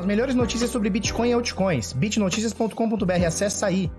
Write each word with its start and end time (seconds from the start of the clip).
As 0.00 0.06
melhores 0.06 0.34
notícias 0.34 0.70
sobre 0.70 0.88
Bitcoin 0.88 1.28
e 1.28 1.32
altcoins. 1.34 1.92
bitnoticias.com.br, 1.92 3.26
acessa 3.26 3.66
aí. 3.66 3.90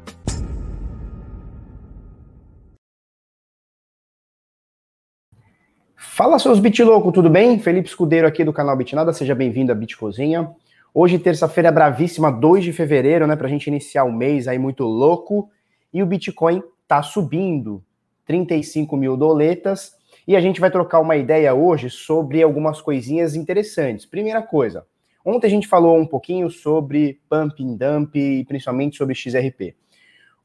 Fala 5.96 6.40
seus 6.40 6.58
bitlouco, 6.58 7.12
tudo 7.12 7.30
bem? 7.30 7.60
Felipe 7.60 7.88
Escudeiro 7.88 8.26
aqui 8.26 8.44
do 8.44 8.52
canal 8.52 8.76
Bitnada, 8.76 9.14
seja 9.14 9.36
bem-vindo 9.36 9.72
à 9.72 9.76
Bitcozinha. 9.76 10.50
Hoje, 10.92 11.20
terça-feira 11.20 11.72
bravíssima, 11.72 12.32
2 12.32 12.64
de 12.64 12.74
fevereiro, 12.74 13.28
né, 13.28 13.36
pra 13.36 13.48
gente 13.48 13.68
iniciar 13.68 14.04
o 14.04 14.12
mês 14.12 14.48
aí 14.48 14.58
muito 14.58 14.84
louco. 14.84 15.52
E 15.94 16.02
o 16.02 16.08
Bitcoin 16.08 16.64
tá 16.88 17.04
subindo, 17.04 17.84
35 18.26 18.98
mil 18.98 19.16
doletas. 19.16 19.92
E 20.28 20.36
a 20.36 20.42
gente 20.42 20.60
vai 20.60 20.72
trocar 20.72 21.00
uma 21.00 21.16
ideia 21.16 21.54
hoje 21.54 21.92
sobre 21.92 22.42
algumas 22.42 22.82
coisinhas 22.82 23.36
interessantes. 23.36 24.08
Primeira 24.08 24.42
coisa, 24.42 24.84
Ontem 25.24 25.48
a 25.48 25.50
gente 25.50 25.68
falou 25.68 25.98
um 25.98 26.06
pouquinho 26.06 26.50
sobre 26.50 27.22
pump 27.30 27.64
and 27.64 27.76
dump 27.76 28.16
e 28.16 28.44
principalmente 28.46 28.98
sobre 28.98 29.14
XRP. 29.14 29.76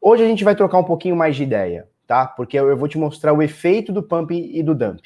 Hoje 0.01 0.23
a 0.23 0.27
gente 0.27 0.45
vai 0.45 0.55
trocar 0.55 0.79
um 0.79 0.84
pouquinho 0.84 1.17
mais 1.17 1.34
de 1.34 1.43
ideia, 1.43 1.89
tá? 2.07 2.27
Porque 2.27 2.59
eu 2.59 2.77
vou 2.77 2.87
te 2.87 2.98
mostrar 2.98 3.33
o 3.33 3.43
efeito 3.43 3.93
do 3.93 4.03
pump 4.03 4.31
e 4.33 4.62
do 4.62 4.75
dump, 4.75 5.03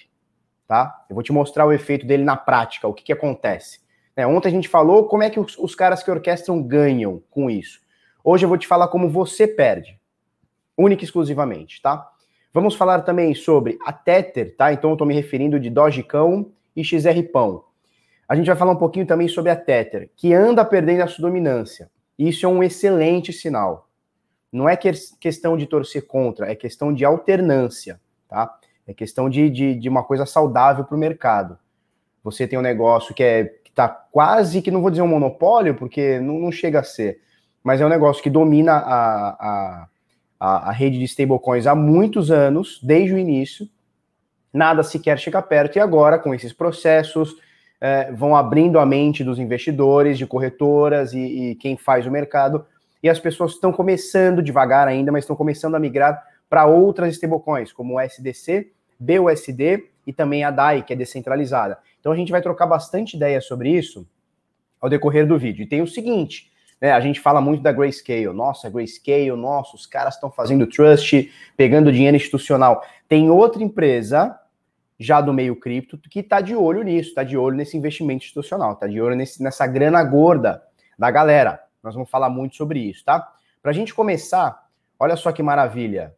tá? 0.66 1.05
Eu 1.09 1.14
vou 1.14 1.23
te 1.23 1.33
mostrar 1.33 1.66
o 1.66 1.73
efeito 1.73 2.05
dele 2.05 2.25
na 2.25 2.37
prática, 2.37 2.88
o 2.88 2.92
que, 2.92 3.05
que 3.05 3.12
acontece. 3.12 3.80
É, 4.16 4.27
ontem 4.27 4.48
a 4.48 4.52
gente 4.52 4.69
falou 4.69 5.06
como 5.06 5.23
é 5.23 5.30
que 5.30 5.38
os, 5.38 5.56
os 5.56 5.75
caras 5.75 6.02
que 6.02 6.11
orquestram 6.11 6.61
ganham 6.62 7.23
com 7.30 7.48
isso. 7.48 7.80
Hoje 8.25 8.45
eu 8.45 8.48
vou 8.48 8.59
te 8.59 8.66
falar 8.66 8.89
como 8.89 9.09
você 9.09 9.47
perde, 9.47 9.98
única 10.77 11.02
e 11.02 11.06
exclusivamente, 11.06 11.80
tá? 11.80 12.11
Vamos 12.52 12.75
falar 12.75 13.02
também 13.02 13.33
sobre 13.34 13.78
a 13.87 13.92
Tether, 13.92 14.56
tá? 14.56 14.73
Então 14.73 14.91
eu 14.91 14.97
tô 14.97 15.05
me 15.05 15.14
referindo 15.14 15.61
de 15.61 15.70
Dogecão 15.70 16.50
e 16.75 16.83
XRPão. 16.83 17.70
A 18.30 18.37
gente 18.37 18.47
vai 18.47 18.55
falar 18.55 18.70
um 18.70 18.77
pouquinho 18.77 19.05
também 19.05 19.27
sobre 19.27 19.51
a 19.51 19.57
Tether, 19.57 20.09
que 20.15 20.33
anda 20.33 20.65
perdendo 20.65 21.02
a 21.02 21.09
sua 21.09 21.23
dominância. 21.23 21.91
Isso 22.17 22.47
é 22.47 22.48
um 22.48 22.62
excelente 22.62 23.33
sinal. 23.33 23.89
Não 24.53 24.69
é 24.69 24.77
questão 24.77 25.56
de 25.56 25.67
torcer 25.67 26.06
contra, 26.06 26.48
é 26.48 26.55
questão 26.55 26.95
de 26.95 27.05
alternância, 27.05 28.00
tá? 28.28 28.56
É 28.87 28.95
questão 28.95 29.28
de, 29.28 29.50
de, 29.50 29.75
de 29.75 29.89
uma 29.89 30.05
coisa 30.05 30.25
saudável 30.27 30.84
para 30.84 30.95
o 30.95 30.98
mercado. 30.98 31.59
Você 32.22 32.47
tem 32.47 32.56
um 32.56 32.62
negócio 32.62 33.12
que 33.12 33.25
é 33.25 33.45
que 33.64 33.70
está 33.70 33.89
quase 33.89 34.62
que 34.62 34.70
não 34.70 34.81
vou 34.81 34.91
dizer 34.91 35.03
um 35.03 35.09
monopólio, 35.09 35.75
porque 35.75 36.20
não, 36.20 36.39
não, 36.39 36.53
chega 36.53 36.78
a 36.78 36.84
ser, 36.84 37.20
mas 37.65 37.81
é 37.81 37.87
um 37.87 37.89
negócio 37.89 38.22
que 38.22 38.31
domina 38.31 38.75
a, 38.75 39.28
a, 39.31 39.89
a, 40.39 40.69
a 40.69 40.70
rede 40.70 41.00
de 41.00 41.05
stablecoins 41.05 41.67
há 41.67 41.75
muitos 41.75 42.31
anos, 42.31 42.78
desde 42.81 43.12
o 43.12 43.19
início. 43.19 43.69
Nada 44.53 44.84
sequer 44.84 45.19
chega 45.19 45.42
perto, 45.42 45.78
e 45.78 45.81
agora, 45.81 46.17
com 46.17 46.33
esses 46.33 46.53
processos, 46.53 47.34
é, 47.81 48.12
vão 48.12 48.36
abrindo 48.36 48.78
a 48.78 48.84
mente 48.84 49.25
dos 49.25 49.39
investidores, 49.39 50.19
de 50.19 50.27
corretoras 50.27 51.12
e, 51.12 51.19
e 51.50 51.55
quem 51.55 51.77
faz 51.77 52.06
o 52.06 52.11
mercado, 52.11 52.67
e 53.03 53.09
as 53.09 53.19
pessoas 53.19 53.53
estão 53.53 53.72
começando 53.72 54.42
devagar 54.42 54.87
ainda, 54.87 55.11
mas 55.11 55.25
estão 55.25 55.34
começando 55.34 55.75
a 55.75 55.81
migrar 55.81 56.22
para 56.48 56.67
outras 56.67 57.14
stablecoins, 57.14 57.72
como 57.72 57.95
o 57.95 58.00
SDC, 58.00 58.70
BUSD 58.98 59.84
e 60.06 60.12
também 60.12 60.45
a 60.45 60.50
DAI, 60.50 60.83
que 60.83 60.92
é 60.92 60.97
descentralizada. 60.97 61.78
Então 61.98 62.12
a 62.12 62.17
gente 62.17 62.33
vai 62.33 62.42
trocar 62.42 62.67
bastante 62.67 63.17
ideia 63.17 63.41
sobre 63.41 63.70
isso 63.70 64.06
ao 64.81 64.91
decorrer 64.91 65.27
do 65.27 65.39
vídeo. 65.39 65.62
E 65.62 65.67
tem 65.67 65.81
o 65.81 65.87
seguinte, 65.87 66.50
né, 66.81 66.92
a 66.92 67.00
gente 67.00 67.20
fala 67.20 67.41
muito 67.41 67.62
da 67.62 67.72
Grayscale. 67.72 68.33
Nossa, 68.33 68.70
Grayscale, 68.70 69.31
nossa, 69.33 69.77
os 69.77 69.87
caras 69.87 70.15
estão 70.15 70.31
fazendo 70.31 70.67
trust, 70.67 71.31
pegando 71.56 71.92
dinheiro 71.92 72.17
institucional. 72.17 72.83
Tem 73.09 73.31
outra 73.31 73.62
empresa 73.62 74.39
já 75.01 75.19
do 75.23 75.33
meio 75.33 75.56
cripto 75.56 75.98
que 75.98 76.20
está 76.20 76.43
de 76.43 76.55
olho 76.55 76.83
nisso, 76.83 77.09
está 77.09 77.25
de 77.25 77.34
olho 77.34 77.56
nesse 77.56 77.75
investimento 77.75 78.23
institucional, 78.23 78.75
está 78.75 78.87
de 78.87 79.01
olho 79.01 79.17
nesse, 79.17 79.43
nessa 79.43 79.67
grana 79.67 80.05
gorda 80.05 80.62
da 80.98 81.11
galera. 81.11 81.59
Nós 81.83 81.95
vamos 81.95 82.11
falar 82.11 82.29
muito 82.29 82.55
sobre 82.55 82.81
isso, 82.81 83.03
tá? 83.03 83.33
Para 83.62 83.71
a 83.71 83.75
gente 83.75 83.95
começar, 83.95 84.62
olha 84.98 85.17
só 85.17 85.33
que 85.33 85.43
maravilha. 85.43 86.15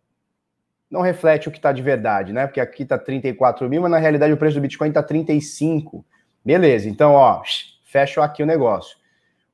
Não 0.91 1.00
reflete 1.00 1.48
o 1.48 1.53
que 1.53 1.59
está 1.59 1.71
de 1.71 1.81
verdade, 1.81 2.32
né? 2.32 2.44
Porque 2.44 2.60
aqui 2.60 2.82
está 2.82 2.98
34 2.98 3.69
mil, 3.69 3.81
mas 3.81 3.91
na 3.92 3.98
realidade 3.98 4.32
o 4.32 4.37
preço 4.37 4.56
do 4.56 4.60
Bitcoin 4.60 4.88
está 4.88 5.03
35. 5.03 6.04
Beleza, 6.44 6.88
então, 6.88 7.12
ó, 7.12 7.41
fecho 7.84 8.21
aqui 8.21 8.42
o 8.42 8.47
negócio. 8.47 8.97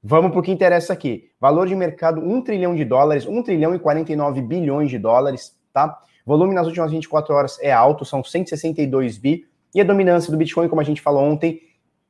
Vamos 0.03 0.31
para 0.31 0.41
o 0.41 0.43
que 0.43 0.51
interessa 0.51 0.95
aqui. 0.95 1.31
Valor 1.39 1.69
de 1.69 1.77
mercado, 1.77 2.23
1 2.23 2.43
trilhão 2.43 2.75
de 2.75 2.85
dólares, 2.85 3.27
1 3.27 3.43
trilhão 3.43 3.75
e 3.75 3.79
49 3.79 4.41
bilhões 4.41 4.89
de 4.89 4.99
dólares, 4.99 5.55
tá? 5.71 6.01
Volume 6.29 6.55
nas 6.55 6.67
últimas 6.67 6.91
24 6.91 7.35
horas 7.35 7.59
é 7.63 7.73
alto, 7.73 8.05
são 8.05 8.23
162 8.23 9.17
bi. 9.17 9.47
E 9.75 9.81
a 9.81 9.85
dominância 9.85 10.31
do 10.31 10.37
Bitcoin, 10.37 10.69
como 10.69 10.79
a 10.79 10.85
gente 10.85 11.01
falou 11.01 11.25
ontem, 11.25 11.63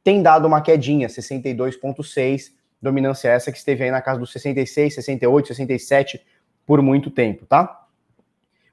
tem 0.02 0.20
dado 0.20 0.44
uma 0.44 0.60
quedinha, 0.60 1.06
62,6. 1.06 2.50
Dominância 2.82 3.28
essa 3.28 3.52
que 3.52 3.58
esteve 3.58 3.84
aí 3.84 3.92
na 3.92 4.02
casa 4.02 4.18
dos 4.18 4.32
66, 4.32 4.96
68, 4.96 5.46
67 5.46 6.20
por 6.66 6.82
muito 6.82 7.12
tempo, 7.12 7.46
tá? 7.46 7.86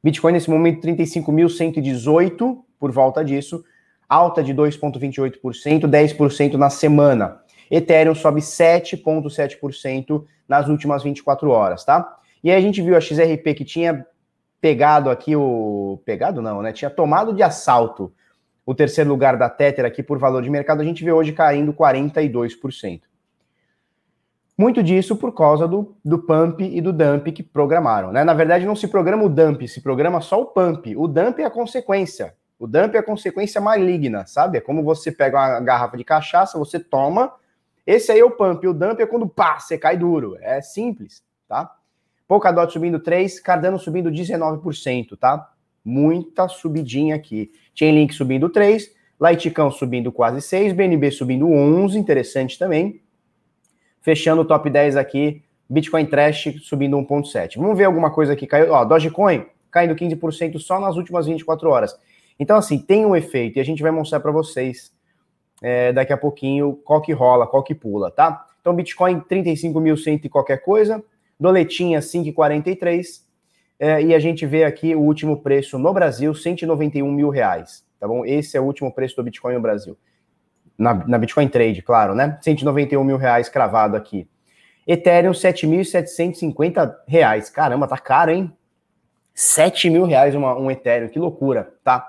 Bitcoin 0.04 0.34
nesse 0.34 0.50
momento 0.50 0.82
35.118 0.88 2.58
por 2.80 2.92
volta 2.92 3.24
disso, 3.24 3.64
alta 4.10 4.44
de 4.44 4.52
2,28%, 4.52 5.82
10% 5.82 6.54
na 6.54 6.72
semana. 6.72 7.40
Ethereum 7.70 8.16
sobe 8.16 8.42
7,7% 8.42 10.24
nas 10.48 10.68
últimas 10.68 11.04
24 11.04 11.52
horas, 11.52 11.86
tá? 11.86 12.18
E 12.44 12.50
aí 12.50 12.58
a 12.58 12.62
gente 12.62 12.82
viu 12.82 12.98
a 12.98 13.00
XRP 13.00 13.54
que 13.54 13.64
tinha 13.64 14.08
pegado 14.66 15.12
aqui 15.12 15.36
o. 15.36 16.02
Pegado 16.06 16.42
não, 16.42 16.60
né? 16.60 16.74
Tinha 16.74 16.90
tomado 16.90 17.34
de 17.34 17.44
assalto 17.44 18.12
o 18.66 18.74
terceiro 18.74 19.08
lugar 19.12 19.38
da 19.38 19.48
Tether 19.48 19.86
aqui 19.86 20.02
por 20.02 20.18
valor 20.18 20.42
de 20.42 20.50
mercado, 20.50 20.82
a 20.82 20.84
gente 20.84 21.04
vê 21.04 21.12
hoje 21.12 21.32
caindo 21.34 21.72
42%. 21.72 23.02
Muito 24.58 24.82
disso 24.82 25.16
por 25.18 25.36
causa 25.36 25.68
do, 25.68 25.96
do 26.04 26.18
pump 26.18 26.64
e 26.64 26.82
do 26.82 26.92
dump 26.92 27.32
que 27.32 27.44
programaram, 27.44 28.12
né? 28.12 28.24
Na 28.24 28.34
verdade, 28.34 28.66
não 28.66 28.76
se 28.76 28.88
programa 28.88 29.24
o 29.24 29.30
dump, 29.30 29.68
se 29.68 29.82
programa 29.82 30.20
só 30.20 30.42
o 30.42 30.48
pump. 30.48 30.98
O 30.98 31.08
dump 31.08 31.38
é 31.40 31.46
a 31.46 31.52
consequência. 31.52 32.34
O 32.58 32.66
dump 32.66 32.96
é 32.96 32.98
a 32.98 33.04
consequência 33.04 33.62
maligna, 33.62 34.26
sabe? 34.26 34.58
É 34.58 34.62
como 34.62 34.84
você 34.84 35.12
pega 35.12 35.38
uma 35.38 35.60
garrafa 35.60 35.96
de 35.96 36.04
cachaça, 36.04 36.58
você 36.58 36.80
toma. 36.80 37.32
Esse 37.86 38.12
aí 38.12 38.20
é 38.20 38.26
o 38.26 38.32
pump. 38.32 38.66
O 38.66 38.74
dump 38.74 39.00
é 39.00 39.06
quando 39.06 39.30
pá, 39.30 39.60
você 39.60 39.78
cai 39.78 39.96
duro. 39.96 40.36
É 40.42 40.60
simples, 40.60 41.22
tá? 41.48 41.72
Polkadot 42.28 42.72
subindo 42.72 43.00
3, 43.00 43.40
Cardano 43.40 43.78
subindo 43.78 44.10
19%, 44.10 45.18
tá? 45.18 45.52
Muita 45.84 46.48
subidinha 46.48 47.16
aqui. 47.16 47.52
Chainlink 47.74 48.14
subindo 48.14 48.50
3, 48.50 48.92
Litecoin 49.22 49.72
subindo 49.72 50.12
quase 50.12 50.42
6, 50.42 50.74
BNB 50.74 51.12
subindo 51.12 51.48
11, 51.48 51.98
interessante 51.98 52.58
também. 52.58 53.02
Fechando 54.02 54.42
o 54.42 54.46
top 54.46 54.70
10 54.70 54.98
aqui, 54.98 55.44
Bitcoin 55.70 56.06
Trash 56.06 56.56
subindo 56.62 56.98
1.7. 56.98 57.58
Vamos 57.58 57.78
ver 57.78 57.86
alguma 57.86 58.12
coisa 58.12 58.36
que 58.36 58.46
caiu. 58.46 58.72
Ó, 58.72 58.86
Dogecoin 58.86 59.46
caindo 59.72 59.96
15% 59.96 60.58
só 60.60 60.80
nas 60.80 60.96
últimas 60.96 61.26
24 61.26 61.70
horas. 61.70 62.00
Então, 62.40 62.58
assim, 62.58 62.78
tem 62.78 63.06
um 63.06 63.16
efeito 63.16 63.58
e 63.58 63.60
a 63.60 63.66
gente 63.66 63.82
vai 63.82 63.92
mostrar 63.92 64.20
para 64.20 64.32
vocês 64.32 64.92
é, 65.62 65.92
daqui 65.94 66.14
a 66.14 66.18
pouquinho 66.18 66.80
qual 66.84 67.02
que 67.02 67.14
rola, 67.14 67.48
qual 67.48 67.64
que 67.64 67.74
pula, 67.74 68.12
tá? 68.12 68.46
Então, 68.62 68.76
Bitcoin 68.76 69.22
35.100 69.22 70.26
e 70.26 70.30
qualquer 70.30 70.58
coisa, 70.62 71.04
Doletinha 71.40 72.00
5,43. 72.00 73.24
É, 73.78 74.02
e 74.02 74.16
a 74.16 74.20
gente 74.20 74.46
vê 74.46 74.64
aqui 74.64 74.96
o 74.96 75.02
último 75.02 75.42
preço 75.42 75.78
no 75.78 75.94
Brasil, 75.94 76.34
191 76.34 77.12
mil 77.12 77.30
reais. 77.30 77.86
Tá 78.00 78.08
bom? 78.08 78.26
Esse 78.26 78.58
é 78.58 78.62
o 78.62 78.64
último 78.64 78.92
preço 78.92 79.16
do 79.16 79.24
Bitcoin 79.24 79.56
no 79.56 79.62
Brasil. 79.62 79.98
Na, 80.78 80.94
na 80.94 81.18
Bitcoin 81.18 81.48
Trade, 81.48 81.82
claro, 81.82 82.14
né? 82.14 82.38
191 82.42 83.04
mil 83.04 83.18
reais 83.18 83.50
cravado 83.50 83.96
aqui. 83.96 84.28
Ethereum, 84.88 85.32
7.750 85.32 86.96
reais. 87.08 87.50
Caramba, 87.50 87.88
tá 87.88 87.98
caro, 87.98 88.32
hein? 88.32 88.52
7 89.34 89.90
mil 89.90 90.06
reais 90.06 90.36
uma, 90.36 90.58
um 90.58 90.70
Ethereum, 90.72 91.10
que 91.10 91.20
loucura, 91.20 91.74
tá? 91.84 92.08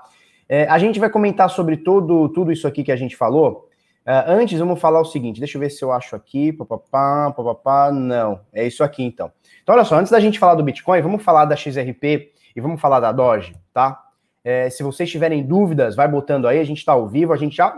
É, 0.48 0.64
a 0.68 0.78
gente 0.78 1.00
vai 1.00 1.10
comentar 1.10 1.50
sobre 1.50 1.76
tudo, 1.76 2.28
tudo 2.28 2.52
isso 2.52 2.68
aqui 2.68 2.84
que 2.84 2.92
a 2.92 2.96
gente 2.96 3.16
falou 3.16 3.65
Uh, 4.06 4.22
antes, 4.28 4.56
vamos 4.60 4.78
falar 4.78 5.00
o 5.00 5.04
seguinte, 5.04 5.40
deixa 5.40 5.56
eu 5.56 5.60
ver 5.60 5.68
se 5.68 5.82
eu 5.82 5.90
acho 5.90 6.14
aqui, 6.14 6.52
papapá, 6.52 7.32
papapá, 7.32 7.90
não, 7.90 8.38
é 8.52 8.64
isso 8.64 8.84
aqui 8.84 9.02
então. 9.02 9.32
Então, 9.64 9.74
olha 9.74 9.84
só, 9.84 9.96
antes 9.96 10.12
da 10.12 10.20
gente 10.20 10.38
falar 10.38 10.54
do 10.54 10.62
Bitcoin, 10.62 11.02
vamos 11.02 11.24
falar 11.24 11.44
da 11.44 11.56
XRP 11.56 12.30
e 12.54 12.60
vamos 12.60 12.80
falar 12.80 13.00
da 13.00 13.10
Doge, 13.10 13.56
tá? 13.74 14.00
É, 14.44 14.70
se 14.70 14.84
vocês 14.84 15.10
tiverem 15.10 15.44
dúvidas, 15.44 15.96
vai 15.96 16.06
botando 16.06 16.46
aí, 16.46 16.60
a 16.60 16.64
gente 16.64 16.84
tá 16.84 16.92
ao 16.92 17.08
vivo, 17.08 17.32
a 17.32 17.36
gente 17.36 17.56
já 17.56 17.76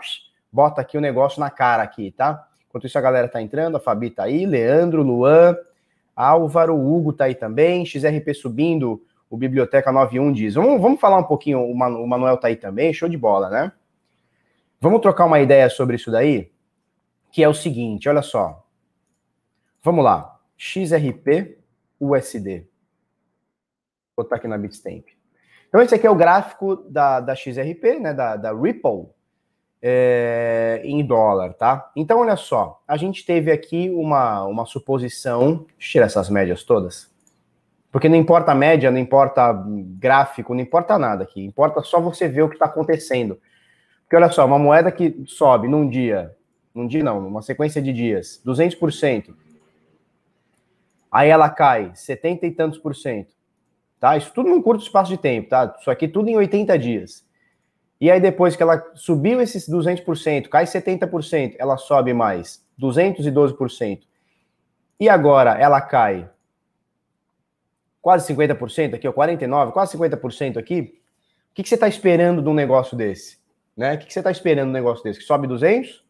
bota 0.52 0.82
aqui 0.82 0.98
o 0.98 1.00
negócio 1.00 1.40
na 1.40 1.48
cara 1.48 1.82
aqui, 1.82 2.10
tá? 2.10 2.46
Enquanto 2.68 2.86
isso 2.86 2.98
a 2.98 3.00
galera 3.00 3.26
tá 3.26 3.40
entrando, 3.40 3.78
a 3.78 3.80
Fabi 3.80 4.10
tá 4.10 4.24
aí, 4.24 4.44
Leandro, 4.44 5.02
Luan, 5.02 5.56
Álvaro, 6.14 6.76
Hugo 6.78 7.10
tá 7.14 7.24
aí 7.24 7.34
também, 7.34 7.86
XRP 7.86 8.34
subindo, 8.34 9.02
o 9.30 9.36
Biblioteca 9.38 9.90
91 9.90 10.30
diz. 10.30 10.56
Vamos, 10.56 10.78
vamos 10.78 11.00
falar 11.00 11.16
um 11.16 11.24
pouquinho, 11.24 11.64
o 11.64 11.74
Manuel 11.74 12.36
tá 12.36 12.48
aí 12.48 12.56
também, 12.56 12.92
show 12.92 13.08
de 13.08 13.16
bola, 13.16 13.48
né? 13.48 13.72
Vamos 14.80 15.00
trocar 15.00 15.24
uma 15.24 15.40
ideia 15.40 15.68
sobre 15.68 15.96
isso 15.96 16.10
daí? 16.10 16.52
Que 17.32 17.42
é 17.42 17.48
o 17.48 17.54
seguinte, 17.54 18.08
olha 18.08 18.22
só. 18.22 18.64
Vamos 19.82 20.04
lá. 20.04 20.38
XRP 20.56 21.58
USD. 22.00 22.66
Vou 24.16 24.24
botar 24.24 24.36
aqui 24.36 24.48
na 24.48 24.58
Bitstamp. 24.58 25.06
Então, 25.68 25.82
esse 25.82 25.94
aqui 25.94 26.06
é 26.06 26.10
o 26.10 26.14
gráfico 26.14 26.76
da, 26.88 27.20
da 27.20 27.34
XRP, 27.34 27.98
né, 28.00 28.14
da, 28.14 28.36
da 28.36 28.52
Ripple. 28.52 29.06
é, 29.80 30.80
em 30.84 31.04
dólar, 31.04 31.54
tá? 31.54 31.90
Então, 31.94 32.20
olha 32.20 32.36
só, 32.36 32.82
a 32.86 32.96
gente 32.96 33.24
teve 33.24 33.52
aqui 33.52 33.90
uma, 33.90 34.44
uma 34.44 34.66
suposição. 34.66 35.66
Tirar 35.78 36.06
essas 36.06 36.28
médias 36.28 36.64
todas. 36.64 37.08
Porque 37.90 38.08
não 38.08 38.16
importa 38.16 38.52
a 38.52 38.54
média, 38.54 38.90
não 38.90 38.98
importa 38.98 39.52
gráfico, 39.98 40.54
não 40.54 40.60
importa 40.60 40.98
nada 40.98 41.24
aqui. 41.24 41.44
Importa 41.44 41.82
só 41.82 42.00
você 42.00 42.28
ver 42.28 42.42
o 42.42 42.48
que 42.48 42.56
está 42.56 42.66
acontecendo. 42.66 43.40
Porque 44.08 44.16
olha 44.16 44.30
só, 44.30 44.46
uma 44.46 44.58
moeda 44.58 44.90
que 44.90 45.22
sobe 45.26 45.68
num 45.68 45.86
dia, 45.86 46.34
num 46.74 46.86
dia 46.86 47.04
não, 47.04 47.20
numa 47.20 47.42
sequência 47.42 47.82
de 47.82 47.92
dias, 47.92 48.40
200%. 48.42 49.34
Aí 51.12 51.28
ela 51.28 51.50
cai 51.50 51.92
70 51.94 52.46
e 52.46 52.50
tantos 52.50 52.78
por 52.78 52.96
cento. 52.96 53.34
Tá? 54.00 54.16
Isso 54.16 54.32
tudo 54.32 54.48
num 54.48 54.62
curto 54.62 54.82
espaço 54.82 55.10
de 55.10 55.18
tempo, 55.18 55.50
tá? 55.50 55.76
Isso 55.78 55.90
aqui 55.90 56.08
tudo 56.08 56.30
em 56.30 56.36
80 56.36 56.78
dias. 56.78 57.22
E 58.00 58.10
aí 58.10 58.18
depois 58.18 58.56
que 58.56 58.62
ela 58.62 58.82
subiu 58.94 59.42
esses 59.42 59.68
200%, 59.68 60.48
cai 60.48 60.64
70%, 60.64 61.56
ela 61.58 61.76
sobe 61.76 62.14
mais 62.14 62.64
212%. 62.80 64.00
E 64.98 65.06
agora 65.06 65.50
ela 65.52 65.82
cai 65.82 66.30
quase 68.00 68.32
50% 68.32 68.94
aqui, 68.94 69.06
ó, 69.06 69.12
49%, 69.12 69.70
quase 69.70 69.98
50% 69.98 70.56
aqui. 70.56 70.98
O 71.50 71.54
que, 71.54 71.62
que 71.62 71.68
você 71.68 71.74
está 71.74 71.88
esperando 71.88 72.40
de 72.40 72.48
um 72.48 72.54
negócio 72.54 72.96
desse? 72.96 73.36
Né? 73.78 73.94
O 73.94 73.98
que, 73.98 74.06
que 74.06 74.12
você 74.12 74.18
está 74.18 74.32
esperando 74.32 74.70
um 74.70 74.72
negócio 74.72 75.04
desse? 75.04 75.20
Que 75.20 75.24
sobe 75.24 75.46
200, 75.46 76.04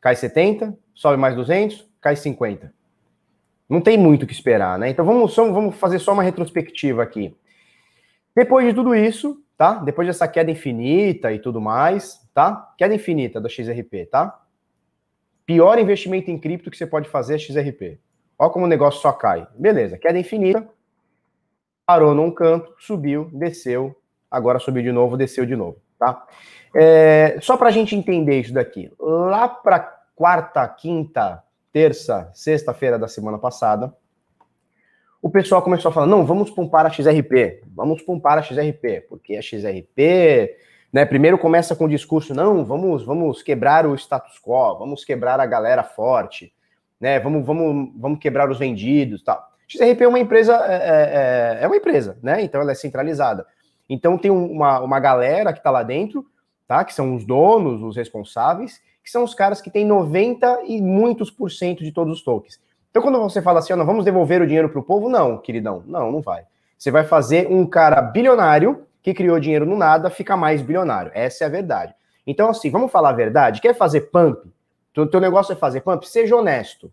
cai 0.00 0.14
70, 0.14 0.78
sobe 0.94 1.16
mais 1.16 1.34
200, 1.34 1.90
cai 2.00 2.14
50. 2.14 2.72
Não 3.68 3.80
tem 3.80 3.98
muito 3.98 4.22
o 4.22 4.26
que 4.26 4.32
esperar, 4.32 4.78
né? 4.78 4.88
Então 4.88 5.04
vamos, 5.04 5.32
só, 5.32 5.50
vamos 5.50 5.74
fazer 5.74 5.98
só 5.98 6.12
uma 6.12 6.22
retrospectiva 6.22 7.02
aqui. 7.02 7.36
Depois 8.36 8.64
de 8.64 8.72
tudo 8.72 8.94
isso, 8.94 9.42
tá? 9.58 9.74
Depois 9.74 10.06
dessa 10.06 10.28
queda 10.28 10.48
infinita 10.48 11.32
e 11.32 11.40
tudo 11.40 11.60
mais, 11.60 12.20
tá? 12.32 12.72
Queda 12.78 12.94
infinita 12.94 13.40
da 13.40 13.48
XRP, 13.48 14.06
tá? 14.06 14.40
Pior 15.44 15.76
investimento 15.76 16.30
em 16.30 16.38
cripto 16.38 16.70
que 16.70 16.76
você 16.76 16.86
pode 16.86 17.08
fazer 17.08 17.34
é 17.34 17.38
XRP. 17.38 17.98
Olha 18.38 18.50
como 18.50 18.64
o 18.64 18.68
negócio 18.68 19.00
só 19.00 19.12
cai. 19.12 19.44
Beleza, 19.56 19.98
queda 19.98 20.16
infinita. 20.16 20.68
Parou 21.84 22.14
num 22.14 22.30
canto, 22.30 22.72
subiu, 22.78 23.28
desceu, 23.32 24.00
agora 24.30 24.60
subiu 24.60 24.84
de 24.84 24.92
novo, 24.92 25.16
desceu 25.16 25.44
de 25.44 25.56
novo, 25.56 25.80
tá? 26.00 26.26
É, 26.74 27.36
só 27.40 27.56
para 27.56 27.68
a 27.68 27.72
gente 27.72 27.94
entender 27.94 28.40
isso 28.40 28.54
daqui. 28.54 28.90
Lá 28.98 29.46
para 29.46 30.00
quarta, 30.16 30.66
quinta, 30.66 31.44
terça, 31.72 32.30
sexta-feira 32.34 32.98
da 32.98 33.06
semana 33.06 33.38
passada, 33.38 33.94
o 35.22 35.28
pessoal 35.28 35.62
começou 35.62 35.90
a 35.90 35.92
falar: 35.92 36.06
não, 36.06 36.24
vamos 36.24 36.50
pumpar 36.50 36.86
a 36.86 36.90
XRP, 36.90 37.62
vamos 37.74 38.02
pumpar 38.02 38.38
a 38.38 38.42
XRP, 38.42 39.06
porque 39.08 39.36
a 39.36 39.42
XRP, 39.42 40.56
né? 40.92 41.04
Primeiro 41.04 41.38
começa 41.38 41.76
com 41.76 41.84
o 41.84 41.88
discurso: 41.88 42.34
não, 42.34 42.64
vamos, 42.64 43.04
vamos 43.04 43.42
quebrar 43.42 43.86
o 43.86 43.94
status 43.94 44.40
quo, 44.40 44.78
vamos 44.78 45.04
quebrar 45.04 45.38
a 45.38 45.46
galera 45.46 45.82
forte, 45.82 46.52
né? 46.98 47.20
Vamos, 47.20 47.44
vamos, 47.44 47.92
vamos 47.96 48.18
quebrar 48.18 48.50
os 48.50 48.58
vendidos, 48.58 49.22
tal. 49.22 49.50
XRP 49.68 50.02
é 50.02 50.08
uma 50.08 50.18
empresa, 50.18 50.56
é, 50.66 50.74
é, 50.74 51.58
é, 51.60 51.64
é 51.64 51.66
uma 51.66 51.76
empresa, 51.76 52.18
né? 52.22 52.42
Então 52.42 52.60
ela 52.60 52.72
é 52.72 52.74
centralizada. 52.74 53.46
Então 53.90 54.16
tem 54.16 54.30
uma, 54.30 54.78
uma 54.80 55.00
galera 55.00 55.52
que 55.52 55.58
está 55.58 55.70
lá 55.70 55.82
dentro, 55.82 56.24
tá? 56.66 56.84
Que 56.84 56.94
são 56.94 57.16
os 57.16 57.24
donos, 57.24 57.82
os 57.82 57.96
responsáveis, 57.96 58.80
que 59.02 59.10
são 59.10 59.24
os 59.24 59.34
caras 59.34 59.60
que 59.60 59.70
têm 59.70 59.84
90 59.84 60.62
e 60.66 60.80
muitos 60.80 61.30
por 61.30 61.50
cento 61.50 61.82
de 61.82 61.90
todos 61.90 62.18
os 62.18 62.22
tokens. 62.22 62.60
Então, 62.90 63.02
quando 63.02 63.20
você 63.20 63.42
fala 63.42 63.58
assim, 63.58 63.72
oh, 63.72 63.76
não, 63.76 63.84
vamos 63.84 64.04
devolver 64.04 64.40
o 64.40 64.46
dinheiro 64.46 64.68
para 64.68 64.78
o 64.78 64.82
povo, 64.82 65.08
não, 65.08 65.38
queridão, 65.38 65.82
não, 65.86 66.10
não 66.12 66.20
vai. 66.20 66.44
Você 66.78 66.90
vai 66.90 67.04
fazer 67.04 67.48
um 67.48 67.66
cara 67.66 68.00
bilionário 68.00 68.86
que 69.02 69.12
criou 69.12 69.38
dinheiro 69.40 69.66
no 69.66 69.76
nada 69.76 70.10
ficar 70.10 70.36
mais 70.36 70.62
bilionário. 70.62 71.10
Essa 71.14 71.44
é 71.44 71.46
a 71.46 71.50
verdade. 71.50 71.94
Então, 72.26 72.48
assim, 72.48 72.70
vamos 72.70 72.92
falar 72.92 73.10
a 73.10 73.14
verdade. 73.14 73.60
Quer 73.60 73.74
fazer 73.74 74.02
pump? 74.02 74.46
O 74.96 75.06
teu 75.06 75.20
negócio 75.20 75.52
é 75.52 75.56
fazer 75.56 75.80
pump? 75.80 76.06
Seja 76.06 76.36
honesto. 76.36 76.92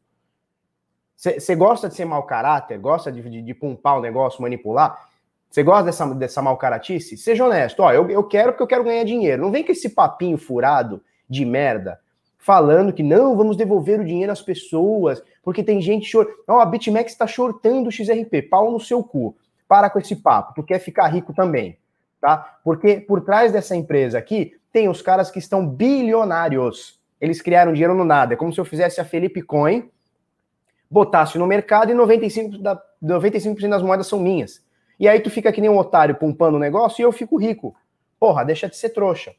Você 1.15 1.55
gosta 1.55 1.89
de 1.89 1.95
ser 1.95 2.05
mau 2.05 2.23
caráter? 2.23 2.77
Gosta 2.77 3.11
de, 3.11 3.21
de, 3.21 3.41
de 3.41 3.53
pumpar 3.53 3.97
o 3.97 4.01
negócio, 4.01 4.41
manipular? 4.41 5.07
Você 5.49 5.63
gosta 5.63 5.85
dessa, 5.85 6.05
dessa 6.13 6.41
mal 6.41 6.57
caratice? 6.57 7.17
Seja 7.17 7.45
honesto. 7.45 7.81
Ó, 7.81 7.91
eu, 7.91 8.09
eu 8.09 8.23
quero 8.23 8.51
porque 8.51 8.63
eu 8.63 8.67
quero 8.67 8.83
ganhar 8.83 9.03
dinheiro. 9.03 9.41
Não 9.41 9.51
vem 9.51 9.63
com 9.63 9.71
esse 9.71 9.89
papinho 9.89 10.37
furado 10.37 11.01
de 11.29 11.45
merda, 11.45 11.99
falando 12.37 12.93
que 12.93 13.03
não, 13.03 13.35
vamos 13.35 13.57
devolver 13.57 13.99
o 13.99 14.05
dinheiro 14.05 14.31
às 14.31 14.41
pessoas, 14.41 15.21
porque 15.43 15.63
tem 15.63 15.81
gente 15.81 16.05
chorando. 16.05 16.33
Não, 16.47 16.59
a 16.59 16.65
BitMEX 16.65 17.11
está 17.11 17.27
shortando 17.27 17.89
o 17.89 17.91
XRP, 17.91 18.43
pau 18.49 18.71
no 18.71 18.79
seu 18.79 19.03
cu. 19.03 19.35
Para 19.67 19.89
com 19.89 19.99
esse 19.99 20.15
papo, 20.15 20.53
tu 20.55 20.63
quer 20.63 20.79
ficar 20.79 21.07
rico 21.07 21.33
também, 21.33 21.77
tá? 22.21 22.59
Porque 22.63 23.01
por 23.01 23.19
trás 23.21 23.51
dessa 23.51 23.75
empresa 23.75 24.17
aqui 24.17 24.53
tem 24.71 24.87
os 24.87 25.01
caras 25.01 25.29
que 25.29 25.39
estão 25.39 25.67
bilionários. 25.67 26.97
Eles 27.19 27.41
criaram 27.41 27.73
dinheiro 27.73 27.95
no 27.95 28.05
nada. 28.05 28.33
É 28.33 28.37
como 28.37 28.53
se 28.53 28.61
eu 28.61 28.65
fizesse 28.65 29.01
a 29.01 29.05
Felipe 29.05 29.41
Coin, 29.41 29.89
botasse 30.89 31.37
no 31.37 31.45
mercado 31.45 31.91
e 31.91 31.95
95%, 31.95 32.61
da, 32.61 32.81
95 33.01 33.59
das 33.67 33.81
moedas 33.81 34.07
são 34.07 34.19
minhas. 34.19 34.61
E 34.99 35.07
aí 35.07 35.19
tu 35.19 35.29
fica 35.29 35.51
que 35.51 35.61
nem 35.61 35.69
um 35.69 35.77
otário 35.77 36.15
pumpando 36.15 36.55
o 36.55 36.59
negócio 36.59 37.01
e 37.01 37.03
eu 37.03 37.11
fico 37.11 37.37
rico. 37.37 37.75
Porra, 38.19 38.43
deixa 38.43 38.67
de 38.67 38.75
ser 38.75 38.89
trouxa 38.89 39.33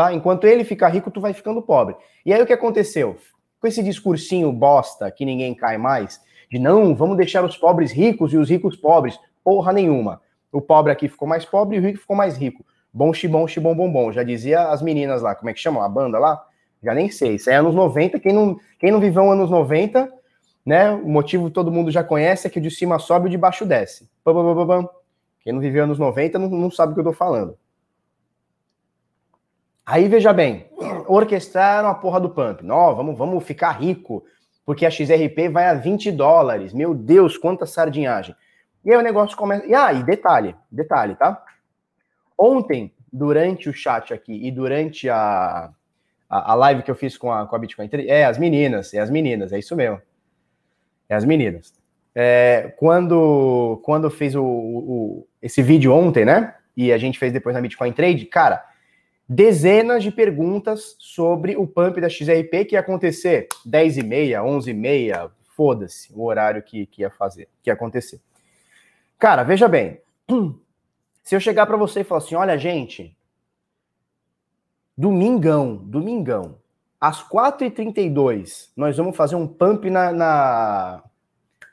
tá? 0.00 0.14
Enquanto 0.14 0.46
ele 0.46 0.64
fica 0.64 0.88
rico, 0.88 1.10
tu 1.10 1.20
vai 1.20 1.34
ficando 1.34 1.60
pobre. 1.60 1.94
E 2.24 2.32
aí 2.32 2.40
o 2.40 2.46
que 2.46 2.52
aconteceu? 2.54 3.16
Com 3.60 3.66
esse 3.66 3.82
discursinho 3.82 4.50
bosta 4.50 5.10
que 5.10 5.26
ninguém 5.26 5.54
cai 5.54 5.76
mais, 5.76 6.20
de 6.50 6.58
não, 6.58 6.94
vamos 6.94 7.18
deixar 7.18 7.44
os 7.44 7.56
pobres 7.56 7.92
ricos 7.92 8.32
e 8.32 8.38
os 8.38 8.48
ricos 8.48 8.76
pobres, 8.76 9.18
porra 9.44 9.72
nenhuma. 9.72 10.20
O 10.50 10.60
pobre 10.60 10.90
aqui 10.90 11.06
ficou 11.06 11.28
mais 11.28 11.44
pobre 11.44 11.76
e 11.76 11.80
o 11.80 11.82
rico 11.82 11.98
ficou 11.98 12.16
mais 12.16 12.36
rico. 12.36 12.64
Bom, 12.92 13.12
xibom, 13.12 13.46
xibom, 13.46 13.74
bom, 13.74 13.92
bom. 13.92 14.10
Já 14.10 14.22
dizia 14.22 14.68
as 14.68 14.80
meninas 14.80 15.20
lá, 15.20 15.34
como 15.34 15.50
é 15.50 15.52
que 15.52 15.60
chamam? 15.60 15.82
A 15.82 15.88
banda 15.88 16.18
lá? 16.18 16.42
Já 16.82 16.94
nem 16.94 17.10
sei. 17.10 17.34
Isso 17.34 17.50
é 17.50 17.56
anos 17.56 17.74
90. 17.74 18.18
Quem 18.18 18.32
não, 18.32 18.58
quem 18.78 18.90
não 18.90 18.98
viveu 18.98 19.30
anos 19.30 19.50
90, 19.50 20.10
né? 20.64 20.90
O 20.90 21.08
motivo 21.08 21.50
todo 21.50 21.70
mundo 21.70 21.90
já 21.90 22.02
conhece 22.02 22.46
é 22.46 22.50
que 22.50 22.58
o 22.58 22.62
de 22.62 22.70
cima 22.70 22.98
sobe 22.98 23.26
e 23.26 23.28
o 23.28 23.30
de 23.30 23.36
baixo 23.36 23.66
desce. 23.66 24.08
Quem 25.40 25.52
não 25.52 25.60
viveu 25.60 25.84
anos 25.84 25.98
90 25.98 26.38
não, 26.38 26.48
não 26.48 26.70
sabe 26.70 26.92
o 26.92 26.94
que 26.94 27.00
eu 27.00 27.04
tô 27.04 27.12
falando. 27.12 27.56
Aí 29.84 30.06
veja 30.06 30.32
bem, 30.32 30.70
orquestraram 31.08 31.88
a 31.88 31.94
porra 31.94 32.20
do 32.20 32.30
pump. 32.30 32.62
Não, 32.62 32.94
vamos, 32.94 33.18
vamos 33.18 33.42
ficar 33.42 33.72
rico, 33.72 34.24
porque 34.64 34.86
a 34.86 34.90
XRP 34.90 35.48
vai 35.50 35.66
a 35.66 35.74
20 35.74 36.12
dólares. 36.12 36.72
Meu 36.72 36.94
Deus, 36.94 37.36
quanta 37.36 37.66
sardinhagem. 37.66 38.36
E 38.84 38.92
aí 38.92 38.96
o 38.96 39.02
negócio 39.02 39.36
começa. 39.36 39.66
E 39.66 39.74
aí, 39.74 39.98
ah, 39.98 40.02
detalhe, 40.02 40.54
detalhe, 40.70 41.16
tá? 41.16 41.42
Ontem, 42.38 42.94
durante 43.12 43.68
o 43.68 43.72
chat 43.72 44.14
aqui 44.14 44.46
e 44.46 44.50
durante 44.50 45.08
a, 45.08 45.70
a, 46.28 46.52
a 46.52 46.54
live 46.54 46.82
que 46.82 46.90
eu 46.90 46.94
fiz 46.94 47.18
com 47.18 47.32
a, 47.32 47.46
com 47.46 47.56
a 47.56 47.58
Bitcoin, 47.58 47.90
é 47.92 48.24
as 48.24 48.38
meninas, 48.38 48.94
é 48.94 49.00
as 49.00 49.10
meninas, 49.10 49.52
é 49.52 49.58
isso 49.58 49.74
mesmo. 49.74 50.00
É 51.08 51.16
as 51.16 51.24
meninas. 51.24 51.79
É, 52.14 52.72
quando 52.76 53.80
quando 53.84 54.10
fez 54.10 54.34
o, 54.34 54.42
o, 54.42 55.26
esse 55.40 55.62
vídeo 55.62 55.92
ontem, 55.92 56.24
né? 56.24 56.54
E 56.76 56.92
a 56.92 56.98
gente 56.98 57.18
fez 57.18 57.32
depois 57.32 57.54
na 57.54 57.60
Bitcoin 57.60 57.92
Trade, 57.92 58.26
cara, 58.26 58.64
dezenas 59.28 60.02
de 60.02 60.10
perguntas 60.10 60.96
sobre 60.98 61.56
o 61.56 61.66
pump 61.66 62.00
da 62.00 62.08
XRP 62.08 62.64
que 62.64 62.74
ia 62.74 62.80
acontecer 62.80 63.46
10 63.64 63.98
e 63.98 64.02
meia, 64.02 64.42
11 64.42 64.70
e 64.70 64.74
meia, 64.74 65.30
foda-se 65.54 66.12
o 66.12 66.24
horário 66.24 66.62
que, 66.62 66.86
que 66.86 67.02
ia 67.02 67.10
fazer, 67.10 67.48
que 67.62 67.70
ia 67.70 67.74
acontecer. 67.74 68.20
Cara, 69.18 69.44
veja 69.44 69.68
bem, 69.68 70.00
se 71.22 71.36
eu 71.36 71.40
chegar 71.40 71.66
para 71.66 71.76
você 71.76 72.00
e 72.00 72.04
falar 72.04 72.18
assim, 72.18 72.34
olha 72.34 72.58
gente, 72.58 73.16
domingão, 74.96 75.76
domingão, 75.76 76.56
às 77.00 77.22
4h32, 77.22 78.70
nós 78.76 78.96
vamos 78.96 79.16
fazer 79.16 79.36
um 79.36 79.46
pump 79.46 79.88
na, 79.88 80.12
na 80.12 81.04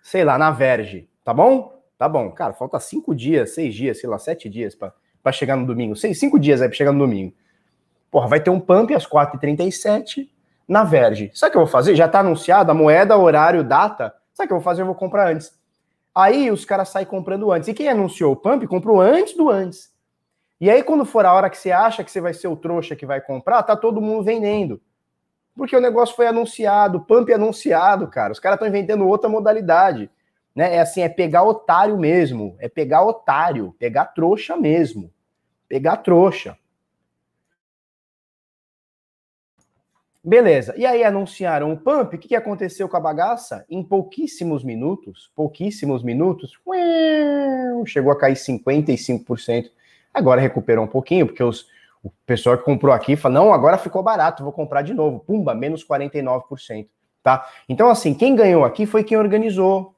sei 0.07 0.23
lá, 0.23 0.37
na 0.37 0.51
Verge, 0.51 1.09
tá 1.21 1.33
bom? 1.33 1.81
Tá 1.97 2.07
bom, 2.07 2.31
cara, 2.31 2.53
falta 2.53 2.79
cinco 2.79 3.13
dias, 3.13 3.53
seis 3.53 3.75
dias, 3.75 3.99
sei 3.99 4.09
lá, 4.09 4.17
sete 4.17 4.47
dias 4.47 4.73
para 4.73 5.31
chegar 5.33 5.57
no 5.57 5.65
domingo, 5.65 5.97
seis, 5.97 6.17
cinco 6.17 6.39
dias 6.39 6.61
aí 6.61 6.69
para 6.69 6.77
chegar 6.77 6.93
no 6.93 6.99
domingo. 6.99 7.33
Porra, 8.09 8.25
vai 8.25 8.39
ter 8.39 8.49
um 8.49 8.57
pump 8.57 8.93
às 8.95 9.05
4h37 9.05 10.29
na 10.65 10.85
Verge. 10.85 11.29
Sabe 11.33 11.49
o 11.49 11.51
que 11.51 11.57
eu 11.57 11.63
vou 11.63 11.69
fazer? 11.69 11.93
Já 11.93 12.07
tá 12.07 12.21
anunciado 12.21 12.71
a 12.71 12.73
moeda, 12.73 13.17
horário, 13.17 13.65
data. 13.65 14.13
Sabe 14.33 14.45
o 14.45 14.47
que 14.47 14.53
eu 14.53 14.57
vou 14.59 14.63
fazer? 14.63 14.83
Eu 14.83 14.85
vou 14.85 14.95
comprar 14.95 15.29
antes. 15.29 15.51
Aí 16.15 16.49
os 16.49 16.63
caras 16.63 16.87
saem 16.87 17.05
comprando 17.05 17.51
antes. 17.51 17.67
E 17.67 17.73
quem 17.73 17.89
anunciou 17.89 18.31
o 18.31 18.35
pump 18.37 18.65
comprou 18.65 19.01
antes 19.01 19.35
do 19.35 19.49
antes. 19.49 19.91
E 20.61 20.69
aí, 20.69 20.83
quando 20.83 21.03
for 21.03 21.25
a 21.25 21.33
hora 21.33 21.49
que 21.49 21.57
você 21.57 21.71
acha 21.71 22.01
que 22.01 22.09
você 22.09 22.21
vai 22.21 22.33
ser 22.33 22.47
o 22.47 22.55
trouxa 22.55 22.95
que 22.95 23.05
vai 23.05 23.19
comprar, 23.19 23.61
tá 23.61 23.75
todo 23.75 23.99
mundo 23.99 24.23
vendendo. 24.23 24.79
Porque 25.57 25.75
o 25.75 25.81
negócio 25.81 26.15
foi 26.15 26.27
anunciado, 26.27 27.01
pump 27.01 27.33
anunciado, 27.33 28.07
cara. 28.07 28.31
Os 28.31 28.39
caras 28.39 28.57
estão 28.57 28.67
inventando 28.67 29.07
outra 29.07 29.27
modalidade. 29.27 30.09
Né? 30.55 30.75
É 30.75 30.79
assim, 30.79 31.01
é 31.01 31.09
pegar 31.09 31.43
otário 31.43 31.97
mesmo. 31.97 32.55
É 32.59 32.69
pegar 32.69 33.03
otário, 33.03 33.75
pegar 33.79 34.05
trouxa 34.05 34.55
mesmo. 34.55 35.11
Pegar 35.67 35.97
trouxa. 35.97 36.55
Beleza. 40.23 40.75
E 40.77 40.85
aí 40.85 41.03
anunciaram 41.03 41.71
o 41.71 41.77
pump. 41.77 42.15
O 42.15 42.19
que, 42.19 42.35
aconteceu 42.35 42.87
com 42.87 42.97
a 42.97 42.99
bagaça? 42.99 43.65
Em 43.67 43.81
pouquíssimos 43.81 44.63
minutos, 44.63 45.31
pouquíssimos 45.35 46.03
minutos, 46.03 46.59
chegou 47.85 48.11
a 48.11 48.17
cair 48.17 48.35
55%. 48.35 49.71
Agora 50.13 50.41
recuperou 50.41 50.83
um 50.83 50.87
pouquinho, 50.87 51.27
porque 51.27 51.43
os, 51.43 51.67
O 52.03 52.11
pessoal 52.25 52.57
que 52.57 52.63
comprou 52.63 52.93
aqui 52.93 53.15
fala: 53.15 53.35
não, 53.35 53.53
agora 53.53 53.77
ficou 53.77 54.03
barato, 54.03 54.43
vou 54.43 54.51
comprar 54.51 54.81
de 54.81 54.93
novo. 54.93 55.19
Pumba, 55.19 55.53
menos 55.53 55.85
49%. 55.85 56.87
Tá? 57.23 57.45
Então, 57.67 57.89
assim, 57.89 58.13
quem 58.13 58.35
ganhou 58.35 58.63
aqui 58.63 58.85
foi 58.85 59.03
quem 59.03 59.17
organizou. 59.17 59.93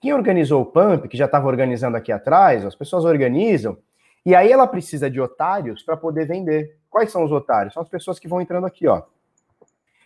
Quem 0.00 0.12
organizou 0.12 0.60
o 0.60 0.66
pump, 0.66 1.08
que 1.08 1.16
já 1.16 1.24
estava 1.24 1.46
organizando 1.46 1.96
aqui 1.96 2.12
atrás, 2.12 2.64
as 2.64 2.74
pessoas 2.74 3.06
organizam, 3.06 3.78
e 4.26 4.34
aí 4.34 4.52
ela 4.52 4.66
precisa 4.66 5.10
de 5.10 5.18
otários 5.18 5.82
para 5.82 5.96
poder 5.96 6.26
vender. 6.26 6.76
Quais 6.90 7.10
são 7.10 7.24
os 7.24 7.32
otários? 7.32 7.72
São 7.72 7.82
as 7.82 7.88
pessoas 7.88 8.18
que 8.18 8.28
vão 8.28 8.40
entrando 8.40 8.66
aqui, 8.66 8.86
ó. 8.86 9.02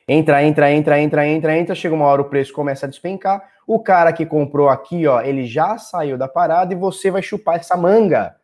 Entra, 0.09 0.43
entra, 0.43 0.73
entra, 0.73 1.01
entra, 1.01 1.27
entra, 1.27 1.59
entra, 1.59 1.75
chega 1.75 1.95
uma 1.95 2.07
hora 2.07 2.23
o 2.23 2.27
preço 2.27 2.53
começa 2.53 2.87
a 2.87 2.89
despencar. 2.89 3.43
O 3.67 3.79
cara 3.79 4.13
que 4.13 4.25
comprou 4.25 4.69
aqui, 4.69 5.07
ó, 5.07 5.21
ele 5.21 5.47
já 5.47 5.77
saiu 5.77 6.17
da 6.17 6.27
parada 6.27 6.73
e 6.73 6.77
você 6.77 7.11
vai 7.11 7.21
chupar 7.21 7.57
essa 7.57 7.77
manga. 7.77 8.38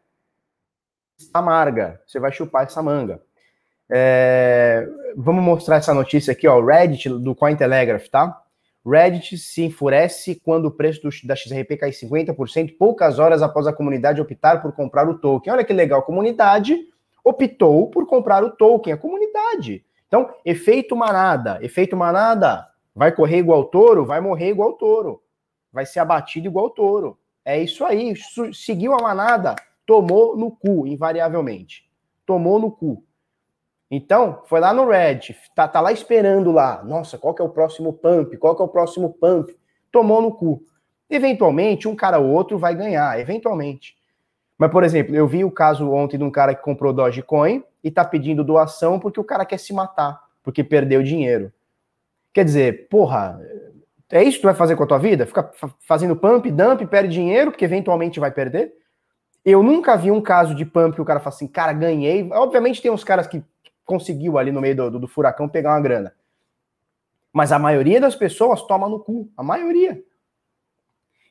Amarga. 1.33 2.01
Você 2.07 2.19
vai 2.19 2.33
chupar 2.33 2.65
essa 2.65 2.83
manga. 2.83 3.21
É... 3.91 4.89
Vamos 5.17 5.45
mostrar 5.45 5.77
essa 5.77 5.95
notícia 5.95 6.33
aqui, 6.33 6.47
ó, 6.49 6.61
Reddit 6.61 7.09
do 7.09 7.35
Cointelegraph, 7.35 8.09
tá? 8.09 8.41
Reddit 8.87 9.39
se 9.39 9.63
enfurece 9.63 10.41
quando 10.45 10.67
o 10.67 10.71
preço 10.71 11.03
do, 11.03 11.09
da 11.27 11.35
XRP 11.35 11.77
cai 11.79 11.91
50% 11.91 12.77
poucas 12.79 13.19
horas 13.19 13.43
após 13.43 13.67
a 13.67 13.73
comunidade 13.73 14.21
optar 14.21 14.61
por 14.61 14.73
comprar 14.73 15.09
o 15.09 15.19
token. 15.19 15.53
Olha 15.53 15.65
que 15.65 15.73
legal, 15.73 16.01
a 16.01 16.05
comunidade 16.05 16.77
optou 17.25 17.89
por 17.89 18.07
comprar 18.07 18.45
o 18.45 18.51
token, 18.51 18.93
a 18.93 18.99
comunidade. 18.99 19.85
Então, 20.07 20.33
efeito 20.45 20.95
manada. 20.95 21.59
Efeito 21.63 21.97
manada 21.97 22.69
vai 22.95 23.11
correr 23.11 23.39
igual 23.39 23.65
touro, 23.65 24.05
vai 24.05 24.21
morrer 24.21 24.51
igual 24.51 24.75
touro. 24.75 25.23
Vai 25.73 25.87
ser 25.87 26.01
abatido 26.01 26.47
igual 26.47 26.71
touro. 26.71 27.19
É 27.45 27.61
isso 27.61 27.85
aí. 27.85 28.15
Seguiu 28.53 28.93
a 28.93 29.03
manada, 29.03 29.57
tomou 29.87 30.37
no 30.37 30.51
cu, 30.51 30.87
invariavelmente. 30.87 31.89
Tomou 32.27 32.59
no 32.59 32.71
cu. 32.71 33.05
Então, 33.91 34.43
foi 34.47 34.61
lá 34.61 34.73
no 34.73 34.89
Red, 34.89 35.21
tá, 35.55 35.69
tá 35.69 35.81
lá 35.81 35.93
esperando 35.93 36.51
lá. 36.51 36.83
Nossa, 36.83 37.19
qual 37.19 37.35
que 37.35 37.43
é 37.43 37.45
o 37.45 37.51
próximo 37.51 37.93
pump? 37.93 38.37
Qual 38.39 38.57
que 38.57 38.63
é 38.63 38.65
o 38.65 38.69
próximo 38.69 39.13
pump? 39.13 39.55
Tomou 39.93 40.21
no 40.21 40.33
cu. 40.33 40.65
Eventualmente, 41.09 41.87
um 41.87 41.95
cara 41.95 42.19
ou 42.19 42.31
outro 42.31 42.59
vai 42.59 42.75
ganhar, 42.75 43.21
eventualmente. 43.21 43.97
Mas, 44.59 44.71
por 44.71 44.83
exemplo, 44.83 45.15
eu 45.15 45.27
vi 45.27 45.45
o 45.45 45.51
caso 45.51 45.91
ontem 45.91 46.17
de 46.17 46.25
um 46.25 46.31
cara 46.31 46.55
que 46.55 46.63
comprou 46.63 46.93
Dogecoin 46.93 47.63
e 47.83 47.91
tá 47.91 48.05
pedindo 48.05 48.43
doação 48.43 48.99
porque 48.99 49.21
o 49.21 49.25
cara 49.25 49.45
quer 49.45 49.59
se 49.59 49.73
matar, 49.73 50.21
porque 50.43 50.65
perdeu 50.65 51.03
dinheiro. 51.03 51.53
Quer 52.33 52.45
dizer, 52.45 52.89
porra, 52.89 53.41
é 54.11 54.23
isso 54.23 54.39
que 54.39 54.43
tu 54.43 54.47
vai 54.47 54.55
fazer 54.55 54.77
com 54.77 54.85
a 54.85 54.87
tua 54.87 54.99
vida? 54.99 55.27
Ficar 55.27 55.51
fazendo 55.81 56.17
pump, 56.17 56.51
dump, 56.51 56.87
perde 56.87 57.13
dinheiro, 57.13 57.51
porque 57.51 57.65
eventualmente 57.65 58.19
vai 58.19 58.31
perder? 58.31 58.73
Eu 59.45 59.63
nunca 59.63 59.97
vi 59.97 60.11
um 60.11 60.21
caso 60.21 60.55
de 60.55 60.65
pump 60.65 60.95
que 60.95 61.03
o 61.03 61.05
cara 61.05 61.21
fala 61.21 61.35
assim, 61.35 61.47
cara, 61.47 61.73
ganhei. 61.73 62.29
Obviamente 62.33 62.81
tem 62.81 62.91
uns 62.91 63.05
caras 63.05 63.27
que 63.27 63.43
conseguiu 63.85 64.39
ali 64.39 64.51
no 64.51 64.61
meio 64.61 64.77
do, 64.77 64.91
do, 64.93 64.99
do 65.01 65.09
furacão 65.09 65.49
pegar 65.49 65.73
uma 65.73 65.81
grana. 65.81 66.15
Mas 67.33 67.53
a 67.53 67.59
maioria 67.59 68.01
das 68.01 68.15
pessoas 68.15 68.63
toma 68.63 68.89
no 68.89 69.01
cu. 69.01 69.29
A 69.37 69.43
maioria. 69.43 70.03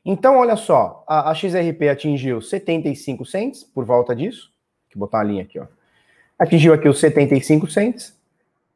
Então, 0.06 0.38
olha 0.38 0.56
só, 0.56 1.04
a, 1.08 1.32
a 1.32 1.34
XRP 1.34 1.90
atingiu 1.90 2.42
75 2.42 3.26
cents 3.26 3.64
por 3.64 3.86
volta 3.86 4.16
disso. 4.16 4.52
Vou 4.94 5.08
botar 5.08 5.20
uma 5.20 5.24
linha 5.24 5.44
aqui, 5.44 5.60
ó 5.60 5.66
atingiu 6.38 6.74
aqui 6.74 6.88
os 6.88 7.00
75 7.00 7.68
cents, 7.68 8.20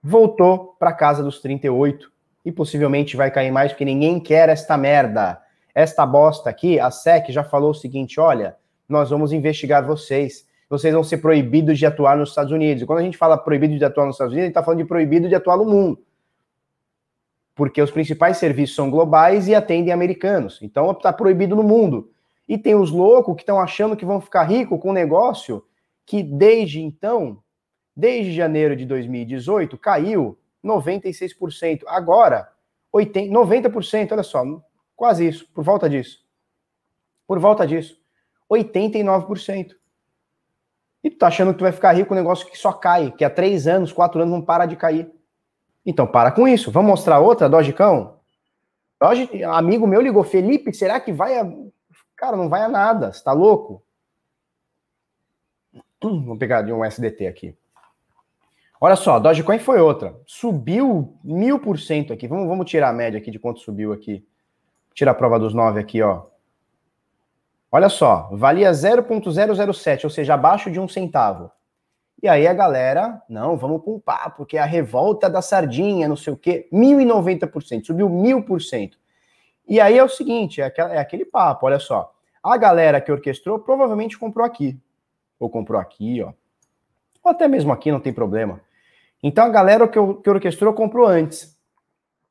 voltou 0.02 0.76
para 0.80 0.94
casa 0.94 1.24
dos 1.24 1.42
38 1.42 2.12
e 2.46 2.52
possivelmente 2.52 3.18
vai 3.18 3.30
cair 3.30 3.52
mais 3.52 3.72
porque 3.72 3.86
ninguém 3.86 4.20
quer 4.20 4.50
esta 4.50 4.78
merda. 4.78 5.42
Esta 5.76 6.06
bosta 6.06 6.50
aqui, 6.50 6.80
a 6.80 6.90
SEC 6.90 7.32
já 7.32 7.44
falou 7.44 7.72
o 7.72 7.76
seguinte, 7.76 8.20
olha, 8.20 8.56
nós 8.88 9.10
vamos 9.10 9.32
investigar 9.32 9.86
vocês. 9.86 10.48
Vocês 10.70 10.94
vão 10.94 11.04
ser 11.04 11.18
proibidos 11.18 11.78
de 11.78 11.86
atuar 11.86 12.18
nos 12.18 12.30
Estados 12.30 12.52
Unidos. 12.52 12.84
E 12.84 12.86
quando 12.86 13.00
a 13.00 13.04
gente 13.04 13.18
fala 13.18 13.38
proibido 13.38 13.78
de 13.78 13.86
atuar 13.86 14.06
nos 14.06 14.16
Estados 14.16 14.34
Unidos, 14.34 14.44
a 14.44 14.48
gente 14.48 14.52
está 14.52 14.64
falando 14.64 14.80
de 14.80 14.86
proibido 14.86 15.30
de 15.30 15.36
atuar 15.36 15.58
no 15.58 15.66
mundo. 15.66 16.04
Porque 17.56 17.82
os 17.82 17.92
principais 17.92 18.38
serviços 18.38 18.76
são 18.76 18.90
globais 18.90 19.48
e 19.48 19.56
atendem 19.56 19.94
americanos. 19.94 20.60
Então 20.62 20.92
está 20.92 21.12
proibido 21.12 21.56
no 21.56 21.64
mundo. 21.64 22.12
E 22.48 22.58
tem 22.58 22.76
os 22.76 22.92
loucos 22.92 23.36
que 23.36 23.42
estão 23.42 23.60
achando 23.60 23.96
que 23.96 24.06
vão 24.06 24.22
ficar 24.22 24.44
ricos 24.44 24.80
com 24.80 24.90
um 24.90 24.94
negócio 24.94 25.64
que 26.06 26.24
desde 26.24 26.82
então 26.82 27.42
desde 27.98 28.32
janeiro 28.32 28.76
de 28.76 28.86
2018, 28.86 29.76
caiu 29.76 30.38
96%. 30.64 31.82
Agora, 31.88 32.48
80, 32.94 33.34
90%, 33.34 34.12
olha 34.12 34.22
só, 34.22 34.44
quase 34.96 35.28
isso, 35.28 35.50
por 35.52 35.64
volta 35.64 35.90
disso. 35.90 36.24
Por 37.26 37.40
volta 37.40 37.66
disso. 37.66 38.00
89%. 38.52 39.76
E 41.04 41.10
tu 41.10 41.18
tá 41.18 41.28
achando 41.28 41.52
que 41.52 41.60
tu 41.60 41.64
vai 41.64 41.72
ficar 41.72 41.94
rico 41.94 42.10
com 42.10 42.14
um 42.14 42.18
negócio 42.18 42.50
que 42.50 42.58
só 42.58 42.74
cai, 42.74 43.12
que 43.12 43.24
há 43.24 43.30
três 43.30 43.68
anos, 43.68 43.94
quatro 43.94 44.22
anos 44.22 44.34
não 44.34 44.42
para 44.42 44.66
de 44.66 44.76
cair. 44.76 45.12
Então 45.86 46.06
para 46.06 46.32
com 46.32 46.48
isso. 46.48 46.72
Vamos 46.72 46.90
mostrar 46.90 47.20
outra, 47.20 47.48
Dogecão? 47.48 48.18
Doge, 49.00 49.44
amigo 49.44 49.86
meu 49.86 50.02
ligou, 50.02 50.24
Felipe, 50.24 50.74
será 50.74 51.00
que 51.00 51.14
vai 51.14 51.38
a... 51.40 51.46
Cara, 52.16 52.36
não 52.36 52.50
vai 52.50 52.64
a 52.64 52.68
nada, 52.68 53.14
você 53.14 53.24
tá 53.24 53.32
louco? 53.32 53.84
Hum, 56.04 56.24
vamos 56.24 56.40
pegar 56.40 56.64
de 56.64 56.74
um 56.74 56.84
SDT 56.84 57.28
aqui. 57.28 57.56
Olha 58.80 58.96
só, 58.96 59.20
Dogecoin 59.20 59.60
foi 59.60 59.80
outra. 59.80 60.16
Subiu 60.26 61.18
mil 61.24 61.60
por 61.60 61.80
cento 61.80 62.14
aqui. 62.14 62.28
Vamos, 62.28 62.48
vamos 62.48 62.70
tirar 62.70 62.90
a 62.90 62.94
média 62.94 63.20
aqui 63.20 63.32
de 63.32 63.40
quanto 63.40 63.60
subiu 63.60 63.92
aqui. 63.92 64.26
Tira 64.94 65.12
a 65.12 65.16
prova 65.16 65.40
dos 65.40 65.54
9 65.54 65.80
aqui, 65.80 66.02
ó. 66.02 66.24
Olha 67.72 67.90
só, 67.90 68.30
valia 68.32 68.72
0,007, 68.74 70.06
ou 70.06 70.10
seja, 70.10 70.34
abaixo 70.34 70.72
de 70.72 70.80
um 70.80 70.88
centavo. 70.88 71.52
E 72.22 72.28
aí 72.28 72.48
a 72.48 72.54
galera, 72.54 73.22
não, 73.30 73.58
vamos 73.58 73.82
papo, 74.04 74.38
porque 74.38 74.58
é 74.58 74.62
a 74.62 74.66
revolta 74.66 75.30
da 75.30 75.42
sardinha, 75.42 76.08
não 76.08 76.16
sei 76.16 76.34
o 76.34 76.38
quê, 76.38 76.68
1.090%, 76.72 77.86
subiu 77.86 78.10
1.000%. 78.10 78.94
E 79.68 79.80
aí 79.80 79.98
é 79.98 80.04
o 80.04 80.10
seguinte, 80.10 80.62
é, 80.62 80.74
é 80.78 80.98
aquele 80.98 81.26
papo, 81.26 81.66
olha 81.66 81.78
só. 81.78 82.14
A 82.42 82.56
galera 82.56 83.02
que 83.02 83.12
orquestrou 83.12 83.60
provavelmente 83.60 84.18
comprou 84.18 84.46
aqui. 84.46 84.80
Ou 85.38 85.50
comprou 85.50 85.80
aqui, 85.80 86.22
ó. 86.22 86.32
Ou 87.24 87.32
até 87.32 87.48
mesmo 87.48 87.74
aqui, 87.74 87.92
não 87.92 88.00
tem 88.00 88.14
problema. 88.14 88.62
Então 89.22 89.44
a 89.44 89.50
galera 89.50 89.88
que, 89.88 90.00
que 90.24 90.30
orquestrou 90.30 90.74
comprou 90.74 91.06
antes. 91.06 91.57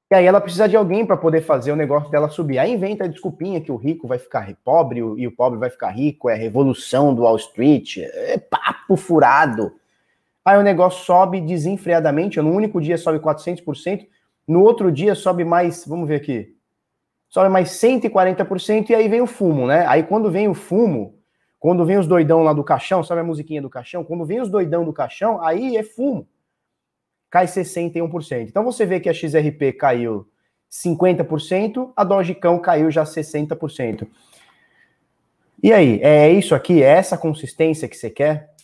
E 0.08 0.14
aí 0.14 0.24
ela 0.24 0.40
precisa 0.40 0.68
de 0.68 0.76
alguém 0.76 1.04
para 1.04 1.16
poder 1.16 1.40
fazer 1.40 1.72
o 1.72 1.76
negócio 1.76 2.08
dela 2.10 2.28
subir. 2.28 2.58
Aí 2.58 2.72
inventa 2.72 3.04
a 3.04 3.08
desculpinha 3.08 3.60
que 3.60 3.72
o 3.72 3.76
rico 3.76 4.06
vai 4.06 4.18
ficar 4.18 4.54
pobre 4.64 5.00
e 5.00 5.26
o 5.26 5.32
pobre 5.32 5.58
vai 5.58 5.68
ficar 5.68 5.90
rico, 5.90 6.30
é 6.30 6.34
revolução 6.34 7.12
do 7.12 7.22
Wall 7.22 7.36
Street, 7.36 7.98
é 7.98 8.38
papo 8.38 8.96
furado. 8.96 9.72
Aí 10.44 10.56
o 10.56 10.62
negócio 10.62 11.04
sobe 11.04 11.40
desenfreadamente, 11.40 12.40
no 12.40 12.52
único 12.52 12.80
dia 12.80 12.96
sobe 12.96 13.18
400%, 13.18 14.06
no 14.46 14.62
outro 14.62 14.92
dia 14.92 15.16
sobe 15.16 15.44
mais, 15.44 15.84
vamos 15.84 16.06
ver 16.06 16.16
aqui, 16.16 16.54
sobe 17.28 17.48
mais 17.48 17.70
140% 17.70 18.90
e 18.90 18.94
aí 18.94 19.08
vem 19.08 19.20
o 19.20 19.26
fumo, 19.26 19.66
né? 19.66 19.84
Aí 19.88 20.04
quando 20.04 20.30
vem 20.30 20.46
o 20.46 20.54
fumo, 20.54 21.18
quando 21.58 21.84
vem 21.84 21.98
os 21.98 22.06
doidão 22.06 22.44
lá 22.44 22.52
do 22.52 22.62
caixão, 22.62 23.02
sabe 23.02 23.22
a 23.22 23.24
musiquinha 23.24 23.60
do 23.60 23.68
caixão? 23.68 24.04
Quando 24.04 24.24
vem 24.24 24.40
os 24.40 24.48
doidão 24.48 24.84
do 24.84 24.92
caixão, 24.92 25.42
aí 25.42 25.76
é 25.76 25.82
fumo 25.82 26.28
cai 27.30 27.46
61%. 27.46 28.48
Então 28.48 28.64
você 28.64 28.86
vê 28.86 29.00
que 29.00 29.08
a 29.08 29.14
XRP 29.14 29.72
caiu 29.72 30.28
50%, 30.70 31.92
a 31.96 32.04
Dogecão 32.04 32.58
caiu 32.58 32.90
já 32.90 33.04
60%. 33.04 34.06
E 35.62 35.72
aí, 35.72 36.00
é 36.02 36.30
isso 36.30 36.54
aqui? 36.54 36.82
É 36.82 36.88
essa 36.88 37.16
consistência 37.16 37.88
que 37.88 37.96
você 37.96 38.10
quer? 38.10 38.54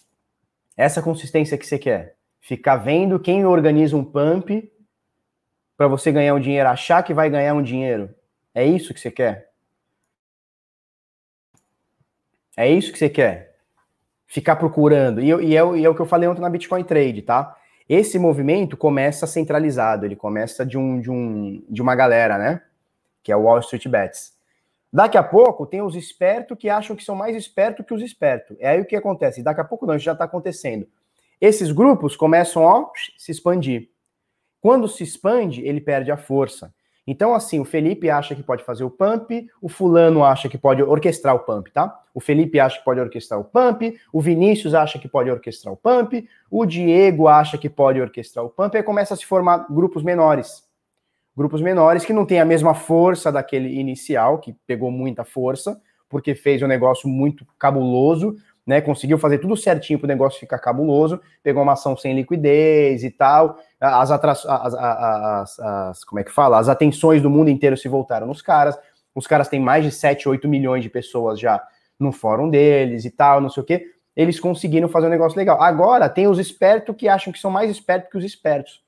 Essa 0.76 1.02
consistência 1.02 1.56
que 1.56 1.66
você 1.66 1.78
quer? 1.78 2.16
Ficar 2.40 2.76
vendo 2.76 3.18
quem 3.18 3.46
organiza 3.46 3.96
um 3.96 4.04
pump 4.04 4.70
para 5.76 5.88
você 5.88 6.12
ganhar 6.12 6.34
um 6.34 6.40
dinheiro, 6.40 6.68
achar 6.68 7.02
que 7.02 7.14
vai 7.14 7.30
ganhar 7.30 7.54
um 7.54 7.62
dinheiro. 7.62 8.14
É 8.54 8.64
isso 8.64 8.92
que 8.92 9.00
você 9.00 9.10
quer? 9.10 9.50
É 12.56 12.70
isso 12.70 12.92
que 12.92 12.98
você 12.98 13.08
quer? 13.08 13.56
Ficar 14.26 14.56
procurando. 14.56 15.20
E, 15.20 15.28
e, 15.28 15.56
é, 15.56 15.76
e 15.76 15.84
é 15.84 15.88
o 15.88 15.94
que 15.94 16.00
eu 16.00 16.06
falei 16.06 16.28
ontem 16.28 16.42
na 16.42 16.50
Bitcoin 16.50 16.84
Trade, 16.84 17.22
tá? 17.22 17.56
Esse 17.88 18.18
movimento 18.18 18.76
começa 18.76 19.26
centralizado, 19.26 20.06
ele 20.06 20.16
começa 20.16 20.64
de, 20.64 20.78
um, 20.78 21.00
de, 21.00 21.10
um, 21.10 21.64
de 21.68 21.82
uma 21.82 21.94
galera, 21.94 22.38
né? 22.38 22.62
Que 23.22 23.32
é 23.32 23.36
o 23.36 23.42
Wall 23.42 23.60
Street 23.60 23.88
Bets. 23.88 24.32
Daqui 24.92 25.16
a 25.16 25.22
pouco 25.22 25.66
tem 25.66 25.80
os 25.80 25.96
espertos 25.96 26.56
que 26.58 26.68
acham 26.68 26.94
que 26.94 27.02
são 27.02 27.16
mais 27.16 27.34
espertos 27.34 27.86
que 27.86 27.94
os 27.94 28.02
espertos. 28.02 28.56
É 28.60 28.68
aí 28.68 28.80
o 28.80 28.84
que 28.84 28.94
acontece. 28.94 29.42
Daqui 29.42 29.60
a 29.60 29.64
pouco 29.64 29.86
não, 29.86 29.96
isso 29.96 30.04
já 30.04 30.12
está 30.12 30.24
acontecendo. 30.24 30.86
Esses 31.40 31.72
grupos 31.72 32.14
começam 32.14 32.68
a 32.68 32.90
se 33.16 33.32
expandir. 33.32 33.88
Quando 34.60 34.86
se 34.86 35.02
expande, 35.02 35.60
ele 35.66 35.80
perde 35.80 36.12
a 36.12 36.16
força. 36.16 36.72
Então, 37.06 37.34
assim, 37.34 37.58
o 37.58 37.64
Felipe 37.64 38.08
acha 38.08 38.34
que 38.34 38.42
pode 38.42 38.62
fazer 38.62 38.84
o 38.84 38.90
pump, 38.90 39.48
o 39.60 39.68
fulano 39.68 40.24
acha 40.24 40.48
que 40.48 40.56
pode 40.56 40.82
orquestrar 40.82 41.34
o 41.34 41.40
pump, 41.40 41.70
tá? 41.72 42.00
O 42.14 42.20
Felipe 42.20 42.60
acha 42.60 42.78
que 42.78 42.84
pode 42.84 43.00
orquestrar 43.00 43.40
o 43.40 43.44
pump, 43.44 43.98
o 44.12 44.20
Vinícius 44.20 44.72
acha 44.72 44.98
que 44.98 45.08
pode 45.08 45.30
orquestrar 45.30 45.74
o 45.74 45.76
pump, 45.76 46.28
o 46.50 46.64
Diego 46.64 47.26
acha 47.26 47.58
que 47.58 47.68
pode 47.68 48.00
orquestrar 48.00 48.44
o 48.44 48.50
pump, 48.50 48.76
aí 48.76 48.82
começa 48.82 49.14
a 49.14 49.16
se 49.16 49.26
formar 49.26 49.66
grupos 49.68 50.04
menores. 50.04 50.62
Grupos 51.36 51.60
menores 51.60 52.04
que 52.04 52.12
não 52.12 52.26
têm 52.26 52.40
a 52.40 52.44
mesma 52.44 52.74
força 52.74 53.32
daquele 53.32 53.80
inicial, 53.80 54.38
que 54.38 54.54
pegou 54.66 54.90
muita 54.90 55.24
força, 55.24 55.80
porque 56.08 56.34
fez 56.34 56.62
um 56.62 56.68
negócio 56.68 57.08
muito 57.08 57.44
cabuloso, 57.58 58.36
né? 58.66 58.80
Conseguiu 58.80 59.18
fazer 59.18 59.38
tudo 59.38 59.56
certinho 59.56 59.98
para 59.98 60.06
o 60.06 60.08
negócio 60.08 60.38
ficar 60.38 60.58
cabuloso, 60.58 61.20
pegou 61.42 61.62
uma 61.62 61.72
ação 61.72 61.96
sem 61.96 62.14
liquidez 62.14 63.02
e 63.04 63.10
tal. 63.10 63.58
As, 63.80 64.10
as, 64.10 64.46
as, 64.46 65.58
as, 65.60 66.04
como 66.04 66.20
é 66.20 66.24
que 66.24 66.30
fala? 66.30 66.58
As 66.58 66.68
atenções 66.68 67.20
do 67.20 67.28
mundo 67.28 67.50
inteiro 67.50 67.76
se 67.76 67.88
voltaram 67.88 68.26
nos 68.26 68.40
caras. 68.40 68.78
Os 69.14 69.26
caras 69.26 69.48
têm 69.48 69.60
mais 69.60 69.84
de 69.84 69.90
7, 69.90 70.28
8 70.28 70.48
milhões 70.48 70.82
de 70.82 70.88
pessoas 70.88 71.38
já 71.38 71.62
no 71.98 72.12
fórum 72.12 72.48
deles 72.48 73.04
e 73.04 73.10
tal, 73.10 73.40
não 73.40 73.48
sei 73.48 73.62
o 73.62 73.66
quê. 73.66 73.86
Eles 74.14 74.38
conseguiram 74.38 74.88
fazer 74.88 75.06
um 75.06 75.10
negócio 75.10 75.38
legal. 75.38 75.60
Agora 75.60 76.08
tem 76.08 76.26
os 76.26 76.38
espertos 76.38 76.94
que 76.96 77.08
acham 77.08 77.32
que 77.32 77.38
são 77.38 77.50
mais 77.50 77.70
espertos 77.70 78.10
que 78.10 78.18
os 78.18 78.24
espertos. 78.24 78.82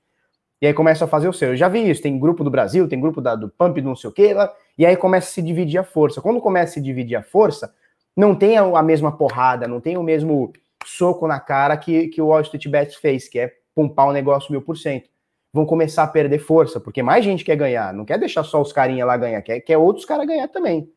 E 0.61 0.67
aí 0.67 0.73
começa 0.73 1.05
a 1.05 1.09
fazer 1.09 1.29
o 1.29 1.33
seu. 1.33 1.51
Eu 1.51 1.57
já 1.57 1.69
vi 1.69 1.91
isso, 1.91 2.03
tem 2.03 2.19
grupo 2.19 2.43
do 2.43 2.51
Brasil, 2.51 2.89
tem 2.89 3.01
grupo 3.01 3.21
da, 3.21 3.35
do 3.35 3.49
Pump, 3.49 3.81
do 3.81 3.89
não 3.89 3.97
sei 3.97 4.09
o 4.09 4.13
quê, 4.13 4.33
lá, 4.33 4.53
e 4.79 4.87
aí 4.87 4.97
começa 4.97 5.29
a 5.29 5.31
se 5.31 5.43
dividir 5.43 5.79
a 5.79 5.85
força. 5.85 6.23
Quando 6.23 6.41
começa 6.41 6.71
a 6.71 6.75
se 6.75 6.81
dividir 6.81 7.17
a 7.17 7.23
força, 7.23 7.75
não 8.17 8.35
tem 8.35 8.57
a, 8.57 8.83
mesma 8.83 9.17
porrada, 9.17 9.67
não 9.67 9.81
tem 9.81 9.97
o 9.97 10.03
mesmo 10.03 10.53
soco 10.85 11.27
na 11.27 11.41
cara 11.41 11.77
que, 11.77 12.09
que 12.09 12.23
o 12.23 12.27
Wall 12.27 12.43
Street 12.43 12.69
Bets 12.69 12.97
fez, 12.97 13.29
que 13.29 13.39
é 13.39 13.53
pumpar 13.75 14.07
o 14.07 14.13
negócio 14.13 14.53
mil 14.53 14.63
por 14.63 14.77
cento. 14.77 15.09
Vão 15.53 15.67
começar 15.67 16.03
a 16.03 16.09
perder 16.09 16.39
força, 16.39 16.81
porque 16.81 17.03
mais 17.03 17.25
gente 17.25 17.45
quer 17.45 17.57
ganhar, 17.57 17.93
não 17.93 18.05
quer 18.05 18.19
deixar 18.19 18.45
só 18.45 18.61
os 18.61 18.73
carinha 18.73 19.05
lá 19.05 19.17
ganhar, 19.17 19.41
quer, 19.43 19.61
quer 19.61 19.79
outros 19.79 20.05
caras 20.05 20.27
ganhar 20.27 20.49
também. 20.49 20.91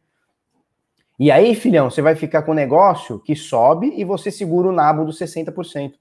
E 1.19 1.31
aí, 1.31 1.55
filhão, 1.55 1.89
você 1.89 2.01
vai 2.01 2.15
ficar 2.15 2.43
com 2.43 2.51
um 2.51 2.55
negócio 2.55 3.19
que 3.19 3.35
sobe 3.35 3.91
e 3.95 4.03
você 4.03 4.29
segura 4.29 4.67
o 4.67 4.71
nabo 4.71 5.03
dos 5.03 5.17
60%. 5.17 5.93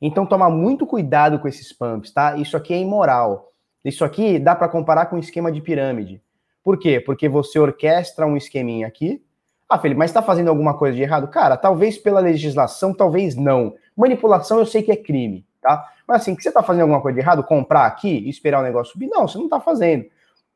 Então 0.00 0.26
toma 0.26 0.50
muito 0.50 0.84
cuidado 0.84 1.38
com 1.38 1.46
esses 1.46 1.72
pumps, 1.72 2.12
tá? 2.12 2.36
Isso 2.36 2.56
aqui 2.56 2.74
é 2.74 2.78
imoral. 2.78 3.52
Isso 3.84 4.04
aqui 4.04 4.40
dá 4.40 4.56
para 4.56 4.68
comparar 4.68 5.06
com 5.06 5.14
um 5.14 5.20
esquema 5.20 5.52
de 5.52 5.60
pirâmide. 5.60 6.20
Por 6.62 6.76
quê? 6.76 7.00
Porque 7.00 7.28
você 7.28 7.60
orquestra 7.60 8.26
um 8.26 8.36
esqueminha 8.36 8.88
aqui. 8.88 9.22
Ah, 9.68 9.78
Felipe, 9.78 9.98
mas 9.98 10.10
está 10.10 10.22
fazendo 10.22 10.48
alguma 10.48 10.76
coisa 10.76 10.94
de 10.94 11.02
errado? 11.02 11.28
Cara, 11.28 11.56
talvez 11.56 11.96
pela 11.96 12.20
legislação, 12.20 12.92
talvez 12.92 13.34
não. 13.34 13.74
Manipulação 13.96 14.58
eu 14.58 14.66
sei 14.66 14.82
que 14.82 14.92
é 14.92 14.96
crime, 14.96 15.46
tá? 15.60 15.88
Mas 16.06 16.22
assim, 16.22 16.34
que 16.34 16.42
você 16.42 16.48
está 16.48 16.62
fazendo 16.62 16.82
alguma 16.82 17.00
coisa 17.00 17.14
de 17.14 17.20
errado? 17.20 17.42
Comprar 17.42 17.86
aqui 17.86 18.18
e 18.18 18.28
esperar 18.28 18.60
o 18.60 18.62
negócio 18.62 18.92
subir? 18.92 19.08
Não, 19.08 19.26
você 19.26 19.38
não 19.38 19.44
está 19.44 19.60
fazendo. 19.60 20.06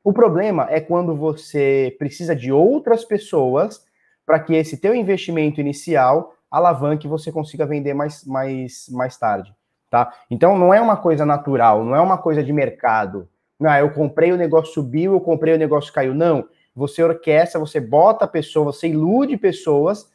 O 0.05 0.13
problema 0.13 0.67
é 0.71 0.81
quando 0.81 1.17
você 1.17 1.97
precisa 1.99 2.37
de 2.37 2.53
outras 2.53 3.05
pessoas 3.05 3.85
para 4.25 4.39
que 4.39 4.55
esse 4.55 4.77
teu 4.77 4.95
investimento 4.95 5.61
inicial 5.61 6.35
alavanque 6.51 7.09
você 7.09 7.33
consiga 7.33 7.67
vender 7.67 7.95
mais, 7.95 8.25
mais, 8.25 8.89
mais 8.91 9.17
tarde, 9.17 9.55
tá? 9.91 10.13
Então 10.31 10.59
não 10.59 10.73
é 10.73 10.81
uma 10.81 10.97
coisa 10.97 11.27
natural, 11.27 11.85
não 11.85 11.95
é 11.95 12.01
uma 12.01 12.19
coisa 12.19 12.43
de 12.43 12.53
mercado. 12.53 13.29
Não, 13.59 13.75
eu 13.77 13.91
comprei 13.91 14.33
o 14.33 14.37
negócio 14.37 14.75
subiu, 14.75 15.15
eu 15.15 15.21
comprei 15.21 15.55
o 15.55 15.59
negócio 15.59 15.93
caiu. 15.93 16.15
Não, 16.15 16.47
você 16.76 17.02
orquestra, 17.02 17.59
você 17.59 17.80
bota 17.80 18.26
a 18.26 18.28
pessoa, 18.28 18.66
você 18.66 18.88
ilude 18.88 19.37
pessoas 19.37 20.11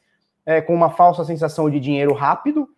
é, 0.46 0.62
com 0.62 0.74
uma 0.74 0.92
falsa 0.92 1.26
sensação 1.26 1.70
de 1.70 1.80
dinheiro 1.80 2.14
rápido 2.14 2.70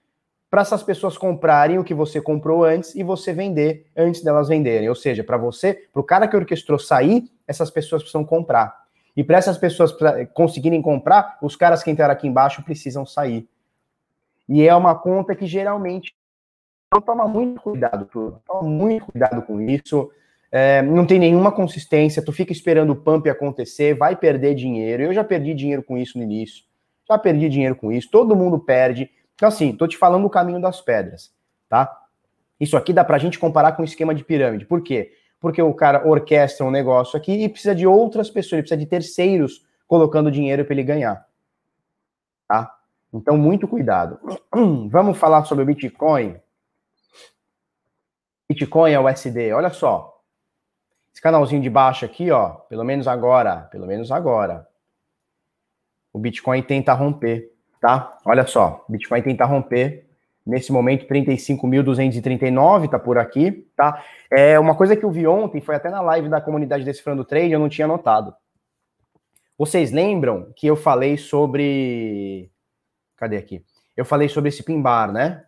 para 0.49 0.61
essas 0.61 0.83
pessoas 0.83 1.17
comprarem 1.17 1.79
o 1.79 1.83
que 1.83 1.93
você 1.93 2.21
comprou 2.21 2.63
antes 2.63 2.95
e 2.95 3.03
você 3.03 3.33
vender 3.33 3.87
antes 3.97 4.23
delas 4.23 4.47
venderem. 4.47 4.87
Ou 4.87 4.95
seja, 4.95 5.23
para 5.23 5.35
você, 5.35 5.73
para 5.91 5.99
o 5.99 6.03
cara 6.03 6.27
que 6.27 6.37
orquestrou 6.37 6.79
sair, 6.79 7.29
essas 7.47 7.69
pessoas 7.69 8.03
precisam 8.03 8.23
comprar. 8.23 8.83
E 9.17 9.23
para 9.23 9.37
essas 9.37 9.57
pessoas 9.57 9.93
conseguirem 10.33 10.81
comprar, 10.81 11.37
os 11.41 11.55
caras 11.55 11.83
que 11.83 11.91
entraram 11.91 12.13
aqui 12.13 12.27
embaixo 12.27 12.63
precisam 12.63 13.05
sair. 13.05 13.47
E 14.47 14.67
é 14.67 14.75
uma 14.75 14.95
conta 14.95 15.35
que 15.35 15.45
geralmente 15.45 16.13
então 16.87 17.01
toma 17.01 17.27
muito 17.27 17.59
cuidado. 17.59 18.39
Toma 18.45 18.61
muito 18.61 19.05
cuidado 19.07 19.41
com 19.41 19.59
isso. 19.59 20.11
É, 20.55 20.83
não 20.83 21.05
tem 21.05 21.17
nenhuma 21.17 21.51
consistência, 21.51 22.23
tu 22.23 22.31
fica 22.31 22.51
esperando 22.51 22.91
o 22.91 22.95
pump 22.95 23.27
acontecer, 23.27 23.95
vai 23.95 24.15
perder 24.15 24.53
dinheiro. 24.53 25.01
Eu 25.01 25.13
já 25.13 25.23
perdi 25.23 25.53
dinheiro 25.53 25.81
com 25.81 25.97
isso 25.97 26.17
no 26.17 26.23
início. 26.23 26.63
Já 27.09 27.17
perdi 27.17 27.49
dinheiro 27.49 27.75
com 27.75 27.91
isso, 27.91 28.09
todo 28.11 28.35
mundo 28.35 28.59
perde. 28.59 29.09
Então, 29.33 29.49
assim, 29.49 29.73
tô 29.73 29.87
te 29.87 29.97
falando 29.97 30.25
o 30.25 30.29
caminho 30.29 30.61
das 30.61 30.79
pedras, 30.79 31.33
tá? 31.67 31.91
Isso 32.59 32.77
aqui 32.77 32.93
dá 32.93 33.03
pra 33.03 33.17
gente 33.17 33.39
comparar 33.39 33.71
com 33.71 33.81
o 33.81 33.85
esquema 33.85 34.13
de 34.13 34.23
pirâmide. 34.23 34.65
Por 34.65 34.81
quê? 34.83 35.11
porque 35.43 35.61
o 35.61 35.73
cara 35.73 36.07
orquestra 36.07 36.65
um 36.65 36.71
negócio 36.71 37.17
aqui 37.17 37.43
e 37.43 37.49
precisa 37.49 37.75
de 37.75 37.85
outras 37.85 38.29
pessoas, 38.29 38.53
ele 38.53 38.61
precisa 38.61 38.79
de 38.79 38.85
terceiros 38.85 39.61
colocando 39.85 40.31
dinheiro 40.31 40.63
para 40.63 40.73
ele 40.73 40.83
ganhar. 40.83 41.27
Tá? 42.47 42.73
Então, 43.13 43.35
muito 43.35 43.67
cuidado. 43.67 44.17
Vamos 44.89 45.17
falar 45.17 45.43
sobre 45.43 45.65
o 45.65 45.67
Bitcoin. 45.67 46.37
Bitcoin 48.47 48.93
é 48.93 48.99
o 49.01 49.09
SD. 49.09 49.51
Olha 49.51 49.69
só. 49.69 50.12
Esse 51.13 51.21
canalzinho 51.21 51.61
de 51.61 51.69
baixo 51.69 52.03
aqui, 52.03 52.31
ó, 52.31 52.49
pelo 52.49 52.83
menos 52.83 53.07
agora, 53.07 53.67
pelo 53.71 53.85
menos 53.85 54.11
agora, 54.11 54.67
o 56.11 56.19
Bitcoin 56.19 56.61
tenta 56.63 56.93
romper, 56.93 57.51
tá? 57.79 58.17
Olha 58.25 58.45
só, 58.47 58.83
o 58.89 58.91
Bitcoin 58.91 59.21
tenta 59.21 59.45
romper 59.45 60.07
Nesse 60.45 60.73
momento, 60.73 61.07
35.239 61.07 62.89
tá 62.89 62.99
por 62.99 63.17
aqui, 63.17 63.65
tá? 63.77 64.03
É 64.29 64.59
uma 64.59 64.75
coisa 64.75 64.93
que 64.95 65.05
eu 65.05 65.11
vi 65.11 65.25
ontem, 65.25 65.61
foi 65.61 65.75
até 65.75 65.89
na 65.89 66.01
live 66.01 66.27
da 66.27 66.41
comunidade 66.41 66.83
Decifrando 66.83 67.23
Trade, 67.23 67.53
eu 67.53 67.59
não 67.59 67.69
tinha 67.69 67.87
notado. 67.87 68.35
Vocês 69.57 69.91
lembram 69.91 70.51
que 70.55 70.67
eu 70.67 70.75
falei 70.75 71.15
sobre. 71.17 72.51
Cadê 73.15 73.37
aqui? 73.37 73.63
Eu 73.95 74.03
falei 74.03 74.27
sobre 74.27 74.49
esse 74.49 74.63
pimbar, 74.63 75.13
né? 75.13 75.45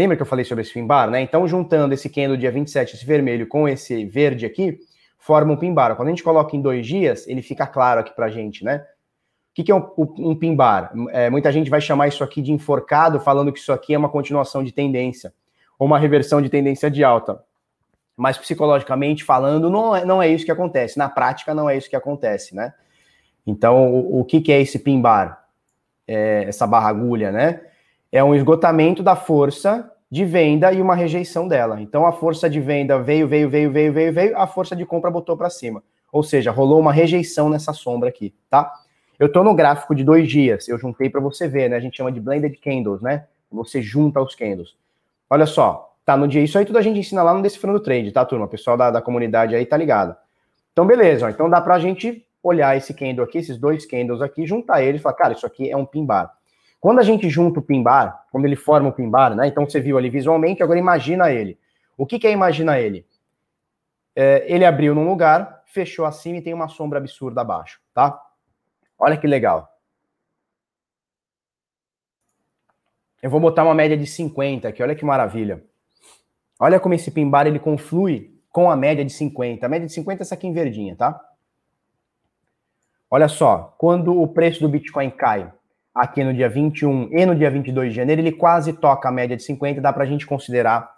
Lembra 0.00 0.16
que 0.16 0.22
eu 0.22 0.26
falei 0.26 0.46
sobre 0.46 0.62
esse 0.62 0.72
pimbar, 0.72 1.10
né? 1.10 1.20
Então, 1.20 1.46
juntando 1.46 1.92
esse 1.92 2.08
candle 2.08 2.34
dia 2.34 2.50
27, 2.50 2.96
esse 2.96 3.04
vermelho, 3.04 3.46
com 3.46 3.68
esse 3.68 4.06
verde 4.06 4.46
aqui, 4.46 4.78
forma 5.18 5.52
um 5.52 5.58
pimbar. 5.58 5.94
Quando 5.94 6.08
a 6.08 6.10
gente 6.10 6.22
coloca 6.22 6.56
em 6.56 6.62
dois 6.62 6.86
dias, 6.86 7.28
ele 7.28 7.42
fica 7.42 7.66
claro 7.66 8.00
aqui 8.00 8.10
pra 8.16 8.30
gente, 8.30 8.64
né? 8.64 8.78
O 8.78 9.54
que, 9.54 9.62
que 9.62 9.70
é 9.70 9.74
um, 9.74 9.86
um 9.98 10.34
pimbar? 10.34 10.90
É, 11.10 11.28
muita 11.28 11.52
gente 11.52 11.68
vai 11.68 11.82
chamar 11.82 12.08
isso 12.08 12.24
aqui 12.24 12.40
de 12.40 12.50
enforcado, 12.50 13.20
falando 13.20 13.52
que 13.52 13.58
isso 13.58 13.74
aqui 13.74 13.92
é 13.92 13.98
uma 13.98 14.08
continuação 14.08 14.64
de 14.64 14.72
tendência, 14.72 15.34
ou 15.78 15.86
uma 15.86 15.98
reversão 15.98 16.40
de 16.40 16.48
tendência 16.48 16.90
de 16.90 17.04
alta. 17.04 17.38
Mas 18.16 18.38
psicologicamente 18.38 19.22
falando, 19.22 19.68
não 19.68 19.94
é, 19.94 20.02
não 20.02 20.22
é 20.22 20.28
isso 20.28 20.46
que 20.46 20.50
acontece. 20.50 20.96
Na 20.96 21.10
prática, 21.10 21.52
não 21.52 21.68
é 21.68 21.76
isso 21.76 21.90
que 21.90 21.96
acontece, 21.96 22.56
né? 22.56 22.72
Então, 23.46 23.92
o, 23.92 24.20
o 24.20 24.24
que, 24.24 24.40
que 24.40 24.50
é 24.50 24.62
esse 24.62 24.78
pimbar? 24.78 25.44
É, 26.08 26.44
essa 26.44 26.66
barra 26.66 26.88
agulha, 26.88 27.30
né? 27.30 27.60
É 28.12 28.22
um 28.22 28.34
esgotamento 28.34 29.02
da 29.02 29.14
força 29.14 29.90
de 30.10 30.24
venda 30.24 30.72
e 30.72 30.82
uma 30.82 30.94
rejeição 30.94 31.46
dela. 31.46 31.80
Então, 31.80 32.04
a 32.04 32.12
força 32.12 32.50
de 32.50 32.60
venda 32.60 32.98
veio, 32.98 33.28
veio, 33.28 33.48
veio, 33.48 33.70
veio, 33.70 33.92
veio, 33.92 34.12
veio, 34.12 34.36
a 34.36 34.46
força 34.46 34.74
de 34.74 34.84
compra 34.84 35.10
botou 35.10 35.36
para 35.36 35.48
cima. 35.48 35.82
Ou 36.12 36.22
seja, 36.22 36.50
rolou 36.50 36.80
uma 36.80 36.92
rejeição 36.92 37.48
nessa 37.48 37.72
sombra 37.72 38.08
aqui, 38.08 38.34
tá? 38.48 38.72
Eu 39.18 39.28
estou 39.28 39.44
no 39.44 39.54
gráfico 39.54 39.94
de 39.94 40.02
dois 40.02 40.28
dias, 40.28 40.66
eu 40.66 40.78
juntei 40.78 41.08
para 41.08 41.20
você 41.20 41.46
ver, 41.46 41.70
né? 41.70 41.76
A 41.76 41.80
gente 41.80 41.96
chama 41.96 42.10
de 42.10 42.20
blended 42.20 42.56
candles, 42.56 43.00
né? 43.00 43.26
Você 43.52 43.80
junta 43.80 44.20
os 44.20 44.34
candles. 44.34 44.74
Olha 45.28 45.46
só, 45.46 45.94
tá 46.04 46.16
no 46.16 46.26
dia. 46.26 46.42
Isso 46.42 46.58
aí 46.58 46.64
tudo 46.64 46.78
a 46.78 46.82
gente 46.82 46.98
ensina 46.98 47.22
lá 47.22 47.32
no 47.32 47.42
Decifrando 47.42 47.78
Trade, 47.80 48.10
tá, 48.10 48.24
turma? 48.24 48.46
O 48.46 48.48
pessoal 48.48 48.76
da, 48.76 48.90
da 48.90 49.00
comunidade 49.00 49.54
aí 49.54 49.64
tá 49.64 49.76
ligado. 49.76 50.16
Então, 50.72 50.86
beleza, 50.86 51.26
ó, 51.26 51.28
então 51.28 51.48
dá 51.48 51.60
pra 51.60 51.78
gente 51.78 52.26
olhar 52.42 52.76
esse 52.76 52.94
candle 52.94 53.24
aqui, 53.24 53.38
esses 53.38 53.58
dois 53.58 53.84
candles 53.84 54.22
aqui, 54.22 54.46
juntar 54.46 54.82
eles 54.82 55.00
e 55.00 55.02
falar, 55.02 55.14
cara, 55.14 55.32
isso 55.34 55.46
aqui 55.46 55.70
é 55.70 55.76
um 55.76 55.84
pin 55.84 56.04
bar. 56.04 56.32
Quando 56.80 56.98
a 56.98 57.02
gente 57.02 57.28
junta 57.28 57.60
o 57.60 57.62
pin 57.62 57.82
bar, 57.82 58.26
quando 58.32 58.46
ele 58.46 58.56
forma 58.56 58.88
o 58.88 58.92
pin 58.92 59.08
bar, 59.08 59.34
né? 59.34 59.46
Então 59.46 59.68
você 59.68 59.78
viu 59.78 59.98
ali 59.98 60.08
visualmente, 60.08 60.62
agora 60.62 60.78
imagina 60.78 61.30
ele. 61.30 61.58
O 61.96 62.06
que, 62.06 62.18
que 62.18 62.26
é 62.26 62.32
imaginar 62.32 62.80
ele? 62.80 63.06
É, 64.16 64.44
ele 64.48 64.64
abriu 64.64 64.94
num 64.94 65.06
lugar, 65.06 65.62
fechou 65.66 66.06
acima 66.06 66.38
e 66.38 66.42
tem 66.42 66.54
uma 66.54 66.68
sombra 66.68 66.98
absurda 66.98 67.42
abaixo, 67.42 67.80
tá? 67.92 68.18
Olha 68.98 69.16
que 69.16 69.26
legal. 69.26 69.68
Eu 73.22 73.28
vou 73.28 73.38
botar 73.38 73.64
uma 73.64 73.74
média 73.74 73.96
de 73.96 74.06
50 74.06 74.66
aqui, 74.66 74.82
olha 74.82 74.94
que 74.94 75.04
maravilha. 75.04 75.62
Olha 76.58 76.80
como 76.80 76.94
esse 76.94 77.10
pimbar 77.10 77.46
ele 77.46 77.58
conflui 77.58 78.34
com 78.50 78.70
a 78.70 78.76
média 78.76 79.04
de 79.04 79.12
50. 79.12 79.64
A 79.64 79.68
média 79.68 79.86
de 79.86 79.92
50 79.92 80.22
é 80.22 80.24
essa 80.24 80.34
aqui 80.34 80.46
em 80.46 80.52
verdinha, 80.54 80.96
tá? 80.96 81.20
Olha 83.10 83.28
só, 83.28 83.74
quando 83.76 84.18
o 84.18 84.26
preço 84.26 84.60
do 84.60 84.68
Bitcoin 84.68 85.10
cai 85.10 85.52
aqui 85.94 86.22
no 86.22 86.32
dia 86.32 86.48
21 86.48 87.10
e 87.12 87.26
no 87.26 87.34
dia 87.34 87.50
22 87.50 87.90
de 87.90 87.96
janeiro, 87.96 88.20
ele 88.20 88.32
quase 88.32 88.72
toca 88.72 89.08
a 89.08 89.12
média 89.12 89.36
de 89.36 89.42
50, 89.42 89.80
dá 89.80 89.92
para 89.92 90.04
a 90.04 90.06
gente 90.06 90.26
considerar 90.26 90.90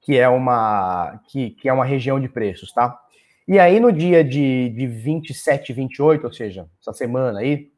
que 0.00 0.18
é 0.18 0.28
uma 0.28 1.20
que, 1.28 1.50
que 1.50 1.68
é 1.68 1.72
uma 1.72 1.84
região 1.84 2.18
de 2.18 2.28
preços, 2.28 2.72
tá? 2.72 2.98
E 3.46 3.58
aí, 3.58 3.80
no 3.80 3.92
dia 3.92 4.22
de, 4.22 4.68
de 4.70 4.86
27, 4.86 5.72
28, 5.72 6.24
ou 6.24 6.32
seja, 6.32 6.66
essa 6.80 6.92
semana 6.92 7.40
aí, 7.40 7.68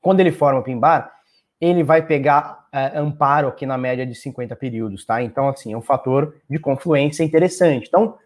quando 0.00 0.20
ele 0.20 0.32
forma 0.32 0.60
o 0.60 0.64
pimbar, 0.64 1.12
ele 1.60 1.82
vai 1.82 2.04
pegar 2.04 2.66
é, 2.72 2.98
amparo 2.98 3.48
aqui 3.48 3.64
na 3.64 3.78
média 3.78 4.04
de 4.04 4.14
50 4.14 4.54
períodos, 4.56 5.04
tá? 5.04 5.22
Então, 5.22 5.48
assim, 5.48 5.72
é 5.72 5.76
um 5.76 5.82
fator 5.82 6.34
de 6.50 6.58
confluência 6.58 7.22
interessante. 7.22 7.86
Então, 7.88 8.18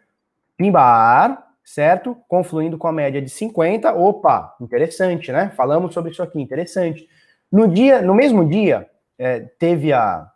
pimbar, 0.56 1.46
certo? 1.62 2.16
Confluindo 2.26 2.78
com 2.78 2.88
a 2.88 2.92
média 2.92 3.20
de 3.20 3.28
50, 3.28 3.92
opa, 3.94 4.56
interessante, 4.60 5.30
né? 5.30 5.52
Falamos 5.56 5.94
sobre 5.94 6.12
isso 6.12 6.22
aqui, 6.22 6.40
interessante. 6.40 7.06
No 7.50 7.66
dia, 7.68 8.00
no 8.00 8.14
mesmo 8.14 8.48
dia, 8.48 8.88
é, 9.18 9.40
teve 9.40 9.92
a, 9.92 10.30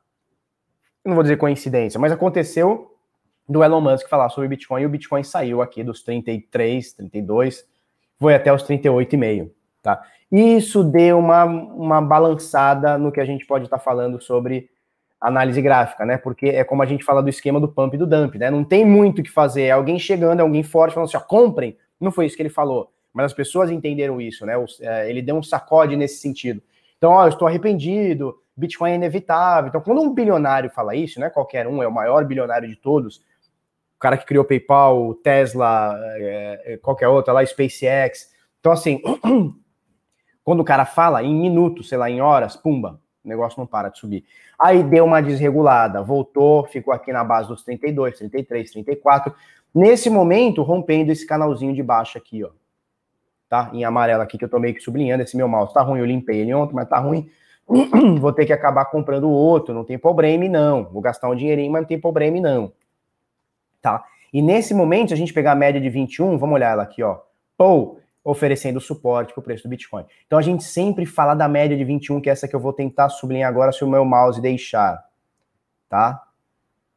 não 1.04 1.14
vou 1.14 1.22
dizer 1.22 1.36
coincidência, 1.36 2.00
mas 2.00 2.12
aconteceu 2.12 2.90
do 3.48 3.62
Elon 3.62 3.80
Musk 3.80 4.08
falar 4.08 4.28
sobre 4.30 4.48
Bitcoin 4.48 4.82
e 4.82 4.86
o 4.86 4.88
Bitcoin 4.88 5.22
saiu 5.22 5.60
aqui 5.60 5.84
dos 5.84 6.02
33, 6.02 6.94
32, 6.94 7.64
foi 8.18 8.34
até 8.34 8.52
os 8.52 8.62
38,5, 8.64 9.50
Tá? 9.82 10.02
Isso 10.32 10.82
deu 10.82 11.18
uma, 11.18 11.44
uma 11.44 12.00
balançada 12.00 12.96
no 12.96 13.12
que 13.12 13.20
a 13.20 13.24
gente 13.24 13.46
pode 13.46 13.66
estar 13.66 13.76
tá 13.76 13.84
falando 13.84 14.20
sobre 14.20 14.70
análise 15.20 15.60
gráfica, 15.60 16.06
né? 16.06 16.16
Porque 16.16 16.46
é 16.46 16.64
como 16.64 16.82
a 16.82 16.86
gente 16.86 17.04
fala 17.04 17.22
do 17.22 17.28
esquema 17.28 17.60
do 17.60 17.68
pump 17.68 17.94
e 17.94 17.98
do 17.98 18.06
dump, 18.06 18.36
né? 18.36 18.50
Não 18.50 18.64
tem 18.64 18.84
muito 18.84 19.20
o 19.20 19.22
que 19.22 19.30
fazer. 19.30 19.64
É 19.64 19.70
alguém 19.72 19.98
chegando, 19.98 20.40
é 20.40 20.42
alguém 20.42 20.62
forte 20.62 20.94
falando 20.94 21.08
assim, 21.08 21.18
ó, 21.18 21.20
comprem. 21.20 21.76
Não 22.00 22.10
foi 22.10 22.26
isso 22.26 22.34
que 22.34 22.42
ele 22.42 22.48
falou, 22.48 22.90
mas 23.12 23.26
as 23.26 23.32
pessoas 23.34 23.70
entenderam 23.70 24.20
isso, 24.20 24.46
né? 24.46 24.54
É, 24.80 25.08
ele 25.08 25.20
deu 25.20 25.36
um 25.36 25.42
sacode 25.42 25.96
nesse 25.96 26.16
sentido. 26.16 26.62
Então, 27.04 27.12
ó, 27.12 27.24
eu 27.24 27.28
estou 27.28 27.46
arrependido, 27.46 28.34
Bitcoin 28.56 28.92
é 28.92 28.94
inevitável. 28.94 29.68
Então, 29.68 29.82
quando 29.82 30.00
um 30.00 30.14
bilionário 30.14 30.70
fala 30.70 30.96
isso, 30.96 31.20
né? 31.20 31.28
Qualquer 31.28 31.66
um, 31.66 31.82
é 31.82 31.86
o 31.86 31.92
maior 31.92 32.24
bilionário 32.24 32.66
de 32.66 32.76
todos, 32.76 33.18
o 33.94 33.98
cara 34.00 34.16
que 34.16 34.24
criou 34.24 34.42
PayPal, 34.42 35.12
Tesla, 35.16 35.94
é, 36.16 36.62
é 36.64 36.76
qualquer 36.78 37.08
outra 37.08 37.34
lá, 37.34 37.44
SpaceX. 37.44 38.32
Então, 38.58 38.72
assim, 38.72 39.02
quando 40.42 40.60
o 40.60 40.64
cara 40.64 40.86
fala, 40.86 41.22
em 41.22 41.34
minutos, 41.34 41.90
sei 41.90 41.98
lá, 41.98 42.08
em 42.08 42.22
horas, 42.22 42.56
pumba, 42.56 42.98
o 43.22 43.28
negócio 43.28 43.60
não 43.60 43.66
para 43.66 43.90
de 43.90 43.98
subir. 43.98 44.24
Aí 44.58 44.82
deu 44.82 45.04
uma 45.04 45.20
desregulada, 45.20 46.02
voltou, 46.02 46.64
ficou 46.64 46.94
aqui 46.94 47.12
na 47.12 47.22
base 47.22 47.48
dos 47.48 47.62
32, 47.64 48.16
33, 48.16 48.70
34. 48.70 49.34
Nesse 49.74 50.08
momento, 50.08 50.62
rompendo 50.62 51.12
esse 51.12 51.26
canalzinho 51.26 51.74
de 51.74 51.82
baixo 51.82 52.16
aqui, 52.16 52.42
ó. 52.42 52.48
Tá? 53.54 53.70
Em 53.72 53.84
amarelo 53.84 54.20
aqui, 54.20 54.36
que 54.36 54.44
eu 54.44 54.48
tô 54.48 54.58
meio 54.58 54.74
que 54.74 54.80
sublinhando. 54.80 55.22
Esse 55.22 55.36
meu 55.36 55.46
mouse 55.46 55.72
tá 55.72 55.80
ruim, 55.80 56.00
eu 56.00 56.04
limpei 56.04 56.40
ele 56.40 56.52
ontem, 56.52 56.74
mas 56.74 56.88
tá 56.88 56.98
ruim. 56.98 57.30
Vou 58.18 58.32
ter 58.32 58.46
que 58.46 58.52
acabar 58.52 58.86
comprando 58.86 59.30
outro, 59.30 59.72
não 59.72 59.84
tem 59.84 59.96
problema 59.96 60.44
não. 60.48 60.86
Vou 60.90 61.00
gastar 61.00 61.30
um 61.30 61.36
dinheirinho, 61.36 61.70
mas 61.70 61.82
não 61.82 61.86
tem 61.86 62.00
problema 62.00 62.40
não. 62.40 62.72
Tá? 63.80 64.02
E 64.32 64.42
nesse 64.42 64.74
momento, 64.74 65.10
se 65.10 65.14
a 65.14 65.16
gente 65.16 65.32
pegar 65.32 65.52
a 65.52 65.54
média 65.54 65.80
de 65.80 65.88
21, 65.88 66.36
vamos 66.36 66.56
olhar 66.56 66.72
ela 66.72 66.82
aqui, 66.82 67.00
ó. 67.00 67.20
Pô, 67.56 67.98
oferecendo 68.24 68.80
suporte 68.80 69.32
para 69.32 69.40
o 69.40 69.44
preço 69.44 69.62
do 69.62 69.68
Bitcoin. 69.68 70.04
Então 70.26 70.36
a 70.36 70.42
gente 70.42 70.64
sempre 70.64 71.06
fala 71.06 71.32
da 71.32 71.46
média 71.46 71.76
de 71.76 71.84
21, 71.84 72.20
que 72.20 72.28
é 72.28 72.32
essa 72.32 72.48
que 72.48 72.56
eu 72.56 72.60
vou 72.60 72.72
tentar 72.72 73.08
sublinhar 73.08 73.48
agora 73.48 73.70
se 73.70 73.84
o 73.84 73.88
meu 73.88 74.04
mouse 74.04 74.42
deixar, 74.42 75.00
tá? 75.88 76.20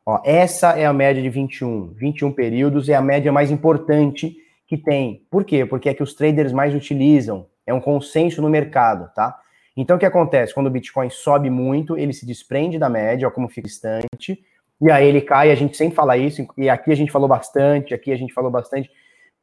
Ó, 0.04 0.20
essa 0.26 0.72
é 0.72 0.88
a 0.88 0.94
média 0.94 1.22
de 1.22 1.30
21. 1.30 1.94
21 1.94 2.32
períodos 2.32 2.90
é 2.90 2.96
a 2.96 3.02
média 3.02 3.32
mais 3.32 3.52
importante 3.52 4.36
que 4.68 4.78
tem. 4.78 5.26
Por 5.32 5.44
quê? 5.46 5.66
Porque 5.66 5.90
é 5.90 5.94
que 5.94 6.04
os 6.04 6.14
traders 6.14 6.52
mais 6.52 6.76
utilizam. 6.76 7.48
É 7.66 7.74
um 7.74 7.82
consenso 7.82 8.42
no 8.42 8.50
mercado, 8.50 9.12
tá? 9.14 9.40
Então 9.76 9.96
o 9.96 10.00
que 10.00 10.06
acontece? 10.06 10.54
Quando 10.54 10.68
o 10.68 10.72
Bitcoin 10.72 11.10
sobe 11.10 11.50
muito, 11.50 11.98
ele 11.98 12.14
se 12.14 12.26
desprende 12.26 12.78
da 12.78 12.90
média, 12.90 13.28
ó, 13.28 13.32
como 13.32 13.48
fica 13.48 13.68
distante, 13.68 14.44
e 14.82 14.92
aí 14.92 15.08
ele 15.08 15.22
cai, 15.22 15.52
a 15.52 15.56
gente 15.56 15.76
sempre 15.76 15.96
fala 15.96 16.18
isso, 16.18 16.46
e 16.58 16.70
aqui 16.70 16.92
a 16.92 16.96
gente 16.96 17.12
falou 17.12 17.28
bastante, 17.28 17.94
aqui 17.94 18.12
a 18.12 18.18
gente 18.18 18.34
falou 18.34 18.50
bastante 18.50 18.90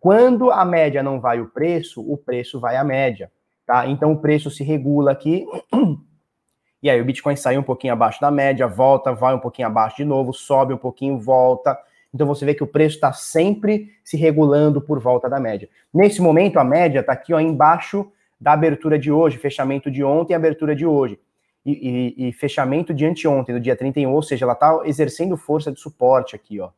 quando 0.05 0.51
a 0.51 0.67
média 0.67 1.03
não 1.03 1.19
vai 1.19 1.41
o 1.41 1.49
preço, 1.49 2.03
o 2.03 2.19
preço 2.19 2.61
vai 2.61 2.77
a 2.77 2.85
média, 2.85 3.33
tá? 3.65 3.87
Então 3.87 4.13
o 4.13 4.21
preço 4.21 4.51
se 4.51 4.63
regula 4.63 5.13
aqui. 5.13 5.47
E 6.83 6.91
aí 6.91 7.01
o 7.01 7.05
Bitcoin 7.07 7.35
sai 7.35 7.57
um 7.57 7.63
pouquinho 7.63 7.95
abaixo 7.95 8.21
da 8.21 8.31
média, 8.31 8.69
volta, 8.69 9.15
vai 9.15 9.35
um 9.35 9.39
pouquinho 9.39 9.69
abaixo 9.69 9.97
de 9.97 10.05
novo, 10.05 10.35
sobe 10.35 10.75
um 10.75 10.77
pouquinho, 10.77 11.19
volta. 11.19 11.79
Então 12.15 12.27
você 12.27 12.45
vê 12.45 12.55
que 12.55 12.63
o 12.63 12.67
preço 12.67 12.95
está 12.95 13.13
sempre 13.13 13.91
se 14.05 14.17
regulando 14.17 14.81
por 14.81 15.01
volta 15.01 15.29
da 15.29 15.41
média. 15.41 15.69
Nesse 15.93 16.23
momento, 16.23 16.59
a 16.59 16.65
média 16.65 17.01
está 17.01 17.13
aqui 17.13 17.35
ó, 17.35 17.41
embaixo 17.41 18.11
da 18.41 18.53
abertura 18.53 18.99
de 18.99 19.11
hoje, 19.11 19.37
fechamento 19.37 19.91
de 19.91 20.05
ontem 20.05 20.35
abertura 20.35 20.77
de 20.77 20.87
hoje. 20.87 21.19
E, 21.67 22.15
e, 22.19 22.29
e, 22.29 22.33
fechamento 22.33 22.93
de 22.93 23.07
anteontem, 23.07 23.55
do 23.55 23.61
dia 23.61 23.75
31, 23.75 24.13
ou 24.13 24.23
seja, 24.23 24.45
ela 24.45 24.53
está 24.53 24.83
exercendo 24.85 25.35
força 25.35 25.73
de 25.73 25.81
suporte 25.81 26.37
aqui, 26.37 26.61
ó 26.61 26.69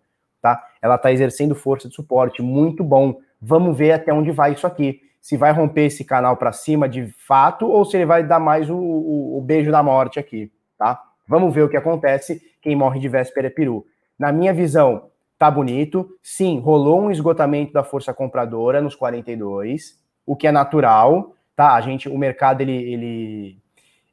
tá? 0.46 0.64
Ela 0.80 0.94
está 0.94 1.10
exercendo 1.12 1.56
força 1.56 1.88
de 1.88 1.94
suporte, 1.94 2.40
muito 2.40 2.84
bom. 2.84 3.18
Vamos 3.40 3.76
ver 3.76 3.92
até 3.92 4.12
onde 4.12 4.30
vai 4.30 4.52
isso 4.52 4.66
aqui. 4.66 5.00
Se 5.20 5.36
vai 5.36 5.50
romper 5.50 5.86
esse 5.86 6.04
canal 6.04 6.36
para 6.36 6.52
cima 6.52 6.88
de 6.88 7.06
fato 7.26 7.66
ou 7.66 7.84
se 7.84 7.96
ele 7.96 8.06
vai 8.06 8.22
dar 8.22 8.38
mais 8.38 8.70
o, 8.70 8.76
o, 8.76 9.38
o, 9.38 9.40
beijo 9.40 9.72
da 9.72 9.82
morte 9.82 10.20
aqui, 10.20 10.52
tá? 10.78 11.02
Vamos 11.26 11.52
ver 11.52 11.62
o 11.62 11.68
que 11.68 11.76
acontece. 11.76 12.40
Quem 12.62 12.76
morre 12.76 13.00
de 13.00 13.08
véspera 13.08 13.48
é 13.48 13.50
peru. 13.50 13.84
Na 14.16 14.30
minha 14.30 14.54
visão, 14.54 15.10
tá 15.38 15.50
bonito. 15.50 16.08
Sim, 16.22 16.58
rolou 16.60 17.02
um 17.02 17.10
esgotamento 17.10 17.72
da 17.72 17.84
força 17.84 18.12
compradora 18.12 18.80
nos 18.80 18.94
42, 18.94 19.98
o 20.24 20.34
que 20.34 20.46
é 20.46 20.52
natural, 20.52 21.34
tá? 21.54 21.74
A 21.74 21.80
gente, 21.80 22.08
o 22.08 22.18
mercado 22.18 22.60
ele, 22.60 22.72
ele, 22.72 23.58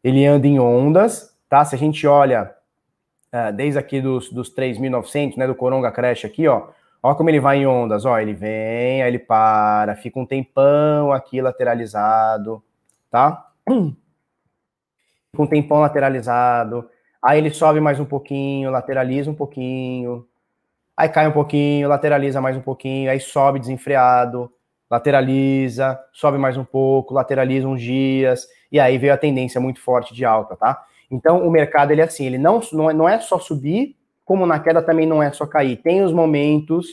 ele 0.04 0.26
anda 0.26 0.48
em 0.48 0.60
ondas, 0.60 1.36
tá? 1.50 1.64
Se 1.66 1.76
a 1.76 1.78
gente 1.78 2.06
olha 2.06 2.54
é, 3.32 3.52
desde 3.52 3.80
aqui 3.80 4.00
dos, 4.00 4.30
dos 4.30 4.54
3.900, 4.54 5.38
né, 5.38 5.48
do 5.48 5.56
Coronga 5.56 5.92
Crash 5.92 6.26
aqui, 6.26 6.48
ó, 6.48 6.68
ó 7.02 7.16
como 7.16 7.32
ele 7.32 7.40
vai 7.40 7.58
em 7.58 7.66
ondas, 7.66 8.06
ó, 8.06 8.20
ele 8.20 8.34
vem, 8.34 9.02
aí 9.02 9.10
ele 9.10 9.18
para, 9.18 9.96
fica 9.96 10.20
um 10.20 10.26
tempão 10.26 11.12
aqui 11.12 11.42
lateralizado, 11.42 12.64
tá? 13.10 13.50
Fica 15.32 15.42
um 15.42 15.48
tempão 15.48 15.80
lateralizado, 15.80 16.88
aí 17.20 17.40
ele 17.40 17.50
sobe 17.50 17.80
mais 17.80 18.00
um 18.00 18.06
pouquinho, 18.06 18.70
lateraliza 18.70 19.32
um 19.32 19.34
pouquinho, 19.34 20.28
aí 20.96 21.10
cai 21.10 21.28
um 21.28 21.32
pouquinho, 21.32 21.90
lateraliza 21.90 22.40
mais 22.42 22.56
um 22.56 22.62
pouquinho, 22.62 23.10
aí 23.10 23.20
sobe 23.20 23.60
desenfreado, 23.60 24.52
lateraliza, 24.90 26.00
sobe 26.12 26.38
mais 26.38 26.56
um 26.56 26.64
pouco, 26.64 27.14
lateraliza 27.14 27.68
uns 27.68 27.82
dias, 27.82 28.48
e 28.72 28.80
aí 28.80 28.98
veio 28.98 29.14
a 29.14 29.18
tendência 29.18 29.60
muito 29.60 29.82
forte 29.82 30.14
de 30.14 30.24
alta, 30.24 30.56
tá? 30.56 30.84
Então, 31.10 31.48
o 31.48 31.52
mercado, 31.52 31.92
ele 31.92 32.02
é 32.02 32.06
assim, 32.06 32.26
ele 32.26 32.38
não, 32.38 32.62
não 32.72 33.10
é, 33.10 33.16
é 33.16 33.20
só 33.20 33.40
subir, 33.40 33.96
como 34.26 34.46
na 34.46 34.60
queda 34.60 34.82
também 34.82 35.06
não 35.06 35.22
é 35.22 35.32
só 35.32 35.46
cair. 35.46 35.78
Tem 35.78 36.02
os 36.02 36.14
momentos, 36.14 36.88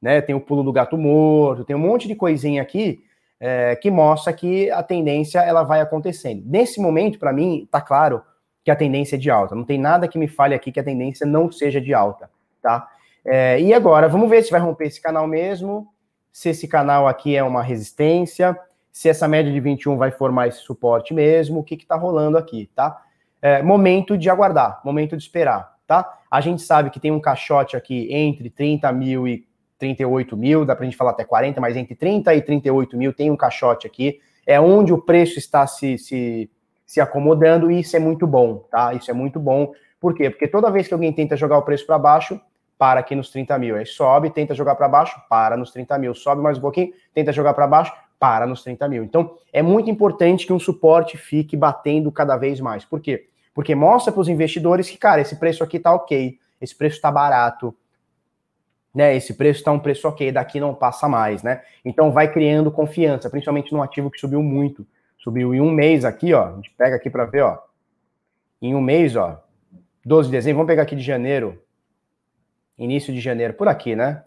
né, 0.00 0.20
tem 0.20 0.34
o 0.34 0.40
pulo 0.40 0.62
do 0.62 0.72
gato 0.72 0.98
morto, 0.98 1.64
tem 1.64 1.76
um 1.76 1.78
monte 1.78 2.08
de 2.08 2.14
coisinha 2.14 2.60
aqui 2.60 3.02
é, 3.38 3.76
que 3.76 3.90
mostra 3.90 4.32
que 4.32 4.70
a 4.70 4.82
tendência, 4.82 5.40
ela 5.40 5.62
vai 5.62 5.80
acontecendo. 5.80 6.42
Nesse 6.46 6.80
momento, 6.80 7.18
para 7.18 7.32
mim, 7.32 7.66
tá 7.70 7.80
claro 7.80 8.22
que 8.64 8.70
a 8.70 8.76
tendência 8.76 9.16
é 9.16 9.18
de 9.18 9.30
alta. 9.30 9.54
Não 9.54 9.64
tem 9.64 9.78
nada 9.78 10.06
que 10.06 10.18
me 10.18 10.28
fale 10.28 10.54
aqui 10.54 10.70
que 10.70 10.80
a 10.80 10.84
tendência 10.84 11.26
não 11.26 11.50
seja 11.50 11.80
de 11.80 11.92
alta, 11.92 12.30
tá? 12.62 12.88
É, 13.24 13.60
e 13.60 13.72
agora, 13.72 14.08
vamos 14.08 14.28
ver 14.28 14.42
se 14.42 14.50
vai 14.50 14.60
romper 14.60 14.86
esse 14.86 15.00
canal 15.00 15.26
mesmo, 15.26 15.88
se 16.32 16.48
esse 16.48 16.66
canal 16.66 17.06
aqui 17.06 17.36
é 17.36 17.42
uma 17.42 17.62
resistência, 17.62 18.58
se 18.90 19.08
essa 19.08 19.28
média 19.28 19.52
de 19.52 19.60
21 19.60 19.96
vai 19.96 20.10
formar 20.10 20.48
esse 20.48 20.58
suporte 20.58 21.14
mesmo, 21.14 21.60
o 21.60 21.64
que 21.64 21.76
que 21.76 21.86
tá 21.86 21.96
rolando 21.96 22.36
aqui, 22.36 22.70
tá? 22.74 23.02
é, 23.42 23.60
momento 23.60 24.16
de 24.16 24.30
aguardar, 24.30 24.80
momento 24.84 25.16
de 25.16 25.24
esperar, 25.24 25.76
tá? 25.84 26.20
A 26.30 26.40
gente 26.40 26.62
sabe 26.62 26.90
que 26.90 27.00
tem 27.00 27.10
um 27.10 27.20
caixote 27.20 27.76
aqui 27.76 28.06
entre 28.14 28.48
30 28.48 28.90
mil 28.92 29.26
e 29.26 29.44
38 29.78 30.36
mil, 30.36 30.64
dá 30.64 30.76
pra 30.76 30.84
gente 30.84 30.96
falar 30.96 31.10
até 31.10 31.24
40, 31.24 31.60
mas 31.60 31.76
entre 31.76 31.96
30 31.96 32.32
e 32.36 32.40
38 32.40 32.96
mil 32.96 33.12
tem 33.12 33.32
um 33.32 33.36
caixote 33.36 33.84
aqui, 33.84 34.20
é 34.46 34.60
onde 34.60 34.92
o 34.92 34.98
preço 34.98 35.40
está 35.40 35.66
se, 35.66 35.98
se, 35.98 36.48
se 36.86 37.00
acomodando 37.00 37.68
e 37.68 37.80
isso 37.80 37.96
é 37.96 37.98
muito 37.98 38.26
bom, 38.28 38.58
tá? 38.70 38.94
Isso 38.94 39.10
é 39.10 39.14
muito 39.14 39.40
bom. 39.40 39.72
Por 40.00 40.14
quê? 40.14 40.30
Porque 40.30 40.46
toda 40.46 40.70
vez 40.70 40.86
que 40.86 40.94
alguém 40.94 41.12
tenta 41.12 41.36
jogar 41.36 41.58
o 41.58 41.62
preço 41.62 41.84
para 41.84 41.98
baixo, 41.98 42.40
para 42.82 42.98
aqui 42.98 43.14
nos 43.14 43.30
30 43.30 43.56
mil. 43.60 43.76
Aí 43.76 43.86
sobe, 43.86 44.28
tenta 44.28 44.56
jogar 44.56 44.74
para 44.74 44.88
baixo, 44.88 45.14
para 45.30 45.56
nos 45.56 45.70
30 45.70 45.96
mil. 45.98 46.14
Sobe 46.16 46.42
mais 46.42 46.58
um 46.58 46.60
pouquinho, 46.60 46.92
tenta 47.14 47.30
jogar 47.30 47.54
para 47.54 47.64
baixo, 47.64 47.92
para 48.18 48.44
nos 48.44 48.64
30 48.64 48.88
mil. 48.88 49.04
Então, 49.04 49.36
é 49.52 49.62
muito 49.62 49.88
importante 49.88 50.44
que 50.44 50.52
um 50.52 50.58
suporte 50.58 51.16
fique 51.16 51.56
batendo 51.56 52.10
cada 52.10 52.36
vez 52.36 52.58
mais. 52.58 52.84
Por 52.84 53.00
quê? 53.00 53.28
Porque 53.54 53.72
mostra 53.72 54.12
para 54.12 54.20
os 54.20 54.28
investidores 54.28 54.90
que, 54.90 54.98
cara, 54.98 55.20
esse 55.20 55.36
preço 55.36 55.62
aqui 55.62 55.78
tá 55.78 55.94
ok, 55.94 56.36
esse 56.60 56.74
preço 56.76 57.00
tá 57.00 57.08
barato, 57.08 57.72
né? 58.92 59.14
Esse 59.14 59.34
preço 59.34 59.62
tá 59.62 59.70
um 59.70 59.78
preço 59.78 60.08
ok, 60.08 60.32
daqui 60.32 60.58
não 60.58 60.74
passa 60.74 61.08
mais, 61.08 61.40
né? 61.40 61.62
Então 61.84 62.10
vai 62.10 62.32
criando 62.32 62.68
confiança, 62.68 63.30
principalmente 63.30 63.72
no 63.72 63.80
ativo 63.80 64.10
que 64.10 64.18
subiu 64.18 64.42
muito. 64.42 64.84
Subiu 65.18 65.54
em 65.54 65.60
um 65.60 65.70
mês 65.70 66.04
aqui, 66.04 66.34
ó. 66.34 66.48
A 66.48 66.56
gente 66.56 66.72
pega 66.76 66.96
aqui 66.96 67.08
para 67.08 67.26
ver, 67.26 67.42
ó. 67.42 67.58
Em 68.60 68.74
um 68.74 68.80
mês, 68.80 69.14
ó. 69.14 69.40
12 70.04 70.28
de 70.28 70.32
dezembro, 70.32 70.56
vamos 70.56 70.68
pegar 70.68 70.82
aqui 70.82 70.96
de 70.96 71.02
janeiro. 71.04 71.62
Início 72.82 73.12
de 73.12 73.20
janeiro, 73.20 73.54
por 73.54 73.68
aqui, 73.68 73.94
né? 73.94 74.22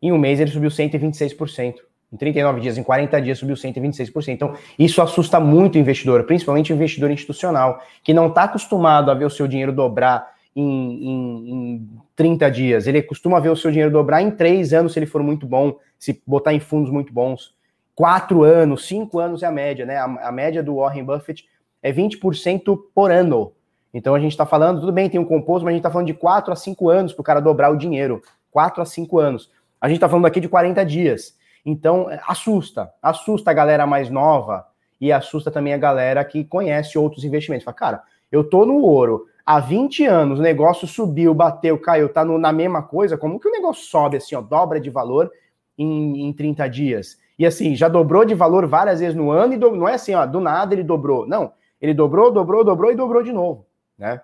Em 0.00 0.12
um 0.12 0.18
mês 0.18 0.38
ele 0.40 0.50
subiu 0.50 0.70
126%. 0.70 1.76
Em 2.12 2.16
39 2.16 2.60
dias, 2.60 2.78
em 2.78 2.82
40 2.82 3.20
dias, 3.20 3.38
subiu 3.38 3.56
126%. 3.56 4.28
Então, 4.28 4.54
isso 4.78 5.02
assusta 5.02 5.40
muito 5.40 5.74
o 5.74 5.78
investidor, 5.78 6.22
principalmente 6.24 6.72
o 6.72 6.76
investidor 6.76 7.10
institucional, 7.10 7.82
que 8.04 8.14
não 8.14 8.28
está 8.28 8.44
acostumado 8.44 9.10
a 9.10 9.14
ver 9.14 9.24
o 9.24 9.30
seu 9.30 9.48
dinheiro 9.48 9.72
dobrar 9.72 10.32
em, 10.54 10.62
em, 10.62 11.50
em 11.50 11.88
30 12.14 12.50
dias. 12.50 12.86
Ele 12.86 13.02
costuma 13.02 13.40
ver 13.40 13.48
o 13.48 13.56
seu 13.56 13.70
dinheiro 13.70 13.90
dobrar 13.90 14.22
em 14.22 14.30
3 14.30 14.72
anos, 14.72 14.92
se 14.92 14.98
ele 14.98 15.06
for 15.06 15.22
muito 15.24 15.44
bom, 15.44 15.76
se 15.98 16.22
botar 16.24 16.54
em 16.54 16.60
fundos 16.60 16.90
muito 16.90 17.12
bons. 17.12 17.52
4 17.96 18.44
anos, 18.44 18.86
5 18.86 19.18
anos 19.18 19.42
é 19.42 19.46
a 19.46 19.50
média, 19.50 19.84
né? 19.84 19.96
A, 19.96 20.04
a 20.04 20.32
média 20.32 20.62
do 20.62 20.76
Warren 20.76 21.04
Buffett 21.04 21.44
é 21.82 21.92
20% 21.92 22.78
por 22.94 23.10
ano. 23.10 23.52
Então 23.94 24.14
a 24.14 24.18
gente 24.18 24.32
está 24.32 24.44
falando, 24.44 24.80
tudo 24.80 24.92
bem, 24.92 25.08
tem 25.08 25.20
um 25.20 25.24
composto, 25.24 25.64
mas 25.64 25.70
a 25.70 25.74
gente 25.74 25.80
está 25.80 25.90
falando 25.90 26.08
de 26.08 26.14
4 26.14 26.52
a 26.52 26.56
5 26.56 26.90
anos 26.90 27.12
para 27.12 27.20
o 27.20 27.24
cara 27.24 27.40
dobrar 27.40 27.70
o 27.70 27.76
dinheiro. 27.76 28.20
4 28.50 28.82
a 28.82 28.84
5 28.84 29.18
anos. 29.18 29.50
A 29.80 29.88
gente 29.88 29.98
está 29.98 30.08
falando 30.08 30.26
aqui 30.26 30.40
de 30.40 30.48
40 30.48 30.84
dias. 30.84 31.36
Então, 31.64 32.10
é, 32.10 32.20
assusta, 32.26 32.92
assusta 33.00 33.50
a 33.50 33.54
galera 33.54 33.86
mais 33.86 34.10
nova 34.10 34.66
e 35.00 35.12
assusta 35.12 35.50
também 35.50 35.72
a 35.72 35.78
galera 35.78 36.24
que 36.24 36.44
conhece 36.44 36.98
outros 36.98 37.24
investimentos. 37.24 37.64
Fala, 37.64 37.76
cara, 37.76 38.02
eu 38.30 38.44
tô 38.44 38.66
no 38.66 38.78
ouro 38.78 39.26
há 39.46 39.60
20 39.60 40.04
anos, 40.06 40.38
o 40.38 40.42
negócio 40.42 40.86
subiu, 40.86 41.32
bateu, 41.34 41.78
caiu, 41.78 42.08
tá 42.08 42.24
no, 42.24 42.38
na 42.38 42.52
mesma 42.52 42.82
coisa, 42.82 43.16
como 43.16 43.38
que 43.38 43.48
o 43.48 43.52
negócio 43.52 43.84
sobe 43.84 44.16
assim, 44.16 44.34
ó, 44.34 44.40
dobra 44.40 44.80
de 44.80 44.90
valor 44.90 45.30
em, 45.76 46.26
em 46.26 46.32
30 46.32 46.68
dias? 46.68 47.18
E 47.38 47.44
assim, 47.44 47.74
já 47.74 47.88
dobrou 47.88 48.24
de 48.24 48.34
valor 48.34 48.66
várias 48.66 49.00
vezes 49.00 49.14
no 49.14 49.30
ano 49.30 49.54
e 49.54 49.56
do, 49.56 49.74
não 49.74 49.88
é 49.88 49.94
assim, 49.94 50.14
ó, 50.14 50.24
do 50.26 50.40
nada 50.40 50.74
ele 50.74 50.82
dobrou. 50.82 51.26
Não, 51.26 51.52
ele 51.80 51.94
dobrou, 51.94 52.30
dobrou, 52.30 52.64
dobrou 52.64 52.90
e 52.90 52.94
dobrou 52.94 53.22
de 53.22 53.32
novo, 53.32 53.66
né? 53.98 54.20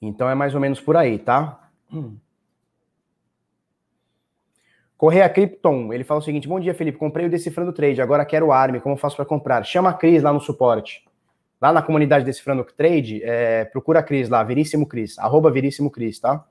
Então 0.00 0.28
é 0.28 0.34
mais 0.34 0.54
ou 0.54 0.60
menos 0.60 0.80
por 0.80 0.96
aí, 0.96 1.18
tá? 1.18 1.70
Correia 4.96 5.28
Krypton, 5.28 5.92
ele 5.92 6.04
fala 6.04 6.20
o 6.20 6.22
seguinte: 6.22 6.46
Bom 6.46 6.60
dia, 6.60 6.74
Felipe. 6.74 6.98
Comprei 6.98 7.26
o 7.26 7.30
Decifrando 7.30 7.72
Trade, 7.72 8.00
agora 8.00 8.24
quero 8.24 8.46
o 8.46 8.52
ARM. 8.52 8.80
Como 8.80 8.96
faço 8.96 9.16
para 9.16 9.24
comprar? 9.24 9.64
Chama 9.64 9.90
a 9.90 9.94
Cris 9.94 10.22
lá 10.22 10.32
no 10.32 10.40
suporte. 10.40 11.04
Lá 11.60 11.72
na 11.72 11.82
comunidade 11.82 12.24
Decifrando 12.24 12.64
Trade, 12.64 13.22
é, 13.22 13.64
procura 13.64 14.00
a 14.00 14.02
Cris 14.02 14.28
lá, 14.28 14.42
Veríssimo 14.42 14.86
Cris, 14.86 15.18
arroba 15.18 15.50
Veríssimo 15.50 15.90
Cris, 15.90 16.18
tá? 16.18 16.44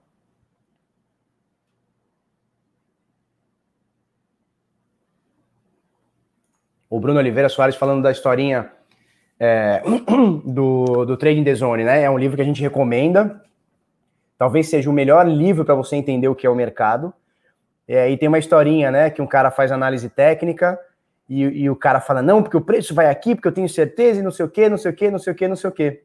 O 6.89 6.99
Bruno 6.99 7.19
Oliveira 7.19 7.47
Soares 7.47 7.75
falando 7.75 8.03
da 8.03 8.11
historinha 8.11 8.69
é, 9.43 9.81
do, 10.45 11.03
do 11.03 11.17
Trading 11.17 11.43
the 11.43 11.55
Zone, 11.55 11.83
né? 11.83 12.03
É 12.03 12.09
um 12.09 12.17
livro 12.17 12.35
que 12.35 12.43
a 12.43 12.45
gente 12.45 12.61
recomenda. 12.61 13.41
Talvez 14.37 14.69
seja 14.69 14.87
o 14.87 14.93
melhor 14.93 15.27
livro 15.27 15.65
para 15.65 15.73
você 15.73 15.95
entender 15.95 16.27
o 16.27 16.35
que 16.35 16.45
é 16.45 16.49
o 16.49 16.55
mercado. 16.55 17.11
É, 17.87 18.07
e 18.11 18.15
tem 18.17 18.27
uma 18.27 18.37
historinha, 18.37 18.91
né, 18.91 19.09
que 19.09 19.21
um 19.21 19.27
cara 19.27 19.49
faz 19.49 19.71
análise 19.71 20.07
técnica 20.07 20.79
e, 21.27 21.41
e, 21.41 21.69
o 21.69 21.75
cara 21.75 21.99
fala, 21.99 22.21
não, 22.21 22.41
porque 22.41 22.55
o 22.55 22.61
preço 22.61 22.93
vai 22.93 23.07
aqui, 23.07 23.33
porque 23.33 23.47
eu 23.47 23.51
tenho 23.51 23.67
certeza 23.67 24.19
e 24.19 24.23
não 24.23 24.31
sei 24.31 24.45
o 24.45 24.49
que, 24.49 24.69
não 24.69 24.77
sei 24.77 24.91
o 24.91 24.93
que, 24.93 25.09
não 25.09 25.19
sei 25.19 25.33
o 25.33 25.35
que, 25.35 25.47
não 25.47 25.55
sei 25.55 25.69
o 25.69 25.73
que. 25.73 26.03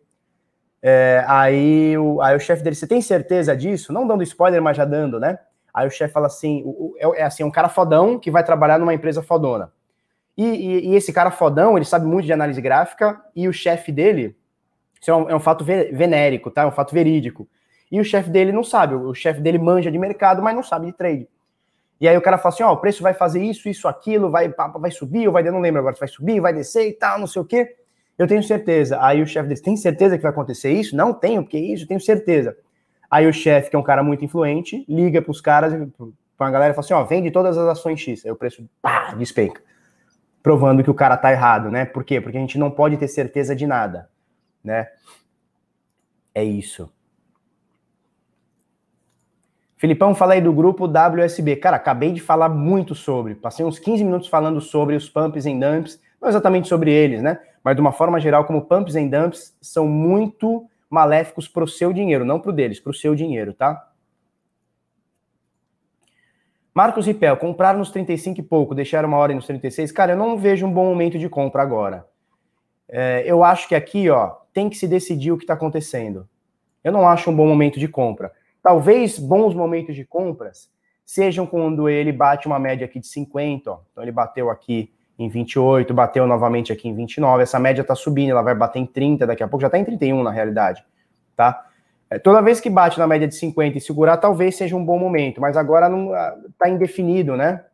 É, 0.82 1.22
aí 1.28 1.96
o, 1.98 2.20
aí 2.22 2.34
o 2.34 2.40
chefe 2.40 2.62
dele, 2.62 2.74
você 2.74 2.86
tem 2.86 3.02
certeza 3.02 3.54
disso? 3.54 3.92
Não 3.92 4.06
dando 4.06 4.22
spoiler, 4.22 4.62
mas 4.62 4.76
já 4.76 4.84
dando, 4.84 5.20
né? 5.20 5.38
Aí 5.74 5.86
o 5.86 5.90
chefe 5.90 6.14
fala 6.14 6.26
assim, 6.26 6.62
o, 6.64 6.94
o, 6.94 7.14
é, 7.16 7.20
é 7.20 7.24
assim, 7.24 7.44
um 7.44 7.50
cara 7.50 7.68
fodão 7.68 8.18
que 8.18 8.30
vai 8.30 8.42
trabalhar 8.42 8.78
numa 8.78 8.94
empresa 8.94 9.22
fodona. 9.22 9.70
E, 10.36 10.44
e, 10.44 10.90
e, 10.90 10.94
esse 10.96 11.12
cara 11.12 11.30
fodão, 11.30 11.76
ele 11.76 11.84
sabe 11.84 12.06
muito 12.06 12.26
de 12.26 12.32
análise 12.32 12.60
gráfica, 12.60 13.20
e 13.34 13.48
o 13.48 13.52
chefe 13.52 13.90
dele, 13.90 14.36
isso 15.00 15.10
é 15.10 15.16
um, 15.16 15.30
é 15.30 15.34
um 15.34 15.40
fato 15.40 15.64
venérico, 15.64 16.50
tá? 16.50 16.62
É 16.62 16.66
um 16.66 16.72
fato 16.72 16.92
verídico. 16.92 17.48
E 17.90 18.00
o 18.00 18.04
chefe 18.04 18.28
dele 18.28 18.52
não 18.52 18.64
sabe, 18.64 18.94
o 18.94 19.14
chefe 19.14 19.40
dele 19.40 19.58
manja 19.58 19.90
de 19.90 19.98
mercado, 19.98 20.42
mas 20.42 20.54
não 20.54 20.62
sabe 20.62 20.86
de 20.86 20.92
trade. 20.92 21.28
E 22.00 22.06
aí 22.06 22.16
o 22.16 22.20
cara 22.20 22.36
fala 22.36 22.54
assim, 22.54 22.62
ó, 22.62 22.72
o 22.72 22.76
preço 22.76 23.02
vai 23.02 23.14
fazer 23.14 23.42
isso, 23.42 23.68
isso, 23.68 23.88
aquilo, 23.88 24.30
vai, 24.30 24.52
vai 24.78 24.90
subir, 24.90 25.26
ou 25.26 25.32
vai, 25.32 25.42
não 25.44 25.60
lembro 25.60 25.80
agora 25.80 25.94
se 25.94 26.00
vai 26.00 26.08
subir, 26.08 26.40
vai 26.40 26.52
descer 26.52 26.88
e 26.88 26.92
tal, 26.92 27.18
não 27.18 27.26
sei 27.26 27.40
o 27.40 27.44
quê. 27.44 27.74
Eu 28.18 28.26
tenho 28.26 28.42
certeza. 28.42 28.98
Aí 29.00 29.22
o 29.22 29.26
chefe 29.26 29.48
dele, 29.48 29.60
tem 29.60 29.76
certeza 29.76 30.16
que 30.16 30.22
vai 30.22 30.30
acontecer 30.30 30.72
isso? 30.72 30.94
Não 30.94 31.14
tenho, 31.14 31.42
porque 31.42 31.58
isso, 31.58 31.86
tenho 31.86 32.00
certeza. 32.00 32.56
Aí 33.10 33.26
o 33.26 33.32
chefe, 33.32 33.70
que 33.70 33.76
é 33.76 33.78
um 33.78 33.82
cara 33.82 34.02
muito 34.02 34.24
influente, 34.24 34.84
liga 34.88 35.22
para 35.22 35.30
os 35.30 35.40
caras, 35.40 35.72
para 36.36 36.48
a 36.48 36.50
galera 36.50 36.72
e 36.72 36.74
fala 36.74 36.84
assim, 36.84 36.94
ó, 36.94 37.04
vende 37.04 37.30
todas 37.30 37.56
as 37.56 37.66
ações 37.66 38.00
X. 38.00 38.26
Aí 38.26 38.32
o 38.32 38.36
preço, 38.36 38.68
pá, 38.82 39.14
despenca. 39.14 39.62
Provando 40.46 40.84
que 40.84 40.90
o 40.90 40.94
cara 40.94 41.16
tá 41.16 41.32
errado, 41.32 41.72
né? 41.72 41.84
Por 41.84 42.04
quê? 42.04 42.20
Porque 42.20 42.38
a 42.38 42.40
gente 42.40 42.56
não 42.56 42.70
pode 42.70 42.96
ter 42.96 43.08
certeza 43.08 43.52
de 43.52 43.66
nada, 43.66 44.08
né? 44.62 44.86
É 46.32 46.44
isso. 46.44 46.88
Filipão, 49.76 50.14
fala 50.14 50.34
aí 50.34 50.40
do 50.40 50.52
grupo 50.52 50.86
WSB. 50.86 51.56
Cara, 51.56 51.78
acabei 51.78 52.12
de 52.12 52.20
falar 52.20 52.48
muito 52.48 52.94
sobre. 52.94 53.34
Passei 53.34 53.66
uns 53.66 53.80
15 53.80 54.04
minutos 54.04 54.28
falando 54.28 54.60
sobre 54.60 54.94
os 54.94 55.08
pumps 55.08 55.46
e 55.46 55.52
dumps, 55.52 56.00
não 56.22 56.28
exatamente 56.28 56.68
sobre 56.68 56.92
eles, 56.92 57.20
né? 57.20 57.40
Mas 57.64 57.74
de 57.74 57.80
uma 57.80 57.90
forma 57.90 58.20
geral, 58.20 58.44
como 58.44 58.66
pumps 58.66 58.94
e 58.94 59.04
dumps 59.08 59.52
são 59.60 59.88
muito 59.88 60.64
maléficos 60.88 61.48
para 61.48 61.64
o 61.64 61.68
seu 61.68 61.92
dinheiro, 61.92 62.24
não 62.24 62.38
para 62.38 62.50
o 62.50 62.54
deles, 62.54 62.78
para 62.78 62.90
o 62.90 62.94
seu 62.94 63.16
dinheiro, 63.16 63.52
tá? 63.52 63.84
Marcos 66.76 67.06
Ripel, 67.06 67.38
comprar 67.38 67.74
nos 67.74 67.90
35 67.90 68.38
e 68.38 68.42
pouco, 68.42 68.74
deixar 68.74 69.02
uma 69.02 69.16
hora 69.16 69.34
nos 69.34 69.46
36. 69.46 69.90
Cara, 69.92 70.12
eu 70.12 70.16
não 70.18 70.36
vejo 70.36 70.66
um 70.66 70.70
bom 70.70 70.84
momento 70.84 71.18
de 71.18 71.26
compra 71.26 71.62
agora. 71.62 72.06
É, 72.86 73.24
eu 73.24 73.42
acho 73.42 73.66
que 73.66 73.74
aqui, 73.74 74.10
ó, 74.10 74.32
tem 74.52 74.68
que 74.68 74.76
se 74.76 74.86
decidir 74.86 75.32
o 75.32 75.38
que 75.38 75.44
está 75.44 75.54
acontecendo. 75.54 76.28
Eu 76.84 76.92
não 76.92 77.08
acho 77.08 77.30
um 77.30 77.34
bom 77.34 77.46
momento 77.46 77.80
de 77.80 77.88
compra. 77.88 78.30
Talvez 78.62 79.18
bons 79.18 79.54
momentos 79.54 79.96
de 79.96 80.04
compras 80.04 80.70
sejam 81.02 81.46
quando 81.46 81.88
ele 81.88 82.12
bate 82.12 82.46
uma 82.46 82.58
média 82.58 82.84
aqui 82.84 83.00
de 83.00 83.06
50, 83.06 83.70
ó. 83.70 83.78
Então 83.90 84.04
ele 84.04 84.12
bateu 84.12 84.50
aqui 84.50 84.92
em 85.18 85.30
28, 85.30 85.94
bateu 85.94 86.26
novamente 86.26 86.74
aqui 86.74 86.90
em 86.90 86.94
29. 86.94 87.42
Essa 87.42 87.58
média 87.58 87.80
está 87.80 87.94
subindo, 87.94 88.32
ela 88.32 88.42
vai 88.42 88.54
bater 88.54 88.80
em 88.80 88.86
30 88.86 89.26
daqui 89.26 89.42
a 89.42 89.48
pouco, 89.48 89.62
já 89.62 89.68
está 89.68 89.78
em 89.78 89.84
31 89.84 90.22
na 90.22 90.30
realidade, 90.30 90.84
tá? 91.34 91.65
É, 92.08 92.18
toda 92.18 92.40
vez 92.40 92.60
que 92.60 92.70
bate 92.70 92.98
na 92.98 93.06
média 93.06 93.26
de 93.26 93.34
50 93.34 93.78
e 93.78 93.80
segurar, 93.80 94.16
talvez 94.18 94.56
seja 94.56 94.76
um 94.76 94.84
bom 94.84 94.98
momento, 94.98 95.40
mas 95.40 95.56
agora 95.56 95.88
não 95.88 96.12
está 96.48 96.68
indefinido, 96.68 97.36
né? 97.36 97.64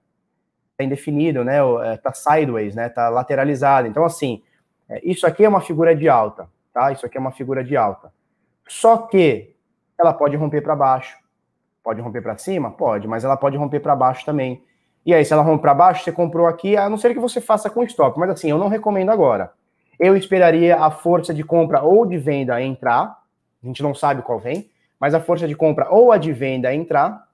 Está 0.73 0.85
indefinido, 0.85 1.45
né? 1.45 1.59
Está 1.95 2.13
sideways, 2.13 2.75
né? 2.75 2.87
Está 2.87 3.09
lateralizado. 3.09 3.87
Então, 3.87 4.05
assim, 4.05 4.43
é, 4.89 5.01
isso 5.05 5.27
aqui 5.27 5.45
é 5.45 5.49
uma 5.49 5.61
figura 5.61 5.95
de 5.95 6.09
alta, 6.09 6.49
tá? 6.73 6.93
Isso 6.93 7.07
aqui 7.07 7.17
é 7.17 7.21
uma 7.21 7.33
figura 7.33 7.63
de 7.63 7.77
alta. 7.77 8.13
Só 8.69 8.97
que 8.99 9.55
ela 9.99 10.13
pode 10.13 10.37
romper 10.37 10.61
para 10.63 10.75
baixo. 10.75 11.17
Pode 11.83 12.01
romper 12.01 12.23
para 12.23 12.37
cima? 12.37 12.71
Pode, 12.71 13.09
mas 13.09 13.25
ela 13.25 13.37
pode 13.37 13.57
romper 13.57 13.81
para 13.81 13.97
baixo 13.97 14.25
também. 14.25 14.63
E 15.05 15.13
aí, 15.13 15.25
se 15.25 15.33
ela 15.33 15.43
romper 15.43 15.63
para 15.63 15.75
baixo, 15.75 16.05
você 16.05 16.13
comprou 16.13 16.47
aqui, 16.47 16.77
a 16.77 16.89
não 16.89 16.97
ser 16.97 17.13
que 17.13 17.21
você 17.21 17.41
faça 17.41 17.69
com 17.69 17.83
stop. 17.83 18.19
Mas 18.19 18.31
assim, 18.31 18.51
eu 18.51 18.59
não 18.59 18.69
recomendo 18.69 19.11
agora. 19.11 19.53
Eu 19.99 20.17
esperaria 20.17 20.77
a 20.77 20.91
força 20.91 21.35
de 21.35 21.43
compra 21.43 21.83
ou 21.83 22.07
de 22.07 22.19
venda 22.19 22.63
entrar. 22.63 23.22
A 23.63 23.67
gente 23.67 23.83
não 23.83 23.95
sabe 23.95 24.23
qual 24.23 24.39
vem, 24.39 24.71
mas 24.99 25.15
a 25.15 25.21
força 25.21 25.47
de 25.47 25.55
compra 25.55 25.89
ou 25.91 26.13
a 26.13 26.19
de 26.19 26.33
venda 26.33 26.75
entrar. 26.75 27.29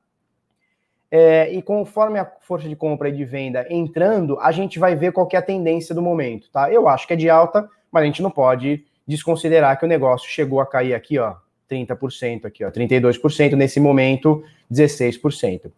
É, 1.11 1.51
e 1.53 1.63
conforme 1.63 2.19
a 2.19 2.31
força 2.41 2.69
de 2.69 2.77
compra 2.77 3.09
e 3.09 3.13
de 3.13 3.25
venda 3.25 3.67
entrando, 3.71 4.39
a 4.41 4.53
gente 4.53 4.79
vai 4.79 4.95
ver 4.95 5.13
qual 5.13 5.29
é 5.33 5.37
a 5.37 5.43
tendência 5.43 5.95
do 5.95 6.03
momento, 6.03 6.51
tá? 6.51 6.71
Eu 6.71 6.87
acho 6.87 7.07
que 7.07 7.15
é 7.15 7.17
de 7.17 7.31
alta, 7.31 7.69
mas 7.91 8.03
a 8.03 8.07
gente 8.07 8.23
não 8.23 8.31
pode 8.31 8.85
desconsiderar 9.07 9.79
que 9.79 9.87
o 9.87 9.89
negócio 9.89 10.29
chegou 10.29 10.61
a 10.61 10.67
cair 10.67 10.93
aqui, 10.93 11.19
ó, 11.19 11.37
30% 11.71 12.45
aqui, 12.45 12.63
ó, 12.63 12.71
32%, 12.71 13.55
nesse 13.57 13.81
momento 13.81 14.45
16%. 14.71 15.73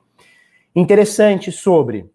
Interessante 0.74 1.52
sobre 1.52 2.10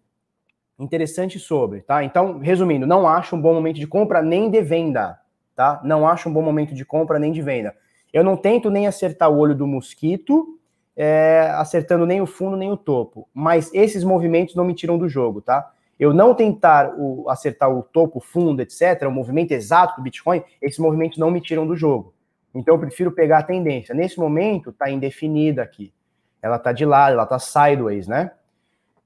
interessante 0.78 1.38
sobre, 1.38 1.80
tá? 1.80 2.04
Então, 2.04 2.38
resumindo, 2.38 2.86
não 2.86 3.08
acho 3.08 3.34
um 3.34 3.40
bom 3.40 3.54
momento 3.54 3.76
de 3.76 3.86
compra 3.86 4.22
nem 4.22 4.50
de 4.50 4.60
venda, 4.60 5.18
tá? 5.54 5.80
Não 5.82 6.06
acho 6.06 6.28
um 6.28 6.32
bom 6.32 6.42
momento 6.42 6.74
de 6.74 6.84
compra 6.84 7.18
nem 7.18 7.32
de 7.32 7.40
venda. 7.40 7.74
Eu 8.16 8.24
não 8.24 8.34
tento 8.34 8.70
nem 8.70 8.86
acertar 8.86 9.30
o 9.30 9.36
olho 9.36 9.54
do 9.54 9.66
mosquito, 9.66 10.58
é, 10.96 11.50
acertando 11.56 12.06
nem 12.06 12.18
o 12.22 12.26
fundo 12.26 12.56
nem 12.56 12.72
o 12.72 12.76
topo, 12.76 13.28
mas 13.34 13.70
esses 13.74 14.02
movimentos 14.02 14.54
não 14.54 14.64
me 14.64 14.72
tiram 14.72 14.96
do 14.96 15.06
jogo, 15.06 15.42
tá? 15.42 15.70
Eu 16.00 16.14
não 16.14 16.32
tentar 16.32 16.94
o, 16.96 17.28
acertar 17.28 17.70
o 17.70 17.82
topo, 17.82 18.18
fundo, 18.18 18.62
etc., 18.62 19.02
o 19.06 19.10
movimento 19.10 19.52
exato 19.52 19.96
do 19.96 20.02
Bitcoin, 20.02 20.42
esses 20.62 20.78
movimentos 20.78 21.18
não 21.18 21.30
me 21.30 21.42
tiram 21.42 21.66
do 21.66 21.76
jogo. 21.76 22.14
Então 22.54 22.76
eu 22.76 22.78
prefiro 22.78 23.12
pegar 23.12 23.40
a 23.40 23.42
tendência. 23.42 23.94
Nesse 23.94 24.18
momento 24.18 24.70
está 24.70 24.90
indefinida 24.90 25.62
aqui. 25.62 25.92
Ela 26.40 26.56
está 26.56 26.72
de 26.72 26.86
lado, 26.86 27.12
ela 27.12 27.24
está 27.24 27.38
sideways, 27.38 28.08
né? 28.08 28.30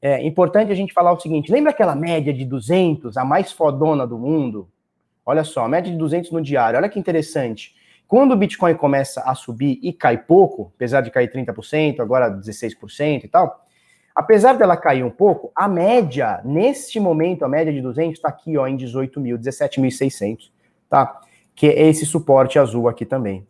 É 0.00 0.24
importante 0.24 0.70
a 0.70 0.76
gente 0.76 0.92
falar 0.92 1.10
o 1.10 1.18
seguinte: 1.18 1.50
lembra 1.50 1.72
aquela 1.72 1.96
média 1.96 2.32
de 2.32 2.44
200, 2.44 3.16
a 3.16 3.24
mais 3.24 3.50
fodona 3.50 4.06
do 4.06 4.16
mundo? 4.16 4.68
Olha 5.26 5.42
só, 5.42 5.64
a 5.64 5.68
média 5.68 5.90
de 5.90 5.98
200 5.98 6.30
no 6.30 6.40
diário. 6.40 6.78
Olha 6.78 6.88
que 6.88 7.00
interessante. 7.00 7.74
Quando 8.10 8.32
o 8.32 8.36
Bitcoin 8.36 8.74
começa 8.74 9.20
a 9.20 9.36
subir 9.36 9.78
e 9.84 9.92
cai 9.92 10.18
pouco, 10.18 10.72
apesar 10.74 11.00
de 11.00 11.12
cair 11.12 11.30
30%, 11.30 12.00
agora 12.00 12.28
16% 12.28 13.22
e 13.22 13.28
tal, 13.28 13.64
apesar 14.12 14.54
dela 14.54 14.76
cair 14.76 15.04
um 15.04 15.10
pouco, 15.12 15.52
a 15.54 15.68
média, 15.68 16.40
neste 16.44 16.98
momento, 16.98 17.44
a 17.44 17.48
média 17.48 17.72
de 17.72 17.80
200 17.80 18.18
está 18.18 18.28
aqui 18.28 18.58
ó, 18.58 18.66
em 18.66 18.76
18 18.76 19.20
mil, 19.20 19.38
17.600, 19.38 20.50
tá? 20.88 21.20
que 21.54 21.68
é 21.68 21.86
esse 21.86 22.04
suporte 22.04 22.58
azul 22.58 22.88
aqui 22.88 23.06
também. 23.06 23.46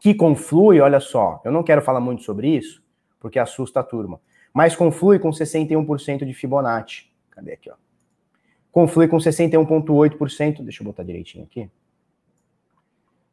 Que 0.00 0.14
conflui, 0.14 0.80
olha 0.80 0.98
só, 0.98 1.42
eu 1.44 1.52
não 1.52 1.62
quero 1.62 1.82
falar 1.82 2.00
muito 2.00 2.22
sobre 2.22 2.48
isso, 2.48 2.82
porque 3.20 3.38
assusta 3.38 3.80
a 3.80 3.82
turma, 3.82 4.18
mas 4.50 4.74
conflui 4.74 5.18
com 5.18 5.28
61% 5.28 6.24
de 6.24 6.32
Fibonacci. 6.32 7.12
Cadê 7.30 7.52
aqui, 7.52 7.70
ó? 7.70 7.74
Conflui 8.70 9.08
com 9.08 9.18
61,8%, 9.18 10.62
deixa 10.62 10.82
eu 10.82 10.86
botar 10.86 11.02
direitinho 11.02 11.44
aqui. 11.44 11.70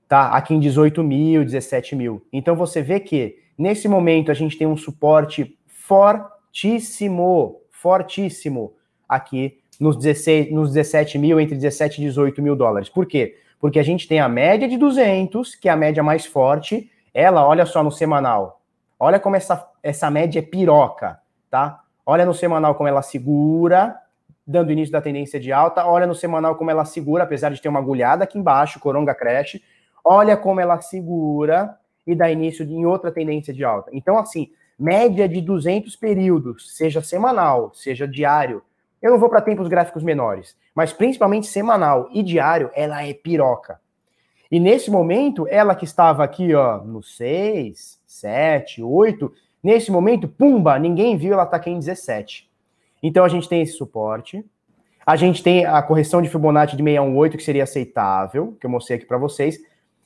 Tá, 0.10 0.30
aqui 0.32 0.54
em 0.54 0.60
18 0.60 1.02
mil, 1.02 1.46
17 1.46 1.96
mil. 1.96 2.26
Então 2.34 2.56
você 2.56 2.82
vê 2.82 3.00
que, 3.00 3.38
nesse 3.58 3.88
momento, 3.88 4.30
a 4.30 4.34
gente 4.34 4.58
tem 4.58 4.68
um 4.68 4.76
suporte 4.76 5.58
fortíssimo, 5.68 7.62
fortíssimo, 7.72 8.74
aqui 9.08 9.60
nos, 9.80 9.96
16, 9.96 10.52
nos 10.52 10.74
17 10.74 11.18
mil, 11.18 11.40
entre 11.40 11.56
17 11.56 12.02
e 12.02 12.06
18 12.06 12.42
mil 12.42 12.56
dólares. 12.56 12.90
Por 12.90 13.06
quê? 13.06 13.36
porque 13.60 13.78
a 13.78 13.84
gente 13.84 14.08
tem 14.08 14.20
a 14.20 14.30
média 14.30 14.68
de 14.68 14.78
200, 14.78 15.56
que 15.56 15.68
é 15.68 15.72
a 15.72 15.76
média 15.76 16.02
mais 16.02 16.26
forte. 16.26 16.90
Ela, 17.14 17.46
olha 17.46 17.66
só 17.66 17.84
no 17.84 17.92
semanal. 17.92 18.62
Olha 18.98 19.20
como 19.20 19.36
essa, 19.36 19.68
essa 19.84 20.10
média 20.10 20.40
é 20.40 20.42
piroca, 20.42 21.20
tá? 21.50 21.82
Olha 22.06 22.26
no 22.26 22.34
semanal 22.34 22.74
como 22.76 22.88
ela 22.88 23.02
segura, 23.02 23.96
dando 24.48 24.72
início 24.72 24.92
da 24.92 25.02
tendência 25.02 25.40
de 25.40 25.52
alta. 25.52 25.86
Olha 25.86 26.08
no 26.08 26.16
semanal 26.16 26.56
como 26.56 26.72
ela 26.72 26.86
segura, 26.86 27.24
apesar 27.24 27.50
de 27.52 27.62
ter 27.62 27.70
uma 27.70 27.80
agulhada 27.80 28.24
aqui 28.24 28.38
embaixo, 28.38 28.80
coronga 28.80 29.14
cresce. 29.14 29.62
Olha 30.04 30.38
como 30.38 30.60
ela 30.60 30.82
segura 30.82 31.78
e 32.06 32.16
dá 32.16 32.30
início 32.32 32.66
em 32.66 32.86
outra 32.86 33.12
tendência 33.12 33.54
de 33.54 33.64
alta. 33.64 33.90
Então, 33.94 34.18
assim, 34.18 34.52
média 34.78 35.28
de 35.28 35.42
200 35.42 35.96
períodos, 35.96 36.76
seja 36.76 37.02
semanal, 37.02 37.72
seja 37.74 38.08
diário, 38.08 38.64
Eu 39.02 39.12
não 39.12 39.20
vou 39.20 39.30
para 39.30 39.40
tempos 39.40 39.70
gráficos 39.70 40.04
menores, 40.04 40.58
mas 40.76 40.92
principalmente 40.92 41.48
semanal 41.48 42.10
e 42.12 42.22
diário, 42.22 42.70
ela 42.76 43.02
é 43.02 43.14
piroca. 43.14 43.80
E 44.52 44.60
nesse 44.60 44.92
momento, 44.92 45.48
ela 45.48 45.76
que 45.76 45.86
estava 45.86 46.24
aqui, 46.24 46.54
ó, 46.54 46.80
no 46.84 47.02
6, 47.02 48.02
7, 48.06 48.84
8, 48.84 49.32
nesse 49.64 49.92
momento, 49.92 50.28
pumba, 50.28 50.78
ninguém 50.78 51.16
viu, 51.16 51.34
ela 51.34 51.44
está 51.44 51.58
aqui 51.58 51.70
em 51.70 51.80
17. 51.80 52.50
Então 53.02 53.24
a 53.24 53.30
gente 53.30 53.48
tem 53.48 53.62
esse 53.62 53.74
suporte. 53.74 54.44
A 55.06 55.16
gente 55.16 55.42
tem 55.42 55.66
a 55.66 55.82
correção 55.82 56.22
de 56.22 56.30
Fibonacci 56.30 56.76
de 56.76 56.84
618, 56.84 57.38
que 57.38 57.44
seria 57.44 57.64
aceitável, 57.64 58.58
que 58.60 58.66
eu 58.66 58.70
mostrei 58.70 58.98
aqui 58.98 59.06
para 59.06 59.18
vocês. 59.18 59.58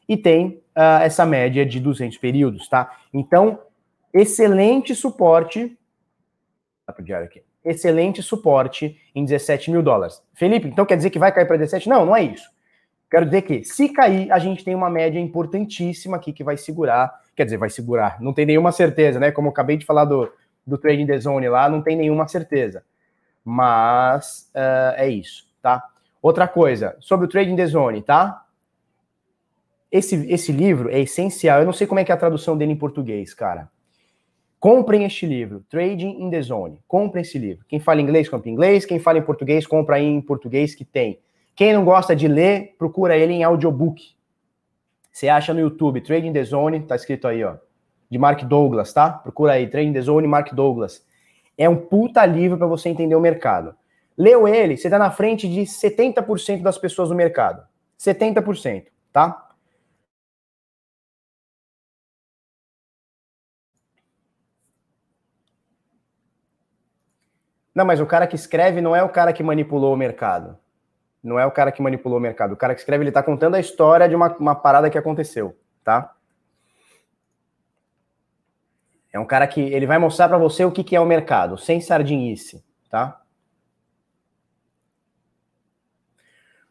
E 0.07 0.17
tem 0.17 0.61
uh, 0.75 1.01
essa 1.01 1.25
média 1.25 1.65
de 1.65 1.79
200 1.79 2.17
períodos, 2.17 2.67
tá? 2.67 2.97
Então, 3.13 3.59
excelente 4.13 4.93
suporte. 4.95 5.77
Dá 6.85 6.93
para 6.93 7.03
diário 7.03 7.25
aqui 7.25 7.41
excelente 7.63 8.21
suporte 8.21 8.99
em 9.15 9.23
17 9.23 9.71
mil 9.71 9.81
dólares. 9.81 10.21
Felipe, 10.33 10.67
então 10.67 10.85
quer 10.85 10.97
dizer 10.97 11.09
que 11.09 11.19
vai 11.19 11.31
cair 11.31 11.45
para 11.45 11.57
17? 11.57 11.87
Não, 11.87 12.05
não 12.05 12.15
é 12.15 12.23
isso. 12.23 12.51
Quero 13.09 13.25
dizer 13.25 13.43
que, 13.43 13.63
se 13.63 13.89
cair, 13.89 14.31
a 14.31 14.39
gente 14.39 14.63
tem 14.63 14.73
uma 14.73 14.89
média 14.89 15.19
importantíssima 15.19 16.17
aqui 16.17 16.33
que 16.33 16.43
vai 16.43 16.57
segurar. 16.57 17.13
Quer 17.35 17.45
dizer, 17.45 17.57
vai 17.57 17.69
segurar. 17.69 18.19
Não 18.19 18.33
tem 18.33 18.45
nenhuma 18.45 18.71
certeza, 18.71 19.19
né? 19.19 19.31
Como 19.31 19.47
eu 19.47 19.51
acabei 19.51 19.77
de 19.77 19.85
falar 19.85 20.05
do, 20.05 20.31
do 20.65 20.77
Trading 20.77 21.05
the 21.05 21.19
Zone 21.19 21.47
lá, 21.47 21.69
não 21.69 21.81
tem 21.81 21.95
nenhuma 21.95 22.27
certeza. 22.27 22.83
Mas 23.45 24.51
uh, 24.55 24.95
é 24.97 25.07
isso, 25.07 25.47
tá? 25.61 25.83
Outra 26.21 26.47
coisa, 26.47 26.95
sobre 26.99 27.25
o 27.25 27.29
Trading 27.29 27.55
the 27.55 27.65
Zone, 27.67 28.01
tá? 28.01 28.42
Esse, 29.93 30.15
esse 30.27 30.51
livro 30.51 30.89
é 30.89 30.99
essencial. 31.01 31.59
Eu 31.59 31.67
não 31.67 31.71
sei 31.71 31.85
como 31.85 31.99
é 31.99 32.03
que 32.03 32.11
é 32.11 32.15
a 32.15 32.17
tradução 32.17 32.57
dele 32.57 32.71
em 32.71 32.75
português, 32.75 33.31
cara. 33.31 33.69
Comprem 34.59 35.03
este 35.03 35.27
livro, 35.27 35.63
Trading 35.69 36.19
in 36.19 36.31
the 36.31 36.41
Zone. 36.41 36.79
Comprem 36.87 37.21
esse 37.21 37.37
livro. 37.37 37.63
Quem 37.67 37.79
fala 37.79 38.01
inglês, 38.01 38.27
compra 38.27 38.49
em 38.49 38.53
inglês. 38.53 38.85
Quem 38.87 38.97
fala 38.97 39.19
em 39.19 39.21
português, 39.21 39.67
compra 39.67 39.97
aí 39.97 40.05
em 40.05 40.19
português 40.19 40.73
que 40.73 40.83
tem. 40.83 41.19
Quem 41.55 41.73
não 41.73 41.85
gosta 41.85 42.15
de 42.15 42.27
ler, 42.27 42.73
procura 42.75 43.15
ele 43.15 43.33
em 43.33 43.43
audiobook. 43.43 44.01
Você 45.11 45.29
acha 45.29 45.53
no 45.53 45.59
YouTube, 45.59 46.01
Trading 46.01 46.33
the 46.33 46.43
Zone, 46.43 46.79
tá 46.79 46.95
escrito 46.95 47.27
aí, 47.27 47.43
ó, 47.43 47.57
de 48.09 48.17
Mark 48.17 48.41
Douglas, 48.45 48.91
tá? 48.91 49.11
Procura 49.11 49.51
aí, 49.51 49.67
Trading 49.67 49.93
the 49.93 50.01
Zone, 50.01 50.27
Mark 50.27 50.55
Douglas. 50.55 51.05
É 51.55 51.69
um 51.69 51.75
puta 51.75 52.25
livro 52.25 52.57
para 52.57 52.65
você 52.65 52.89
entender 52.89 53.13
o 53.13 53.21
mercado. 53.21 53.75
Leu 54.17 54.47
ele, 54.47 54.75
você 54.75 54.89
tá 54.89 54.97
na 54.97 55.11
frente 55.11 55.47
de 55.47 55.61
70% 55.61 56.63
das 56.63 56.79
pessoas 56.79 57.11
no 57.11 57.15
mercado. 57.15 57.61
70%, 57.99 58.85
tá? 59.11 59.52
Não, 67.73 67.85
mas 67.85 67.99
o 67.99 68.05
cara 68.05 68.27
que 68.27 68.35
escreve 68.35 68.81
não 68.81 68.95
é 68.95 69.03
o 69.03 69.09
cara 69.09 69.33
que 69.33 69.41
manipulou 69.41 69.93
o 69.93 69.97
mercado. 69.97 70.57
Não 71.23 71.39
é 71.39 71.45
o 71.45 71.51
cara 71.51 71.71
que 71.71 71.81
manipulou 71.81 72.17
o 72.17 72.21
mercado. 72.21 72.53
O 72.53 72.57
cara 72.57 72.73
que 72.75 72.81
escreve, 72.81 73.03
ele 73.03 73.09
está 73.09 73.23
contando 73.23 73.55
a 73.55 73.59
história 73.59 74.07
de 74.07 74.15
uma, 74.15 74.35
uma 74.37 74.55
parada 74.55 74.89
que 74.89 74.97
aconteceu, 74.97 75.57
tá? 75.83 76.13
É 79.11 79.19
um 79.19 79.25
cara 79.25 79.47
que 79.47 79.61
ele 79.61 79.85
vai 79.85 79.97
mostrar 79.97 80.27
para 80.27 80.37
você 80.37 80.65
o 80.65 80.71
que, 80.71 80.83
que 80.83 80.95
é 80.95 80.99
o 80.99 81.05
mercado, 81.05 81.57
sem 81.57 81.79
sardinice, 81.79 82.63
tá? 82.89 83.21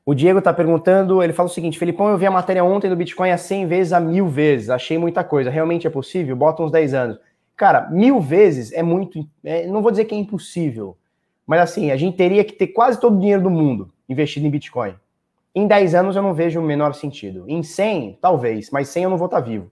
O 0.05 0.15
Diego 0.15 0.41
está 0.41 0.53
perguntando, 0.53 1.23
ele 1.23 1.33
fala 1.33 1.49
o 1.49 1.53
seguinte, 1.53 1.79
Felipão, 1.79 2.09
eu 2.09 2.19
vi 2.19 2.27
a 2.27 2.31
matéria 2.31 2.65
ontem 2.65 2.91
do 2.91 2.97
Bitcoin 2.97 3.31
a 3.31 3.39
100 3.39 3.69
vezes, 3.69 3.93
a 3.93 4.01
mil 4.01 4.27
vezes, 4.27 4.69
achei 4.69 4.99
muita 4.99 5.23
coisa, 5.23 5.49
realmente 5.49 5.87
é 5.87 5.91
possível? 5.91 6.35
Bota 6.35 6.63
uns 6.65 6.73
10 6.73 6.93
anos. 6.93 7.19
Cara, 7.63 7.89
mil 7.93 8.21
vezes 8.21 8.73
é 8.73 8.83
muito. 8.83 9.25
É, 9.45 9.69
não 9.69 9.83
vou 9.83 9.93
dizer 9.93 10.07
que 10.07 10.17
é 10.17 10.19
impossível, 10.19 10.97
mas 11.47 11.61
assim, 11.61 11.93
a 11.93 11.97
gente 11.97 12.17
teria 12.17 12.43
que 12.43 12.55
ter 12.55 12.67
quase 12.67 12.99
todo 12.99 13.17
o 13.17 13.21
dinheiro 13.21 13.41
do 13.41 13.51
mundo 13.51 13.93
investido 14.09 14.45
em 14.45 14.51
Bitcoin. 14.51 14.97
Em 15.55 15.69
10 15.69 15.95
anos 15.95 16.17
eu 16.17 16.23
não 16.23 16.35
vejo 16.35 16.59
o 16.59 16.63
menor 16.65 16.93
sentido. 16.93 17.45
Em 17.47 17.63
100, 17.63 18.19
talvez, 18.21 18.69
mas 18.73 18.89
100 18.89 19.05
eu 19.05 19.11
não 19.11 19.17
vou 19.17 19.27
estar 19.27 19.39
vivo. 19.39 19.71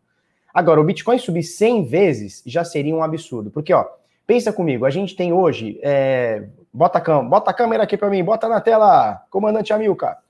Agora, 0.54 0.80
o 0.80 0.84
Bitcoin 0.84 1.18
subir 1.18 1.42
100 1.42 1.82
vezes 1.82 2.42
já 2.46 2.62
seria 2.62 2.94
um 2.94 3.02
absurdo. 3.02 3.50
Porque, 3.50 3.74
ó, 3.74 3.84
pensa 4.24 4.52
comigo, 4.52 4.86
a 4.86 4.90
gente 4.90 5.16
tem 5.16 5.32
hoje. 5.32 5.80
É, 5.82 6.44
bota, 6.72 6.98
a 6.98 7.00
cam 7.00 7.28
bota 7.28 7.50
a 7.50 7.54
câmera 7.54 7.82
aqui 7.82 7.96
para 7.96 8.08
mim, 8.08 8.22
bota 8.22 8.48
na 8.48 8.60
tela, 8.60 9.20
comandante 9.30 9.72
Amilcar. 9.72 10.22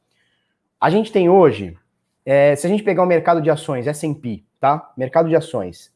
A 0.81 0.89
gente 0.89 1.13
tem 1.13 1.29
hoje, 1.29 1.77
é, 2.25 2.57
se 2.57 2.67
a 2.67 2.71
gente 2.71 2.83
pegar 2.83 3.03
o 3.03 3.07
mercado 3.07 3.43
de 3.43 3.51
ações, 3.51 3.85
SP, 3.85 4.49
tá? 4.59 4.95
Mercado 4.97 5.29
de 5.29 5.37
ações. 5.37 5.93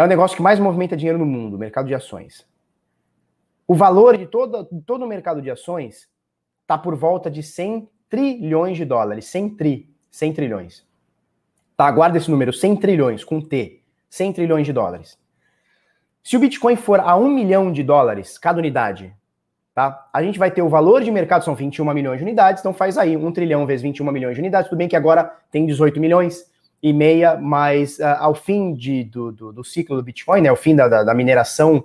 É 0.00 0.02
o 0.02 0.06
negócio 0.06 0.34
que 0.34 0.42
mais 0.42 0.58
movimenta 0.58 0.96
dinheiro 0.96 1.18
no 1.18 1.26
mundo, 1.26 1.56
o 1.56 1.58
mercado 1.58 1.86
de 1.86 1.94
ações. 1.94 2.48
O 3.68 3.74
valor 3.74 4.16
de 4.16 4.24
todo, 4.24 4.64
todo 4.86 5.04
o 5.04 5.06
mercado 5.06 5.42
de 5.42 5.50
ações 5.50 6.08
está 6.62 6.78
por 6.78 6.96
volta 6.96 7.30
de 7.30 7.42
100 7.42 7.86
trilhões 8.08 8.78
de 8.78 8.86
dólares. 8.86 9.26
100 9.26 9.56
tri, 9.56 9.94
100 10.10 10.32
trilhões. 10.32 10.86
Tá, 11.76 11.84
aguarda 11.84 12.16
esse 12.16 12.30
número, 12.30 12.50
100 12.50 12.76
trilhões, 12.76 13.22
com 13.22 13.42
T. 13.42 13.82
100 14.08 14.32
trilhões 14.32 14.64
de 14.64 14.72
dólares. 14.72 15.18
Se 16.24 16.34
o 16.34 16.40
Bitcoin 16.40 16.76
for 16.76 17.00
a 17.00 17.14
1 17.14 17.28
milhão 17.28 17.70
de 17.70 17.82
dólares 17.82 18.38
cada 18.38 18.58
unidade, 18.58 19.14
tá? 19.74 20.08
A 20.14 20.22
gente 20.22 20.38
vai 20.38 20.50
ter 20.50 20.62
o 20.62 20.68
valor 20.70 21.02
de 21.02 21.10
mercado, 21.10 21.44
são 21.44 21.54
21 21.54 21.84
milhões 21.92 22.16
de 22.16 22.24
unidades, 22.24 22.62
então 22.62 22.72
faz 22.72 22.96
aí 22.96 23.18
1 23.18 23.32
trilhão 23.32 23.66
vezes 23.66 23.82
21 23.82 24.10
milhões 24.10 24.34
de 24.34 24.40
unidades. 24.40 24.70
Tudo 24.70 24.78
bem 24.78 24.88
que 24.88 24.96
agora 24.96 25.24
tem 25.50 25.66
18 25.66 26.00
milhões, 26.00 26.50
e 26.82 26.92
meia, 26.92 27.36
mas 27.36 27.98
uh, 27.98 28.16
ao 28.18 28.34
fim 28.34 28.74
de, 28.74 29.04
do, 29.04 29.30
do, 29.30 29.52
do, 29.52 29.64
ciclo 29.64 29.96
do 29.96 30.02
Bitcoin, 30.02 30.40
né, 30.40 30.48
ao 30.48 30.56
fim 30.56 30.74
da, 30.74 30.88
da, 30.88 31.04
da 31.04 31.14
mineração, 31.14 31.84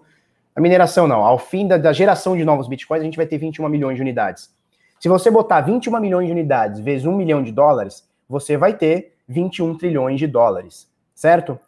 a 0.55 0.61
mineração 0.61 1.07
não, 1.07 1.23
ao 1.23 1.37
fim 1.37 1.67
da, 1.67 1.77
da, 1.77 1.91
geração 1.91 2.37
de 2.37 2.45
novos 2.45 2.67
Bitcoins, 2.67 3.01
a 3.01 3.05
gente 3.05 3.17
vai 3.17 3.25
ter 3.25 3.37
21 3.37 3.67
milhões 3.67 3.95
de 3.95 4.01
unidades. 4.01 4.53
Se 4.99 5.09
você 5.09 5.29
botar 5.29 5.61
21 5.61 5.99
milhões 5.99 6.27
de 6.27 6.31
unidades 6.31 6.79
vezes 6.79 7.05
1 7.05 7.15
milhão 7.15 7.43
de 7.43 7.51
dólares, 7.51 8.07
você 8.27 8.55
vai 8.55 8.73
ter 8.73 9.13
21 9.27 9.77
trilhões 9.77 10.17
de 10.17 10.27
dólares, 10.27 10.89
certo? 11.13 11.59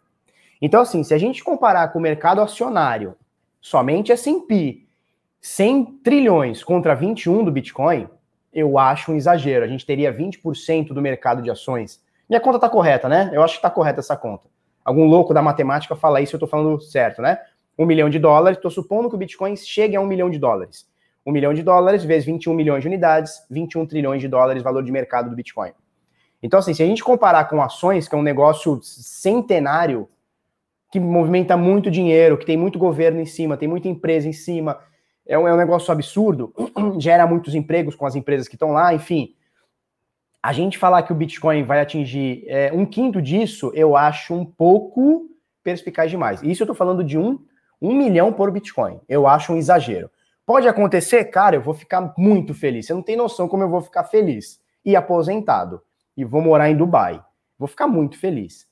Então, 0.60 0.80
assim, 0.80 1.04
se 1.04 1.12
a 1.12 1.18
gente 1.18 1.44
comparar 1.44 1.88
com 1.88 1.98
o 1.98 2.02
mercado 2.02 2.40
acionário, 2.40 3.14
somente 3.60 4.10
S&P, 4.10 4.84
100 5.40 5.84
trilhões 6.02 6.64
contra 6.64 6.94
21 6.94 7.44
do 7.44 7.52
Bitcoin, 7.52 8.08
eu 8.52 8.78
acho 8.78 9.12
um 9.12 9.16
exagero. 9.16 9.64
A 9.64 9.68
gente 9.68 9.86
teria 9.86 10.12
20% 10.12 10.88
do 10.88 11.02
mercado 11.02 11.42
de 11.42 11.50
ações 11.50 12.00
minha 12.28 12.40
conta 12.40 12.58
tá 12.58 12.68
correta, 12.68 13.08
né? 13.08 13.30
Eu 13.32 13.42
acho 13.42 13.56
que 13.56 13.62
tá 13.62 13.70
correta 13.70 14.00
essa 14.00 14.16
conta. 14.16 14.48
Algum 14.84 15.06
louco 15.06 15.32
da 15.32 15.40
matemática 15.40 15.96
fala 15.96 16.20
isso, 16.20 16.36
eu 16.36 16.40
tô 16.40 16.46
falando 16.46 16.80
certo, 16.80 17.22
né? 17.22 17.38
Um 17.78 17.86
milhão 17.86 18.10
de 18.10 18.18
dólares, 18.18 18.58
tô 18.60 18.68
supondo 18.68 19.08
que 19.08 19.14
o 19.14 19.18
Bitcoin 19.18 19.56
chegue 19.56 19.96
a 19.96 20.00
um 20.00 20.06
milhão 20.06 20.28
de 20.28 20.38
dólares. 20.38 20.86
Um 21.24 21.32
milhão 21.32 21.54
de 21.54 21.62
dólares 21.62 22.04
vezes 22.04 22.26
21 22.26 22.52
milhões 22.52 22.82
de 22.82 22.88
unidades, 22.88 23.44
21 23.50 23.86
trilhões 23.86 24.20
de 24.20 24.28
dólares 24.28 24.62
valor 24.62 24.82
de 24.82 24.92
mercado 24.92 25.30
do 25.30 25.36
Bitcoin. 25.36 25.72
Então, 26.42 26.58
assim, 26.58 26.74
se 26.74 26.82
a 26.82 26.86
gente 26.86 27.02
comparar 27.02 27.48
com 27.48 27.62
ações, 27.62 28.08
que 28.08 28.14
é 28.14 28.18
um 28.18 28.22
negócio 28.22 28.78
centenário, 28.82 30.08
que 30.90 31.00
movimenta 31.00 31.56
muito 31.56 31.90
dinheiro, 31.90 32.38
que 32.38 32.46
tem 32.46 32.56
muito 32.56 32.78
governo 32.78 33.20
em 33.20 33.26
cima, 33.26 33.56
tem 33.56 33.68
muita 33.68 33.88
empresa 33.88 34.28
em 34.28 34.32
cima, 34.32 34.78
é 35.26 35.38
um, 35.38 35.46
é 35.46 35.52
um 35.52 35.56
negócio 35.56 35.92
absurdo, 35.92 36.52
gera 36.98 37.26
muitos 37.26 37.54
empregos 37.54 37.94
com 37.94 38.06
as 38.06 38.14
empresas 38.14 38.48
que 38.48 38.54
estão 38.54 38.72
lá, 38.72 38.94
enfim 38.94 39.34
a 40.42 40.52
gente 40.52 40.78
falar 40.78 41.02
que 41.02 41.12
o 41.12 41.16
Bitcoin 41.16 41.64
vai 41.64 41.80
atingir 41.80 42.44
é, 42.46 42.72
um 42.72 42.86
quinto 42.86 43.20
disso, 43.20 43.72
eu 43.74 43.96
acho 43.96 44.34
um 44.34 44.44
pouco 44.44 45.28
perspicaz 45.62 46.10
demais. 46.10 46.42
Isso 46.42 46.62
eu 46.62 46.64
estou 46.64 46.74
falando 46.74 47.02
de 47.02 47.18
um, 47.18 47.38
um 47.82 47.94
milhão 47.94 48.32
por 48.32 48.50
Bitcoin. 48.50 49.00
Eu 49.08 49.26
acho 49.26 49.52
um 49.52 49.56
exagero. 49.56 50.10
Pode 50.46 50.66
acontecer? 50.66 51.24
Cara, 51.26 51.56
eu 51.56 51.60
vou 51.60 51.74
ficar 51.74 52.14
muito 52.16 52.54
feliz. 52.54 52.86
Você 52.86 52.94
não 52.94 53.02
tem 53.02 53.16
noção 53.16 53.48
como 53.48 53.62
eu 53.62 53.68
vou 53.68 53.82
ficar 53.82 54.04
feliz. 54.04 54.60
E 54.84 54.96
aposentado. 54.96 55.82
E 56.16 56.24
vou 56.24 56.40
morar 56.40 56.70
em 56.70 56.76
Dubai. 56.76 57.22
Vou 57.58 57.68
ficar 57.68 57.86
muito 57.86 58.18
feliz. 58.18 58.66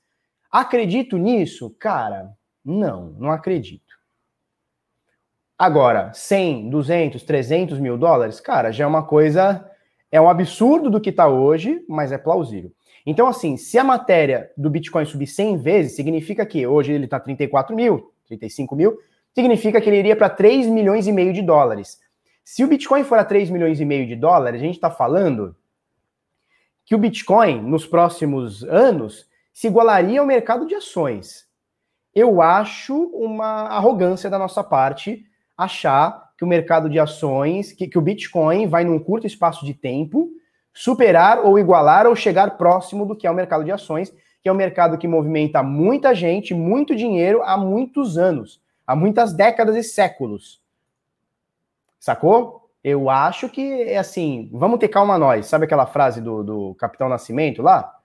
Acredito 0.51 1.19
nisso? 1.19 1.75
Cara, 1.79 2.31
não, 2.65 3.15
não 3.19 3.31
acredito. 3.31 3.95
Agora, 5.59 6.13
100, 6.15 6.71
200, 6.71 7.23
300 7.23 7.79
mil 7.79 7.99
dólares, 7.99 8.41
cara, 8.41 8.71
já 8.71 8.85
é 8.85 8.87
uma 8.87 9.03
coisa 9.03 9.71
é 10.11 10.21
um 10.21 10.29
absurdo 10.29 10.91
do 10.91 11.01
que 11.01 11.11
está 11.11 11.29
hoje, 11.29 11.85
mas 11.89 12.13
é 12.13 12.19
plausível. 12.19 12.73
Então, 13.05 13.29
assim, 13.29 13.57
se 13.57 13.79
a 13.79 13.85
matéria 13.85 14.51
do 14.57 14.69
Bitcoin 14.69 15.05
subir 15.05 15.27
100 15.27 15.59
vezes, 15.59 15.97
significa 15.97 16.45
que 16.45 16.67
hoje 16.67 16.93
ele 16.93 17.05
está 17.05 17.21
34 17.21 17.75
mil, 17.75 18.13
35 18.27 18.75
mil, 18.75 18.99
significa 19.35 19.81
que 19.81 19.89
ele 19.89 19.99
iria 19.99 20.17
para 20.17 20.29
3 20.29 20.67
milhões 20.67 21.07
e 21.07 21.13
meio 21.13 21.33
de 21.33 21.43
dólares. 21.43 22.01
Se 22.45 22.65
o 22.65 22.69
Bitcoin 22.69 23.05
for 23.05 23.19
a 23.19 23.25
3 23.25 23.51
milhões 23.51 23.81
e 23.81 23.85
meio 23.85 24.07
de 24.07 24.17
dólares, 24.17 24.61
a 24.61 24.65
gente 24.65 24.75
está 24.75 24.91
falando 24.91 25.55
que 26.85 26.95
o 26.95 26.99
Bitcoin, 26.99 27.61
nos 27.61 27.87
próximos 27.87 28.65
anos, 28.65 29.29
se 29.53 29.67
igualaria 29.67 30.21
ao 30.21 30.27
mercado 30.27 30.67
de 30.67 30.75
ações. 30.75 31.47
Eu 32.15 32.41
acho 32.41 32.95
uma 33.13 33.69
arrogância 33.69 34.31
da 34.31 34.39
nossa 34.39 34.63
parte 34.65 35.27
achar 35.57 36.26
que 36.37 36.45
o 36.45 36.49
mercado 36.49 36.89
de 36.89 36.99
ações, 36.99 37.73
que, 37.73 37.89
que 37.89 37.99
o 37.99 38.03
Bitcoin 38.03 38.67
vai 38.67 38.85
num 38.85 38.99
curto 38.99 39.27
espaço 39.27 39.65
de 39.65 39.75
tempo 39.75 40.31
superar 40.77 41.39
ou 41.39 41.59
igualar 41.59 42.07
ou 42.07 42.15
chegar 42.15 42.59
próximo 42.59 43.07
do 43.07 43.17
que 43.17 43.27
é 43.27 43.31
o 43.31 43.35
mercado 43.35 43.65
de 43.65 43.73
ações, 43.73 44.13
que 44.43 44.49
é 44.49 44.53
um 44.53 44.57
mercado 44.57 44.99
que 44.99 45.09
movimenta 45.09 45.63
muita 45.63 46.15
gente, 46.15 46.53
muito 46.53 46.95
dinheiro 46.95 47.43
há 47.43 47.57
muitos 47.57 48.19
anos, 48.19 48.61
há 48.87 48.95
muitas 48.95 49.33
décadas 49.33 49.75
e 49.75 49.83
séculos. 49.83 50.61
Sacou? 51.99 52.69
Eu 52.85 53.09
acho 53.09 53.49
que 53.49 53.83
é 53.83 53.97
assim, 53.97 54.51
vamos 54.53 54.79
ter 54.79 54.89
calma 54.89 55.19
nós. 55.19 55.47
Sabe 55.47 55.65
aquela 55.65 55.87
frase 55.87 56.21
do, 56.21 56.45
do 56.45 56.75
Capitão 56.75 57.09
Nascimento 57.09 57.63
lá? 57.63 57.97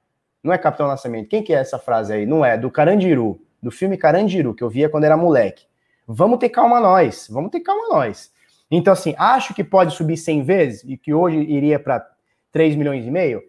Não 0.42 0.54
é 0.54 0.58
Capitão 0.58 0.88
Nascimento. 0.88 1.28
Quem 1.28 1.44
que 1.44 1.54
é 1.54 1.58
essa 1.58 1.78
frase 1.78 2.14
aí? 2.14 2.26
Não 2.26 2.44
é, 2.44 2.58
do 2.58 2.72
Carandiru, 2.72 3.40
do 3.62 3.70
filme 3.70 3.98
Carandiru, 3.98 4.56
que 4.56 4.64
eu 4.64 4.70
via 4.70 4.90
quando 4.90 5.04
era 5.04 5.18
moleque. 5.18 5.66
Vamos 6.14 6.40
ter 6.40 6.50
calma 6.50 6.80
nós, 6.82 7.28
vamos 7.32 7.52
ter 7.52 7.62
calma 7.62 7.88
nós. 7.88 8.34
Então, 8.70 8.92
assim, 8.92 9.16
acho 9.18 9.54
que 9.54 9.64
pode 9.64 9.94
subir 9.94 10.18
100 10.18 10.44
vezes 10.44 10.84
e 10.84 10.98
que 10.98 11.14
hoje 11.14 11.38
iria 11.38 11.80
para 11.80 12.06
3 12.52 12.76
milhões 12.76 13.06
e 13.06 13.10
meio. 13.10 13.42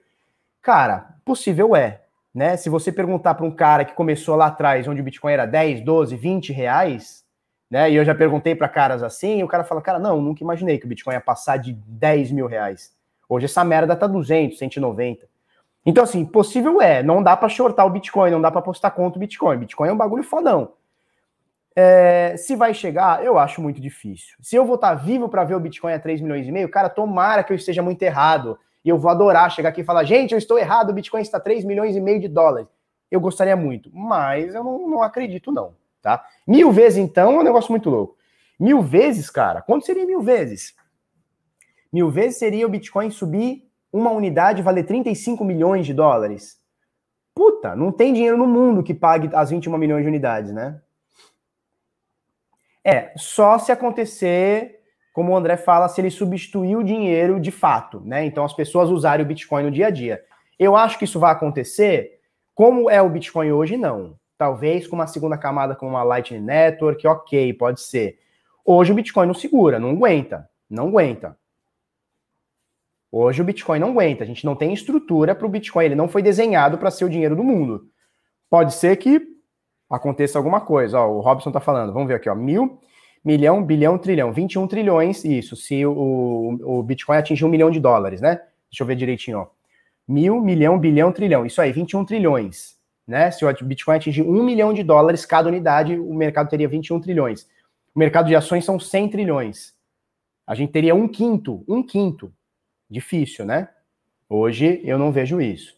Cara, 0.61 1.17
possível 1.25 1.75
é, 1.75 2.03
né? 2.33 2.57
Se 2.57 2.69
você 2.69 2.93
perguntar 2.93 3.35
para 3.35 3.45
um 3.45 3.51
cara 3.51 3.85
que 3.85 3.95
começou 3.95 4.37
lá 4.37 4.47
atrás, 4.47 4.87
onde 4.87 5.01
o 5.01 5.05
Bitcoin 5.05 5.33
era 5.33 5.45
10, 5.45 5.81
12, 5.81 6.15
20 6.15 6.53
reais, 6.53 7.25
né? 7.69 7.91
E 7.91 7.97
eu 7.97 8.05
já 8.05 8.15
perguntei 8.15 8.55
para 8.55 8.69
caras 8.69 9.03
assim, 9.03 9.43
o 9.43 9.49
cara 9.49 9.65
fala, 9.65 9.83
cara, 9.83 9.99
não, 9.99 10.21
nunca 10.23 10.45
imaginei 10.45 10.79
que 10.79 10.87
o 10.87 10.89
Bitcoin 10.89 11.15
ia 11.15 11.21
passar 11.21 11.57
de 11.57 11.73
10 11.73 12.31
mil 12.31 12.47
reais. 12.47 12.93
Hoje 13.29 13.47
essa 13.47 13.65
merda 13.65 13.97
tá 13.97 14.07
200, 14.07 14.57
190. 14.57 15.27
Então, 15.85 16.05
assim, 16.05 16.25
possível 16.25 16.81
é, 16.81 17.03
não 17.03 17.25
dá 17.25 17.37
para 17.37 17.49
shortar 17.49 17.87
o 17.87 17.91
Bitcoin, 17.91 18.31
não 18.31 18.41
dá 18.41 18.53
para 18.53 18.63
postar 18.63 18.93
contra 18.93 19.19
o 19.19 19.21
Bitcoin. 19.21 19.59
Bitcoin 19.59 19.89
é 19.89 19.93
um 19.93 19.97
bagulho 19.97 20.23
fodão. 20.23 20.75
É, 21.75 22.37
se 22.37 22.55
vai 22.55 22.75
chegar, 22.75 23.25
eu 23.25 23.39
acho 23.39 23.63
muito 23.63 23.81
difícil. 23.81 24.37
Se 24.41 24.57
eu 24.57 24.65
vou 24.65 24.75
estar 24.75 24.97
tá 24.97 25.03
vivo 25.03 25.29
para 25.29 25.45
ver 25.45 25.55
o 25.55 25.61
Bitcoin 25.61 25.93
a 25.93 25.99
3 25.99 26.21
milhões 26.21 26.47
e 26.47 26.53
meio, 26.53 26.69
cara, 26.69 26.89
tomara 26.89 27.43
que 27.43 27.53
eu 27.53 27.57
esteja 27.57 27.83
muito 27.83 28.03
errado. 28.03 28.59
E 28.85 28.89
eu 28.89 28.99
vou 28.99 29.11
adorar 29.11 29.51
chegar 29.51 29.69
aqui 29.69 29.81
e 29.81 29.85
falar, 29.85 30.05
gente, 30.05 30.33
eu 30.33 30.39
estou 30.39 30.59
errado, 30.59 30.91
o 30.91 30.93
Bitcoin 30.93 31.23
está 31.23 31.39
3 31.39 31.65
milhões 31.65 31.97
e 31.97 32.01
meio 32.01 32.21
de 32.21 32.29
dólares. 32.29 32.69
Eu 33.11 33.21
gostaria 33.21 33.55
muito, 33.57 33.91
mas 33.93 34.55
eu 34.55 34.65
não, 34.65 34.89
não 34.89 35.03
acredito, 35.03 35.53
não. 35.53 35.75
Tá? 36.01 36.25
Mil 36.47 36.73
vezes, 36.73 36.99
então, 36.99 37.33
é 37.33 37.39
um 37.39 37.45
negócio 37.45 37.71
muito 37.71 37.89
louco. 37.89 38.17
Mil 38.59 38.83
vezes, 38.83 39.31
cara, 39.31 39.63
quanto 39.63 39.87
seria 39.87 40.05
mil 40.05 40.21
vezes? 40.21 40.75
Mil 41.93 42.11
vezes 42.11 42.39
seria 42.39 42.67
o 42.67 42.71
Bitcoin 42.71 43.11
subir 43.11 43.69
uma 43.93 44.11
unidade 44.11 44.61
e 44.61 44.63
valer 44.63 44.85
35 44.85 45.45
milhões 45.45 45.87
de 45.87 45.93
dólares. 45.93 46.61
Puta, 47.35 47.77
não 47.77 47.93
tem 47.93 48.13
dinheiro 48.13 48.37
no 48.37 48.47
mundo 48.47 48.83
que 48.83 48.95
pague 48.95 49.31
as 49.35 49.51
21 49.51 49.77
milhões 49.79 50.03
de 50.03 50.09
unidades, 50.09 50.53
né? 50.53 50.81
É, 52.85 53.13
só 53.17 53.59
se 53.59 53.71
acontecer, 53.71 54.81
como 55.13 55.33
o 55.33 55.37
André 55.37 55.57
fala, 55.57 55.89
se 55.89 56.01
ele 56.01 56.11
substituir 56.11 56.77
o 56.77 56.83
dinheiro 56.83 57.39
de 57.39 57.51
fato, 57.51 58.01
né? 58.01 58.25
Então 58.25 58.45
as 58.45 58.53
pessoas 58.53 58.91
usarem 58.91 59.25
o 59.25 59.29
Bitcoin 59.29 59.65
no 59.65 59.71
dia 59.71 59.87
a 59.87 59.91
dia. 59.91 60.23
Eu 60.59 60.77
acho 60.77 60.99
que 60.99 61.05
isso 61.05 61.21
vai 61.21 61.33
acontecer. 61.33 62.21
Como 62.55 62.91
é 62.91 63.01
o 63.01 63.09
Bitcoin 63.09 63.53
hoje, 63.53 63.77
não. 63.77 64.17
Talvez 64.37 64.87
com 64.87 64.97
uma 64.97 65.07
segunda 65.07 65.39
camada 65.39 65.77
como 65.77 65.93
uma 65.93 66.03
Lightning 66.03 66.41
Network, 66.41 67.07
ok, 67.07 67.53
pode 67.55 67.81
ser. 67.81 68.19
Hoje 68.65 68.93
o 68.93 68.95
Bitcoin 68.95 69.27
não 69.27 69.35
segura, 69.35 69.79
não 69.79 69.91
aguenta, 69.91 70.49
não 70.69 70.89
aguenta. 70.89 71.37
Hoje 73.11 73.43
o 73.43 73.45
Bitcoin 73.45 73.79
não 73.79 73.91
aguenta, 73.91 74.25
a 74.25 74.27
gente 74.27 74.45
não 74.45 74.57
tem 74.57 74.73
estrutura 74.73 75.35
para 75.35 75.47
o 75.47 75.51
Bitcoin, 75.51 75.85
ele 75.85 75.95
não 75.95 76.09
foi 76.09 76.23
desenhado 76.23 76.79
para 76.79 76.91
ser 76.91 77.05
o 77.05 77.11
dinheiro 77.11 77.37
do 77.37 77.45
mundo. 77.45 77.87
Pode 78.49 78.75
ser 78.75 78.97
que 78.97 79.32
aconteça 79.93 80.39
alguma 80.39 80.61
coisa. 80.61 81.01
Ó, 81.01 81.13
o 81.13 81.21
Robson 81.21 81.51
está 81.51 81.61
falando, 81.61 81.93
vamos 81.93 82.09
ver 82.09 82.15
aqui, 82.15 82.29
ó, 82.29 82.35
mil, 82.35 82.81
milhão, 83.25 83.63
bilhão, 83.63 83.99
trilhão, 83.99 84.33
21 84.33 84.67
trilhões, 84.67 85.25
isso, 85.25 85.55
se 85.55 85.85
o, 85.85 86.59
o 86.63 86.83
Bitcoin 86.83 87.17
atingir 87.17 87.45
um 87.45 87.49
milhão 87.49 87.71
de 87.71 87.79
dólares, 87.79 88.21
né? 88.21 88.41
Deixa 88.71 88.83
eu 88.83 88.87
ver 88.87 88.97
direitinho, 88.97 89.39
ó. 89.39 89.47
Mil, 90.09 90.41
milhão, 90.41 90.79
bilhão, 90.79 91.13
trilhão, 91.13 91.47
isso 91.47 91.61
aí, 91.61 91.73
21 91.73 92.05
trilhões, 92.05 92.77
né? 93.07 93.31
Se 93.31 93.45
o 93.45 93.65
Bitcoin 93.65 93.97
atingir 93.97 94.23
um 94.23 94.43
milhão 94.43 94.73
de 94.73 94.83
dólares 94.83 95.25
cada 95.25 95.49
unidade, 95.49 95.99
o 95.99 96.15
mercado 96.15 96.49
teria 96.49 96.69
21 96.69 97.01
trilhões. 97.01 97.47
O 97.95 97.99
mercado 97.99 98.27
de 98.27 98.35
ações 98.35 98.65
são 98.65 98.81
100 98.81 99.09
trilhões. 99.11 99.75
A 100.47 100.55
gente 100.55 100.73
teria 100.73 100.95
um 100.95 101.07
quinto, 101.07 101.65
um 101.69 101.83
quinto 101.83 102.33
Difícil, 102.93 103.47
né? 103.47 103.71
Hoje 104.29 104.83
eu 104.85 104.99
não 104.99 105.11
vejo 105.11 105.41
isso. 105.41 105.75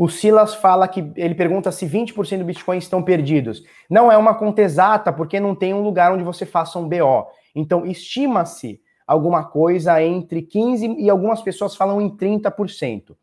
O 0.00 0.08
Silas 0.08 0.54
fala 0.54 0.88
que 0.88 1.12
ele 1.14 1.34
pergunta 1.34 1.70
se 1.70 1.86
20% 1.86 2.38
do 2.38 2.44
Bitcoin 2.46 2.78
estão 2.78 3.02
perdidos. 3.02 3.62
Não 3.90 4.10
é 4.10 4.16
uma 4.16 4.34
conta 4.34 4.62
exata, 4.62 5.12
porque 5.12 5.38
não 5.38 5.54
tem 5.54 5.74
um 5.74 5.82
lugar 5.82 6.10
onde 6.10 6.24
você 6.24 6.46
faça 6.46 6.78
um 6.78 6.88
BO. 6.88 7.26
Então, 7.54 7.84
estima-se 7.84 8.80
alguma 9.06 9.44
coisa 9.44 10.02
entre 10.02 10.40
15% 10.40 10.94
e 10.96 11.10
algumas 11.10 11.42
pessoas 11.42 11.76
falam 11.76 12.00
em 12.00 12.08
30%. 12.16 13.14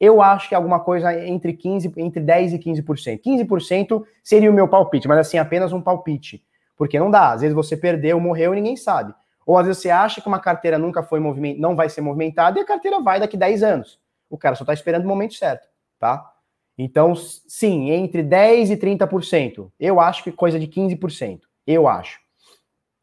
Eu 0.00 0.20
acho 0.20 0.48
que 0.48 0.56
alguma 0.56 0.80
coisa 0.80 1.16
entre 1.24 1.52
15, 1.52 1.92
entre 1.98 2.20
10 2.20 2.54
e 2.54 2.58
15%. 2.58 3.20
15% 3.24 4.02
seria 4.20 4.50
o 4.50 4.54
meu 4.54 4.66
palpite, 4.66 5.06
mas 5.06 5.18
assim, 5.18 5.38
apenas 5.38 5.72
um 5.72 5.80
palpite. 5.80 6.42
Porque 6.76 6.98
não 6.98 7.12
dá. 7.12 7.30
Às 7.30 7.42
vezes 7.42 7.54
você 7.54 7.76
perdeu, 7.76 8.18
morreu 8.18 8.52
e 8.54 8.56
ninguém 8.56 8.76
sabe. 8.76 9.14
Ou 9.46 9.56
às 9.56 9.68
vezes 9.68 9.82
você 9.82 9.90
acha 9.90 10.20
que 10.20 10.26
uma 10.26 10.40
carteira 10.40 10.78
nunca 10.78 11.00
foi 11.00 11.20
movimento, 11.20 11.60
não 11.60 11.76
vai 11.76 11.88
ser 11.88 12.00
movimentada 12.00 12.58
e 12.58 12.62
a 12.62 12.66
carteira 12.66 13.00
vai 13.00 13.20
daqui 13.20 13.36
10 13.36 13.62
anos. 13.62 14.00
O 14.28 14.36
cara 14.36 14.56
só 14.56 14.64
está 14.64 14.74
esperando 14.74 15.04
o 15.04 15.08
momento 15.08 15.34
certo, 15.34 15.68
tá? 15.98 16.32
Então, 16.76 17.14
sim, 17.14 17.90
entre 17.90 18.22
10 18.22 18.70
e 18.70 18.76
30%. 18.76 19.70
Eu 19.78 20.00
acho 20.00 20.24
que 20.24 20.32
coisa 20.32 20.58
de 20.58 20.66
15%. 20.66 21.40
Eu 21.66 21.86
acho. 21.88 22.20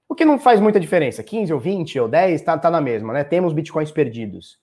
O 0.08 0.16
que 0.16 0.26
não 0.26 0.38
faz 0.38 0.60
muita 0.60 0.80
diferença. 0.80 1.24
15 1.24 1.54
ou 1.54 1.60
20 1.60 2.00
ou 2.00 2.08
10, 2.08 2.42
tá, 2.42 2.58
tá 2.58 2.70
na 2.70 2.82
mesma, 2.82 3.14
né? 3.14 3.24
Temos 3.24 3.54
bitcoins 3.54 3.92
perdidos. 3.92 4.60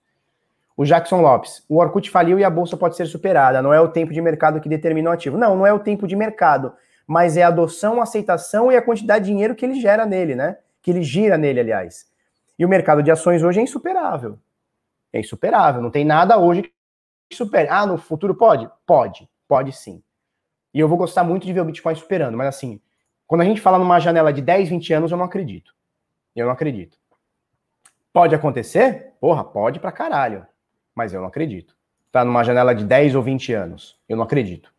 O 0.77 0.85
Jackson 0.85 1.23
Lopes. 1.23 1.65
O 1.69 1.79
Orkut 1.79 2.11
faliu 2.11 2.39
e 2.39 2.45
a 2.45 2.51
bolsa 2.51 2.77
pode 2.77 2.97
ser 2.97 3.07
superada. 3.07 3.63
Não 3.63 3.73
é 3.73 3.81
o 3.81 3.89
tempo 3.89 4.13
de 4.13 4.21
mercado 4.21 4.61
que 4.61 4.69
determina 4.69 5.11
o 5.11 5.13
ativo. 5.13 5.39
Não, 5.39 5.57
não 5.57 5.67
é 5.67 5.73
o 5.73 5.79
tempo 5.79 6.07
de 6.07 6.15
mercado. 6.15 6.73
Mas 7.07 7.37
é 7.37 7.43
a 7.43 7.49
adoção, 7.49 8.01
a 8.01 8.03
aceitação 8.03 8.71
e 8.71 8.77
a 8.77 8.83
quantidade 8.83 9.25
de 9.25 9.31
dinheiro 9.31 9.55
que 9.55 9.65
ele 9.65 9.81
gera 9.81 10.05
nele, 10.05 10.35
né? 10.35 10.59
que 10.89 10.91
ele 10.91 11.03
gira 11.03 11.37
nele, 11.37 11.61
aliás. 11.61 12.07
E 12.59 12.65
o 12.65 12.69
mercado 12.69 13.03
de 13.03 13.11
ações 13.11 13.43
hoje 13.43 13.61
é 13.61 13.63
insuperável. 13.63 14.39
É 15.13 15.21
insuperável. 15.21 15.83
Não 15.83 15.91
tem 15.91 16.05
nada 16.05 16.39
hoje 16.39 16.73
supere. 17.35 17.69
Ah, 17.69 17.87
no 17.87 17.99
futuro 17.99 18.35
pode? 18.35 18.69
Pode. 18.87 19.29
Pode 19.47 19.73
sim. 19.73 20.03
E 20.73 20.81
eu 20.81 20.89
vou 20.89 20.99
gostar 20.99 21.25
muito 21.25 21.47
de 21.47 21.53
ver 21.53 21.61
o 21.61 21.65
Bitcoin 21.65 21.95
superando. 21.95 22.37
Mas 22.37 22.49
assim, 22.49 22.81
quando 23.27 23.41
a 23.41 23.45
gente 23.45 23.61
fala 23.61 23.79
numa 23.79 24.01
janela 24.01 24.33
de 24.33 24.43
10, 24.43 24.69
20 24.69 24.93
anos, 24.93 25.11
eu 25.11 25.19
não 25.19 25.25
acredito. 25.25 25.75
Eu 26.35 26.47
não 26.47 26.53
acredito. 26.53 26.99
Pode 28.13 28.35
acontecer? 28.35 29.15
Porra, 29.21 29.45
pode 29.45 29.81
pra 29.81 29.93
caralho. 29.93 30.47
Mas 30.95 31.13
eu 31.13 31.21
não 31.21 31.29
acredito. 31.29 31.77
Tá 32.11 32.25
numa 32.25 32.43
janela 32.43 32.75
de 32.75 32.85
10 32.85 33.15
ou 33.15 33.23
20 33.23 33.53
anos. 33.53 33.99
Eu 34.09 34.17
não 34.17 34.25
acredito. 34.25 34.73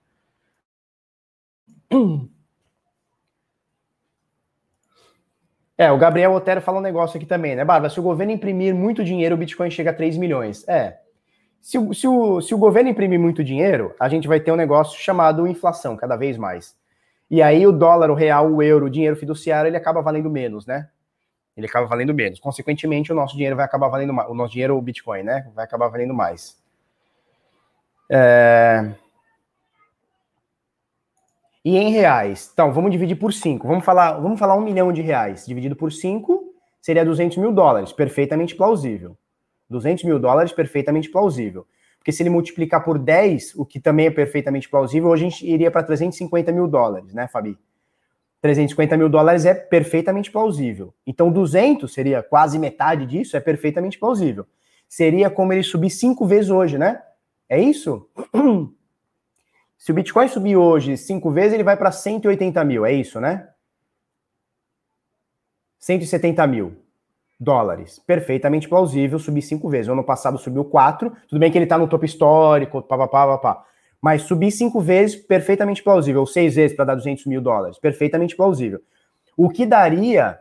É, 5.77 5.89
o 5.89 5.97
Gabriel 5.97 6.33
Otero 6.33 6.59
fala 6.59 6.79
um 6.79 6.81
negócio 6.81 7.15
aqui 7.15 7.25
também, 7.25 7.55
né, 7.55 7.63
Bárbara? 7.63 7.89
Se 7.89 8.01
o 8.01 8.03
governo 8.03 8.33
imprimir 8.33 8.75
muito 8.75 9.01
dinheiro, 9.01 9.35
o 9.35 9.37
Bitcoin 9.37 9.71
chega 9.71 9.91
a 9.91 9.93
3 9.93 10.17
milhões. 10.17 10.67
É. 10.67 10.99
Se, 11.61 11.77
o, 11.77 11.93
se, 11.93 12.07
o, 12.07 12.41
se 12.41 12.53
o 12.53 12.57
governo 12.57 12.89
imprimir 12.89 13.19
muito 13.19 13.43
dinheiro, 13.43 13.93
a 13.99 14.07
gente 14.09 14.27
vai 14.27 14.39
ter 14.39 14.51
um 14.51 14.55
negócio 14.55 14.99
chamado 14.99 15.47
inflação, 15.47 15.95
cada 15.95 16.15
vez 16.15 16.37
mais. 16.37 16.75
E 17.29 17.41
aí 17.41 17.67
o 17.67 17.71
dólar, 17.71 18.09
o 18.09 18.15
real, 18.15 18.51
o 18.51 18.63
euro, 18.63 18.87
o 18.87 18.89
dinheiro 18.89 19.15
fiduciário, 19.15 19.69
ele 19.69 19.77
acaba 19.77 20.01
valendo 20.01 20.29
menos, 20.29 20.65
né? 20.65 20.89
Ele 21.55 21.67
acaba 21.67 21.85
valendo 21.85 22.13
menos. 22.13 22.39
Consequentemente, 22.39 23.11
o 23.11 23.15
nosso 23.15 23.35
dinheiro 23.35 23.55
vai 23.55 23.65
acabar 23.65 23.89
valendo 23.89 24.13
mais. 24.13 24.29
O 24.29 24.33
nosso 24.33 24.53
dinheiro, 24.53 24.77
o 24.77 24.81
Bitcoin, 24.81 25.23
né? 25.23 25.49
Vai 25.53 25.65
acabar 25.65 25.89
valendo 25.89 26.13
mais. 26.13 26.57
É... 28.09 28.93
E 31.63 31.77
em 31.77 31.91
reais, 31.91 32.49
então, 32.51 32.71
vamos 32.71 32.89
dividir 32.89 33.17
por 33.17 33.33
5. 33.33 33.67
Vamos 33.67 33.83
falar, 33.83 34.13
vamos 34.13 34.39
falar 34.39 34.55
um 34.55 34.61
milhão 34.61 34.91
de 34.91 35.01
reais. 35.01 35.45
Dividido 35.45 35.75
por 35.75 35.91
5 35.91 36.53
seria 36.81 37.05
200 37.05 37.37
mil 37.37 37.51
dólares, 37.51 37.91
perfeitamente 37.91 38.55
plausível. 38.55 39.17
200 39.69 40.03
mil 40.03 40.19
dólares, 40.19 40.51
perfeitamente 40.51 41.09
plausível. 41.09 41.67
Porque 41.97 42.11
se 42.11 42.23
ele 42.23 42.29
multiplicar 42.29 42.83
por 42.83 42.97
10, 42.97 43.55
o 43.55 43.65
que 43.65 43.79
também 43.79 44.07
é 44.07 44.11
perfeitamente 44.11 44.69
plausível, 44.69 45.09
hoje 45.09 45.25
a 45.25 45.29
gente 45.29 45.45
iria 45.45 45.69
para 45.69 45.83
350 45.83 46.51
mil 46.51 46.67
dólares, 46.67 47.13
né, 47.13 47.27
Fabi? 47.27 47.57
350 48.41 48.95
mil 48.95 49.09
dólares 49.09 49.45
é 49.45 49.53
perfeitamente 49.53 50.31
plausível. 50.31 50.93
Então, 51.05 51.29
200 51.29 51.91
seria 51.93 52.23
quase 52.23 52.57
metade 52.57 53.05
disso, 53.05 53.35
é 53.35 53.39
perfeitamente 53.39 53.99
plausível. 53.99 54.47
Seria 54.87 55.29
como 55.29 55.51
ele 55.51 55.61
subir 55.61 55.89
cinco 55.89 56.25
vezes 56.25 56.49
hoje, 56.49 56.77
né? 56.77 57.01
É 57.49 57.59
isso? 57.59 58.09
Se 59.77 59.91
o 59.91 59.93
Bitcoin 59.93 60.27
subir 60.27 60.55
hoje 60.55 60.95
cinco 60.97 61.31
vezes, 61.31 61.53
ele 61.53 61.63
vai 61.63 61.75
para 61.75 61.91
180 61.91 62.63
mil, 62.63 62.85
é 62.85 62.93
isso, 62.93 63.19
né? 63.19 63.49
170 65.79 66.47
mil 66.47 66.88
dólares. 67.39 67.99
Perfeitamente 68.05 68.67
plausível 68.67 69.17
subir 69.17 69.41
cinco 69.41 69.69
vezes. 69.69 69.89
Ano 69.89 70.03
passado 70.03 70.37
subiu 70.37 70.65
quatro. 70.65 71.11
Tudo 71.27 71.39
bem 71.39 71.51
que 71.51 71.57
ele 71.57 71.65
está 71.65 71.77
no 71.77 71.87
topo 71.87 72.05
histórico, 72.05 72.81
papapá, 72.81 73.25
papá. 73.25 73.65
Mas 74.01 74.23
subir 74.23 74.51
cinco 74.51 74.81
vezes, 74.81 75.15
perfeitamente 75.15 75.83
plausível. 75.83 76.21
Ou 76.21 76.27
seis 76.27 76.55
vezes 76.55 76.75
para 76.75 76.85
dar 76.85 76.95
200 76.95 77.25
mil 77.25 77.41
dólares. 77.41 77.77
Perfeitamente 77.77 78.35
plausível. 78.35 78.81
O 79.37 79.49
que 79.49 79.65
daria 79.65 80.39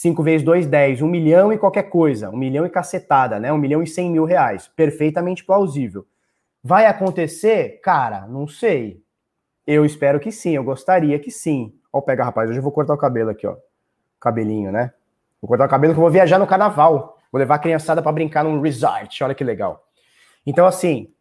5 0.00 0.22
vezes 0.22 0.42
2, 0.42 0.66
10, 0.66 1.02
1 1.02 1.06
milhão 1.06 1.52
e 1.52 1.58
qualquer 1.58 1.84
coisa. 1.84 2.30
1 2.30 2.36
milhão 2.36 2.64
e 2.64 2.70
cacetada, 2.70 3.38
né? 3.38 3.52
1 3.52 3.58
milhão 3.58 3.82
e 3.82 3.86
100 3.86 4.10
mil 4.10 4.24
reais. 4.24 4.66
Perfeitamente 4.74 5.44
plausível. 5.44 6.06
Vai 6.64 6.86
acontecer? 6.86 7.80
Cara, 7.82 8.26
não 8.26 8.48
sei. 8.48 9.02
Eu 9.66 9.84
espero 9.84 10.18
que 10.18 10.32
sim, 10.32 10.56
eu 10.56 10.64
gostaria 10.64 11.18
que 11.18 11.30
sim. 11.30 11.74
Ó, 11.92 12.00
pega, 12.00 12.24
rapaz, 12.24 12.48
hoje 12.48 12.58
eu 12.58 12.62
vou 12.62 12.72
cortar 12.72 12.94
o 12.94 12.98
cabelo 12.98 13.28
aqui, 13.28 13.46
ó. 13.46 13.56
Cabelinho, 14.18 14.72
né? 14.72 14.90
Vou 15.40 15.48
cortar 15.48 15.66
o 15.66 15.68
cabelo 15.68 15.94
que 15.94 15.98
eu 15.98 16.02
vou 16.02 16.10
viajar 16.10 16.38
no 16.38 16.46
carnaval. 16.46 17.18
Vou 17.32 17.38
levar 17.38 17.56
a 17.56 17.58
criançada 17.58 18.02
para 18.02 18.12
brincar 18.12 18.44
num 18.44 18.60
resort. 18.60 19.22
Olha 19.22 19.34
que 19.34 19.44
legal. 19.44 19.84
Então, 20.46 20.66
assim, 20.66 21.12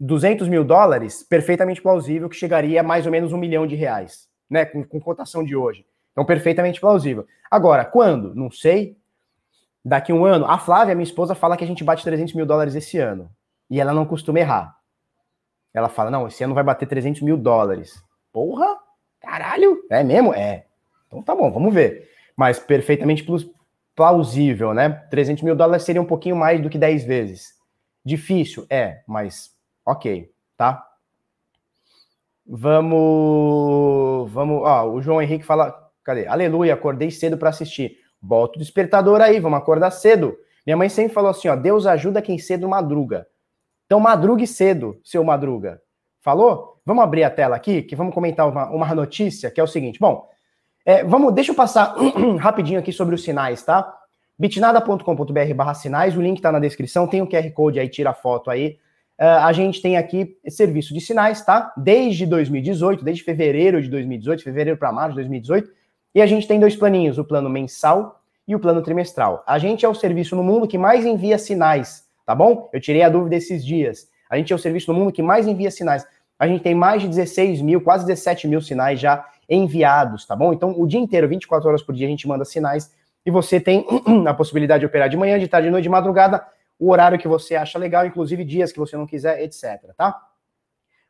200 0.00 0.48
mil 0.48 0.64
dólares, 0.64 1.22
perfeitamente 1.22 1.80
plausível 1.80 2.28
que 2.28 2.36
chegaria 2.36 2.80
a 2.80 2.84
mais 2.84 3.06
ou 3.06 3.12
menos 3.12 3.32
um 3.32 3.38
milhão 3.38 3.66
de 3.66 3.74
reais, 3.74 4.28
né? 4.48 4.64
Com, 4.64 4.84
com 4.84 5.00
cotação 5.00 5.44
de 5.44 5.56
hoje. 5.56 5.86
Então, 6.12 6.24
perfeitamente 6.24 6.80
plausível. 6.80 7.26
Agora, 7.50 7.84
quando? 7.84 8.34
Não 8.34 8.50
sei. 8.50 8.96
Daqui 9.84 10.12
um 10.12 10.24
ano. 10.24 10.46
A 10.46 10.58
Flávia, 10.58 10.94
minha 10.94 11.04
esposa, 11.04 11.34
fala 11.34 11.56
que 11.56 11.64
a 11.64 11.66
gente 11.66 11.84
bate 11.84 12.04
300 12.04 12.34
mil 12.34 12.44
dólares 12.44 12.74
esse 12.74 12.98
ano. 12.98 13.30
E 13.70 13.80
ela 13.80 13.94
não 13.94 14.04
costuma 14.04 14.40
errar. 14.40 14.76
Ela 15.72 15.88
fala: 15.88 16.10
não, 16.10 16.26
esse 16.26 16.42
ano 16.42 16.54
vai 16.54 16.64
bater 16.64 16.86
300 16.86 17.22
mil 17.22 17.36
dólares. 17.36 18.02
Porra! 18.32 18.66
Caralho! 19.20 19.84
É 19.90 20.02
mesmo? 20.02 20.34
É. 20.34 20.66
Então 21.06 21.22
tá 21.22 21.34
bom, 21.34 21.50
vamos 21.50 21.72
ver. 21.72 22.08
Mas 22.38 22.60
perfeitamente 22.60 23.26
plausível, 23.96 24.72
né? 24.72 24.90
300 25.10 25.42
mil 25.42 25.56
dólares 25.56 25.82
seria 25.82 26.00
um 26.00 26.04
pouquinho 26.04 26.36
mais 26.36 26.62
do 26.62 26.70
que 26.70 26.78
10 26.78 27.04
vezes. 27.04 27.48
Difícil? 28.04 28.64
É, 28.70 29.02
mas 29.08 29.50
ok, 29.84 30.30
tá? 30.56 30.86
Vamos. 32.46 34.30
Vamos. 34.30 34.62
Ó, 34.62 34.88
o 34.92 35.02
João 35.02 35.20
Henrique 35.20 35.44
fala. 35.44 35.90
Cadê? 36.04 36.28
Aleluia, 36.28 36.74
acordei 36.74 37.10
cedo 37.10 37.36
para 37.36 37.48
assistir. 37.48 37.98
Bota 38.22 38.56
o 38.56 38.60
despertador 38.60 39.20
aí, 39.20 39.40
vamos 39.40 39.58
acordar 39.58 39.90
cedo. 39.90 40.38
Minha 40.64 40.76
mãe 40.76 40.88
sempre 40.88 41.12
falou 41.12 41.32
assim: 41.32 41.48
ó, 41.48 41.56
Deus 41.56 41.86
ajuda 41.86 42.22
quem 42.22 42.38
cedo 42.38 42.68
madruga. 42.68 43.26
Então 43.86 43.98
madrugue 43.98 44.46
cedo, 44.46 45.00
seu 45.02 45.24
madruga. 45.24 45.82
Falou? 46.20 46.80
Vamos 46.86 47.02
abrir 47.02 47.24
a 47.24 47.30
tela 47.30 47.56
aqui, 47.56 47.82
que 47.82 47.96
vamos 47.96 48.14
comentar 48.14 48.48
uma, 48.48 48.70
uma 48.70 48.94
notícia, 48.94 49.50
que 49.50 49.60
é 49.60 49.64
o 49.64 49.66
seguinte. 49.66 49.98
Bom, 49.98 50.28
é, 50.88 51.04
vamos, 51.04 51.34
deixa 51.34 51.50
eu 51.50 51.54
passar 51.54 51.94
rapidinho 52.40 52.80
aqui 52.80 52.92
sobre 52.92 53.14
os 53.14 53.22
sinais, 53.22 53.62
tá? 53.62 53.94
bitnada.com.br 54.38 55.54
barra 55.54 55.74
sinais, 55.74 56.16
o 56.16 56.22
link 56.22 56.40
tá 56.40 56.50
na 56.50 56.58
descrição, 56.58 57.06
tem 57.06 57.20
o 57.20 57.26
QR 57.26 57.50
Code 57.50 57.78
aí, 57.78 57.90
tira 57.90 58.08
a 58.08 58.14
foto 58.14 58.50
aí. 58.50 58.78
Uh, 59.20 59.44
a 59.44 59.52
gente 59.52 59.82
tem 59.82 59.98
aqui 59.98 60.38
serviço 60.48 60.94
de 60.94 61.02
sinais, 61.02 61.44
tá? 61.44 61.74
Desde 61.76 62.24
2018, 62.24 63.04
desde 63.04 63.22
fevereiro 63.22 63.82
de 63.82 63.90
2018, 63.90 64.42
fevereiro 64.42 64.78
para 64.78 64.90
março 64.90 65.10
de 65.10 65.16
2018, 65.16 65.70
e 66.14 66.22
a 66.22 66.26
gente 66.26 66.48
tem 66.48 66.58
dois 66.58 66.74
planinhos, 66.74 67.18
o 67.18 67.24
plano 67.24 67.50
mensal 67.50 68.22
e 68.46 68.54
o 68.54 68.58
plano 68.58 68.80
trimestral. 68.80 69.44
A 69.46 69.58
gente 69.58 69.84
é 69.84 69.88
o 69.90 69.94
serviço 69.94 70.34
no 70.34 70.42
mundo 70.42 70.66
que 70.66 70.78
mais 70.78 71.04
envia 71.04 71.36
sinais, 71.36 72.06
tá 72.24 72.34
bom? 72.34 72.70
Eu 72.72 72.80
tirei 72.80 73.02
a 73.02 73.10
dúvida 73.10 73.36
esses 73.36 73.62
dias. 73.62 74.08
A 74.30 74.38
gente 74.38 74.54
é 74.54 74.56
o 74.56 74.58
serviço 74.58 74.90
no 74.90 74.98
mundo 74.98 75.12
que 75.12 75.22
mais 75.22 75.46
envia 75.46 75.70
sinais. 75.70 76.06
A 76.38 76.48
gente 76.48 76.62
tem 76.62 76.74
mais 76.74 77.02
de 77.02 77.08
16 77.08 77.60
mil, 77.60 77.82
quase 77.82 78.06
17 78.06 78.48
mil 78.48 78.62
sinais 78.62 78.98
já 78.98 79.26
enviados, 79.48 80.26
tá 80.26 80.36
bom? 80.36 80.52
Então, 80.52 80.78
o 80.78 80.86
dia 80.86 81.00
inteiro, 81.00 81.28
24 81.28 81.68
horas 81.68 81.82
por 81.82 81.94
dia, 81.94 82.06
a 82.06 82.10
gente 82.10 82.28
manda 82.28 82.44
sinais 82.44 82.94
e 83.24 83.30
você 83.30 83.60
tem 83.60 83.86
a 84.26 84.34
possibilidade 84.34 84.80
de 84.80 84.86
operar 84.86 85.08
de 85.08 85.16
manhã, 85.16 85.38
de 85.38 85.48
tarde, 85.48 85.66
de 85.66 85.70
noite, 85.70 85.84
de 85.84 85.88
madrugada, 85.88 86.46
o 86.78 86.90
horário 86.90 87.18
que 87.18 87.26
você 87.26 87.56
acha 87.56 87.78
legal, 87.78 88.06
inclusive 88.06 88.44
dias 88.44 88.70
que 88.70 88.78
você 88.78 88.96
não 88.96 89.06
quiser, 89.06 89.42
etc, 89.42 89.92
tá? 89.96 90.20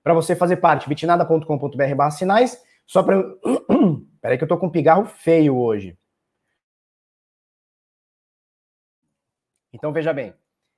Para 0.02 0.14
você 0.14 0.34
fazer 0.34 0.56
parte, 0.56 0.88
bitnada.com.br 0.88 1.94
barra 1.96 2.10
sinais, 2.10 2.62
só 2.86 3.02
para... 3.02 3.22
Peraí 4.20 4.38
que 4.38 4.44
eu 4.44 4.48
tô 4.48 4.56
com 4.56 4.66
um 4.66 4.70
pigarro 4.70 5.04
feio 5.04 5.56
hoje. 5.56 5.96
Então, 9.72 9.92
veja 9.92 10.12
bem, 10.12 10.34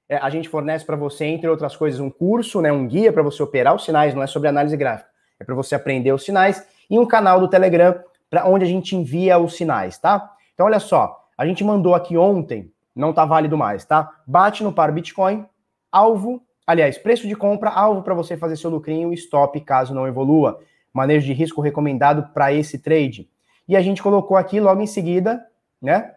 é, 0.08 0.16
a 0.16 0.28
gente 0.28 0.48
fornece 0.48 0.84
para 0.84 0.96
você, 0.96 1.24
entre 1.24 1.48
outras 1.48 1.76
coisas, 1.76 2.00
um 2.00 2.10
curso, 2.10 2.60
né, 2.60 2.72
um 2.72 2.86
guia 2.86 3.12
para 3.12 3.22
você 3.22 3.42
operar 3.42 3.74
os 3.74 3.84
sinais, 3.84 4.14
não 4.14 4.22
é 4.22 4.26
sobre 4.26 4.48
análise 4.48 4.76
gráfica, 4.76 5.08
é 5.38 5.44
para 5.44 5.54
você 5.54 5.74
aprender 5.74 6.12
os 6.12 6.24
sinais 6.24 6.66
e 6.90 6.98
um 6.98 7.06
canal 7.06 7.38
do 7.38 7.48
Telegram 7.48 7.94
para 8.28 8.46
onde 8.46 8.64
a 8.64 8.68
gente 8.68 8.96
envia 8.96 9.38
os 9.38 9.56
sinais, 9.56 9.96
tá? 9.96 10.34
Então 10.52 10.66
olha 10.66 10.80
só, 10.80 11.24
a 11.38 11.46
gente 11.46 11.64
mandou 11.64 11.94
aqui 11.94 12.16
ontem, 12.18 12.70
não 12.94 13.12
tá 13.12 13.24
válido 13.24 13.56
mais, 13.56 13.84
tá? 13.84 14.10
Bate 14.26 14.62
no 14.62 14.72
par 14.72 14.92
Bitcoin, 14.92 15.46
alvo, 15.90 16.42
aliás, 16.66 16.98
preço 16.98 17.26
de 17.26 17.34
compra, 17.34 17.70
alvo 17.70 18.02
para 18.02 18.14
você 18.14 18.36
fazer 18.36 18.56
seu 18.56 18.70
lucrinho, 18.70 19.12
stop 19.14 19.58
caso 19.60 19.94
não 19.94 20.06
evolua. 20.06 20.60
Manejo 20.92 21.24
de 21.24 21.32
risco 21.32 21.60
recomendado 21.60 22.32
para 22.34 22.52
esse 22.52 22.76
trade. 22.76 23.30
E 23.68 23.76
a 23.76 23.80
gente 23.80 24.02
colocou 24.02 24.36
aqui 24.36 24.58
logo 24.58 24.82
em 24.82 24.86
seguida, 24.86 25.46
né? 25.80 26.14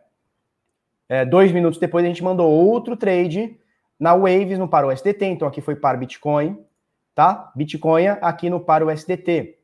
É, 1.07 1.23
dois 1.23 1.51
minutos 1.51 1.79
depois 1.79 2.03
a 2.03 2.07
gente 2.07 2.23
mandou 2.23 2.49
outro 2.51 2.97
trade 2.97 3.55
na 3.99 4.15
Waves 4.15 4.57
no 4.57 4.67
par 4.67 4.85
USDT, 4.85 5.25
então 5.25 5.47
aqui 5.47 5.61
foi 5.61 5.75
par 5.75 5.97
Bitcoin, 5.97 6.57
tá? 7.13 7.51
Bitcoin 7.55 8.07
aqui 8.07 8.49
no 8.49 8.59
par 8.59 8.83
USDT. 8.83 9.57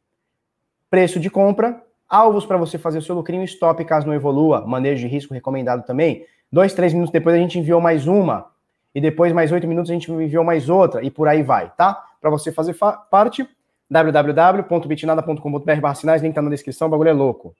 Preço 0.90 1.20
de 1.20 1.30
compra, 1.30 1.84
alvos 2.08 2.46
para 2.46 2.58
você 2.58 2.78
fazer 2.78 2.98
o 2.98 3.02
seu 3.02 3.16
lucrinho, 3.16 3.44
stop 3.44 3.84
caso 3.86 4.08
não 4.08 4.14
evolua, 4.14 4.66
manejo 4.66 5.02
de 5.02 5.08
risco 5.08 5.34
recomendado 5.34 5.86
também. 5.86 6.26
Dois, 6.52 6.74
três 6.74 6.94
minutos 6.94 7.14
depois 7.14 7.36
a 7.36 7.40
gente 7.40 7.60
enviou 7.60 7.80
mais 7.80 8.08
uma, 8.08 8.48
e 8.94 9.00
depois 9.00 9.32
mais 9.32 9.52
oito 9.52 9.68
minutos 9.68 9.92
a 9.92 9.94
gente 9.94 10.12
enviou 10.12 10.44
mais 10.44 10.70
outra, 10.70 11.04
e 11.04 11.12
por 11.12 11.28
aí 11.28 11.44
vai, 11.44 11.72
tá? 11.76 12.04
Para 12.20 12.32
você 12.32 12.52
fazer 12.52 12.76
parte, 13.12 13.48
www.bitnada.com.br 13.90 15.94
sinais, 15.96 16.22
link 16.22 16.34
tá 16.34 16.42
na 16.42 16.50
descrição, 16.50 16.88
o 16.88 16.92
bagulho 16.92 17.10
é 17.10 17.14
louco. 17.14 17.56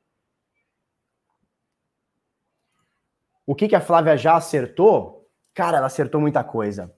O 3.46 3.56
que, 3.56 3.68
que 3.68 3.76
a 3.76 3.82
Flávia 3.82 4.16
já 4.16 4.36
acertou? 4.36 5.28
Cara, 5.56 5.78
ela 5.78 5.88
acertou 5.88 6.22
muita 6.22 6.44
coisa. 6.44 6.94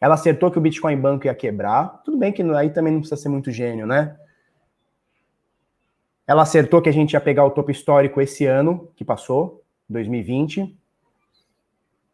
Ela 0.00 0.14
acertou 0.14 0.50
que 0.50 0.58
o 0.58 0.60
Bitcoin 0.60 0.96
Banco 0.96 1.26
ia 1.26 1.34
quebrar. 1.34 2.02
Tudo 2.04 2.18
bem 2.18 2.32
que 2.32 2.42
aí 2.42 2.70
também 2.70 2.92
não 2.92 3.00
precisa 3.00 3.20
ser 3.20 3.28
muito 3.28 3.52
gênio, 3.52 3.86
né? 3.86 4.16
Ela 6.26 6.42
acertou 6.42 6.80
que 6.80 6.88
a 6.88 6.92
gente 6.92 7.12
ia 7.12 7.20
pegar 7.20 7.44
o 7.44 7.50
topo 7.50 7.70
histórico 7.70 8.20
esse 8.20 8.46
ano, 8.46 8.88
que 8.96 9.04
passou, 9.04 9.62
2020. 9.88 10.76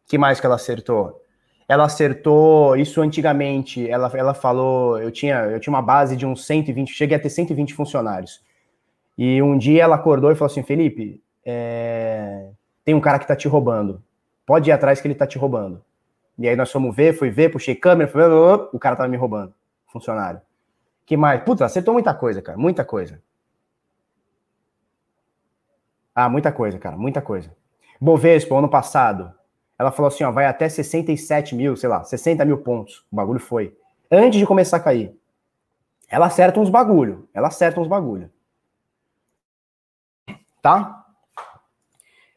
que 0.06 0.16
mais 0.16 0.40
que 0.40 0.46
ela 0.46 0.54
acertou? 0.56 1.22
Ela 1.68 1.84
acertou 1.84 2.76
isso 2.76 3.00
antigamente. 3.02 3.88
Ela, 3.88 4.10
ela 4.14 4.34
falou, 4.34 4.98
eu 4.98 5.10
tinha, 5.10 5.44
eu 5.44 5.60
tinha 5.60 5.72
uma 5.72 5.82
base 5.82 6.16
de 6.16 6.24
uns 6.24 6.46
120, 6.46 6.90
cheguei 6.92 7.16
a 7.16 7.20
ter 7.20 7.28
120 7.28 7.74
funcionários. 7.74 8.42
E 9.18 9.42
um 9.42 9.58
dia 9.58 9.82
ela 9.82 9.96
acordou 9.96 10.32
e 10.32 10.34
falou 10.34 10.50
assim: 10.50 10.62
Felipe, 10.62 11.22
é, 11.44 12.50
tem 12.84 12.94
um 12.94 13.00
cara 13.00 13.18
que 13.18 13.26
tá 13.26 13.36
te 13.36 13.46
roubando. 13.48 14.02
Pode 14.46 14.70
ir 14.70 14.72
atrás 14.72 15.00
que 15.00 15.06
ele 15.06 15.14
tá 15.14 15.26
te 15.26 15.36
roubando. 15.36 15.84
E 16.38 16.48
aí 16.48 16.56
nós 16.56 16.70
fomos 16.70 16.94
ver, 16.94 17.12
fui 17.18 17.28
ver, 17.30 17.50
puxei 17.50 17.74
câmera, 17.74 18.10
o 18.72 18.78
cara 18.78 18.96
tava 18.96 19.08
me 19.08 19.16
roubando. 19.16 19.52
Funcionário. 19.88 20.40
Que 21.04 21.16
mais? 21.16 21.42
Puta, 21.42 21.64
acertou 21.64 21.92
muita 21.92 22.14
coisa, 22.14 22.40
cara, 22.40 22.56
muita 22.56 22.84
coisa. 22.84 23.20
Ah, 26.20 26.28
muita 26.28 26.50
coisa, 26.50 26.80
cara, 26.80 26.96
muita 26.96 27.22
coisa. 27.22 27.48
Bovespa, 28.00 28.52
ano 28.58 28.68
passado, 28.68 29.32
ela 29.78 29.92
falou 29.92 30.08
assim, 30.08 30.24
ó, 30.24 30.32
vai 30.32 30.46
até 30.46 30.68
67 30.68 31.54
mil, 31.54 31.76
sei 31.76 31.88
lá, 31.88 32.02
60 32.02 32.44
mil 32.44 32.58
pontos. 32.58 33.06
O 33.12 33.14
bagulho 33.14 33.38
foi. 33.38 33.78
Antes 34.10 34.40
de 34.40 34.44
começar 34.44 34.78
a 34.78 34.80
cair. 34.80 35.16
Ela 36.08 36.26
acerta 36.26 36.58
uns 36.58 36.70
bagulho. 36.70 37.28
Ela 37.32 37.46
acerta 37.46 37.80
uns 37.80 37.86
bagulho. 37.86 38.32
Tá? 40.60 41.06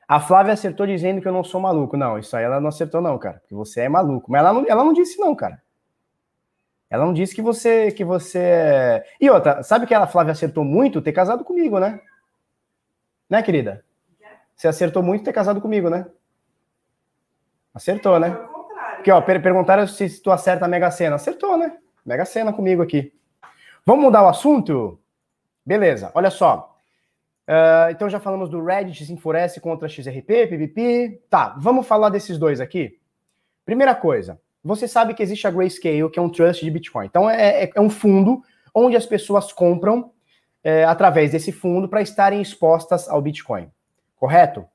A 0.08 0.20
Flávia 0.20 0.54
acertou 0.54 0.86
dizendo 0.86 1.20
que 1.20 1.28
eu 1.28 1.34
não 1.34 1.44
sou 1.44 1.60
maluco. 1.60 1.98
Não, 1.98 2.20
isso 2.20 2.38
aí 2.38 2.44
ela 2.44 2.62
não 2.62 2.70
acertou, 2.70 3.02
não, 3.02 3.18
cara. 3.18 3.40
Porque 3.40 3.56
você 3.56 3.82
é 3.82 3.90
maluco. 3.90 4.32
Mas 4.32 4.42
ela 4.42 4.54
não, 4.54 4.66
ela 4.68 4.84
não 4.84 4.94
disse, 4.94 5.20
não, 5.20 5.36
cara. 5.36 5.60
Ela 6.88 7.04
não 7.04 7.14
disse 7.14 7.34
que 7.34 7.42
você. 7.42 7.92
que 7.92 8.06
você. 8.06 8.38
É- 8.38 9.04
e 9.20 9.28
outra, 9.28 9.64
sabe 9.64 9.88
que 9.88 9.94
a 9.96 10.06
Flávia 10.06 10.34
acertou 10.34 10.64
muito 10.64 11.02
ter 11.02 11.14
casado 11.14 11.44
comigo, 11.44 11.80
né? 11.80 12.00
Né, 13.32 13.42
querida? 13.42 13.86
Você 14.54 14.68
acertou 14.68 15.02
muito 15.02 15.24
ter 15.24 15.32
casado 15.32 15.62
comigo, 15.62 15.90
né? 15.90 16.06
Acertou, 17.74 18.20
né? 18.20 18.38
Aqui, 19.00 19.10
ó, 19.10 19.22
per 19.22 19.42
perguntaram 19.42 19.88
se 19.88 20.22
tu 20.22 20.32
acerta 20.32 20.66
a 20.66 20.68
Mega 20.68 20.92
Sena. 20.92 21.16
Acertou, 21.16 21.58
né? 21.58 21.78
Mega 22.06 22.26
Sena 22.26 22.52
comigo 22.52 22.82
aqui. 22.82 23.14
Vamos 23.86 24.04
mudar 24.04 24.24
o 24.24 24.28
assunto? 24.28 25.00
Beleza, 25.66 26.12
olha 26.14 26.30
só. 26.30 26.78
Uh, 27.48 27.90
então 27.92 28.10
já 28.10 28.20
falamos 28.20 28.50
do 28.50 28.62
Reddit 28.62 29.06
se 29.06 29.14
enfurece 29.14 29.62
contra 29.62 29.88
XRP, 29.88 30.48
PVP. 30.48 31.22
Tá, 31.30 31.56
vamos 31.58 31.88
falar 31.88 32.10
desses 32.10 32.38
dois 32.38 32.60
aqui. 32.60 33.00
Primeira 33.64 33.96
coisa, 33.96 34.42
você 34.62 34.90
sabe 34.90 35.14
que 35.14 35.24
existe 35.24 35.48
a 35.48 35.52
Grayscale, 35.52 36.10
que 36.10 36.20
é 36.20 36.22
um 36.22 36.30
trust 36.30 36.66
de 36.66 36.70
Bitcoin. 36.70 37.06
Então 37.06 37.30
é, 37.30 37.64
é, 37.64 37.72
é 37.74 37.80
um 37.80 37.90
fundo 37.90 38.44
onde 38.76 38.98
as 38.98 39.06
pessoas 39.06 39.54
compram 39.54 40.12
é, 40.64 40.84
através 40.84 41.32
desse 41.32 41.52
fundo 41.52 41.88
para 41.88 42.02
estarem 42.02 42.42
expostas 42.42 43.08
ao 43.10 43.22
Bitcoin, 43.22 43.70
correto? 44.18 44.66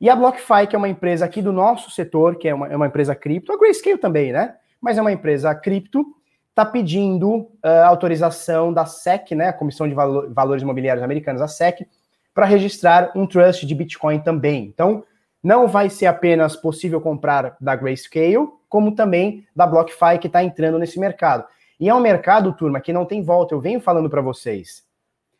E 0.00 0.10
a 0.10 0.16
BlockFi, 0.16 0.66
que 0.68 0.76
é 0.76 0.78
uma 0.78 0.88
empresa 0.88 1.24
aqui 1.24 1.40
do 1.40 1.52
nosso 1.52 1.90
setor, 1.90 2.36
que 2.36 2.48
é 2.48 2.54
uma, 2.54 2.68
é 2.68 2.76
uma 2.76 2.86
empresa 2.86 3.14
cripto, 3.14 3.52
a 3.52 3.56
Grayscale 3.56 3.98
também, 3.98 4.32
né? 4.32 4.54
Mas 4.80 4.98
é 4.98 5.00
uma 5.00 5.12
empresa 5.12 5.54
cripto, 5.54 6.04
está 6.50 6.64
pedindo 6.64 7.30
uh, 7.32 7.50
autorização 7.86 8.72
da 8.72 8.86
SEC, 8.86 9.32
né, 9.32 9.48
a 9.48 9.52
Comissão 9.52 9.88
de 9.88 9.94
Valo 9.94 10.32
Valores 10.32 10.62
Imobiliários 10.62 11.02
Americanos, 11.02 11.42
a 11.42 11.48
SEC, 11.48 11.86
para 12.32 12.46
registrar 12.46 13.10
um 13.14 13.26
trust 13.26 13.66
de 13.66 13.74
Bitcoin 13.74 14.20
também. 14.20 14.64
Então, 14.64 15.04
não 15.42 15.66
vai 15.66 15.90
ser 15.90 16.06
apenas 16.06 16.54
possível 16.54 17.00
comprar 17.00 17.56
da 17.60 17.74
Grayscale, 17.74 18.48
como 18.68 18.94
também 18.94 19.46
da 19.54 19.66
BlockFi, 19.66 20.18
que 20.20 20.26
está 20.26 20.42
entrando 20.44 20.78
nesse 20.78 20.98
mercado. 20.98 21.44
E 21.78 21.88
é 21.88 21.94
um 21.94 22.00
mercado, 22.00 22.52
turma, 22.52 22.80
que 22.80 22.92
não 22.92 23.04
tem 23.04 23.22
volta. 23.22 23.54
Eu 23.54 23.60
venho 23.60 23.80
falando 23.80 24.08
para 24.08 24.22
vocês. 24.22 24.83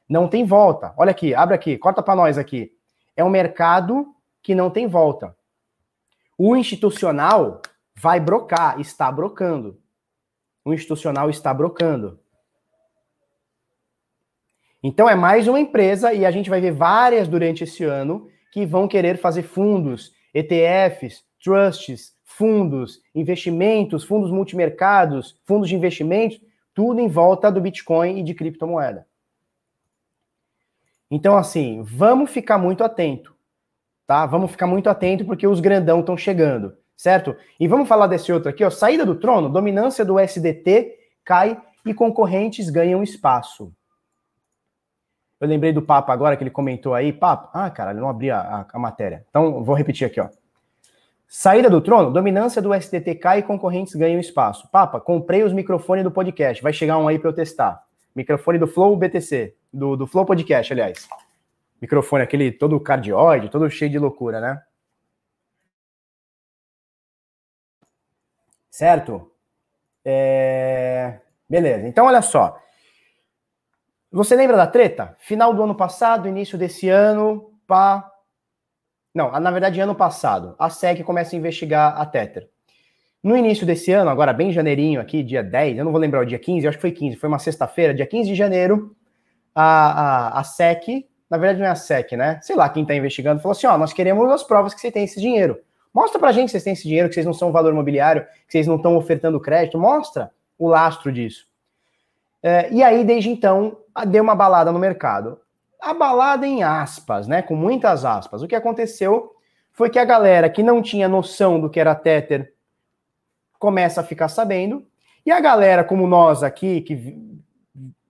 Não 0.08 0.28
tem 0.28 0.44
volta. 0.44 0.92
Olha 0.96 1.10
aqui, 1.10 1.34
abre 1.34 1.54
aqui, 1.54 1.78
corta 1.78 2.02
para 2.02 2.16
nós 2.16 2.36
aqui. 2.36 2.72
É 3.16 3.24
um 3.24 3.30
mercado 3.30 4.14
que 4.42 4.54
não 4.54 4.70
tem 4.70 4.86
volta. 4.86 5.34
O 6.36 6.56
institucional 6.56 7.62
vai 7.96 8.20
brocar, 8.20 8.80
está 8.80 9.10
brocando. 9.10 9.80
O 10.64 10.74
institucional 10.74 11.30
está 11.30 11.54
brocando. 11.54 12.18
Então 14.82 15.08
é 15.08 15.14
mais 15.14 15.48
uma 15.48 15.58
empresa 15.58 16.12
e 16.12 16.26
a 16.26 16.30
gente 16.30 16.50
vai 16.50 16.60
ver 16.60 16.72
várias 16.72 17.26
durante 17.26 17.64
esse 17.64 17.84
ano 17.84 18.28
que 18.52 18.66
vão 18.66 18.86
querer 18.86 19.16
fazer 19.16 19.42
fundos, 19.42 20.12
ETFs, 20.34 21.24
trusts, 21.42 22.14
fundos, 22.22 23.00
investimentos, 23.14 24.04
fundos 24.04 24.30
multimercados, 24.30 25.40
fundos 25.44 25.68
de 25.68 25.74
investimentos, 25.74 26.40
tudo 26.74 27.00
em 27.00 27.08
volta 27.08 27.50
do 27.50 27.60
Bitcoin 27.60 28.18
e 28.18 28.22
de 28.22 28.34
criptomoeda. 28.34 29.06
Então, 31.14 31.36
assim, 31.36 31.80
vamos 31.80 32.28
ficar 32.32 32.58
muito 32.58 32.82
atento, 32.82 33.36
tá? 34.04 34.26
Vamos 34.26 34.50
ficar 34.50 34.66
muito 34.66 34.90
atento 34.90 35.24
porque 35.24 35.46
os 35.46 35.60
grandão 35.60 36.00
estão 36.00 36.16
chegando, 36.16 36.76
certo? 36.96 37.36
E 37.60 37.68
vamos 37.68 37.88
falar 37.88 38.08
desse 38.08 38.32
outro 38.32 38.50
aqui, 38.50 38.64
ó, 38.64 38.68
saída 38.68 39.06
do 39.06 39.14
trono, 39.14 39.48
dominância 39.48 40.04
do 40.04 40.18
SDT 40.18 40.92
cai 41.24 41.56
e 41.86 41.94
concorrentes 41.94 42.68
ganham 42.68 43.00
espaço. 43.00 43.72
Eu 45.40 45.46
lembrei 45.46 45.72
do 45.72 45.82
Papa 45.82 46.12
agora 46.12 46.36
que 46.36 46.42
ele 46.42 46.50
comentou 46.50 46.94
aí. 46.94 47.12
Papa, 47.12 47.48
ah, 47.54 47.70
cara, 47.70 47.92
ele 47.92 48.00
não 48.00 48.08
abria 48.08 48.36
a, 48.36 48.66
a, 48.72 48.78
matéria. 48.80 49.24
Então, 49.30 49.62
vou 49.62 49.76
repetir 49.76 50.08
aqui, 50.08 50.20
ó. 50.20 50.28
Saída 51.28 51.70
do 51.70 51.80
trono, 51.80 52.12
dominância 52.12 52.60
do 52.60 52.74
STTK 52.74 53.38
e 53.38 53.42
concorrentes 53.42 53.94
ganham 53.94 54.18
espaço. 54.18 54.68
Papa, 54.68 55.00
comprei 55.00 55.44
os 55.44 55.52
microfones 55.52 56.02
do 56.02 56.10
podcast. 56.10 56.60
Vai 56.60 56.72
chegar 56.72 56.98
um 56.98 57.06
aí 57.06 57.20
para 57.20 57.30
eu 57.30 57.34
testar. 57.34 57.84
Microfone 58.16 58.58
do 58.58 58.66
Flow 58.66 58.96
BTC, 58.96 59.54
do, 59.74 59.96
do 59.96 60.06
Flow 60.06 60.24
Podcast, 60.24 60.72
aliás. 60.72 61.08
Microfone 61.80 62.22
aquele 62.22 62.52
todo 62.52 62.80
cardioide, 62.80 63.50
todo 63.50 63.68
cheio 63.68 63.90
de 63.90 63.98
loucura, 63.98 64.40
né? 64.40 64.62
Certo? 68.70 69.30
É... 70.04 71.20
Beleza, 71.48 71.86
então 71.86 72.06
olha 72.06 72.22
só. 72.22 72.58
Você 74.10 74.36
lembra 74.36 74.56
da 74.56 74.66
treta? 74.66 75.16
Final 75.18 75.52
do 75.52 75.62
ano 75.62 75.74
passado, 75.74 76.28
início 76.28 76.56
desse 76.56 76.88
ano, 76.88 77.52
pá. 77.66 78.10
Não, 79.14 79.30
na 79.38 79.50
verdade, 79.50 79.80
ano 79.80 79.94
passado, 79.94 80.54
a 80.58 80.70
SEC 80.70 81.02
começa 81.04 81.34
a 81.34 81.38
investigar 81.38 82.00
a 82.00 82.06
Tether. 82.06 82.48
No 83.22 83.36
início 83.36 83.66
desse 83.66 83.90
ano, 83.92 84.10
agora 84.10 84.32
bem 84.32 84.52
janeirinho 84.52 85.00
aqui, 85.00 85.22
dia 85.22 85.42
10, 85.42 85.78
eu 85.78 85.84
não 85.84 85.92
vou 85.92 86.00
lembrar 86.00 86.20
o 86.20 86.26
dia 86.26 86.38
15, 86.38 86.64
eu 86.64 86.68
acho 86.68 86.78
que 86.78 86.82
foi 86.82 86.92
15, 86.92 87.16
foi 87.16 87.28
uma 87.28 87.38
sexta-feira, 87.38 87.94
dia 87.94 88.06
15 88.06 88.28
de 88.28 88.34
janeiro, 88.34 88.94
a, 89.54 90.32
a, 90.36 90.40
a 90.40 90.44
SEC, 90.44 91.06
na 91.30 91.38
verdade 91.38 91.60
não 91.60 91.66
é 91.66 91.70
a 91.70 91.74
SEC, 91.74 92.12
né? 92.16 92.40
Sei 92.42 92.56
lá 92.56 92.68
quem 92.68 92.82
está 92.82 92.94
investigando, 92.94 93.40
falou 93.40 93.52
assim: 93.52 93.66
ó, 93.66 93.78
nós 93.78 93.92
queremos 93.92 94.30
as 94.30 94.42
provas 94.42 94.74
que 94.74 94.80
você 94.80 94.90
tem 94.90 95.04
esse 95.04 95.20
dinheiro. 95.20 95.60
Mostra 95.92 96.18
pra 96.18 96.32
gente 96.32 96.46
que 96.46 96.50
vocês 96.52 96.64
têm 96.64 96.72
esse 96.72 96.82
dinheiro, 96.82 97.08
que 97.08 97.14
vocês 97.14 97.26
não 97.26 97.32
são 97.32 97.50
um 97.50 97.52
valor 97.52 97.72
imobiliário, 97.72 98.26
que 98.46 98.52
vocês 98.52 98.66
não 98.66 98.76
estão 98.76 98.96
ofertando 98.96 99.38
crédito, 99.38 99.78
mostra 99.78 100.32
o 100.58 100.66
lastro 100.66 101.12
disso. 101.12 101.46
É, 102.42 102.70
e 102.72 102.82
aí, 102.82 103.04
desde 103.04 103.30
então, 103.30 103.78
deu 104.08 104.22
uma 104.22 104.34
balada 104.34 104.72
no 104.72 104.78
mercado. 104.78 105.40
A 105.80 105.94
balada 105.94 106.46
em 106.46 106.62
aspas, 106.62 107.28
né? 107.28 107.42
Com 107.42 107.54
muitas 107.54 108.04
aspas. 108.04 108.42
O 108.42 108.48
que 108.48 108.56
aconteceu 108.56 109.34
foi 109.72 109.88
que 109.88 109.98
a 109.98 110.04
galera 110.04 110.50
que 110.50 110.62
não 110.62 110.82
tinha 110.82 111.08
noção 111.08 111.60
do 111.60 111.70
que 111.70 111.78
era 111.78 111.94
Tether 111.94 112.52
começa 113.58 114.00
a 114.00 114.04
ficar 114.04 114.28
sabendo. 114.28 114.84
E 115.24 115.30
a 115.30 115.40
galera, 115.40 115.84
como 115.84 116.06
nós 116.06 116.42
aqui, 116.42 116.80
que 116.80 117.16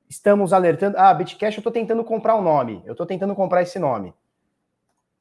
estamos 0.09 0.53
alertando. 0.53 0.97
Ah, 0.99 1.13
Bitcash, 1.13 1.55
eu 1.55 1.61
estou 1.61 1.73
tentando 1.73 2.05
comprar 2.05 2.35
o 2.35 2.39
um 2.39 2.43
nome. 2.43 2.83
Eu 2.85 2.93
estou 2.93 3.07
tentando 3.07 3.35
comprar 3.35 3.63
esse 3.63 3.79
nome. 3.79 4.15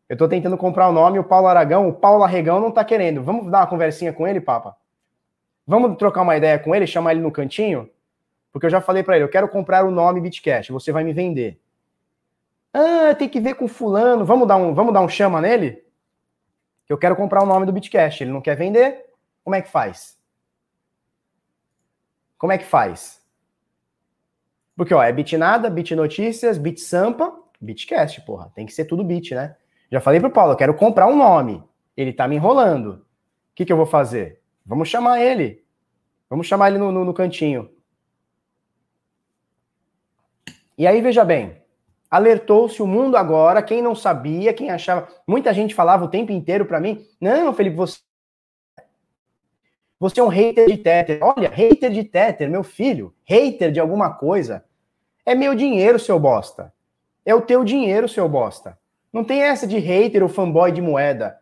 Eu 0.09 0.13
estou 0.13 0.27
tentando 0.27 0.57
comprar 0.57 0.87
o 0.87 0.91
um 0.91 0.93
nome. 0.93 1.19
O 1.19 1.23
Paulo 1.23 1.47
Aragão, 1.47 1.87
o 1.87 1.93
Paulo 1.93 2.23
Arregão 2.23 2.59
não 2.59 2.69
está 2.69 2.83
querendo. 2.83 3.23
Vamos 3.23 3.51
dar 3.51 3.59
uma 3.59 3.67
conversinha 3.67 4.13
com 4.13 4.27
ele, 4.27 4.41
Papa? 4.41 4.75
Vamos 5.65 5.97
trocar 5.97 6.21
uma 6.21 6.35
ideia 6.35 6.59
com 6.59 6.75
ele, 6.75 6.85
chamar 6.85 7.13
ele 7.13 7.21
no 7.21 7.31
cantinho? 7.31 7.89
Porque 8.51 8.67
eu 8.67 8.69
já 8.69 8.81
falei 8.81 9.01
para 9.01 9.15
ele, 9.15 9.23
eu 9.23 9.29
quero 9.29 9.47
comprar 9.47 9.85
o 9.85 9.89
nome 9.89 10.21
Bitcash, 10.21 10.69
você 10.69 10.91
vai 10.91 11.03
me 11.03 11.13
vender. 11.13 11.59
Ah, 12.73 13.15
tem 13.15 13.29
que 13.29 13.39
ver 13.39 13.55
com 13.55 13.67
fulano, 13.67 14.25
vamos 14.25 14.47
dar 14.47 14.57
um, 14.57 14.73
vamos 14.73 14.93
dar 14.93 15.01
um 15.01 15.07
chama 15.09 15.41
nele? 15.41 15.83
Eu 16.87 16.97
quero 16.97 17.15
comprar 17.15 17.41
o 17.41 17.45
nome 17.45 17.65
do 17.65 17.71
Bitcash, 17.71 18.21
ele 18.21 18.31
não 18.31 18.41
quer 18.41 18.55
vender? 18.55 19.05
Como 19.43 19.55
é 19.55 19.61
que 19.61 19.69
faz? 19.69 20.19
Como 22.37 22.51
é 22.51 22.57
que 22.57 22.65
faz? 22.65 23.22
Porque, 24.75 24.93
ó, 24.93 25.03
é 25.03 25.11
Bitnada, 25.11 25.69
Bit 25.69 25.95
Notícias, 25.95 26.59
Sampa, 26.77 27.33
Bitcast, 27.61 28.21
porra. 28.21 28.51
Tem 28.55 28.65
que 28.65 28.73
ser 28.73 28.85
tudo 28.85 29.03
Bit, 29.03 29.35
né? 29.35 29.55
Já 29.91 30.01
falei 30.01 30.19
pro 30.19 30.31
Paulo, 30.31 30.53
eu 30.53 30.57
quero 30.57 30.73
comprar 30.73 31.07
um 31.07 31.15
nome. 31.15 31.63
Ele 31.95 32.11
tá 32.11 32.27
me 32.27 32.35
enrolando. 32.35 32.93
O 32.93 33.55
que, 33.55 33.65
que 33.65 33.71
eu 33.71 33.77
vou 33.77 33.85
fazer? 33.85 34.41
Vamos 34.65 34.89
chamar 34.89 35.21
ele. 35.21 35.63
Vamos 36.29 36.47
chamar 36.47 36.69
ele 36.69 36.79
no, 36.79 36.91
no, 36.91 37.05
no 37.05 37.13
cantinho. 37.13 37.69
E 40.75 40.87
aí, 40.87 40.99
veja 41.01 41.23
bem, 41.23 41.61
alertou-se 42.09 42.81
o 42.81 42.87
mundo 42.87 43.15
agora, 43.15 43.61
quem 43.61 43.81
não 43.81 43.93
sabia, 43.93 44.53
quem 44.53 44.71
achava. 44.71 45.07
Muita 45.27 45.53
gente 45.53 45.75
falava 45.75 46.05
o 46.05 46.09
tempo 46.09 46.31
inteiro 46.31 46.65
para 46.65 46.79
mim: 46.79 47.05
não, 47.21 47.53
Felipe, 47.53 47.75
você. 47.75 47.99
Você 50.03 50.19
é 50.19 50.23
um 50.23 50.27
hater 50.27 50.67
de 50.67 50.75
Tether. 50.75 51.19
Olha, 51.21 51.49
hater 51.49 51.89
de 51.89 52.03
Tether, 52.03 52.51
meu 52.51 52.61
filho, 52.61 53.15
hater 53.23 53.71
de 53.71 53.79
alguma 53.79 54.13
coisa. 54.13 54.65
É 55.25 55.33
meu 55.33 55.55
dinheiro, 55.55 55.97
seu 55.97 56.19
bosta. 56.19 56.73
É 57.25 57.33
o 57.33 57.39
teu 57.39 57.63
dinheiro, 57.63 58.09
seu 58.09 58.27
bosta. 58.27 58.77
Não 59.13 59.23
tem 59.23 59.41
essa 59.41 59.65
de 59.65 59.77
hater 59.77 60.21
ou 60.21 60.27
fanboy 60.27 60.73
de 60.73 60.81
moeda. 60.81 61.39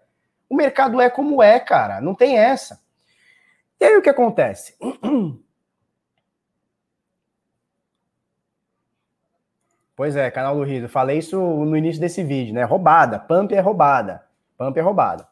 O 0.47 0.55
mercado 0.55 1.01
é 1.01 1.09
como 1.09 1.41
é, 1.41 1.59
cara. 1.59 1.99
Não 2.01 2.14
tem 2.14 2.38
essa. 2.38 2.80
E 3.80 3.86
aí 3.86 3.97
o 3.97 4.01
que 4.01 4.09
acontece? 4.09 4.78
Pois 9.93 10.16
é, 10.16 10.32
canal 10.32 10.55
do 10.55 10.64
Riso. 10.64 10.88
Falei 10.88 11.20
isso 11.20 11.38
no 11.38 11.78
início 11.78 12.01
desse 12.01 12.24
vídeo, 12.24 12.55
né? 12.55 12.64
Roubada. 12.64 13.20
Pump 13.20 13.53
é 13.53 13.59
roubada. 13.59 14.24
Pump 14.57 14.76
é 14.76 14.82
roubada. 14.82 15.28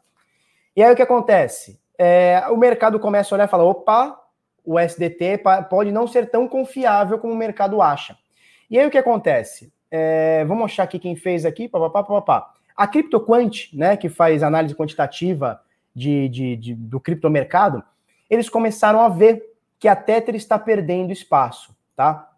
E 0.76 0.82
aí 0.82 0.92
o 0.92 0.94
que 0.94 1.02
acontece? 1.02 1.79
É, 2.02 2.42
o 2.48 2.56
mercado 2.56 2.98
começa 2.98 3.34
a 3.34 3.36
olhar 3.36 3.44
e 3.44 3.50
fala: 3.50 3.64
opa, 3.64 4.18
o 4.64 4.78
SDT 4.78 5.42
pode 5.68 5.92
não 5.92 6.06
ser 6.06 6.30
tão 6.30 6.48
confiável 6.48 7.18
como 7.18 7.34
o 7.34 7.36
mercado 7.36 7.82
acha. 7.82 8.16
E 8.70 8.78
aí 8.78 8.86
o 8.86 8.90
que 8.90 8.96
acontece? 8.96 9.70
É, 9.90 10.42
vamos 10.46 10.64
achar 10.64 10.84
aqui 10.84 10.98
quem 10.98 11.14
fez 11.14 11.44
aqui. 11.44 11.68
Papapá, 11.68 12.02
papapá. 12.02 12.54
A 12.74 12.86
CryptoQuant, 12.86 13.68
né, 13.74 13.98
que 13.98 14.08
faz 14.08 14.42
análise 14.42 14.74
quantitativa 14.74 15.60
de, 15.94 16.26
de, 16.30 16.56
de, 16.56 16.74
do 16.74 16.98
criptomercado, 16.98 17.84
eles 18.30 18.48
começaram 18.48 19.02
a 19.02 19.10
ver 19.10 19.42
que 19.78 19.86
a 19.86 19.94
Tether 19.94 20.34
está 20.34 20.58
perdendo 20.58 21.12
espaço, 21.12 21.76
tá? 21.94 22.30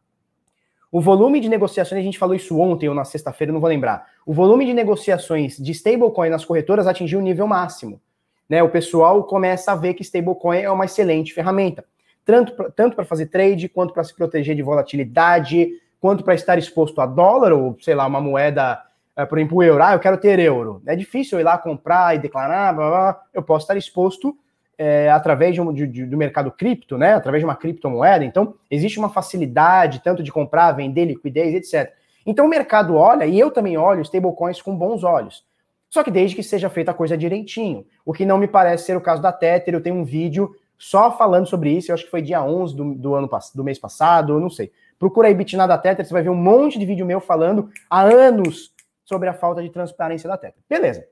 O 0.91 1.01
volume 1.01 1.39
de 1.39 1.49
negociações, 1.49 2.01
a 2.01 2.05
gente 2.05 2.19
falou 2.19 2.35
isso 2.35 2.59
ontem 2.59 2.89
ou 2.89 2.97
na 2.97 3.05
sexta-feira, 3.05 3.53
não 3.53 3.61
vou 3.61 3.71
lembrar. 3.71 4.09
O 4.27 4.33
volume 4.33 4.67
de 4.67 4.75
negociações 4.75 5.57
de 5.57 5.71
stablecoin 5.71 6.31
nas 6.31 6.45
corretoras 6.45 6.89
atingiu 6.89 7.21
o 7.21 7.23
nível 7.23 7.47
máximo. 7.47 8.01
Né? 8.49 8.63
O 8.63 8.69
pessoal 8.69 9.25
começa 9.25 9.73
a 9.73 9.77
ver 9.77 9.95
que 9.95 10.03
stablecoin 10.03 10.59
é 10.59 10.71
uma 10.71 10.85
excelente 10.85 11.33
ferramenta. 11.33 11.85
Tanto, 12.25 12.71
tanto 12.73 12.95
para 12.95 13.05
fazer 13.05 13.27
trade, 13.27 13.69
quanto 13.69 13.93
para 13.93 14.05
se 14.05 14.15
proteger 14.15 14.55
de 14.55 14.63
volatilidade, 14.63 15.71
quanto 16.01 16.25
para 16.25 16.35
estar 16.35 16.59
exposto 16.59 17.01
a 17.01 17.07
dólar 17.07 17.53
ou, 17.53 17.77
sei 17.81 17.95
lá, 17.95 18.07
uma 18.07 18.21
moeda, 18.21 18.81
é, 19.17 19.25
por 19.25 19.39
exemplo, 19.39 19.59
o 19.59 19.63
euro. 19.63 19.83
Ah, 19.83 19.93
eu 19.95 20.01
quero 20.01 20.17
ter 20.19 20.39
euro. 20.39 20.83
É 20.87 20.95
difícil 20.97 21.41
ir 21.41 21.43
lá 21.43 21.59
comprar 21.59 22.15
e 22.15 22.19
declarar, 22.19 22.73
blá, 22.75 22.89
blá. 22.89 23.23
eu 23.35 23.43
posso 23.43 23.65
estar 23.65 23.77
exposto 23.77 24.37
é, 24.79 25.11
através 25.11 25.55
de, 25.55 25.87
de, 25.87 26.07
do 26.07 26.17
mercado 26.17 26.51
cripto, 26.51 26.99
né? 26.99 27.15
Através 27.15 27.41
de 27.41 27.45
uma 27.45 27.55
criptomoeda. 27.55 28.25
Então, 28.25 28.55
existe 28.71 28.99
uma 28.99 29.11
facilidade 29.11 30.01
tanto 30.03 30.23
de 30.23 30.33
comprar, 30.33 30.73
vender, 30.73 31.05
liquidez, 31.05 31.55
etc. 31.55 31.93
Então, 32.27 32.47
o 32.47 32.49
mercado 32.49 32.97
olha, 32.97 33.25
e 33.25 33.39
eu 33.39 33.51
também 33.51 33.77
olho 33.77 34.03
stablecoins 34.03 34.61
com 34.63 34.77
bons 34.77 35.05
olhos. 35.05 35.45
Só 35.93 36.03
que 36.03 36.11
desde 36.11 36.35
que 36.35 36.43
seja 36.43 36.71
feita 36.71 36.91
a 36.91 36.95
coisa 36.95 37.19
direitinho. 37.19 37.85
O 38.03 38.15
que 38.15 38.25
não 38.25 38.39
me 38.39 38.49
parece 38.49 38.87
ser 38.87 38.97
o 38.97 39.01
caso 39.01 39.21
da 39.21 39.31
Tether. 39.31 39.75
Eu 39.75 39.83
tenho 39.83 39.97
um 39.97 40.05
vídeo 40.05 40.57
só 40.79 41.15
falando 41.19 41.47
sobre 41.47 41.71
isso. 41.71 41.91
Eu 41.91 41.95
acho 41.95 42.07
que 42.07 42.11
foi 42.11 42.23
dia 42.23 42.43
11 42.43 42.75
do, 42.75 42.95
do 42.95 43.15
ano 43.15 43.29
do 43.55 43.63
mês 43.63 43.79
passado, 43.79 44.33
eu 44.33 44.41
não 44.41 44.49
sei. 44.49 44.73
Procura 44.99 45.29
aí 45.29 45.35
Bitnada 45.35 45.77
Tether, 45.77 46.07
você 46.07 46.15
vai 46.15 46.23
ver 46.23 46.31
um 46.31 46.35
monte 46.35 46.79
de 46.79 46.87
vídeo 46.87 47.05
meu 47.05 47.21
falando 47.21 47.69
há 47.91 48.01
anos 48.01 48.73
sobre 49.05 49.29
a 49.29 49.35
falta 49.35 49.63
de 49.63 49.69
transparência 49.69 50.27
da 50.27 50.39
Tether. 50.39 50.63
Beleza. 50.67 51.07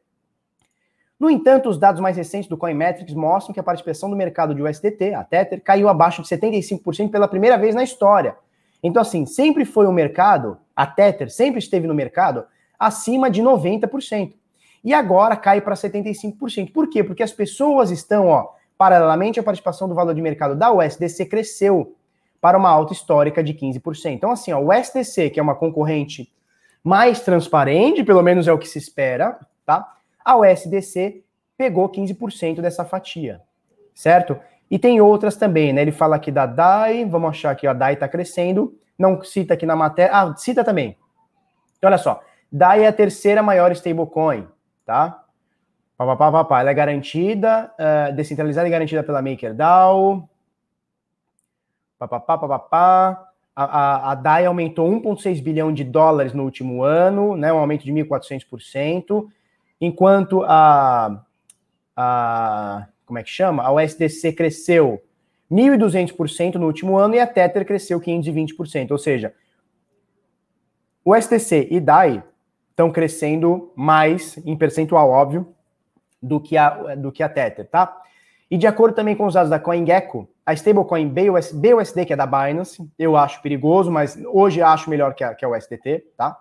No 1.18 1.28
entanto, 1.28 1.68
os 1.68 1.76
dados 1.76 2.01
mais 2.01 2.16
recentes 2.16 2.49
do 2.49 2.57
Coinmetrics 2.57 3.12
mostram 3.12 3.53
que 3.53 3.61
a 3.61 3.62
participação 3.62 4.09
do 4.09 4.16
mercado 4.16 4.55
de 4.55 4.62
USDT, 4.62 5.12
a 5.12 5.22
Tether, 5.22 5.62
caiu 5.62 5.91
abaixo 5.91 6.22
de 6.22 6.28
75% 6.28 7.11
pela 7.11 7.28
primeira 7.28 7.59
vez 7.59 7.74
na 7.74 7.85
história. 7.85 8.35
Então, 8.83 9.03
assim, 9.03 9.26
sempre 9.26 9.66
foi 9.66 9.85
o 9.85 9.91
um 9.91 9.93
mercado, 9.93 10.57
a 10.74 10.87
Tether 10.87 11.31
sempre 11.31 11.59
esteve 11.59 11.87
no 11.87 11.95
mercado 11.95 12.47
acima 12.78 13.31
de 13.31 13.43
90%. 13.43 14.39
E 14.83 14.95
agora 14.95 15.37
cai 15.37 15.61
para 15.61 15.74
75%. 15.74 16.72
Por 16.72 16.89
quê? 16.89 17.05
Porque 17.05 17.22
as 17.22 17.33
pessoas 17.33 17.91
estão, 17.91 18.28
ó, 18.28 18.49
paralelamente 18.78 19.39
a 19.39 19.43
participação 19.43 19.89
do 19.89 19.95
valor 19.95 20.14
de 20.14 20.22
mercado 20.22 20.55
da 20.55 20.72
USDC 20.72 21.26
cresceu 21.26 21.95
para 22.41 22.57
uma 22.57 22.70
alta 22.70 22.93
histórica 22.93 23.43
de 23.43 23.53
15%. 23.53 24.12
Então, 24.12 24.31
assim, 24.31 24.53
ó, 24.53 24.59
o 24.59 24.72
USDC, 24.72 25.31
que 25.31 25.39
é 25.39 25.43
uma 25.43 25.55
concorrente 25.55 26.33
mais 26.83 27.20
transparente, 27.20 28.03
pelo 28.03 28.22
menos 28.22 28.49
é 28.49 28.53
o 28.53 28.59
que 28.59 28.66
se 28.66 28.78
espera, 28.78 29.39
tá? 29.66 29.97
A 30.24 30.39
USDC 30.39 31.22
pegou 31.59 31.89
15% 31.91 32.62
dessa 32.62 32.85
fatia, 32.85 33.43
certo? 33.95 34.39
E 34.70 34.78
tem 34.78 35.01
outras 35.01 35.37
também, 35.37 35.72
né? 35.74 35.83
Ele 35.83 35.93
fala 35.93 36.16
aqui 36.16 36.31
da 36.33 36.47
DAI, 36.47 37.05
vamos 37.05 37.31
achar 37.31 37.55
que 37.55 37.66
a 37.66 37.74
DAI 37.74 37.95
está 37.95 38.09
crescendo, 38.09 38.74
não 38.99 39.22
cita 39.22 39.55
aqui 39.55 39.66
na 39.66 39.76
matéria, 39.76 40.14
ah, 40.14 40.35
cita 40.37 40.64
também. 40.64 40.97
Então, 41.76 41.89
olha 41.89 41.99
só, 41.99 42.22
DAI 42.51 42.85
é 42.85 42.89
a 42.89 42.93
terceira 42.93 43.43
maior 43.43 43.70
stablecoin, 43.72 44.47
tá? 44.91 45.24
Pá, 45.97 46.16
pá, 46.16 46.32
pá, 46.32 46.45
pá, 46.45 46.61
Ela 46.61 46.70
é 46.70 46.74
garantida, 46.74 47.72
uh, 47.78 48.12
descentralizada 48.16 48.66
e 48.66 48.70
garantida 48.70 49.05
pela 49.05 49.22
MakerDAO. 49.22 50.28
Pá, 51.97 52.09
pá, 52.09 52.18
pá, 52.18 52.38
pá, 52.38 52.59
pá, 52.59 53.28
A, 53.55 53.64
a, 53.64 54.11
a 54.11 54.14
DAI 54.16 54.47
aumentou 54.47 54.91
1,6 54.91 55.41
bilhão 55.41 55.72
de 55.72 55.84
dólares 55.84 56.32
no 56.32 56.43
último 56.43 56.82
ano, 56.82 57.36
né, 57.36 57.53
um 57.53 57.59
aumento 57.59 57.84
de 57.84 57.93
1.400%, 57.93 59.28
enquanto 59.80 60.43
a, 60.43 61.22
a 61.97 62.86
como 63.07 63.18
é 63.18 63.22
que 63.22 63.30
chama? 63.30 63.62
A 63.62 63.72
USDC 63.72 64.32
cresceu 64.32 65.01
1.200% 65.53 66.57
no 66.57 66.66
último 66.66 66.97
ano 66.97 67.14
e 67.14 67.20
a 67.20 67.26
Tether 67.26 67.64
cresceu 67.64 68.01
520%. 68.01 68.91
Ou 68.91 68.99
seja, 68.99 69.34
o 71.05 71.14
STC 71.14 71.68
e 71.70 71.78
DAI 71.78 72.24
estão 72.81 72.91
crescendo 72.91 73.70
mais 73.76 74.39
em 74.47 74.57
percentual, 74.57 75.11
óbvio, 75.11 75.47
do 76.22 76.41
que 76.41 76.57
a, 76.57 76.95
do 76.95 77.12
que 77.12 77.22
a 77.22 77.28
Tether, 77.28 77.68
tá? 77.68 78.01
E 78.51 78.57
de 78.57 78.66
acordo 78.66 78.95
também 78.95 79.14
com 79.14 79.26
os 79.26 79.35
dados 79.35 79.51
da 79.51 79.59
CoinGecko, 79.59 80.26
a 80.45 80.55
stablecoin 80.55 81.09
BUS, 81.09 81.53
BUSD, 81.53 82.07
que 82.07 82.12
é 82.14 82.16
da 82.16 82.26
Binance, 82.26 82.83
eu 82.99 83.16
acho 83.16 83.41
perigoso, 83.43 83.91
mas 83.91 84.18
hoje 84.26 84.62
acho 84.62 84.89
melhor 84.89 85.14
que 85.14 85.22
a, 85.22 85.35
que 85.35 85.45
a 85.45 85.49
USDT, 85.49 86.05
tá? 86.16 86.37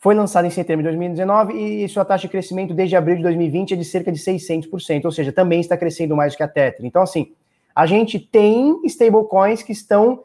Foi 0.00 0.14
lançada 0.14 0.46
em 0.46 0.50
setembro 0.50 0.82
de 0.82 0.88
2019 0.88 1.54
e 1.54 1.88
sua 1.88 2.04
taxa 2.04 2.22
de 2.22 2.28
crescimento 2.28 2.74
desde 2.74 2.94
abril 2.94 3.16
de 3.16 3.22
2020 3.22 3.74
é 3.74 3.76
de 3.76 3.84
cerca 3.84 4.12
de 4.12 4.18
600%, 4.18 5.04
ou 5.04 5.10
seja, 5.10 5.32
também 5.32 5.60
está 5.60 5.76
crescendo 5.76 6.14
mais 6.14 6.34
do 6.34 6.36
que 6.36 6.42
a 6.42 6.48
Tether. 6.48 6.84
Então, 6.84 7.02
assim, 7.02 7.32
a 7.74 7.86
gente 7.86 8.18
tem 8.18 8.80
stablecoins 8.84 9.62
que 9.62 9.72
estão 9.72 10.24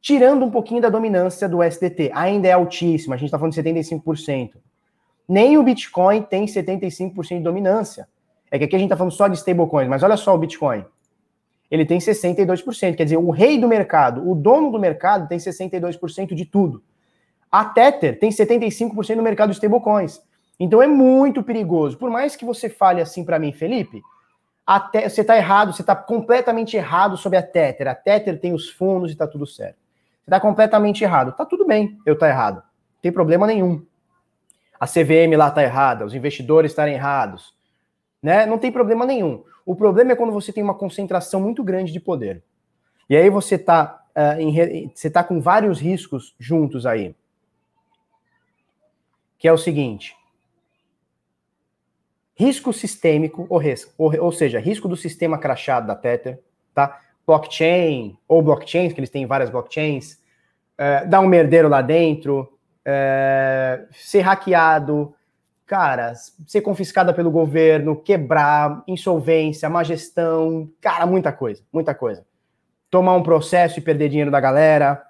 tirando 0.00 0.44
um 0.44 0.50
pouquinho 0.50 0.80
da 0.80 0.88
dominância 0.88 1.48
do 1.48 1.62
SDT. 1.62 2.10
Ainda 2.14 2.48
é 2.48 2.52
altíssima, 2.52 3.14
a 3.14 3.18
gente 3.18 3.28
está 3.28 3.38
falando 3.38 3.52
de 3.52 3.62
75%. 3.62 4.52
Nem 5.28 5.58
o 5.58 5.62
Bitcoin 5.62 6.22
tem 6.22 6.46
75% 6.46 7.38
de 7.38 7.40
dominância. 7.40 8.08
É 8.50 8.58
que 8.58 8.64
aqui 8.64 8.76
a 8.76 8.78
gente 8.78 8.86
está 8.86 8.96
falando 8.96 9.12
só 9.12 9.28
de 9.28 9.36
stablecoins, 9.36 9.88
mas 9.88 10.02
olha 10.02 10.16
só 10.16 10.34
o 10.34 10.38
Bitcoin. 10.38 10.84
Ele 11.70 11.84
tem 11.84 11.98
62%, 11.98 12.96
quer 12.96 13.04
dizer, 13.04 13.18
o 13.18 13.30
rei 13.30 13.60
do 13.60 13.68
mercado, 13.68 14.28
o 14.28 14.34
dono 14.34 14.72
do 14.72 14.78
mercado 14.78 15.28
tem 15.28 15.38
62% 15.38 16.34
de 16.34 16.46
tudo. 16.46 16.82
A 17.52 17.64
Tether 17.64 18.18
tem 18.18 18.30
75% 18.30 19.16
no 19.16 19.22
mercado 19.22 19.50
de 19.50 19.56
stablecoins. 19.56 20.22
Então 20.58 20.82
é 20.82 20.86
muito 20.86 21.42
perigoso. 21.42 21.98
Por 21.98 22.10
mais 22.10 22.34
que 22.34 22.44
você 22.44 22.68
fale 22.70 23.00
assim 23.00 23.22
para 23.22 23.38
mim, 23.38 23.52
Felipe, 23.52 24.02
você 24.92 25.20
está 25.20 25.36
errado, 25.36 25.72
você 25.72 25.82
está 25.82 25.94
completamente 25.94 26.76
errado 26.76 27.16
sobre 27.16 27.38
a 27.38 27.42
Tether. 27.42 27.88
A 27.88 27.94
Tether 27.94 28.40
tem 28.40 28.54
os 28.54 28.68
fundos 28.68 29.10
e 29.10 29.12
está 29.12 29.26
tudo 29.26 29.46
certo. 29.46 29.87
Está 30.28 30.38
completamente 30.38 31.02
errado. 31.02 31.32
Tá 31.32 31.46
tudo 31.46 31.66
bem, 31.66 31.98
eu 32.04 32.16
tá 32.16 32.28
errado. 32.28 32.56
Não 32.56 33.00
tem 33.00 33.10
problema 33.10 33.46
nenhum. 33.46 33.82
A 34.78 34.86
CVM 34.86 35.34
lá 35.38 35.50
tá 35.50 35.62
errada, 35.62 36.04
os 36.04 36.14
investidores 36.14 36.70
estarem 36.70 36.94
errados. 36.94 37.54
Né? 38.22 38.44
Não 38.44 38.58
tem 38.58 38.70
problema 38.70 39.06
nenhum. 39.06 39.42
O 39.64 39.74
problema 39.74 40.12
é 40.12 40.16
quando 40.16 40.32
você 40.32 40.52
tem 40.52 40.62
uma 40.62 40.74
concentração 40.74 41.40
muito 41.40 41.64
grande 41.64 41.92
de 41.92 41.98
poder. 41.98 42.42
E 43.08 43.16
aí 43.16 43.30
você 43.30 43.54
está 43.54 44.04
uh, 44.14 44.38
em... 44.38 44.92
você 44.94 45.08
tá 45.08 45.24
com 45.24 45.40
vários 45.40 45.80
riscos 45.80 46.36
juntos 46.38 46.84
aí 46.84 47.16
que 49.38 49.46
é 49.48 49.52
o 49.52 49.58
seguinte: 49.58 50.14
risco 52.34 52.72
sistêmico, 52.72 53.46
ou, 53.48 53.62
ou, 53.96 54.24
ou 54.24 54.32
seja, 54.32 54.58
risco 54.58 54.88
do 54.88 54.96
sistema 54.96 55.38
crachado 55.38 55.86
da 55.86 55.94
Tether, 55.94 56.42
tá? 56.74 57.00
Blockchain, 57.28 58.16
ou 58.26 58.40
blockchains, 58.40 58.94
que 58.94 59.00
eles 59.00 59.10
têm 59.10 59.26
várias 59.26 59.50
blockchains, 59.50 60.18
é, 60.78 61.04
dar 61.04 61.20
um 61.20 61.28
merdeiro 61.28 61.68
lá 61.68 61.82
dentro, 61.82 62.50
é, 62.82 63.84
ser 63.92 64.20
hackeado, 64.20 65.14
cara, 65.66 66.14
ser 66.46 66.62
confiscada 66.62 67.12
pelo 67.12 67.30
governo, 67.30 67.94
quebrar, 67.94 68.82
insolvência, 68.88 69.68
má 69.68 69.84
gestão, 69.84 70.70
cara, 70.80 71.04
muita 71.04 71.30
coisa, 71.30 71.62
muita 71.70 71.94
coisa. 71.94 72.24
Tomar 72.90 73.14
um 73.14 73.22
processo 73.22 73.78
e 73.78 73.82
perder 73.82 74.08
dinheiro 74.08 74.30
da 74.30 74.40
galera. 74.40 75.04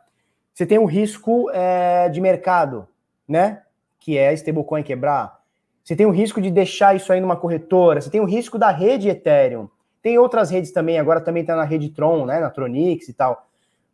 Você 0.53 0.67
tem 0.67 0.77
um 0.77 0.87
risco 0.87 1.49
é, 1.53 2.09
de 2.09 2.21
mercado, 2.21 2.89
né? 3.29 3.63
que 4.01 4.17
é 4.17 4.33
stablecoin 4.33 4.83
quebrar. 4.83 5.39
Você 5.85 5.95
tem 5.95 6.07
o 6.07 6.11
risco 6.11 6.41
de 6.41 6.51
deixar 6.51 6.97
isso 6.97 7.13
aí 7.13 7.21
numa 7.21 7.37
corretora, 7.37 8.01
você 8.01 8.11
tem 8.11 8.21
o 8.21 8.25
risco 8.25 8.59
da 8.59 8.71
rede 8.71 9.09
Ethereum. 9.09 9.69
Tem 10.09 10.17
outras 10.17 10.49
redes 10.49 10.73
também, 10.73 10.99
agora 10.99 11.21
também 11.21 11.43
está 11.43 11.55
na 11.55 11.65
rede 11.65 11.91
Tron, 11.91 12.25
né, 12.25 12.41
na 12.41 12.49
Tronix 12.49 13.11
e 13.11 13.13
tal. 13.13 13.47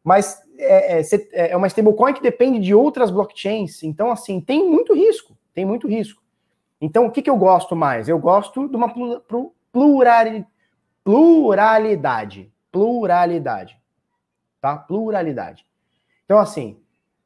Mas 0.05 0.41
é, 0.57 1.01
é, 1.01 1.51
é 1.51 1.57
uma 1.57 1.67
stablecoin 1.67 2.15
que 2.15 2.23
depende 2.23 2.61
de 2.61 2.73
outras 2.73 3.11
blockchains. 3.11 3.83
Então, 3.83 4.13
assim, 4.13 4.41
tem 4.41 4.65
muito 4.65 4.95
risco, 4.95 5.37
tem 5.53 5.65
muito 5.65 5.89
risco. 5.89 6.23
Então, 6.81 7.07
o 7.07 7.11
que, 7.11 7.21
que 7.21 7.29
eu 7.29 7.37
gosto 7.37 7.75
mais? 7.75 8.09
Eu 8.09 8.17
gosto 8.17 8.69
de 8.69 8.77
uma 8.77 8.95
pluralidade. 9.73 10.47
Pluralidade. 11.03 12.53
Pluralidade. 12.71 13.77
Tá? 14.61 14.77
Pluralidade. 14.77 15.67
Então, 16.25 16.39
assim, 16.39 16.79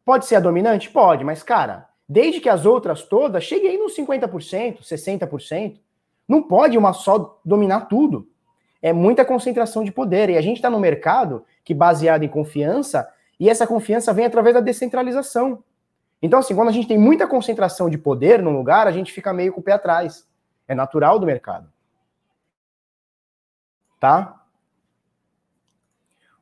pode 0.02 0.24
ser 0.24 0.36
a 0.36 0.40
dominante? 0.40 0.88
Pode, 0.88 1.24
mas, 1.24 1.42
cara, 1.42 1.90
desde 2.08 2.40
que 2.40 2.48
as 2.48 2.64
outras 2.64 3.02
todas 3.02 3.44
cheguem 3.44 3.72
aí 3.72 3.76
nos 3.76 3.94
50%, 3.94 4.80
60%. 4.80 5.78
Não 6.26 6.42
pode 6.42 6.78
uma 6.78 6.94
só 6.94 7.38
dominar 7.44 7.82
tudo. 7.82 8.26
É 8.80 8.92
muita 8.92 9.24
concentração 9.24 9.84
de 9.84 9.90
poder. 9.90 10.30
E 10.30 10.36
a 10.36 10.40
gente 10.40 10.56
está 10.56 10.70
no 10.70 10.78
mercado 10.78 11.44
que 11.64 11.74
baseado 11.74 12.22
em 12.22 12.28
confiança, 12.28 13.08
e 13.38 13.48
essa 13.48 13.66
confiança 13.66 14.12
vem 14.12 14.24
através 14.24 14.54
da 14.54 14.60
descentralização. 14.60 15.62
Então, 16.20 16.40
assim, 16.40 16.54
quando 16.54 16.68
a 16.68 16.72
gente 16.72 16.88
tem 16.88 16.98
muita 16.98 17.26
concentração 17.26 17.88
de 17.88 17.96
poder 17.96 18.42
num 18.42 18.56
lugar, 18.56 18.86
a 18.86 18.90
gente 18.90 19.12
fica 19.12 19.32
meio 19.32 19.52
com 19.52 19.60
o 19.60 19.62
pé 19.62 19.72
atrás. 19.72 20.26
É 20.66 20.74
natural 20.74 21.18
do 21.18 21.26
mercado. 21.26 21.70
Tá? 24.00 24.34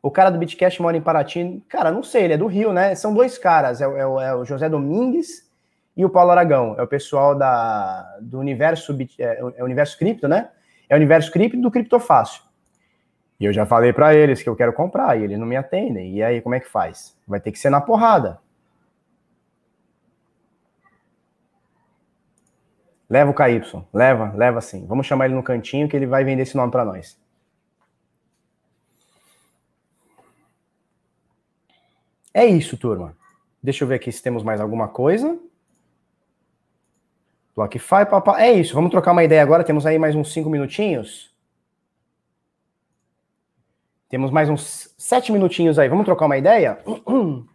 O 0.03 0.11
cara 0.11 0.31
do 0.31 0.39
Bitcash 0.39 0.79
mora 0.79 0.97
em 0.97 1.03
Paraty. 1.03 1.63
Cara, 1.69 1.91
não 1.91 2.03
sei, 2.03 2.25
ele 2.25 2.35
é 2.35 2.39
do 2.39 2.47
Rio, 2.47 2.73
né? 2.73 2.95
São 2.95 3.13
dois 3.13 3.37
caras. 3.37 3.81
É, 3.81 3.85
é, 3.85 4.01
é 4.01 4.35
o 4.35 4.45
José 4.45 4.69
Domingues 4.69 5.51
e 5.97 6.05
o 6.05 6.11
Paulo 6.11 6.31
Aragão, 6.31 6.75
é 6.79 6.83
o 6.83 6.87
pessoal 6.87 7.35
da, 7.35 8.19
do 8.21 8.39
universo, 8.39 8.97
é, 9.19 9.41
é 9.57 9.65
universo 9.65 9.99
cripto, 9.99 10.29
né? 10.29 10.51
É 10.89 10.95
o 10.95 10.97
universo 10.97 11.31
cripto 11.31 11.61
do 11.61 11.71
criptofácil. 11.71 12.43
E 13.39 13.45
eu 13.45 13.53
já 13.53 13.67
falei 13.67 13.93
para 13.93 14.15
eles 14.15 14.43
que 14.43 14.49
eu 14.49 14.57
quero 14.57 14.73
comprar 14.73 15.19
e 15.19 15.25
eles 15.25 15.39
não 15.39 15.47
me 15.47 15.57
atendem. 15.57 16.15
E 16.15 16.23
aí, 16.23 16.41
como 16.41 16.55
é 16.55 16.61
que 16.61 16.69
faz? 16.69 17.17
Vai 17.27 17.41
ter 17.41 17.53
que 17.53 17.59
ser 17.59 17.71
na 17.71 17.81
porrada. 17.81 18.41
Leva 23.09 23.31
o 23.31 23.35
KY, 23.35 23.85
leva, 23.93 24.33
leva 24.35 24.61
sim. 24.61 24.85
Vamos 24.87 25.07
chamar 25.07 25.27
ele 25.27 25.35
no 25.35 25.43
cantinho 25.43 25.89
que 25.89 25.97
ele 25.97 26.07
vai 26.07 26.25
vender 26.25 26.43
esse 26.43 26.57
nome 26.57 26.73
para 26.73 26.85
nós. 26.85 27.17
É 32.35 32.45
isso, 32.45 32.77
turma. 32.77 33.17
Deixa 33.63 33.85
eu 33.85 33.89
ver 33.89 33.95
aqui 33.95 34.11
se 34.11 34.23
temos 34.23 34.43
mais 34.43 34.61
alguma 34.61 34.89
coisa. 34.89 35.39
BlockFi, 37.57 38.05
papá. 38.11 38.41
É 38.41 38.53
isso, 38.53 38.75
vamos 38.75 38.91
trocar 38.91 39.13
uma 39.13 39.25
ideia 39.25 39.43
agora. 39.43 39.65
Temos 39.65 39.87
aí 39.87 39.99
mais 39.99 40.15
uns 40.15 40.31
cinco 40.31 40.51
minutinhos. 40.51 41.35
Temos 44.11 44.31
mais 44.31 44.51
uns 44.51 44.95
sete 44.99 45.33
minutinhos 45.33 45.79
aí. 45.79 45.89
Vamos 45.89 46.05
trocar 46.05 46.27
uma 46.27 46.37
ideia? 46.37 46.79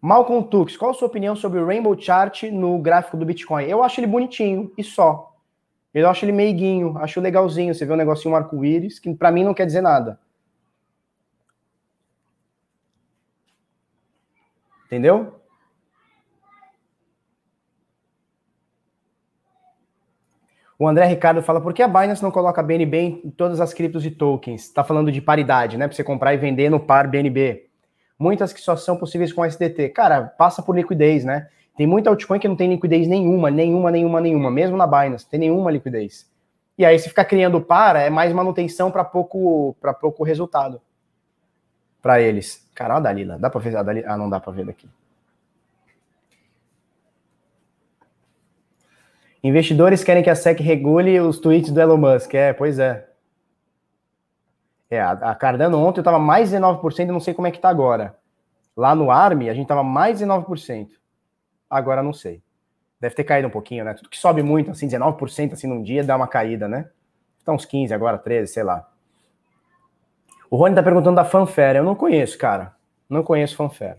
Malcolm 0.00 0.46
Tux, 0.48 0.76
qual 0.76 0.90
a 0.90 0.94
sua 0.94 1.08
opinião 1.08 1.34
sobre 1.34 1.58
o 1.58 1.66
Rainbow 1.66 1.98
Chart 1.98 2.42
no 2.52 2.78
gráfico 2.78 3.16
do 3.16 3.24
Bitcoin? 3.24 3.64
Eu 3.64 3.82
acho 3.82 4.00
ele 4.00 4.06
bonitinho 4.06 4.70
e 4.76 4.84
só. 4.84 5.34
Eu 5.94 6.10
acho 6.10 6.26
ele 6.26 6.32
meiguinho, 6.32 6.98
acho 6.98 7.20
legalzinho. 7.22 7.74
Você 7.74 7.86
vê 7.86 7.92
um 7.92 7.96
negocinho 7.96 8.34
um 8.34 8.36
arco-íris, 8.36 8.98
que 8.98 9.14
para 9.14 9.30
mim 9.30 9.44
não 9.44 9.54
quer 9.54 9.64
dizer 9.64 9.80
nada. 9.80 10.20
Entendeu? 14.94 15.40
O 20.78 20.86
André 20.86 21.04
Ricardo 21.06 21.42
fala, 21.42 21.60
por 21.60 21.74
que 21.74 21.82
a 21.82 21.88
Binance 21.88 22.22
não 22.22 22.30
coloca 22.30 22.62
BNB 22.62 23.22
em 23.24 23.30
todas 23.30 23.60
as 23.60 23.74
criptos 23.74 24.06
e 24.06 24.10
tokens? 24.12 24.62
Está 24.62 24.84
falando 24.84 25.10
de 25.10 25.20
paridade, 25.20 25.76
né? 25.76 25.88
Para 25.88 25.96
você 25.96 26.04
comprar 26.04 26.32
e 26.32 26.36
vender 26.36 26.70
no 26.70 26.78
par 26.78 27.08
BNB. 27.08 27.66
Muitas 28.16 28.52
que 28.52 28.60
só 28.60 28.76
são 28.76 28.96
possíveis 28.96 29.32
com 29.32 29.44
SDT. 29.44 29.88
Cara, 29.88 30.22
passa 30.22 30.62
por 30.62 30.76
liquidez, 30.76 31.24
né? 31.24 31.48
Tem 31.76 31.88
muita 31.88 32.08
altcoin 32.10 32.38
que 32.38 32.46
não 32.46 32.54
tem 32.54 32.70
liquidez 32.70 33.08
nenhuma, 33.08 33.50
nenhuma, 33.50 33.90
nenhuma, 33.90 34.20
nenhuma. 34.20 34.50
Mesmo 34.52 34.76
na 34.76 34.86
Binance, 34.86 35.28
tem 35.28 35.40
nenhuma 35.40 35.72
liquidez. 35.72 36.30
E 36.78 36.84
aí, 36.84 36.96
se 37.00 37.08
ficar 37.08 37.24
criando 37.24 37.60
par, 37.60 37.96
é 37.96 38.10
mais 38.10 38.32
manutenção 38.32 38.92
para 38.92 39.02
pouco, 39.02 39.76
pouco 40.00 40.22
resultado 40.22 40.80
para 42.00 42.20
eles. 42.20 42.63
Cara, 42.74 42.96
a 42.96 43.00
Dalila, 43.00 43.38
dá 43.38 43.48
para 43.48 43.60
ver 43.60 43.76
a 43.76 43.82
Dalila? 43.82 44.06
Ah, 44.12 44.16
não 44.16 44.28
dá 44.28 44.40
para 44.40 44.52
ver 44.52 44.66
daqui. 44.66 44.88
Investidores 49.42 50.02
querem 50.02 50.22
que 50.22 50.30
a 50.30 50.34
SEC 50.34 50.60
regule 50.60 51.20
os 51.20 51.38
tweets 51.38 51.70
do 51.70 51.78
Elon 51.78 51.98
Musk. 51.98 52.32
É, 52.34 52.52
pois 52.54 52.78
é. 52.78 53.06
É, 54.90 55.00
a, 55.00 55.34
Cardano 55.34 55.78
ontem 55.78 56.00
eu 56.00 56.04
tava 56.04 56.18
mais 56.18 56.50
de 56.50 56.56
19%, 56.56 57.06
não 57.08 57.20
sei 57.20 57.34
como 57.34 57.46
é 57.46 57.50
que 57.50 57.58
tá 57.58 57.68
agora. 57.68 58.16
Lá 58.76 58.94
no 58.94 59.10
ARM, 59.10 59.48
a 59.48 59.54
gente 59.54 59.68
tava 59.68 59.82
mais 59.82 60.18
de 60.18 60.24
9%. 60.24 60.88
Agora 61.68 62.02
não 62.02 62.12
sei. 62.12 62.42
Deve 62.98 63.14
ter 63.14 63.24
caído 63.24 63.48
um 63.48 63.50
pouquinho, 63.50 63.84
né? 63.84 63.92
Tudo 63.92 64.08
que 64.08 64.18
sobe 64.18 64.42
muito, 64.42 64.70
assim, 64.70 64.88
19% 64.88 65.52
assim 65.52 65.66
num 65.66 65.82
dia, 65.82 66.02
dá 66.02 66.16
uma 66.16 66.26
caída, 66.26 66.66
né? 66.66 66.88
Tá 67.44 67.52
uns 67.52 67.66
15 67.66 67.92
agora, 67.92 68.16
13, 68.16 68.50
sei 68.50 68.62
lá. 68.62 68.88
O 70.54 70.56
Rony 70.56 70.76
tá 70.76 70.84
perguntando 70.84 71.16
da 71.16 71.24
Fanfare. 71.24 71.78
Eu 71.78 71.82
não 71.82 71.96
conheço, 71.96 72.38
cara. 72.38 72.76
Não 73.10 73.24
conheço 73.24 73.56
Fanfare. 73.56 73.98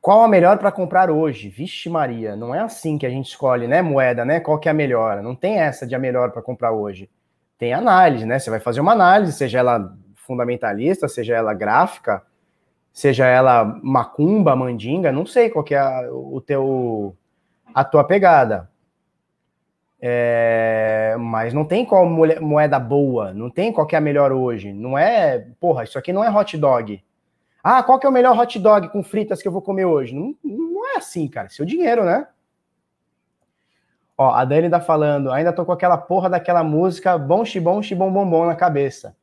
Qual 0.00 0.24
a 0.24 0.26
melhor 0.26 0.58
para 0.58 0.72
comprar 0.72 1.12
hoje? 1.12 1.48
Vixe 1.48 1.88
Maria, 1.88 2.34
não 2.34 2.52
é 2.52 2.58
assim 2.58 2.98
que 2.98 3.06
a 3.06 3.08
gente 3.08 3.28
escolhe, 3.28 3.68
né, 3.68 3.80
moeda, 3.80 4.24
né? 4.24 4.40
Qual 4.40 4.58
que 4.58 4.68
é 4.68 4.72
a 4.72 4.74
melhor? 4.74 5.22
Não 5.22 5.36
tem 5.36 5.60
essa 5.60 5.86
de 5.86 5.94
a 5.94 5.98
melhor 6.00 6.32
para 6.32 6.42
comprar 6.42 6.72
hoje. 6.72 7.08
Tem 7.56 7.72
análise, 7.72 8.26
né? 8.26 8.40
Você 8.40 8.50
vai 8.50 8.58
fazer 8.58 8.80
uma 8.80 8.90
análise, 8.90 9.32
seja 9.32 9.60
ela 9.60 9.96
fundamentalista, 10.16 11.06
seja 11.06 11.36
ela 11.36 11.54
gráfica, 11.54 12.20
seja 12.92 13.28
ela 13.28 13.78
macumba, 13.80 14.56
mandinga, 14.56 15.12
não 15.12 15.24
sei 15.24 15.48
qual 15.48 15.62
que 15.62 15.76
é 15.76 15.78
a, 15.78 16.08
o 16.10 16.40
teu 16.40 17.16
a 17.72 17.84
tua 17.84 18.02
pegada. 18.02 18.71
É, 20.04 21.14
mas 21.16 21.54
não 21.54 21.64
tem 21.64 21.84
qual 21.84 22.04
moeda 22.04 22.76
boa, 22.76 23.32
não 23.32 23.48
tem 23.48 23.72
qual 23.72 23.86
que 23.86 23.94
é 23.94 23.98
a 23.98 24.00
melhor 24.00 24.32
hoje. 24.32 24.72
Não 24.72 24.98
é, 24.98 25.46
porra, 25.60 25.84
isso 25.84 25.96
aqui 25.96 26.12
não 26.12 26.24
é 26.24 26.30
hot 26.30 26.58
dog. 26.58 27.00
Ah, 27.62 27.84
qual 27.84 28.00
que 28.00 28.06
é 28.06 28.08
o 28.08 28.12
melhor 28.12 28.36
hot 28.36 28.58
dog 28.58 28.88
com 28.88 29.04
fritas 29.04 29.40
que 29.40 29.46
eu 29.46 29.52
vou 29.52 29.62
comer 29.62 29.84
hoje? 29.84 30.12
Não, 30.12 30.34
não 30.42 30.94
é 30.94 30.96
assim, 30.96 31.28
cara. 31.28 31.48
Seu 31.48 31.64
dinheiro, 31.64 32.04
né? 32.04 32.26
Ó, 34.18 34.30
a 34.30 34.44
Dani 34.44 34.68
tá 34.68 34.80
falando, 34.80 35.30
ainda 35.30 35.52
tô 35.52 35.64
com 35.64 35.72
aquela 35.72 35.96
porra 35.96 36.28
daquela 36.28 36.64
música 36.64 37.16
bom 37.16 37.44
xibom 37.44 37.80
xibom 37.80 38.12
bom 38.12 38.28
bom 38.28 38.46
na 38.46 38.56
cabeça. 38.56 39.16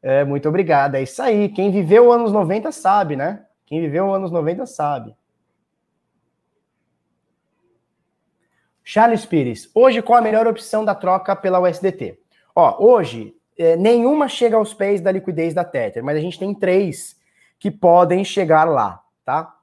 É, 0.00 0.24
muito 0.24 0.48
obrigado. 0.48 0.94
É 0.94 1.02
isso 1.02 1.20
aí. 1.20 1.48
Quem 1.48 1.72
viveu 1.72 2.12
anos 2.12 2.32
90 2.32 2.70
sabe, 2.70 3.16
né? 3.16 3.44
Quem 3.66 3.80
viveu 3.80 4.14
anos 4.14 4.30
90 4.30 4.64
sabe. 4.64 5.14
Charles 8.84 9.24
Pires, 9.24 9.70
hoje 9.74 10.02
qual 10.02 10.18
a 10.18 10.22
melhor 10.22 10.46
opção 10.46 10.84
da 10.84 10.94
troca 10.94 11.36
pela 11.36 11.60
USDT? 11.60 12.18
Ó, 12.54 12.84
hoje 12.84 13.34
é, 13.58 13.76
nenhuma 13.76 14.28
chega 14.28 14.56
aos 14.56 14.72
pés 14.72 15.00
da 15.00 15.12
liquidez 15.12 15.52
da 15.52 15.64
Tether, 15.64 16.02
mas 16.02 16.16
a 16.16 16.20
gente 16.20 16.38
tem 16.38 16.54
três 16.54 17.16
que 17.58 17.70
podem 17.70 18.24
chegar 18.24 18.64
lá, 18.64 19.02
tá? 19.24 19.54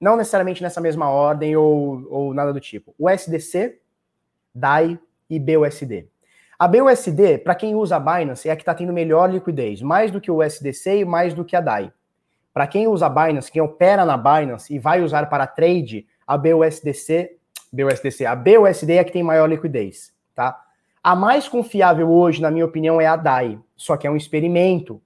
Não 0.00 0.16
necessariamente 0.16 0.62
nessa 0.62 0.80
mesma 0.80 1.10
ordem 1.10 1.56
ou, 1.56 2.06
ou 2.08 2.34
nada 2.34 2.52
do 2.52 2.60
tipo. 2.60 2.94
O 2.98 3.08
SDC, 3.08 3.80
DAI 4.54 4.98
e 5.28 5.38
BUSD. 5.38 6.08
A 6.58 6.68
BUSD, 6.68 7.38
para 7.38 7.56
quem 7.56 7.74
usa 7.74 7.96
a 7.96 8.00
Binance, 8.00 8.48
é 8.48 8.52
a 8.52 8.56
que 8.56 8.62
está 8.62 8.74
tendo 8.74 8.92
melhor 8.92 9.30
liquidez, 9.30 9.82
mais 9.82 10.12
do 10.12 10.20
que 10.20 10.30
o 10.30 10.40
USDC 10.40 10.98
e 10.98 11.04
mais 11.04 11.34
do 11.34 11.44
que 11.44 11.56
a 11.56 11.60
DAI. 11.60 11.92
Para 12.54 12.66
quem 12.66 12.86
usa 12.86 13.06
a 13.06 13.08
Binance, 13.08 13.50
quem 13.50 13.62
opera 13.62 14.04
na 14.04 14.16
Binance 14.16 14.72
e 14.72 14.78
vai 14.78 15.02
usar 15.02 15.28
para 15.28 15.46
trade, 15.46 16.06
a 16.24 16.36
BUSDC, 16.36 17.36
BUSDC, 17.72 18.26
a 18.26 18.36
BUSD 18.36 18.92
é 18.92 18.98
a 18.98 19.04
que 19.04 19.12
tem 19.12 19.22
maior 19.22 19.48
liquidez, 19.48 20.12
tá? 20.34 20.62
A 21.02 21.16
mais 21.16 21.48
confiável 21.48 22.10
hoje, 22.10 22.40
na 22.40 22.50
minha 22.50 22.66
opinião, 22.66 23.00
é 23.00 23.06
a 23.06 23.16
DAI, 23.16 23.58
só 23.74 23.96
que 23.96 24.06
é 24.06 24.10
um 24.10 24.16
experimento. 24.16 25.00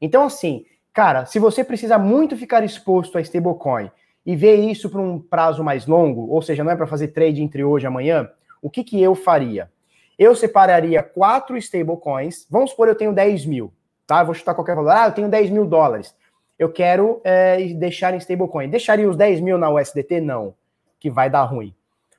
Então, 0.00 0.24
assim, 0.24 0.66
cara, 0.92 1.24
se 1.24 1.38
você 1.38 1.62
precisa 1.62 1.96
muito 1.96 2.36
ficar 2.36 2.64
exposto 2.64 3.16
a 3.16 3.20
stablecoin 3.20 3.90
e 4.26 4.34
ver 4.34 4.56
isso 4.56 4.90
por 4.90 5.00
um 5.00 5.18
prazo 5.18 5.62
mais 5.62 5.86
longo, 5.86 6.28
ou 6.28 6.42
seja, 6.42 6.64
não 6.64 6.72
é 6.72 6.76
para 6.76 6.86
fazer 6.86 7.08
trade 7.08 7.42
entre 7.42 7.62
hoje 7.62 7.86
e 7.86 7.88
amanhã, 7.88 8.28
o 8.60 8.68
que, 8.68 8.82
que 8.82 9.00
eu 9.00 9.14
faria? 9.14 9.70
Eu 10.18 10.34
separaria 10.34 11.02
quatro 11.02 11.56
stablecoins. 11.56 12.46
Vamos 12.50 12.70
supor, 12.70 12.88
eu 12.88 12.94
tenho 12.94 13.12
10 13.12 13.46
mil, 13.46 13.72
tá? 14.06 14.20
Eu 14.20 14.26
vou 14.26 14.34
chutar 14.34 14.54
qualquer 14.54 14.74
valor. 14.74 14.90
Ah, 14.90 15.06
eu 15.06 15.12
tenho 15.12 15.28
10 15.28 15.50
mil 15.50 15.64
dólares. 15.64 16.14
Eu 16.58 16.70
quero 16.70 17.20
é, 17.24 17.64
deixar 17.74 18.14
em 18.14 18.18
stablecoin. 18.18 18.68
Deixaria 18.68 19.08
os 19.08 19.16
10 19.16 19.40
mil 19.40 19.58
na 19.58 19.70
USDT? 19.70 20.20
Não, 20.20 20.54
que 21.00 21.10
vai 21.10 21.28
dar 21.28 21.44
ruim. 21.44 21.74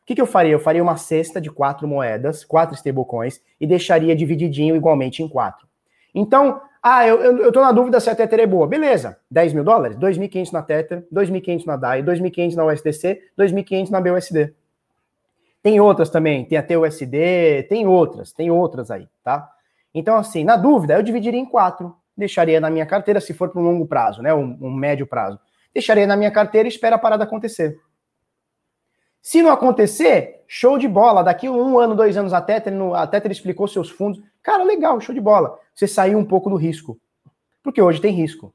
O 0.05 0.07
que, 0.07 0.13
que 0.13 0.21
eu 0.21 0.27
faria? 0.27 0.51
Eu 0.51 0.59
faria 0.59 0.83
uma 0.83 0.97
cesta 0.97 1.41
de 1.41 1.49
quatro 1.49 1.87
moedas, 1.87 2.45
quatro 2.45 2.75
stablecoins, 2.75 3.41
e 3.59 3.65
deixaria 3.65 4.15
divididinho 4.15 4.75
igualmente 4.75 5.23
em 5.23 5.27
quatro. 5.27 5.67
Então, 6.13 6.61
ah, 6.81 7.07
eu, 7.07 7.19
eu, 7.23 7.37
eu 7.39 7.51
tô 7.51 7.59
na 7.59 7.71
dúvida 7.71 7.99
se 7.99 8.07
a 8.07 8.15
Tether 8.15 8.41
é 8.41 8.45
boa. 8.45 8.67
Beleza, 8.67 9.17
10 9.31 9.53
mil 9.53 9.63
dólares? 9.63 9.97
2.500 9.97 10.51
na 10.51 10.61
Tether, 10.61 11.07
2.500 11.11 11.65
na 11.65 11.75
DAI, 11.75 12.03
2.500 12.03 12.53
na 12.53 12.65
USDC, 12.65 13.21
2.500 13.35 13.89
na 13.89 13.99
BUSD. 13.99 14.53
Tem 15.63 15.79
outras 15.79 16.11
também, 16.11 16.45
tem 16.45 16.59
a 16.59 16.61
TUSD, 16.61 17.63
tem 17.67 17.87
outras, 17.87 18.31
tem 18.31 18.51
outras 18.51 18.91
aí, 18.91 19.07
tá? 19.23 19.49
Então, 19.91 20.15
assim, 20.15 20.43
na 20.43 20.55
dúvida, 20.55 20.93
eu 20.93 21.01
dividiria 21.01 21.39
em 21.39 21.45
quatro. 21.47 21.95
Deixaria 22.15 22.59
na 22.59 22.69
minha 22.69 22.85
carteira, 22.85 23.19
se 23.19 23.33
for 23.33 23.49
para 23.49 23.59
um 23.59 23.63
longo 23.63 23.87
prazo, 23.87 24.21
né? 24.21 24.31
Um, 24.31 24.55
um 24.61 24.71
médio 24.71 25.07
prazo. 25.07 25.39
Deixaria 25.73 26.05
na 26.05 26.15
minha 26.15 26.29
carteira 26.29 26.67
e 26.67 26.71
espera 26.71 26.95
a 26.95 26.99
parada 26.99 27.23
acontecer. 27.23 27.79
Se 29.25 29.41
não 29.41 29.49
acontecer, 29.49 30.43
show 30.47 30.77
de 30.77 30.87
bola. 30.87 31.23
Daqui 31.23 31.49
um 31.49 31.79
ano, 31.79 31.95
dois 31.95 32.15
anos, 32.15 32.31
a 32.31 32.39
Tether, 32.39 32.71
a 32.93 33.07
Tether 33.07 33.31
explicou 33.31 33.67
seus 33.67 33.89
fundos. 33.89 34.21
Cara, 34.43 34.63
legal, 34.63 35.01
show 35.01 35.15
de 35.15 35.19
bola. 35.19 35.59
Você 35.73 35.87
saiu 35.87 36.19
um 36.19 36.23
pouco 36.23 36.47
do 36.47 36.55
risco. 36.55 36.95
Porque 37.63 37.81
hoje 37.81 37.99
tem 37.99 38.13
risco. 38.13 38.53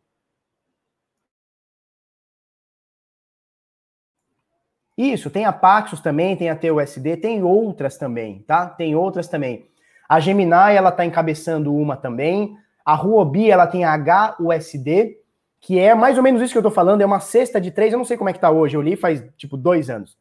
Isso, 4.97 5.29
tem 5.29 5.45
a 5.45 5.53
Paxos 5.53 6.01
também, 6.01 6.37
tem 6.37 6.51
a 6.51 6.55
TUSD, 6.55 7.17
tem 7.17 7.43
outras 7.43 7.99
também, 7.99 8.45
tá? 8.47 8.69
Tem 8.69 8.95
outras 8.95 9.27
também. 9.27 9.69
A 10.09 10.21
Gemini, 10.21 10.53
ela 10.73 10.93
tá 10.93 11.05
encabeçando 11.05 11.75
uma 11.75 11.97
também. 11.97 12.57
A 12.85 12.95
Huobi, 12.95 13.51
ela 13.51 13.67
tem 13.67 13.85
a 13.85 13.97
HUSD, 14.39 15.17
que 15.61 15.81
é 15.81 15.97
mais 15.97 16.17
ou 16.17 16.23
menos 16.23 16.41
isso 16.41 16.53
que 16.53 16.59
eu 16.59 16.63
tô 16.63 16.71
falando, 16.71 17.01
é 17.01 17.07
uma 17.07 17.19
cesta 17.19 17.61
de 17.61 17.73
três, 17.73 17.93
eu 17.93 17.99
não 17.99 18.05
sei 18.05 18.17
como 18.17 18.31
é 18.31 18.33
que 18.33 18.39
tá 18.39 18.53
hoje, 18.53 18.77
eu 18.77 18.81
li 18.81 18.95
faz, 18.95 19.21
tipo, 19.37 19.57
dois 19.57 19.91
anos 19.91 20.17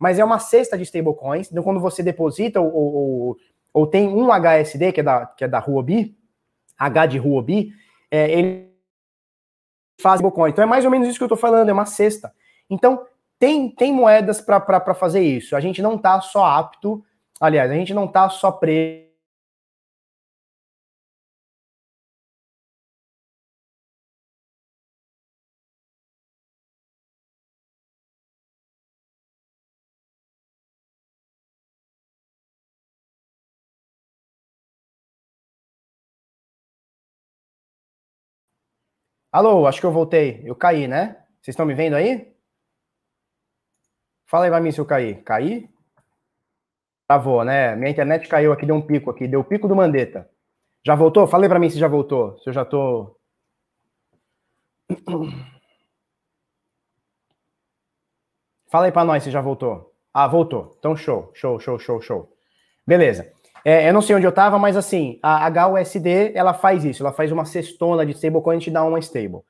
mas 0.00 0.18
é 0.18 0.24
uma 0.24 0.38
cesta 0.38 0.78
de 0.78 0.84
stablecoins. 0.84 1.52
Então, 1.52 1.62
quando 1.62 1.78
você 1.78 2.02
deposita 2.02 2.58
ou, 2.58 2.72
ou, 2.74 3.36
ou, 3.72 3.86
tem 3.86 4.08
um 4.08 4.32
HSD, 4.32 4.92
que 4.92 5.00
é 5.00 5.02
da, 5.02 5.26
que 5.26 5.44
é 5.44 5.48
da 5.48 5.58
Huobi, 5.58 6.16
H 6.78 7.06
de 7.06 7.18
Huobi, 7.20 7.74
é, 8.10 8.32
ele 8.32 8.72
faz 10.00 10.20
stablecoin. 10.20 10.50
Então, 10.50 10.64
é 10.64 10.66
mais 10.66 10.86
ou 10.86 10.90
menos 10.90 11.06
isso 11.06 11.18
que 11.18 11.22
eu 11.22 11.26
estou 11.26 11.36
falando, 11.36 11.68
é 11.68 11.72
uma 11.72 11.84
cesta. 11.84 12.32
Então, 12.70 13.04
tem, 13.38 13.70
tem 13.70 13.92
moedas 13.92 14.40
para 14.40 14.94
fazer 14.94 15.20
isso. 15.20 15.54
A 15.54 15.60
gente 15.60 15.82
não 15.82 15.96
está 15.96 16.18
só 16.22 16.46
apto, 16.46 17.04
aliás, 17.38 17.70
a 17.70 17.74
gente 17.74 17.92
não 17.92 18.06
está 18.06 18.28
só 18.30 18.50
preso 18.50 19.09
Alô, 39.32 39.64
acho 39.66 39.80
que 39.80 39.86
eu 39.86 39.92
voltei. 39.92 40.42
Eu 40.44 40.56
caí, 40.56 40.88
né? 40.88 41.24
Vocês 41.40 41.54
estão 41.54 41.64
me 41.64 41.74
vendo 41.74 41.94
aí? 41.94 42.34
Fala 44.26 44.44
aí 44.46 44.50
pra 44.50 44.60
mim 44.60 44.72
se 44.72 44.80
eu 44.80 44.86
caí. 44.86 45.22
Caí? 45.22 45.70
Travou, 47.06 47.44
né? 47.44 47.76
Minha 47.76 47.90
internet 47.90 48.28
caiu 48.28 48.52
aqui, 48.52 48.66
deu 48.66 48.74
um 48.74 48.82
pico 48.82 49.10
aqui. 49.10 49.28
Deu 49.28 49.40
o 49.40 49.44
pico 49.44 49.68
do 49.68 49.76
Mandetta. 49.76 50.28
Já 50.84 50.96
voltou? 50.96 51.26
Fala 51.28 51.44
aí 51.44 51.48
pra 51.48 51.60
mim 51.60 51.70
se 51.70 51.78
já 51.78 51.86
voltou. 51.86 52.38
Se 52.38 52.50
eu 52.50 52.52
já 52.52 52.64
tô... 52.64 53.16
Fala 58.70 58.86
aí 58.86 58.92
pra 58.92 59.04
nós 59.04 59.22
se 59.22 59.30
já 59.30 59.40
voltou. 59.40 59.94
Ah, 60.12 60.26
voltou. 60.26 60.74
Então 60.78 60.96
show, 60.96 61.30
show, 61.34 61.60
show, 61.60 61.78
show, 61.78 62.00
show. 62.00 62.36
Beleza. 62.84 63.32
É, 63.64 63.88
eu 63.88 63.92
não 63.92 64.00
sei 64.02 64.16
onde 64.16 64.26
eu 64.26 64.30
estava, 64.30 64.58
mas 64.58 64.76
assim, 64.76 65.18
a 65.22 65.48
HUSD, 65.48 66.32
ela 66.34 66.54
faz 66.54 66.84
isso, 66.84 67.02
ela 67.02 67.12
faz 67.12 67.30
uma 67.30 67.44
cestona 67.44 68.06
de 68.06 68.12
stablecoin 68.12 68.56
e 68.56 68.60
te 68.60 68.70
dá 68.70 68.82
uma 68.84 68.98
stable. 68.98 69.42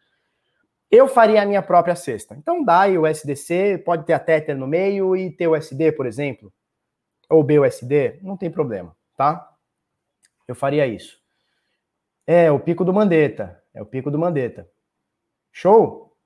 Eu 0.90 1.06
faria 1.06 1.42
a 1.42 1.46
minha 1.46 1.62
própria 1.62 1.94
cesta. 1.94 2.34
Então, 2.34 2.64
DAI, 2.64 2.98
o 2.98 3.08
USDC, 3.08 3.78
pode 3.84 4.04
ter 4.04 4.12
a 4.12 4.18
Tether 4.18 4.56
no 4.56 4.66
meio 4.66 5.16
e 5.16 5.30
ter 5.30 5.46
o 5.46 5.56
USD, 5.56 5.92
por 5.92 6.04
exemplo, 6.04 6.52
ou 7.28 7.44
BUSD, 7.44 8.18
não 8.22 8.36
tem 8.36 8.50
problema, 8.50 8.96
tá? 9.16 9.48
Eu 10.48 10.56
faria 10.56 10.84
isso. 10.84 11.16
É, 12.26 12.50
o 12.50 12.58
pico 12.58 12.84
do 12.84 12.92
Mandetta, 12.92 13.62
é 13.72 13.80
o 13.80 13.86
pico 13.86 14.11
do 14.11 14.18
Mandetta. 14.18 14.68
Show? 15.52 16.16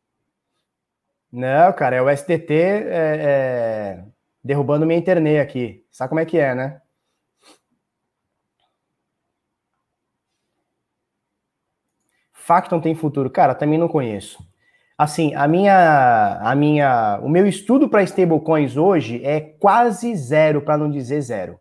Não, 1.30 1.72
cara, 1.74 1.96
é 1.96 2.02
o 2.02 2.08
SDT 2.08 2.54
é, 2.54 2.86
é, 2.90 4.04
derrubando 4.42 4.86
minha 4.86 4.98
internet 4.98 5.40
aqui. 5.40 5.86
Sabe 5.90 6.08
como 6.08 6.20
é 6.20 6.24
que 6.24 6.38
é, 6.38 6.54
né? 6.54 6.80
Facton 12.44 12.78
tem 12.78 12.94
futuro? 12.94 13.30
Cara, 13.30 13.54
também 13.54 13.78
não 13.78 13.88
conheço. 13.88 14.38
Assim, 14.98 15.34
a 15.34 15.48
minha, 15.48 16.38
a 16.42 16.54
minha, 16.54 17.18
o 17.22 17.28
meu 17.28 17.46
estudo 17.46 17.88
para 17.88 18.02
stablecoins 18.02 18.76
hoje 18.76 19.24
é 19.24 19.40
quase 19.40 20.14
zero, 20.14 20.60
para 20.60 20.76
não 20.76 20.90
dizer 20.90 21.22
zero. 21.22 21.58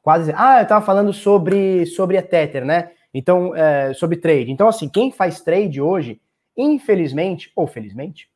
Quase 0.00 0.24
zero. 0.24 0.38
Ah, 0.40 0.60
eu 0.60 0.62
estava 0.62 0.84
falando 0.84 1.12
sobre, 1.12 1.84
sobre 1.84 2.16
a 2.16 2.22
Tether, 2.22 2.64
né? 2.64 2.90
Então, 3.12 3.54
é, 3.54 3.92
sobre 3.92 4.16
trade. 4.16 4.50
Então, 4.50 4.66
assim, 4.66 4.88
quem 4.88 5.12
faz 5.12 5.42
trade 5.42 5.78
hoje, 5.78 6.18
infelizmente, 6.56 7.52
ou 7.54 7.66
felizmente, 7.66 8.30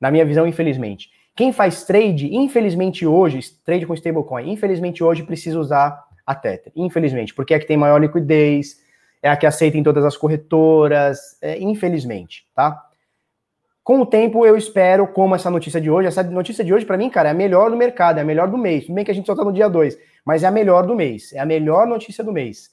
na 0.00 0.10
minha 0.10 0.24
visão, 0.24 0.44
infelizmente, 0.44 1.08
quem 1.36 1.52
faz 1.52 1.84
trade, 1.84 2.34
infelizmente 2.34 3.06
hoje, 3.06 3.40
trade 3.64 3.86
com 3.86 3.94
stablecoin, 3.94 4.50
infelizmente 4.50 5.04
hoje 5.04 5.22
precisa 5.22 5.58
usar 5.58 6.04
a 6.26 6.34
Tether. 6.34 6.72
Infelizmente, 6.74 7.32
porque 7.32 7.54
é 7.54 7.60
que 7.60 7.66
tem 7.66 7.76
maior 7.76 8.00
liquidez, 8.00 8.81
é 9.22 9.30
a 9.30 9.36
que 9.36 9.46
aceita 9.46 9.78
em 9.78 9.82
todas 9.82 10.04
as 10.04 10.16
corretoras, 10.16 11.38
é, 11.40 11.58
infelizmente, 11.60 12.46
tá? 12.54 12.88
Com 13.84 14.00
o 14.00 14.06
tempo, 14.06 14.46
eu 14.46 14.56
espero, 14.56 15.08
como 15.08 15.34
essa 15.34 15.50
notícia 15.50 15.80
de 15.80 15.90
hoje, 15.90 16.06
essa 16.06 16.22
notícia 16.22 16.64
de 16.64 16.72
hoje, 16.72 16.86
para 16.86 16.96
mim, 16.96 17.10
cara, 17.10 17.28
é 17.28 17.32
a 17.32 17.34
melhor 17.34 17.70
do 17.70 17.76
mercado, 17.76 18.18
é 18.18 18.20
a 18.20 18.24
melhor 18.24 18.48
do 18.48 18.56
mês. 18.56 18.84
Tudo 18.84 18.94
bem 18.94 19.04
que 19.04 19.10
a 19.10 19.14
gente 19.14 19.26
só 19.26 19.34
tá 19.34 19.44
no 19.44 19.52
dia 19.52 19.68
2, 19.68 19.98
mas 20.24 20.42
é 20.44 20.46
a 20.46 20.50
melhor 20.50 20.86
do 20.86 20.94
mês, 20.94 21.32
é 21.32 21.40
a 21.40 21.46
melhor 21.46 21.86
notícia 21.86 22.22
do 22.22 22.32
mês. 22.32 22.70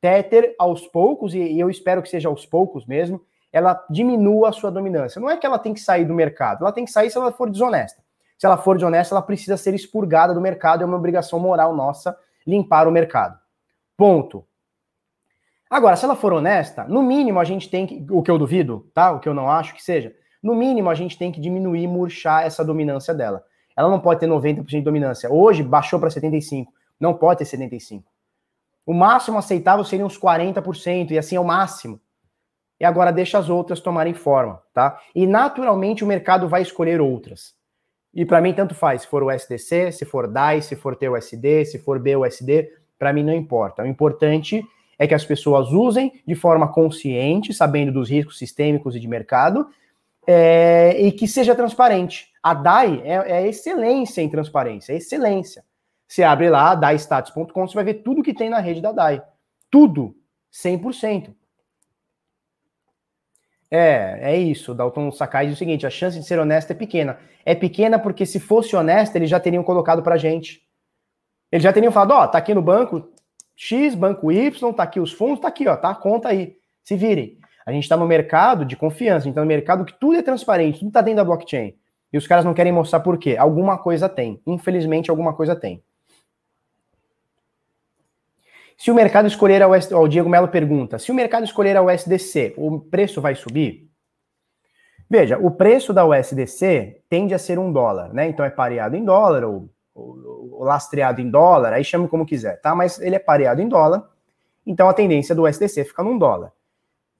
Tether, 0.00 0.54
aos 0.58 0.86
poucos, 0.86 1.34
e 1.34 1.58
eu 1.58 1.70
espero 1.70 2.02
que 2.02 2.08
seja 2.08 2.28
aos 2.28 2.44
poucos 2.44 2.86
mesmo, 2.86 3.20
ela 3.52 3.84
diminua 3.88 4.50
a 4.50 4.52
sua 4.52 4.70
dominância. 4.70 5.20
Não 5.20 5.30
é 5.30 5.36
que 5.36 5.46
ela 5.46 5.58
tem 5.58 5.72
que 5.72 5.80
sair 5.80 6.04
do 6.04 6.14
mercado, 6.14 6.62
ela 6.62 6.72
tem 6.72 6.84
que 6.84 6.90
sair 6.90 7.10
se 7.10 7.16
ela 7.16 7.32
for 7.32 7.50
desonesta. 7.50 8.02
Se 8.36 8.46
ela 8.46 8.56
for 8.56 8.76
desonesta, 8.76 9.14
ela 9.14 9.22
precisa 9.22 9.56
ser 9.56 9.74
expurgada 9.74 10.34
do 10.34 10.40
mercado, 10.40 10.82
é 10.82 10.86
uma 10.86 10.96
obrigação 10.96 11.38
moral 11.38 11.74
nossa 11.74 12.16
limpar 12.46 12.86
o 12.86 12.92
mercado. 12.92 13.38
Ponto. 13.96 14.44
Agora, 15.74 15.96
se 15.96 16.04
ela 16.04 16.14
for 16.14 16.32
honesta, 16.32 16.84
no 16.84 17.02
mínimo 17.02 17.40
a 17.40 17.44
gente 17.44 17.68
tem 17.68 17.84
que, 17.84 18.06
o 18.08 18.22
que 18.22 18.30
eu 18.30 18.38
duvido, 18.38 18.88
tá? 18.94 19.10
O 19.10 19.18
que 19.18 19.28
eu 19.28 19.34
não 19.34 19.50
acho 19.50 19.74
que 19.74 19.82
seja, 19.82 20.14
no 20.40 20.54
mínimo 20.54 20.88
a 20.88 20.94
gente 20.94 21.18
tem 21.18 21.32
que 21.32 21.40
diminuir, 21.40 21.88
murchar 21.88 22.46
essa 22.46 22.64
dominância 22.64 23.12
dela. 23.12 23.42
Ela 23.76 23.90
não 23.90 23.98
pode 23.98 24.20
ter 24.20 24.28
90% 24.28 24.64
de 24.64 24.80
dominância. 24.82 25.28
Hoje 25.32 25.64
baixou 25.64 25.98
para 25.98 26.08
75%, 26.08 26.66
não 27.00 27.12
pode 27.12 27.40
ter 27.40 27.56
75%. 27.56 28.04
O 28.86 28.94
máximo 28.94 29.36
aceitável 29.36 29.84
seria 29.84 30.06
uns 30.06 30.16
40%, 30.16 31.10
e 31.10 31.18
assim 31.18 31.34
é 31.34 31.40
o 31.40 31.44
máximo. 31.44 32.00
E 32.78 32.84
agora 32.84 33.10
deixa 33.10 33.36
as 33.36 33.48
outras 33.48 33.80
tomarem 33.80 34.14
forma, 34.14 34.62
tá? 34.72 35.00
E 35.12 35.26
naturalmente 35.26 36.04
o 36.04 36.06
mercado 36.06 36.48
vai 36.48 36.62
escolher 36.62 37.00
outras. 37.00 37.52
E 38.14 38.24
para 38.24 38.40
mim 38.40 38.54
tanto 38.54 38.76
faz, 38.76 39.02
se 39.02 39.08
for 39.08 39.24
o 39.24 39.28
SDC, 39.28 39.90
se 39.90 40.04
for 40.04 40.28
DAI, 40.28 40.62
se 40.62 40.76
for 40.76 40.94
TUSD, 40.94 41.64
se 41.64 41.80
for 41.80 41.98
BUSD, 41.98 42.70
para 42.96 43.12
mim 43.12 43.24
não 43.24 43.34
importa. 43.34 43.82
O 43.82 43.86
importante 43.88 44.64
é 44.98 45.06
que 45.06 45.14
as 45.14 45.24
pessoas 45.24 45.70
usem 45.70 46.22
de 46.26 46.34
forma 46.34 46.68
consciente, 46.68 47.52
sabendo 47.52 47.92
dos 47.92 48.10
riscos 48.10 48.38
sistêmicos 48.38 48.94
e 48.94 49.00
de 49.00 49.08
mercado, 49.08 49.68
é, 50.26 51.00
e 51.00 51.12
que 51.12 51.28
seja 51.28 51.54
transparente. 51.54 52.32
A 52.42 52.54
DAI 52.54 53.02
é, 53.04 53.32
é, 53.32 53.46
excelência 53.46 54.22
em 54.22 54.28
transparência, 54.28 54.92
é 54.92 54.96
excelência. 54.96 55.64
Você 56.06 56.22
abre 56.22 56.48
lá, 56.48 56.74
daistatus.com, 56.74 57.66
você 57.66 57.74
vai 57.74 57.84
ver 57.84 57.94
tudo 57.94 58.22
que 58.22 58.34
tem 58.34 58.48
na 58.48 58.58
rede 58.58 58.80
da 58.80 58.92
DAI. 58.92 59.22
Tudo, 59.70 60.14
100%. 60.52 61.34
É, 63.70 64.34
é 64.34 64.36
isso. 64.36 64.72
O 64.72 64.74
Dalton 64.74 65.10
Sakai 65.10 65.46
diz 65.46 65.56
o 65.56 65.58
seguinte: 65.58 65.86
a 65.86 65.90
chance 65.90 66.18
de 66.18 66.24
ser 66.24 66.38
honesto 66.38 66.70
é 66.70 66.74
pequena. 66.74 67.18
É 67.44 67.54
pequena 67.54 67.98
porque 67.98 68.24
se 68.24 68.38
fosse 68.38 68.76
honesto, 68.76 69.16
eles 69.16 69.28
já 69.28 69.40
teriam 69.40 69.64
colocado 69.64 70.02
pra 70.02 70.16
gente. 70.16 70.62
Eles 71.50 71.64
já 71.64 71.72
teriam 71.72 71.90
falado: 71.90 72.12
ó, 72.12 72.26
tá 72.28 72.38
aqui 72.38 72.54
no 72.54 72.62
banco 72.62 73.12
X, 73.56 73.94
banco 73.94 74.32
Y, 74.32 74.72
tá 74.72 74.82
aqui 74.82 75.00
os 75.00 75.12
fundos, 75.12 75.40
tá 75.40 75.48
aqui, 75.48 75.66
ó, 75.68 75.76
tá 75.76 75.94
conta 75.94 76.28
aí. 76.28 76.56
Se 76.82 76.96
virem. 76.96 77.38
A 77.64 77.72
gente 77.72 77.84
está 77.84 77.96
no 77.96 78.06
mercado 78.06 78.64
de 78.64 78.76
confiança, 78.76 79.18
a 79.18 79.20
gente 79.20 79.30
está 79.30 79.40
no 79.40 79.46
mercado 79.46 79.84
que 79.84 79.98
tudo 79.98 80.16
é 80.16 80.22
transparente, 80.22 80.80
tudo 80.80 80.88
está 80.88 81.00
dentro 81.00 81.18
da 81.18 81.24
blockchain. 81.24 81.74
E 82.12 82.18
os 82.18 82.26
caras 82.26 82.44
não 82.44 82.54
querem 82.54 82.72
mostrar 82.72 83.00
por 83.00 83.18
quê. 83.18 83.36
Alguma 83.36 83.78
coisa 83.78 84.08
tem. 84.08 84.40
Infelizmente, 84.46 85.10
alguma 85.10 85.34
coisa 85.34 85.56
tem. 85.56 85.82
Se 88.76 88.90
o 88.90 88.94
mercado 88.94 89.26
escolher 89.26 89.62
a 89.62 89.68
USDC, 89.68 89.94
o 89.94 90.08
Diego 90.08 90.28
Melo 90.28 90.48
pergunta, 90.48 90.98
se 90.98 91.10
o 91.10 91.14
mercado 91.14 91.44
escolher 91.44 91.76
a 91.76 91.82
USDC, 91.82 92.54
o 92.56 92.80
preço 92.80 93.20
vai 93.20 93.34
subir? 93.34 93.88
Veja, 95.08 95.38
o 95.38 95.50
preço 95.50 95.92
da 95.92 96.04
USDC 96.04 97.02
tende 97.08 97.34
a 97.34 97.38
ser 97.38 97.58
um 97.58 97.72
dólar, 97.72 98.12
né? 98.12 98.28
Então 98.28 98.44
é 98.44 98.50
pareado 98.50 98.96
em 98.96 99.04
dólar 99.04 99.44
ou, 99.44 99.68
ou 99.94 100.64
lastreado 100.64 101.20
em 101.20 101.30
dólar, 101.30 101.72
aí 101.72 101.84
chame 101.84 102.08
como 102.08 102.26
quiser, 102.26 102.60
tá? 102.60 102.74
Mas 102.74 103.00
ele 103.00 103.14
é 103.14 103.18
pareado 103.18 103.62
em 103.62 103.68
dólar, 103.68 104.08
então 104.66 104.88
a 104.88 104.94
tendência 104.94 105.34
do 105.34 105.44
USDC 105.44 105.84
fica 105.84 106.02
num 106.02 106.18
dólar. 106.18 106.52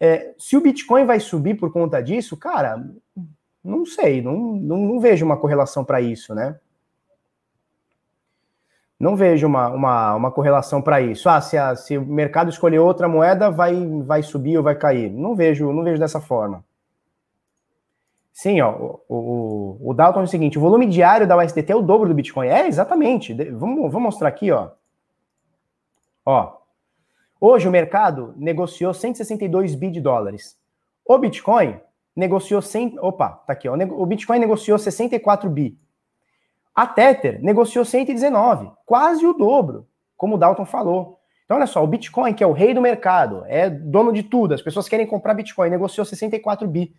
É, 0.01 0.35
se 0.37 0.57
o 0.57 0.61
Bitcoin 0.61 1.05
vai 1.05 1.20
subir 1.20 1.55
por 1.55 1.72
conta 1.72 2.03
disso, 2.03 2.37
cara, 2.37 2.85
não 3.62 3.87
sei, 3.87 4.20
não, 4.20 4.37
não, 4.37 4.77
não 4.77 5.01
vejo 5.01 5.25
uma 5.25 5.37
correlação 5.37 5.85
para 5.85 6.01
isso, 6.01 6.35
né? 6.35 6.59
Não 8.99 9.16
vejo 9.16 9.47
uma, 9.47 9.68
uma, 9.68 10.14
uma 10.14 10.31
correlação 10.31 10.81
para 10.81 11.01
isso. 11.01 11.29
Ah, 11.29 11.41
se, 11.41 11.59
a, 11.59 11.75
se 11.75 11.99
o 11.99 12.07
mercado 12.07 12.49
escolher 12.49 12.79
outra 12.79 13.09
moeda, 13.09 13.51
vai, 13.51 13.75
vai 14.05 14.22
subir 14.22 14.57
ou 14.57 14.62
vai 14.62 14.75
cair. 14.75 15.11
Não 15.11 15.35
vejo, 15.35 15.72
não 15.72 15.83
vejo 15.83 15.99
dessa 15.99 16.20
forma. 16.20 16.64
Sim, 18.35 18.61
ó, 18.61 18.72
o, 18.76 19.01
o, 19.09 19.91
o 19.91 19.95
Dalton 19.95 20.20
é 20.20 20.24
o 20.24 20.28
seguinte: 20.28 20.59
o 20.59 20.61
volume 20.61 20.85
diário 20.85 21.26
da 21.26 21.39
USDT 21.39 21.72
é 21.72 21.76
o 21.76 21.80
dobro 21.80 22.09
do 22.09 22.14
Bitcoin. 22.14 22.49
É, 22.49 22.66
exatamente. 22.66 23.32
Vamos, 23.32 23.91
vamos 23.91 24.03
mostrar 24.03 24.28
aqui, 24.28 24.51
ó. 24.51 24.72
Ó, 26.26 26.64
Hoje 27.47 27.68
o 27.68 27.70
mercado 27.70 28.32
negociou 28.39 28.95
162 28.95 29.74
bi 29.74 29.91
de 29.91 30.01
dólares. 30.01 30.57
O 31.05 31.18
Bitcoin 31.18 31.78
negociou 32.16 32.62
100, 32.62 32.99
opa, 33.01 33.43
tá 33.47 33.53
aqui, 33.53 33.68
ó, 33.68 33.74
o 33.74 34.07
Bitcoin 34.07 34.39
negociou 34.39 34.78
64 34.78 35.51
bi. 35.51 35.78
A 36.74 36.87
Tether 36.87 37.43
negociou 37.43 37.85
119, 37.85 38.72
quase 38.87 39.26
o 39.26 39.35
dobro, 39.35 39.87
como 40.16 40.37
o 40.37 40.39
Dalton 40.39 40.64
falou. 40.64 41.20
Então 41.45 41.59
olha 41.59 41.66
só, 41.66 41.85
o 41.85 41.87
Bitcoin, 41.87 42.32
que 42.32 42.43
é 42.43 42.47
o 42.47 42.53
rei 42.53 42.72
do 42.72 42.80
mercado, 42.80 43.45
é 43.47 43.68
dono 43.68 44.11
de 44.11 44.22
tudo, 44.22 44.55
as 44.55 44.62
pessoas 44.62 44.89
querem 44.89 45.07
comprar 45.07 45.35
Bitcoin, 45.35 45.68
negociou 45.68 46.07
64 46.07 46.66
bi. 46.66 46.97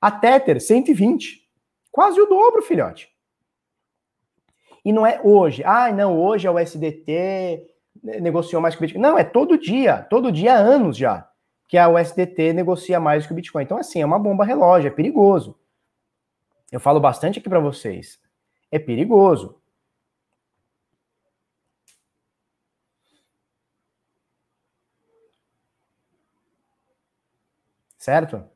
A 0.00 0.10
Tether 0.10 0.60
120, 0.60 1.48
quase 1.90 2.20
o 2.20 2.26
dobro, 2.26 2.62
filhote. 2.62 3.08
E 4.84 4.92
não 4.92 5.06
é 5.06 5.20
hoje. 5.22 5.62
Ah, 5.64 5.90
não, 5.90 6.18
hoje 6.18 6.46
é 6.46 6.50
o 6.50 6.58
SDT 6.58 7.66
negociou 8.02 8.60
mais 8.60 8.74
que 8.74 8.80
o 8.80 8.82
Bitcoin. 8.82 9.02
Não, 9.02 9.18
é 9.18 9.24
todo 9.24 9.58
dia, 9.58 10.02
todo 10.02 10.32
dia 10.32 10.54
há 10.54 10.58
anos 10.58 10.96
já, 10.96 11.28
que 11.68 11.76
a 11.78 11.88
USDT 11.88 12.52
negocia 12.52 13.00
mais 13.00 13.26
que 13.26 13.32
o 13.32 13.34
Bitcoin. 13.34 13.64
Então, 13.64 13.78
assim, 13.78 14.00
é 14.00 14.06
uma 14.06 14.18
bomba 14.18 14.44
relógio, 14.44 14.88
é 14.88 14.90
perigoso. 14.90 15.58
Eu 16.70 16.80
falo 16.80 17.00
bastante 17.00 17.38
aqui 17.38 17.48
para 17.48 17.60
vocês. 17.60 18.20
É 18.70 18.78
perigoso. 18.78 19.60
Certo? 27.98 28.55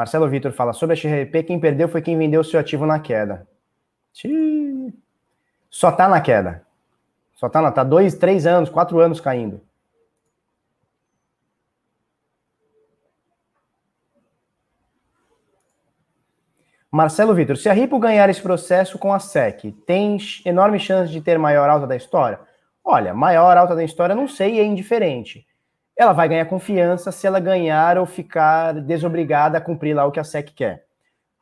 Marcelo 0.00 0.26
Vitor 0.30 0.50
fala 0.52 0.72
sobre 0.72 0.94
a 0.94 0.96
XRP, 0.96 1.42
quem 1.42 1.60
perdeu 1.60 1.86
foi 1.86 2.00
quem 2.00 2.16
vendeu 2.16 2.42
seu 2.42 2.58
ativo 2.58 2.86
na 2.86 2.98
queda. 2.98 3.46
Só 5.68 5.92
tá 5.92 6.08
na 6.08 6.22
queda. 6.22 6.64
Só 7.34 7.50
tá 7.50 7.60
na, 7.60 7.70
tá 7.70 7.84
dois, 7.84 8.14
três 8.14 8.46
anos, 8.46 8.70
quatro 8.70 8.98
anos 8.98 9.20
caindo. 9.20 9.60
Marcelo 16.90 17.34
Vitor, 17.34 17.58
se 17.58 17.68
a 17.68 17.74
Ripple 17.74 18.00
ganhar 18.00 18.30
esse 18.30 18.40
processo 18.40 18.98
com 18.98 19.12
a 19.12 19.18
SEC, 19.18 19.70
tem 19.86 20.16
enorme 20.46 20.78
chance 20.78 21.12
de 21.12 21.20
ter 21.20 21.38
maior 21.38 21.68
alta 21.68 21.86
da 21.86 21.94
história? 21.94 22.40
Olha, 22.82 23.12
maior 23.12 23.54
alta 23.54 23.76
da 23.76 23.84
história 23.84 24.14
não 24.14 24.26
sei, 24.26 24.60
é 24.60 24.64
indiferente 24.64 25.46
ela 26.00 26.14
vai 26.14 26.30
ganhar 26.30 26.46
confiança 26.46 27.12
se 27.12 27.26
ela 27.26 27.38
ganhar 27.38 27.98
ou 27.98 28.06
ficar 28.06 28.72
desobrigada 28.72 29.58
a 29.58 29.60
cumprir 29.60 29.94
lá 29.94 30.06
o 30.06 30.10
que 30.10 30.18
a 30.18 30.24
SEC 30.24 30.50
quer. 30.54 30.86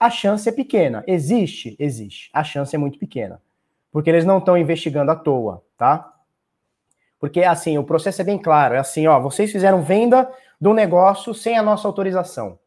A 0.00 0.10
chance 0.10 0.48
é 0.48 0.52
pequena. 0.52 1.04
Existe? 1.06 1.76
Existe. 1.78 2.28
A 2.32 2.42
chance 2.42 2.74
é 2.74 2.78
muito 2.78 2.98
pequena. 2.98 3.40
Porque 3.92 4.10
eles 4.10 4.24
não 4.24 4.38
estão 4.38 4.58
investigando 4.58 5.12
à 5.12 5.14
toa, 5.14 5.62
tá? 5.76 6.12
Porque, 7.20 7.44
assim, 7.44 7.78
o 7.78 7.84
processo 7.84 8.20
é 8.20 8.24
bem 8.24 8.36
claro. 8.36 8.74
É 8.74 8.78
assim, 8.78 9.06
ó, 9.06 9.20
vocês 9.20 9.52
fizeram 9.52 9.80
venda 9.80 10.28
do 10.60 10.74
negócio 10.74 11.32
sem 11.32 11.56
a 11.56 11.62
nossa 11.62 11.86
autorização. 11.86 12.58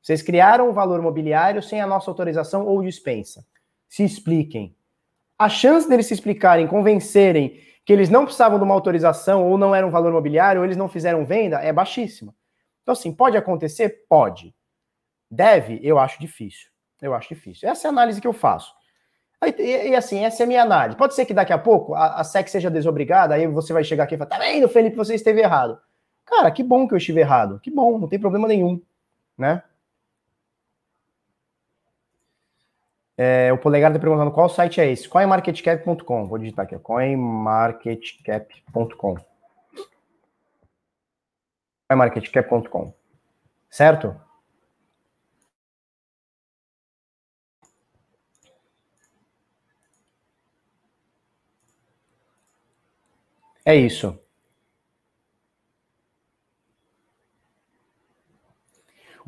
Vocês 0.00 0.22
criaram 0.22 0.70
o 0.70 0.72
valor 0.72 1.02
mobiliário 1.02 1.62
sem 1.62 1.82
a 1.82 1.86
nossa 1.86 2.10
autorização 2.10 2.64
ou 2.64 2.82
dispensa. 2.82 3.44
Se 3.90 4.02
expliquem. 4.02 4.74
A 5.38 5.50
chance 5.50 5.86
deles 5.86 6.06
se 6.06 6.14
explicarem, 6.14 6.66
convencerem 6.66 7.60
que 7.90 7.94
eles 7.94 8.08
não 8.08 8.24
precisavam 8.24 8.56
de 8.56 8.62
uma 8.62 8.72
autorização 8.72 9.50
ou 9.50 9.58
não 9.58 9.74
era 9.74 9.84
um 9.84 9.90
valor 9.90 10.10
imobiliário 10.10 10.60
ou 10.60 10.64
eles 10.64 10.76
não 10.76 10.88
fizeram 10.88 11.24
venda 11.24 11.56
é 11.56 11.72
baixíssima. 11.72 12.32
Então, 12.82 12.92
assim, 12.92 13.12
pode 13.12 13.36
acontecer? 13.36 14.04
Pode. 14.08 14.54
Deve? 15.28 15.80
Eu 15.82 15.98
acho 15.98 16.20
difícil. 16.20 16.68
Eu 17.02 17.12
acho 17.14 17.30
difícil. 17.30 17.68
Essa 17.68 17.88
é 17.88 17.88
a 17.88 17.90
análise 17.90 18.20
que 18.20 18.28
eu 18.28 18.32
faço. 18.32 18.72
E, 19.58 19.88
e, 19.88 19.96
assim, 19.96 20.24
essa 20.24 20.40
é 20.40 20.44
a 20.44 20.46
minha 20.46 20.62
análise. 20.62 20.96
Pode 20.96 21.16
ser 21.16 21.26
que 21.26 21.34
daqui 21.34 21.52
a 21.52 21.58
pouco 21.58 21.92
a, 21.92 22.20
a 22.20 22.22
SEC 22.22 22.46
seja 22.46 22.70
desobrigada, 22.70 23.34
aí 23.34 23.44
você 23.48 23.72
vai 23.72 23.82
chegar 23.82 24.04
aqui 24.04 24.14
e 24.14 24.18
falar, 24.18 24.30
tá 24.30 24.38
vendo, 24.38 24.68
Felipe, 24.68 24.94
você 24.94 25.16
esteve 25.16 25.40
errado. 25.40 25.76
Cara, 26.24 26.48
que 26.52 26.62
bom 26.62 26.86
que 26.86 26.94
eu 26.94 26.98
estive 26.98 27.18
errado. 27.18 27.58
Que 27.58 27.72
bom, 27.72 27.98
não 27.98 28.06
tem 28.06 28.20
problema 28.20 28.46
nenhum, 28.46 28.80
né? 29.36 29.64
É, 33.22 33.52
o 33.52 33.58
Polegar 33.58 33.90
está 33.90 34.00
perguntando 34.00 34.30
qual 34.30 34.48
site 34.48 34.80
é 34.80 34.90
esse. 34.90 35.06
CoinMarketCap.com. 35.06 36.26
Vou 36.26 36.38
digitar 36.38 36.64
aqui, 36.64 36.78
CoinMarketCap.com. 36.78 39.18
CoinMarketCap.com. 41.86 42.94
Certo? 43.68 44.18
É 53.64 53.74
isso. 53.76 54.18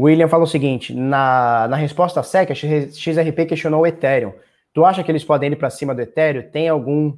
William 0.02 0.28
falou 0.28 0.44
o 0.44 0.50
seguinte: 0.50 0.94
na, 0.94 1.68
na 1.68 1.76
resposta 1.76 2.22
SEC, 2.22 2.50
a 2.50 2.54
XRP 2.54 3.46
questionou 3.46 3.82
o 3.82 3.86
Ethereum. 3.86 4.32
Tu 4.72 4.84
acha 4.84 5.04
que 5.04 5.10
eles 5.10 5.24
podem 5.24 5.52
ir 5.52 5.56
para 5.56 5.70
cima 5.70 5.94
do 5.94 6.00
Ethereum? 6.00 6.50
Tem 6.50 6.68
algum 6.68 7.16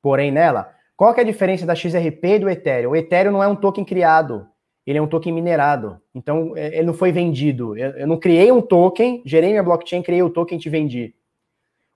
porém 0.00 0.30
nela? 0.30 0.72
Qual 0.96 1.12
que 1.14 1.20
é 1.20 1.22
a 1.22 1.26
diferença 1.26 1.64
da 1.64 1.74
XRP 1.74 2.24
e 2.24 2.38
do 2.38 2.50
Ethereum? 2.50 2.90
O 2.90 2.96
Ethereum 2.96 3.32
não 3.32 3.42
é 3.42 3.48
um 3.48 3.56
token 3.56 3.84
criado, 3.84 4.46
ele 4.86 4.98
é 4.98 5.02
um 5.02 5.06
token 5.06 5.32
minerado. 5.32 6.00
Então, 6.14 6.56
é, 6.56 6.76
ele 6.76 6.86
não 6.86 6.94
foi 6.94 7.10
vendido. 7.10 7.76
Eu, 7.76 7.90
eu 7.92 8.06
não 8.06 8.18
criei 8.18 8.52
um 8.52 8.60
token, 8.60 9.22
gerei 9.24 9.50
minha 9.50 9.62
blockchain, 9.62 10.02
criei 10.02 10.22
o 10.22 10.30
token 10.30 10.58
e 10.58 10.60
te 10.60 10.68
vendi. 10.68 11.14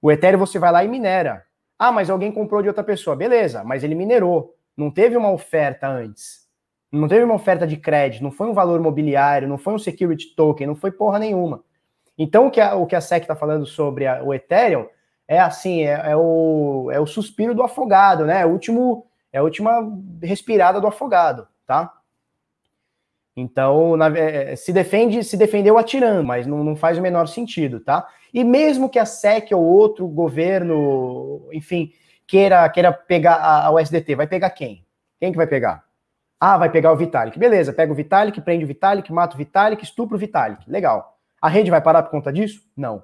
O 0.00 0.10
Ethereum 0.10 0.38
você 0.38 0.58
vai 0.58 0.72
lá 0.72 0.84
e 0.84 0.88
minera. 0.88 1.44
Ah, 1.78 1.92
mas 1.92 2.08
alguém 2.08 2.32
comprou 2.32 2.62
de 2.62 2.68
outra 2.68 2.82
pessoa. 2.82 3.14
Beleza, 3.14 3.62
mas 3.62 3.84
ele 3.84 3.94
minerou. 3.94 4.54
Não 4.76 4.90
teve 4.90 5.16
uma 5.16 5.30
oferta 5.30 5.88
antes. 5.88 6.45
Não 6.90 7.08
teve 7.08 7.24
uma 7.24 7.34
oferta 7.34 7.66
de 7.66 7.76
crédito, 7.76 8.22
não 8.22 8.30
foi 8.30 8.48
um 8.48 8.54
valor 8.54 8.80
mobiliário, 8.80 9.48
não 9.48 9.58
foi 9.58 9.74
um 9.74 9.78
security 9.78 10.34
token, 10.34 10.66
não 10.66 10.76
foi 10.76 10.90
porra 10.90 11.18
nenhuma. 11.18 11.62
Então, 12.18 12.46
o 12.46 12.50
que 12.50 12.60
a, 12.60 12.74
o 12.74 12.86
que 12.86 12.96
a 12.96 13.00
SEC 13.00 13.22
está 13.22 13.36
falando 13.36 13.66
sobre 13.66 14.06
a, 14.06 14.22
o 14.22 14.32
Ethereum 14.32 14.86
é 15.28 15.38
assim, 15.38 15.82
é, 15.82 16.10
é, 16.10 16.16
o, 16.16 16.88
é 16.92 17.00
o 17.00 17.06
suspiro 17.06 17.54
do 17.54 17.62
afogado, 17.62 18.24
né? 18.24 18.42
É, 18.42 18.46
o 18.46 18.50
último, 18.50 19.06
é 19.32 19.38
a 19.38 19.42
última 19.42 19.72
respirada 20.22 20.80
do 20.80 20.86
afogado, 20.86 21.46
tá? 21.66 21.92
Então, 23.36 23.96
na, 23.96 24.08
é, 24.16 24.56
se 24.56 24.72
defende, 24.72 25.22
se 25.22 25.36
defendeu 25.36 25.76
atirando, 25.76 26.24
mas 26.24 26.46
não, 26.46 26.64
não 26.64 26.74
faz 26.74 26.96
o 26.96 27.02
menor 27.02 27.26
sentido, 27.26 27.80
tá? 27.80 28.08
E 28.32 28.42
mesmo 28.42 28.88
que 28.88 28.98
a 28.98 29.04
SEC 29.04 29.52
ou 29.52 29.62
outro 29.62 30.06
governo, 30.08 31.48
enfim, 31.52 31.92
queira, 32.26 32.66
queira 32.70 32.92
pegar 32.92 33.34
a, 33.34 33.66
a 33.66 33.70
USDT, 33.72 34.14
vai 34.14 34.26
pegar 34.26 34.50
quem? 34.50 34.86
Quem 35.20 35.32
que 35.32 35.36
vai 35.36 35.46
pegar? 35.46 35.85
Ah, 36.38 36.58
vai 36.58 36.70
pegar 36.70 36.92
o 36.92 36.96
Vitalik. 36.96 37.38
Beleza, 37.38 37.72
pega 37.72 37.92
o 37.92 37.94
Vitalik, 37.94 38.40
prende 38.40 38.64
o 38.64 38.68
Vitalik, 38.68 39.12
mata 39.12 39.34
o 39.34 39.38
Vitalik, 39.38 39.82
estupra 39.82 40.16
o 40.16 40.20
Vitalik. 40.20 40.70
Legal. 40.70 41.18
A 41.40 41.48
rede 41.48 41.70
vai 41.70 41.80
parar 41.80 42.02
por 42.02 42.10
conta 42.10 42.32
disso? 42.32 42.60
Não. 42.76 43.02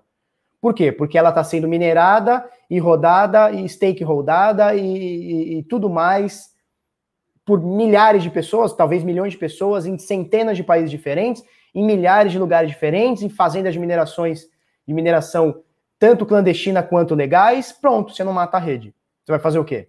Por 0.60 0.74
quê? 0.74 0.92
Porque 0.92 1.18
ela 1.18 1.30
está 1.30 1.42
sendo 1.42 1.66
minerada 1.66 2.48
e 2.70 2.78
rodada 2.78 3.50
e 3.50 3.68
stakeholdada 3.68 4.74
e, 4.74 4.80
e, 4.80 5.58
e 5.58 5.62
tudo 5.64 5.90
mais 5.90 6.52
por 7.44 7.60
milhares 7.60 8.22
de 8.22 8.30
pessoas, 8.30 8.72
talvez 8.72 9.02
milhões 9.02 9.32
de 9.32 9.38
pessoas, 9.38 9.86
em 9.86 9.98
centenas 9.98 10.56
de 10.56 10.62
países 10.62 10.90
diferentes, 10.90 11.42
em 11.74 11.84
milhares 11.84 12.30
de 12.30 12.38
lugares 12.38 12.70
diferentes, 12.70 13.22
em 13.22 13.28
fazendas 13.28 13.74
de 13.74 13.80
minerações 13.80 14.46
de 14.86 14.94
mineração 14.94 15.62
tanto 15.98 16.26
clandestina 16.26 16.82
quanto 16.82 17.14
legais. 17.14 17.72
Pronto, 17.72 18.12
você 18.12 18.22
não 18.22 18.32
mata 18.32 18.56
a 18.56 18.60
rede. 18.60 18.94
Você 19.24 19.32
vai 19.32 19.40
fazer 19.40 19.58
o 19.58 19.64
quê? 19.64 19.88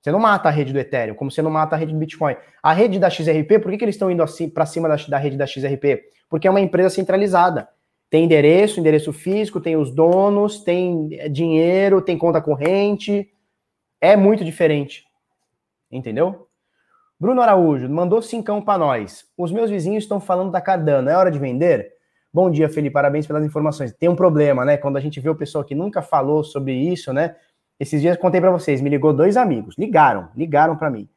Você 0.00 0.10
não 0.10 0.18
mata 0.18 0.48
a 0.48 0.52
rede 0.52 0.72
do 0.72 0.78
Ethereum, 0.78 1.14
como 1.14 1.30
você 1.30 1.42
não 1.42 1.50
mata 1.50 1.76
a 1.76 1.78
rede 1.78 1.92
do 1.92 1.98
Bitcoin. 1.98 2.34
A 2.62 2.72
rede 2.72 2.98
da 2.98 3.10
XRP, 3.10 3.58
por 3.58 3.70
que, 3.70 3.78
que 3.78 3.84
eles 3.84 3.94
estão 3.94 4.10
indo 4.10 4.22
assim 4.22 4.48
para 4.48 4.64
cima 4.64 4.88
da, 4.88 4.96
da 4.96 5.18
rede 5.18 5.36
da 5.36 5.46
XRP? 5.46 6.02
Porque 6.28 6.48
é 6.48 6.50
uma 6.50 6.60
empresa 6.60 6.90
centralizada. 6.90 7.68
Tem 8.08 8.24
endereço, 8.24 8.80
endereço 8.80 9.12
físico, 9.12 9.60
tem 9.60 9.76
os 9.76 9.94
donos, 9.94 10.64
tem 10.64 11.08
é, 11.12 11.28
dinheiro, 11.28 12.00
tem 12.00 12.16
conta 12.16 12.40
corrente. 12.40 13.30
É 14.00 14.16
muito 14.16 14.44
diferente. 14.44 15.04
Entendeu? 15.90 16.48
Bruno 17.18 17.42
Araújo 17.42 17.88
mandou 17.88 18.22
cincão 18.22 18.62
para 18.62 18.78
nós. 18.78 19.26
Os 19.36 19.52
meus 19.52 19.70
vizinhos 19.70 20.04
estão 20.04 20.18
falando 20.18 20.50
da 20.50 20.60
Cardano. 20.60 21.10
É 21.10 21.16
hora 21.16 21.30
de 21.30 21.38
vender? 21.38 21.92
Bom 22.32 22.50
dia, 22.50 22.68
Felipe. 22.70 22.94
Parabéns 22.94 23.26
pelas 23.26 23.44
informações. 23.44 23.92
Tem 23.92 24.08
um 24.08 24.16
problema, 24.16 24.64
né? 24.64 24.78
Quando 24.78 24.96
a 24.96 25.00
gente 25.00 25.20
vê 25.20 25.28
o 25.28 25.34
pessoal 25.34 25.62
que 25.62 25.74
nunca 25.74 26.00
falou 26.00 26.42
sobre 26.42 26.72
isso, 26.72 27.12
né? 27.12 27.36
Esses 27.80 28.02
dias 28.02 28.18
contei 28.18 28.42
para 28.42 28.50
vocês, 28.50 28.82
me 28.82 28.90
ligou 28.90 29.10
dois 29.10 29.38
amigos, 29.38 29.74
ligaram, 29.78 30.28
ligaram 30.36 30.76
para 30.76 30.90
mim. 30.90 31.08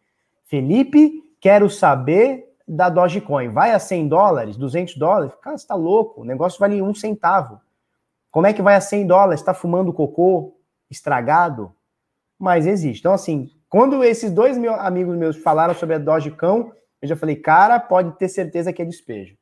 Felipe, 0.46 1.22
quero 1.42 1.70
saber 1.70 2.56
da 2.66 2.88
Dogecoin. 2.90 3.50
Vai 3.50 3.74
a 3.74 3.80
100 3.80 4.08
dólares, 4.08 4.56
200 4.56 4.96
dólares? 4.96 5.36
Cara, 5.42 5.58
você 5.58 5.68
tá 5.68 5.76
louco, 5.76 6.22
o 6.22 6.24
negócio 6.24 6.58
vale 6.58 6.82
um 6.82 6.96
centavo. 6.96 7.60
Como 8.32 8.48
é 8.48 8.54
que 8.54 8.62
vai 8.62 8.76
a 8.76 8.82
100 8.82 9.06
dólares? 9.06 9.42
Está 9.42 9.54
fumando 9.54 9.92
cocô 9.92 10.56
estragado? 10.90 11.76
Mas 12.40 12.66
existe. 12.66 13.02
Então, 13.02 13.14
assim, 13.14 13.52
quando 13.68 14.02
esses 14.02 14.32
dois 14.32 14.58
meus 14.58 14.80
amigos 14.80 15.18
meus 15.18 15.36
falaram 15.36 15.74
sobre 15.74 15.96
a 15.96 16.00
Dogecoin, 16.00 16.72
eu 17.02 17.08
já 17.10 17.18
falei, 17.18 17.36
cara, 17.36 17.78
pode 17.78 18.18
ter 18.18 18.30
certeza 18.30 18.72
que 18.72 18.82
é 18.82 18.86
despejo. 18.86 19.36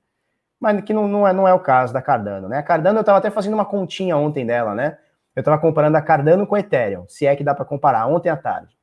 Mas 0.60 0.84
que 0.84 0.92
não, 0.94 1.08
não, 1.08 1.28
é, 1.28 1.34
não 1.34 1.48
é 1.48 1.54
o 1.54 1.60
caso 1.60 1.94
da 1.94 2.02
Cardano, 2.02 2.50
né? 2.50 2.58
A 2.58 2.64
Cardano, 2.64 2.98
eu 2.98 3.02
estava 3.02 3.20
até 3.20 3.30
fazendo 3.30 3.54
uma 3.54 3.66
continha 3.66 4.18
ontem 4.18 4.44
dela, 4.44 4.74
né? 4.74 4.98
Eu 5.36 5.42
estava 5.42 5.58
comparando 5.58 5.98
a 5.98 6.02
Cardano 6.02 6.46
com 6.46 6.56
a 6.56 6.60
Ethereum, 6.60 7.06
se 7.08 7.26
é 7.26 7.36
que 7.36 7.44
dá 7.44 7.56
para 7.56 7.66
comparar, 7.66 8.06
ontem 8.08 8.30
à 8.30 8.36
tarde. 8.36 8.76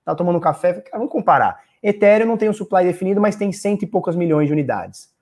Estava 0.00 0.16
tomando 0.16 0.36
um 0.36 0.40
café, 0.40 0.74
falei, 0.74 0.90
vamos 0.92 1.10
comparar. 1.10 1.62
Ethereum 1.82 2.26
não 2.26 2.36
tem 2.36 2.48
um 2.48 2.52
supply 2.52 2.84
definido, 2.84 3.20
mas 3.20 3.36
tem 3.36 3.52
cento 3.52 3.82
e 3.82 3.86
poucos 3.86 4.14
milhões 4.14 4.46
de 4.46 4.52
unidades. 4.52 5.12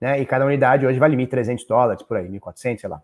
Né? 0.00 0.20
E 0.20 0.26
cada 0.26 0.44
unidade 0.44 0.86
hoje 0.86 0.98
vale 0.98 1.16
1.300 1.16 1.66
dólares, 1.66 2.02
por 2.02 2.18
aí, 2.18 2.28
1.400, 2.28 2.80
sei 2.80 2.90
lá. 2.90 3.02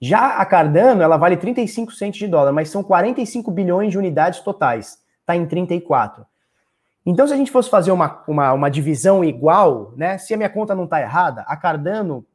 Já 0.00 0.38
a 0.38 0.44
Cardano, 0.44 1.00
ela 1.00 1.16
vale 1.16 1.36
35 1.36 1.92
centos 1.92 2.18
de 2.18 2.26
dólar, 2.26 2.50
mas 2.50 2.68
são 2.68 2.82
45 2.82 3.48
bilhões 3.52 3.92
de 3.92 3.98
unidades 3.98 4.40
totais. 4.40 4.98
Está 5.20 5.36
em 5.36 5.46
34. 5.46 6.26
Então, 7.06 7.24
se 7.26 7.32
a 7.32 7.36
gente 7.36 7.52
fosse 7.52 7.70
fazer 7.70 7.92
uma, 7.92 8.22
uma, 8.26 8.52
uma 8.52 8.68
divisão 8.68 9.24
igual, 9.24 9.92
né? 9.96 10.18
Se 10.18 10.34
a 10.34 10.36
minha 10.36 10.50
conta 10.50 10.74
não 10.74 10.84
está 10.84 11.00
errada, 11.00 11.42
a 11.42 11.56
Cardano 11.56 12.26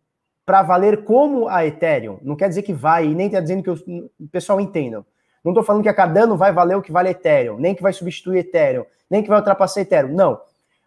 para 0.48 0.64
valer 0.64 1.04
como 1.04 1.50
a 1.50 1.66
Ethereum. 1.66 2.20
Não 2.22 2.38
quer 2.38 2.48
dizer 2.48 2.62
que 2.62 2.72
vai, 2.72 3.06
e 3.06 3.14
nem 3.14 3.26
está 3.26 3.42
dizendo 3.42 3.62
que 3.62 3.70
o 3.70 4.10
pessoal 4.32 4.62
entenda. 4.62 5.06
Não 5.44 5.52
estou 5.52 5.62
falando 5.62 5.84
que 5.84 5.90
a 5.90 5.94
Cardano 5.94 6.38
vai 6.38 6.54
valer 6.54 6.78
o 6.78 6.82
que 6.82 6.90
vale 6.90 7.10
Ethereum, 7.10 7.58
nem 7.58 7.76
que 7.76 7.84
vai 7.84 7.92
substituir 7.92 8.40
Ethereum, 8.40 8.86
nem 9.10 9.22
que 9.22 9.28
vai 9.28 9.40
ultrapassar 9.40 9.82
Ethereum. 9.82 10.14
Não. 10.16 10.40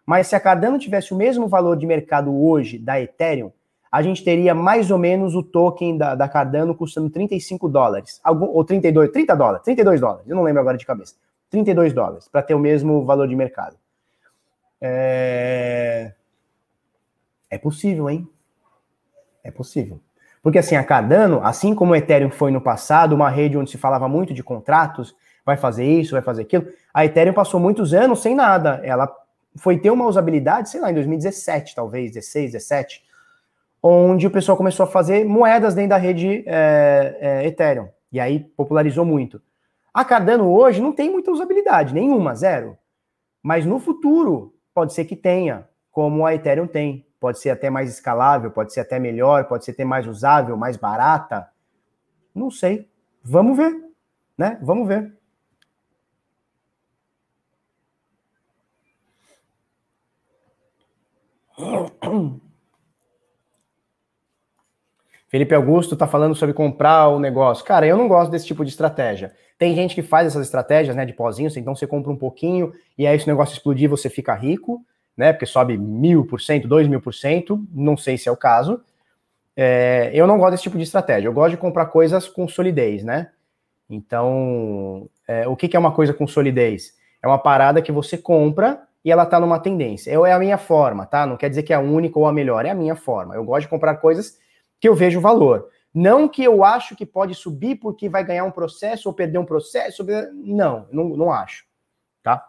Mas 0.03 0.25
se 0.25 0.35
a 0.35 0.39
Cardano 0.39 0.79
tivesse 0.79 1.13
o 1.13 1.15
mesmo 1.15 1.47
valor 1.47 1.77
de 1.77 1.85
mercado 1.85 2.35
hoje 2.35 2.79
da 2.79 2.99
Ethereum, 2.99 3.51
a 3.91 4.01
gente 4.01 4.23
teria 4.23 4.55
mais 4.55 4.89
ou 4.89 4.97
menos 4.97 5.35
o 5.35 5.43
token 5.43 5.95
da, 5.95 6.15
da 6.15 6.27
Cardano 6.27 6.73
custando 6.73 7.11
35 7.11 7.69
dólares, 7.69 8.19
algum, 8.23 8.47
ou 8.47 8.65
32, 8.65 9.11
30 9.11 9.35
dólares, 9.35 9.63
32 9.63 10.01
dólares, 10.01 10.27
eu 10.27 10.35
não 10.35 10.41
lembro 10.41 10.59
agora 10.59 10.77
de 10.77 10.87
cabeça. 10.87 11.13
32 11.51 11.93
dólares, 11.93 12.27
para 12.27 12.41
ter 12.41 12.55
o 12.55 12.59
mesmo 12.59 13.05
valor 13.05 13.27
de 13.27 13.35
mercado. 13.35 13.75
É... 14.81 16.13
é 17.47 17.57
possível, 17.59 18.09
hein? 18.09 18.27
É 19.43 19.51
possível. 19.51 19.99
Porque 20.41 20.57
assim, 20.57 20.75
a 20.75 20.83
Cardano, 20.83 21.39
assim 21.43 21.75
como 21.75 21.93
o 21.93 21.95
Ethereum 21.95 22.31
foi 22.31 22.51
no 22.51 22.61
passado, 22.61 23.13
uma 23.13 23.29
rede 23.29 23.57
onde 23.57 23.69
se 23.69 23.77
falava 23.77 24.07
muito 24.07 24.33
de 24.33 24.43
contratos, 24.43 25.15
vai 25.45 25.55
fazer 25.57 25.85
isso, 25.85 26.13
vai 26.13 26.21
fazer 26.21 26.43
aquilo, 26.43 26.67
a 26.93 27.05
Ethereum 27.05 27.33
passou 27.33 27.59
muitos 27.59 27.93
anos 27.93 28.21
sem 28.21 28.35
nada. 28.35 28.81
Ela 28.83 29.11
foi 29.55 29.77
ter 29.77 29.91
uma 29.91 30.07
usabilidade, 30.07 30.69
sei 30.69 30.81
lá, 30.81 30.91
em 30.91 30.93
2017, 30.93 31.75
talvez, 31.75 32.11
16, 32.11 32.53
17, 32.53 33.03
onde 33.83 34.27
o 34.27 34.31
pessoal 34.31 34.57
começou 34.57 34.83
a 34.85 34.87
fazer 34.87 35.25
moedas 35.25 35.73
dentro 35.73 35.91
da 35.91 35.97
rede 35.97 36.43
é, 36.45 37.17
é, 37.19 37.47
Ethereum. 37.47 37.89
E 38.11 38.19
aí 38.19 38.39
popularizou 38.39 39.05
muito. 39.05 39.41
A 39.93 40.05
Cardano 40.05 40.49
hoje 40.49 40.81
não 40.81 40.91
tem 40.91 41.09
muita 41.09 41.31
usabilidade, 41.31 41.93
nenhuma, 41.93 42.33
zero. 42.35 42.77
Mas 43.43 43.65
no 43.65 43.79
futuro, 43.79 44.53
pode 44.73 44.93
ser 44.93 45.05
que 45.05 45.15
tenha, 45.15 45.67
como 45.91 46.25
a 46.25 46.33
Ethereum 46.33 46.67
tem 46.67 47.05
pode 47.21 47.39
ser 47.39 47.51
até 47.51 47.69
mais 47.69 47.87
escalável, 47.93 48.49
pode 48.49 48.73
ser 48.73 48.79
até 48.79 48.97
melhor, 48.97 49.45
pode 49.45 49.63
ser 49.63 49.71
até 49.71 49.85
mais 49.85 50.07
usável, 50.07 50.57
mais 50.57 50.75
barata. 50.75 51.47
Não 52.33 52.49
sei. 52.49 52.89
Vamos 53.23 53.55
ver, 53.55 53.71
né? 54.35 54.57
Vamos 54.63 54.87
ver. 54.87 55.13
Felipe 65.29 65.53
Augusto 65.53 65.93
está 65.93 66.07
falando 66.07 66.33
sobre 66.33 66.55
comprar 66.55 67.07
o 67.09 67.19
negócio. 67.19 67.63
Cara, 67.63 67.85
eu 67.85 67.95
não 67.95 68.07
gosto 68.07 68.31
desse 68.31 68.47
tipo 68.47 68.65
de 68.65 68.71
estratégia. 68.71 69.31
Tem 69.59 69.75
gente 69.75 69.93
que 69.93 70.01
faz 70.01 70.25
essas 70.25 70.47
estratégias, 70.47 70.95
né, 70.95 71.05
de 71.05 71.13
pozinhos, 71.13 71.55
então 71.55 71.75
você 71.75 71.85
compra 71.85 72.11
um 72.11 72.17
pouquinho 72.17 72.73
e 72.97 73.05
aí 73.05 73.19
se 73.19 73.25
o 73.25 73.29
negócio 73.29 73.53
explodir 73.53 73.87
você 73.87 74.09
fica 74.09 74.33
rico 74.33 74.83
né? 75.21 75.31
Porque 75.31 75.45
sobe 75.45 75.77
mil 75.77 76.25
por 76.25 76.41
cento, 76.41 76.67
dois 76.67 76.87
mil 76.87 76.99
por 76.99 77.13
cento, 77.13 77.63
não 77.71 77.95
sei 77.95 78.17
se 78.17 78.27
é 78.27 78.31
o 78.31 78.35
caso. 78.35 78.81
É, 79.55 80.09
eu 80.15 80.25
não 80.25 80.39
gosto 80.39 80.51
desse 80.51 80.63
tipo 80.63 80.77
de 80.77 80.83
estratégia. 80.83 81.27
Eu 81.27 81.33
gosto 81.33 81.51
de 81.51 81.57
comprar 81.57 81.85
coisas 81.85 82.27
com 82.27 82.47
solidez, 82.47 83.03
né? 83.03 83.29
Então, 83.87 85.07
é, 85.27 85.47
o 85.47 85.55
que, 85.55 85.67
que 85.67 85.77
é 85.77 85.79
uma 85.79 85.91
coisa 85.91 86.11
com 86.11 86.25
solidez? 86.25 86.97
É 87.21 87.27
uma 87.27 87.37
parada 87.37 87.83
que 87.83 87.91
você 87.91 88.17
compra 88.17 88.81
e 89.05 89.11
ela 89.11 89.21
está 89.21 89.39
numa 89.39 89.59
tendência. 89.59 90.09
Eu, 90.09 90.25
é 90.25 90.31
a 90.31 90.39
minha 90.39 90.57
forma, 90.57 91.05
tá? 91.05 91.23
Não 91.27 91.37
quer 91.37 91.49
dizer 91.49 91.61
que 91.61 91.71
é 91.71 91.75
a 91.75 91.79
única 91.79 92.17
ou 92.17 92.25
a 92.25 92.33
melhor, 92.33 92.65
é 92.65 92.71
a 92.71 92.75
minha 92.75 92.95
forma. 92.95 93.35
Eu 93.35 93.43
gosto 93.43 93.61
de 93.61 93.69
comprar 93.69 93.97
coisas 93.97 94.39
que 94.79 94.89
eu 94.89 94.95
vejo 94.95 95.21
valor. 95.21 95.69
Não 95.93 96.27
que 96.27 96.43
eu 96.43 96.63
acho 96.63 96.95
que 96.95 97.05
pode 97.05 97.35
subir 97.35 97.75
porque 97.75 98.09
vai 98.09 98.23
ganhar 98.23 98.43
um 98.43 98.51
processo 98.51 99.07
ou 99.07 99.13
perder 99.13 99.37
um 99.37 99.45
processo. 99.45 100.03
Não, 100.33 100.87
não, 100.91 101.09
não 101.09 101.31
acho. 101.31 101.63
Tá? 102.23 102.43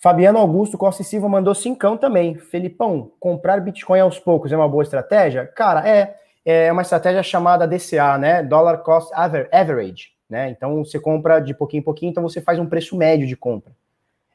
Fabiano 0.00 0.38
Augusto 0.38 0.78
Costa 0.78 1.02
e 1.02 1.04
Silva 1.04 1.28
mandou 1.28 1.54
cincão 1.54 1.94
também. 1.94 2.34
Felipão, 2.34 3.12
comprar 3.20 3.60
Bitcoin 3.60 4.00
aos 4.00 4.18
poucos 4.18 4.50
é 4.50 4.56
uma 4.56 4.68
boa 4.68 4.82
estratégia? 4.82 5.46
Cara, 5.46 5.86
é. 5.86 6.16
É 6.42 6.72
uma 6.72 6.80
estratégia 6.80 7.22
chamada 7.22 7.68
DCA, 7.68 8.16
né? 8.16 8.42
Dollar 8.42 8.78
Cost 8.78 9.12
Average. 9.14 10.12
Né? 10.26 10.48
Então 10.48 10.82
você 10.82 10.98
compra 10.98 11.38
de 11.38 11.52
pouquinho 11.52 11.80
em 11.80 11.84
pouquinho, 11.84 12.10
então 12.10 12.22
você 12.22 12.40
faz 12.40 12.58
um 12.58 12.64
preço 12.64 12.96
médio 12.96 13.26
de 13.26 13.36
compra. 13.36 13.76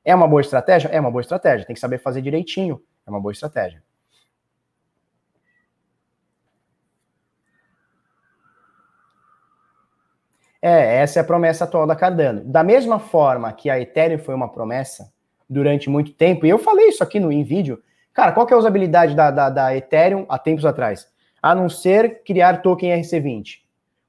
É 0.03 0.13
uma 0.13 0.27
boa 0.27 0.39
estratégia? 0.39 0.87
É 0.89 0.99
uma 0.99 1.09
boa 1.09 1.21
estratégia. 1.21 1.65
Tem 1.65 1.73
que 1.73 1.79
saber 1.79 1.97
fazer 1.97 2.21
direitinho. 2.21 2.79
É 3.07 3.09
uma 3.09 3.19
boa 3.19 3.31
estratégia. 3.31 3.81
É, 10.61 10.97
essa 10.97 11.19
é 11.19 11.21
a 11.21 11.25
promessa 11.25 11.63
atual 11.63 11.87
da 11.87 11.95
Cardano. 11.95 12.43
Da 12.43 12.63
mesma 12.63 12.99
forma 12.99 13.51
que 13.51 13.67
a 13.67 13.79
Ethereum 13.79 14.19
foi 14.19 14.35
uma 14.35 14.51
promessa 14.51 15.14
durante 15.49 15.89
muito 15.89 16.13
tempo, 16.13 16.45
e 16.45 16.49
eu 16.49 16.57
falei 16.57 16.89
isso 16.89 17.03
aqui 17.03 17.19
no 17.19 17.31
em 17.31 17.43
vídeo, 17.43 17.81
cara, 18.13 18.31
qual 18.31 18.45
que 18.45 18.53
é 18.53 18.55
a 18.55 18.59
usabilidade 18.59 19.15
da, 19.15 19.29
da, 19.31 19.49
da 19.49 19.75
Ethereum 19.75 20.25
há 20.27 20.39
tempos 20.39 20.65
atrás? 20.65 21.07
A 21.41 21.53
não 21.53 21.69
ser 21.69 22.23
criar 22.23 22.61
token 22.61 23.01
RC20. 23.01 23.59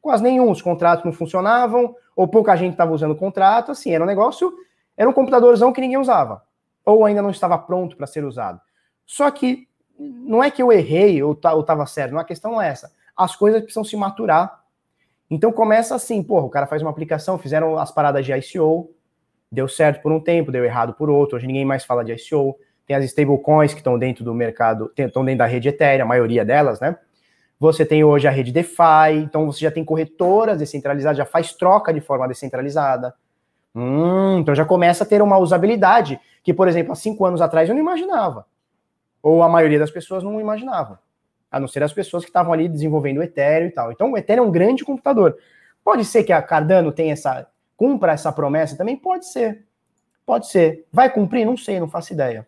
Quase 0.01 0.23
nenhum, 0.23 0.51
os 0.51 0.63
contratos 0.63 1.05
não 1.05 1.13
funcionavam, 1.13 1.95
ou 2.15 2.27
pouca 2.27 2.57
gente 2.57 2.73
estava 2.73 2.93
usando 2.93 3.11
o 3.11 3.17
contrato, 3.17 3.73
assim, 3.73 3.93
era 3.93 4.03
um 4.03 4.07
negócio, 4.07 4.53
era 4.97 5.09
um 5.09 5.13
computadorzão 5.13 5.73
que 5.73 5.81
ninguém 5.81 5.99
usava, 5.99 6.43
ou 6.85 7.05
ainda 7.05 7.21
não 7.21 7.31
estava 7.31 7.59
pronto 7.59 7.97
para 7.97 8.07
ser 8.07 8.25
usado. 8.25 8.61
Só 9.05 9.31
que 9.31 9.69
não 9.99 10.43
é 10.43 10.51
que 10.51 10.63
eu 10.63 10.73
errei 10.73 11.23
ou 11.23 11.33
estava 11.33 11.85
certo, 11.87 12.13
não, 12.13 12.21
a 12.21 12.25
questão 12.25 12.61
é 12.61 12.69
essa. 12.69 12.93
As 13.17 13.35
coisas 13.35 13.61
precisam 13.61 13.85
se 13.85 13.97
maturar 13.97 14.65
então 15.31 15.51
começa 15.53 15.95
assim, 15.95 16.23
porra, 16.23 16.47
o 16.47 16.51
cara 16.51 16.67
faz 16.67 16.83
uma 16.83 16.91
aplicação, 16.91 17.39
fizeram 17.39 17.79
as 17.79 17.91
paradas 17.91 18.25
de 18.25 18.33
ICO, 18.33 18.91
deu 19.51 19.69
certo 19.69 20.03
por 20.03 20.13
um 20.13 20.21
tempo, 20.21 20.53
deu 20.53 20.65
errado 20.65 20.95
por 20.95 21.09
outro, 21.09 21.37
hoje 21.37 21.47
ninguém 21.47 21.65
mais 21.65 21.85
fala 21.85 22.05
de 22.05 22.13
ICO. 22.13 22.57
Tem 22.87 22.97
as 22.97 23.05
stablecoins 23.05 23.73
que 23.73 23.81
estão 23.81 23.99
dentro 23.99 24.25
do 24.25 24.33
mercado, 24.33 24.93
estão 24.97 25.25
dentro 25.25 25.39
da 25.39 25.47
rede 25.47 25.69
Ethereum, 25.69 26.05
a 26.05 26.09
maioria 26.09 26.45
delas, 26.45 26.79
né? 26.81 26.97
Você 27.59 27.85
tem 27.85 28.05
hoje 28.05 28.29
a 28.29 28.31
rede 28.31 28.53
DeFi, 28.53 29.15
então 29.17 29.47
você 29.47 29.61
já 29.61 29.71
tem 29.71 29.85
corretoras 29.85 30.59
descentralizadas, 30.59 31.17
já 31.17 31.25
faz 31.25 31.53
troca 31.55 31.93
de 31.93 32.01
forma 32.01 32.29
descentralizada. 32.29 33.15
Hum, 33.75 34.39
então 34.39 34.55
já 34.55 34.65
começa 34.65 35.05
a 35.05 35.07
ter 35.07 35.21
uma 35.23 35.39
usabilidade 35.39 36.21
que, 36.43 36.55
por 36.55 36.69
exemplo, 36.69 36.93
há 36.93 36.97
cinco 36.97 37.25
anos 37.25 37.41
atrás 37.41 37.69
eu 37.69 37.75
não 37.75 37.83
imaginava. 37.83 38.47
Ou 39.23 39.43
a 39.43 39.49
maioria 39.49 39.79
das 39.79 39.91
pessoas 39.91 40.23
não 40.23 40.41
imaginava 40.41 41.01
a 41.51 41.61
não 41.61 41.69
ser 41.69 41.83
as 41.83 41.93
pessoas 41.93 42.25
que 42.25 42.31
estavam 42.31 42.53
ali 42.53 42.69
desenvolvendo 42.69 43.19
o 43.19 43.23
Ethereum 43.23 43.69
e 43.69 43.71
tal. 43.71 43.93
Então, 43.93 44.13
o 44.13 44.19
Ethereum 44.19 44.45
é 44.45 44.47
um 44.47 44.51
grande 44.51 44.85
computador. 44.85 45.37
Pode 45.83 46.05
ser 46.05 46.25
que 46.25 46.33
a 46.33 46.43
Cardano 46.43 46.93
tenha 46.93 47.13
essa 47.13 47.47
cumpra 47.77 48.13
essa 48.13 48.33
promessa 48.33 48.77
também? 48.77 48.97
Pode 48.97 49.27
ser. 49.27 49.67
Pode 50.25 50.49
ser. 50.49 50.87
Vai 50.93 51.13
cumprir? 51.13 51.45
Não 51.45 51.57
sei, 51.57 51.79
não 51.79 51.89
faço 51.89 52.13
ideia. 52.13 52.47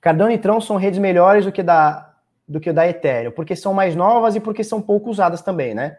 Cardano 0.00 0.32
e 0.32 0.38
Tron 0.38 0.60
são 0.60 0.76
redes 0.76 0.98
melhores 0.98 1.44
do 1.44 1.52
que 1.52 1.62
da 1.62 2.10
do 2.46 2.60
que 2.60 2.70
da 2.72 2.86
Ethereum, 2.86 3.32
porque 3.32 3.56
são 3.56 3.72
mais 3.72 3.96
novas 3.96 4.36
e 4.36 4.40
porque 4.40 4.62
são 4.62 4.82
pouco 4.82 5.08
usadas 5.08 5.40
também, 5.40 5.74
né? 5.74 5.96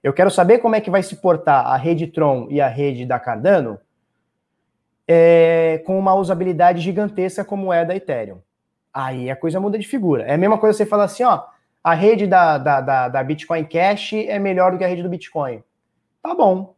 Eu 0.00 0.12
quero 0.12 0.30
saber 0.30 0.58
como 0.58 0.76
é 0.76 0.80
que 0.80 0.90
vai 0.90 1.02
se 1.02 1.16
portar 1.16 1.66
a 1.66 1.76
rede 1.76 2.06
Tron 2.06 2.46
e 2.50 2.60
a 2.60 2.68
rede 2.68 3.04
da 3.04 3.18
Cardano 3.18 3.80
é, 5.08 5.82
com 5.84 5.98
uma 5.98 6.14
usabilidade 6.14 6.80
gigantesca 6.80 7.44
como 7.44 7.72
é 7.72 7.84
da 7.84 7.96
Ethereum. 7.96 8.40
Aí 8.94 9.30
a 9.30 9.34
coisa 9.34 9.58
muda 9.58 9.78
de 9.78 9.88
figura. 9.88 10.22
É 10.24 10.34
a 10.34 10.38
mesma 10.38 10.58
coisa 10.58 10.76
você 10.76 10.86
falar 10.86 11.04
assim, 11.04 11.24
ó, 11.24 11.42
a 11.82 11.94
rede 11.94 12.26
da, 12.26 12.58
da, 12.58 12.80
da, 12.80 13.08
da 13.08 13.22
Bitcoin 13.24 13.64
Cash 13.64 14.12
é 14.12 14.38
melhor 14.38 14.72
do 14.72 14.78
que 14.78 14.84
a 14.84 14.88
rede 14.88 15.02
do 15.02 15.08
Bitcoin. 15.08 15.62
Tá 16.22 16.34
bom. 16.34 16.74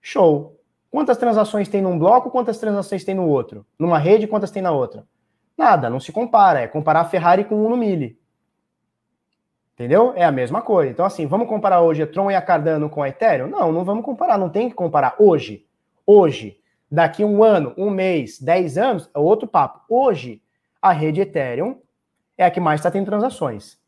Show. 0.00 0.58
Quantas 0.90 1.16
transações 1.16 1.68
tem 1.68 1.80
num 1.80 1.98
bloco, 1.98 2.30
quantas 2.30 2.58
transações 2.58 3.04
tem 3.04 3.14
no 3.14 3.26
outro? 3.26 3.64
Numa 3.78 3.98
rede, 3.98 4.26
quantas 4.26 4.50
tem 4.50 4.62
na 4.62 4.72
outra? 4.72 5.06
Nada, 5.56 5.88
não 5.88 6.00
se 6.00 6.12
compara. 6.12 6.60
É 6.60 6.68
comparar 6.68 7.00
a 7.00 7.04
Ferrari 7.04 7.44
com 7.44 7.54
o 7.54 7.66
Uno 7.66 7.76
Mille. 7.76 8.18
Entendeu? 9.74 10.12
É 10.14 10.24
a 10.24 10.32
mesma 10.32 10.60
coisa. 10.60 10.90
Então, 10.90 11.06
assim, 11.06 11.26
vamos 11.26 11.48
comparar 11.48 11.80
hoje 11.80 12.02
a 12.02 12.06
Tron 12.06 12.30
e 12.30 12.34
a 12.34 12.42
Cardano 12.42 12.90
com 12.90 13.02
a 13.02 13.08
Ethereum? 13.08 13.48
Não, 13.48 13.72
não 13.72 13.84
vamos 13.84 14.04
comparar. 14.04 14.36
Não 14.36 14.50
tem 14.50 14.68
que 14.68 14.74
comparar 14.74 15.16
hoje. 15.18 15.66
Hoje. 16.06 16.58
Daqui 16.90 17.24
um 17.24 17.42
ano, 17.42 17.72
um 17.78 17.88
mês, 17.88 18.38
dez 18.38 18.76
anos, 18.76 19.08
é 19.14 19.18
outro 19.18 19.48
papo. 19.48 19.80
Hoje, 19.88 20.42
a 20.80 20.92
rede 20.92 21.22
Ethereum 21.22 21.80
é 22.36 22.44
a 22.44 22.50
que 22.50 22.60
mais 22.60 22.80
está 22.80 22.90
tendo 22.90 23.06
transações. 23.06 23.78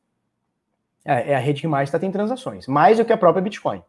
É, 1.05 1.33
é, 1.33 1.35
a 1.35 1.39
rede 1.39 1.61
que 1.61 1.69
mais 1.69 1.89
está 1.89 1.99
tendo 1.99 2.13
transações, 2.13 2.67
mais 2.67 2.97
do 2.97 3.05
que 3.05 3.13
a 3.13 3.19
própria 3.19 3.43
Bitcoin. 3.43 3.83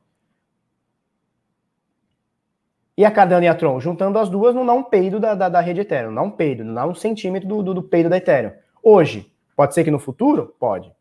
E 2.97 3.03
a 3.03 3.11
Cardano 3.11 3.43
e 3.43 3.47
a 3.47 3.55
Tron, 3.55 3.79
juntando 3.79 4.17
as 4.17 4.29
duas, 4.29 4.55
não 4.55 4.65
dá 4.65 4.73
um 4.73 4.83
peido 4.83 5.19
da, 5.19 5.35
da, 5.35 5.49
da 5.49 5.59
rede 5.59 5.81
Ethereum, 5.81 6.11
não 6.11 6.23
dá 6.23 6.27
um 6.29 6.31
peido, 6.31 6.63
não 6.63 6.73
dá 6.73 6.87
um 6.87 6.95
centímetro 6.95 7.47
do, 7.47 7.61
do, 7.61 7.73
do 7.73 7.83
peido 7.83 8.09
da 8.09 8.17
Ethereum. 8.17 8.51
Hoje, 8.81 9.29
pode 9.55 9.73
ser 9.73 9.83
que 9.83 9.91
no 9.91 9.99
futuro? 9.99 10.55
Pode. 10.57 10.93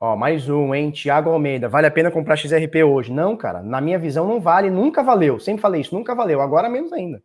Ó, 0.00 0.16
mais 0.16 0.48
um, 0.48 0.74
hein? 0.74 0.90
Tiago 0.90 1.30
Almeida. 1.30 1.68
Vale 1.68 1.86
a 1.86 1.90
pena 1.90 2.10
comprar 2.10 2.36
XRP 2.36 2.82
hoje? 2.82 3.12
Não, 3.12 3.36
cara. 3.36 3.62
Na 3.62 3.80
minha 3.80 4.00
visão, 4.00 4.26
não 4.26 4.40
vale. 4.40 4.68
Nunca 4.68 5.00
valeu. 5.00 5.38
Sempre 5.38 5.62
falei 5.62 5.80
isso. 5.80 5.94
Nunca 5.94 6.12
valeu. 6.12 6.40
Agora 6.40 6.68
menos 6.68 6.92
ainda. 6.92 7.22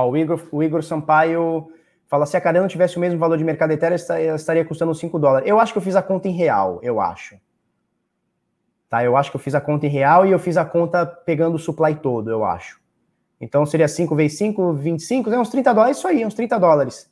Ó, 0.00 0.10
o, 0.10 0.16
Igor, 0.16 0.42
o 0.50 0.62
Igor 0.62 0.82
Sampaio 0.82 1.70
fala: 2.06 2.26
se 2.26 2.36
a 2.36 2.40
Cardano 2.40 2.68
tivesse 2.68 2.96
o 2.96 3.00
mesmo 3.00 3.18
valor 3.18 3.36
de 3.36 3.44
mercado 3.44 3.72
Ethereum, 3.72 3.96
ela 4.10 4.36
estaria 4.36 4.64
custando 4.64 4.94
5 4.94 5.18
dólares. 5.18 5.48
Eu 5.48 5.60
acho 5.60 5.72
que 5.72 5.78
eu 5.78 5.82
fiz 5.82 5.94
a 5.96 6.02
conta 6.02 6.28
em 6.28 6.32
real, 6.32 6.80
eu 6.82 7.00
acho. 7.00 7.36
Tá, 8.88 9.04
eu 9.04 9.16
acho 9.16 9.30
que 9.30 9.36
eu 9.36 9.40
fiz 9.40 9.54
a 9.54 9.60
conta 9.60 9.86
em 9.86 9.90
real 9.90 10.26
e 10.26 10.32
eu 10.32 10.38
fiz 10.38 10.56
a 10.56 10.64
conta 10.64 11.06
pegando 11.06 11.54
o 11.54 11.58
supply 11.58 11.94
todo, 11.94 12.28
eu 12.30 12.44
acho. 12.44 12.80
Então 13.40 13.64
seria 13.64 13.86
5 13.86 14.14
vezes 14.16 14.36
5, 14.38 14.72
25, 14.72 15.30
é 15.30 15.38
uns 15.38 15.48
30 15.48 15.72
dólares, 15.72 15.98
isso 15.98 16.08
aí, 16.08 16.26
uns 16.26 16.34
30 16.34 16.58
dólares. 16.58 17.10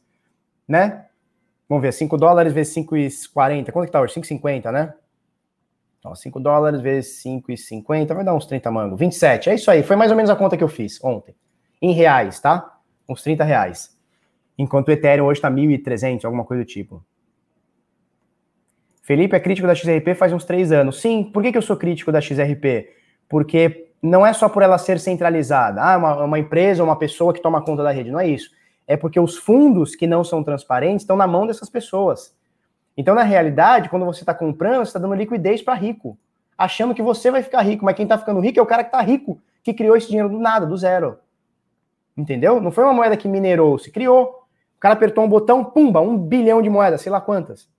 Né? 0.66 1.04
Vamos 1.68 1.82
ver, 1.82 1.92
5 1.92 2.16
dólares 2.16 2.52
vezes 2.52 2.74
5,40. 2.74 3.70
Quanto 3.70 3.86
que 3.86 3.92
tá 3.92 4.00
hoje? 4.00 4.14
5,50, 4.14 4.72
né? 4.72 4.94
Ó, 6.04 6.14
5 6.14 6.40
dólares 6.40 6.80
vezes 6.80 7.22
5,50 7.22 8.14
vai 8.14 8.24
dar 8.24 8.34
uns 8.34 8.46
30 8.46 8.70
mangos. 8.70 8.98
27, 8.98 9.50
é 9.50 9.54
isso 9.54 9.70
aí. 9.70 9.82
Foi 9.82 9.94
mais 9.94 10.10
ou 10.10 10.16
menos 10.16 10.30
a 10.30 10.36
conta 10.36 10.56
que 10.56 10.64
eu 10.64 10.68
fiz 10.68 11.02
ontem 11.02 11.34
em 11.80 11.92
reais, 11.92 12.40
tá? 12.40 12.77
Uns 13.08 13.22
30 13.22 13.44
reais. 13.44 13.96
Enquanto 14.58 14.88
o 14.88 14.92
Ethereum 14.92 15.26
hoje 15.26 15.38
está 15.38 15.50
1.300, 15.50 16.24
alguma 16.24 16.44
coisa 16.44 16.62
do 16.62 16.66
tipo. 16.66 17.02
Felipe 19.02 19.34
é 19.34 19.40
crítico 19.40 19.66
da 19.66 19.74
XRP 19.74 20.14
faz 20.14 20.32
uns 20.32 20.44
três 20.44 20.70
anos. 20.70 21.00
Sim, 21.00 21.24
por 21.24 21.42
que, 21.42 21.52
que 21.52 21.56
eu 21.56 21.62
sou 21.62 21.76
crítico 21.76 22.12
da 22.12 22.20
XRP? 22.20 22.90
Porque 23.28 23.88
não 24.02 24.26
é 24.26 24.32
só 24.32 24.48
por 24.48 24.62
ela 24.62 24.76
ser 24.76 25.00
centralizada. 25.00 25.80
Ah, 25.80 25.96
uma, 25.96 26.24
uma 26.24 26.38
empresa, 26.38 26.84
uma 26.84 26.96
pessoa 26.96 27.32
que 27.32 27.40
toma 27.40 27.62
conta 27.62 27.82
da 27.82 27.90
rede. 27.90 28.10
Não 28.10 28.20
é 28.20 28.28
isso. 28.28 28.50
É 28.86 28.96
porque 28.96 29.18
os 29.18 29.36
fundos 29.36 29.94
que 29.94 30.06
não 30.06 30.22
são 30.22 30.44
transparentes 30.44 31.02
estão 31.02 31.16
na 31.16 31.26
mão 31.26 31.46
dessas 31.46 31.70
pessoas. 31.70 32.36
Então, 32.96 33.14
na 33.14 33.22
realidade, 33.22 33.88
quando 33.88 34.04
você 34.04 34.20
está 34.20 34.34
comprando, 34.34 34.84
você 34.84 34.90
está 34.90 34.98
dando 34.98 35.14
liquidez 35.14 35.62
para 35.62 35.74
rico, 35.74 36.18
achando 36.56 36.94
que 36.94 37.00
você 37.02 37.30
vai 37.30 37.42
ficar 37.42 37.62
rico, 37.62 37.84
mas 37.84 37.94
quem 37.94 38.02
está 38.02 38.18
ficando 38.18 38.40
rico 38.40 38.58
é 38.58 38.62
o 38.62 38.66
cara 38.66 38.82
que 38.82 38.88
está 38.88 39.00
rico, 39.00 39.40
que 39.62 39.72
criou 39.72 39.96
esse 39.96 40.08
dinheiro 40.08 40.28
do 40.28 40.38
nada, 40.38 40.66
do 40.66 40.76
zero. 40.76 41.18
Entendeu? 42.18 42.60
Não 42.60 42.72
foi 42.72 42.82
uma 42.82 42.92
moeda 42.92 43.16
que 43.16 43.28
minerou, 43.28 43.78
se 43.78 43.92
criou. 43.92 44.44
O 44.76 44.80
cara 44.80 44.94
apertou 44.94 45.22
um 45.22 45.28
botão, 45.28 45.64
pumba, 45.64 46.00
um 46.00 46.18
bilhão 46.18 46.60
de 46.60 46.68
moedas, 46.68 47.00
sei 47.00 47.12
lá 47.12 47.20
quantas. 47.20 47.70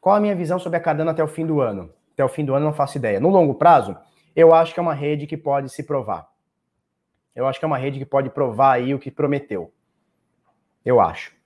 Qual 0.00 0.16
a 0.16 0.20
minha 0.20 0.34
visão 0.34 0.58
sobre 0.58 0.78
a 0.78 0.80
Cardano 0.80 1.10
até 1.10 1.22
o 1.22 1.28
fim 1.28 1.44
do 1.44 1.60
ano? 1.60 1.92
Até 2.14 2.24
o 2.24 2.28
fim 2.28 2.42
do 2.42 2.54
ano 2.54 2.64
não 2.64 2.72
faço 2.72 2.96
ideia. 2.96 3.20
No 3.20 3.28
longo 3.28 3.54
prazo, 3.54 3.94
eu 4.34 4.54
acho 4.54 4.72
que 4.72 4.80
é 4.80 4.82
uma 4.82 4.94
rede 4.94 5.26
que 5.26 5.36
pode 5.36 5.68
se 5.68 5.82
provar. 5.82 6.26
Eu 7.36 7.46
acho 7.46 7.58
que 7.58 7.66
é 7.66 7.68
uma 7.68 7.76
rede 7.76 7.98
que 7.98 8.06
pode 8.06 8.30
provar 8.30 8.72
aí 8.72 8.94
o 8.94 8.98
que 8.98 9.10
prometeu. 9.10 9.70
Eu 10.82 11.00
acho. 11.00 11.37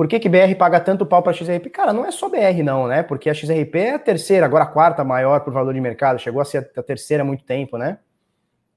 Por 0.00 0.08
que, 0.08 0.18
que 0.18 0.30
BR 0.30 0.54
paga 0.56 0.80
tanto 0.80 1.04
pau 1.04 1.22
para 1.22 1.34
XRP? 1.34 1.68
Cara, 1.68 1.92
não 1.92 2.06
é 2.06 2.10
só 2.10 2.26
BR, 2.26 2.62
não, 2.64 2.88
né? 2.88 3.02
Porque 3.02 3.28
a 3.28 3.34
XRP 3.34 3.74
é 3.74 3.94
a 3.96 3.98
terceira, 3.98 4.46
agora 4.46 4.64
a 4.64 4.66
quarta 4.66 5.04
maior 5.04 5.40
por 5.40 5.52
valor 5.52 5.74
de 5.74 5.80
mercado, 5.82 6.18
chegou 6.18 6.40
a 6.40 6.44
ser 6.46 6.70
a 6.74 6.82
terceira 6.82 7.22
há 7.22 7.26
muito 7.26 7.44
tempo, 7.44 7.76
né? 7.76 7.98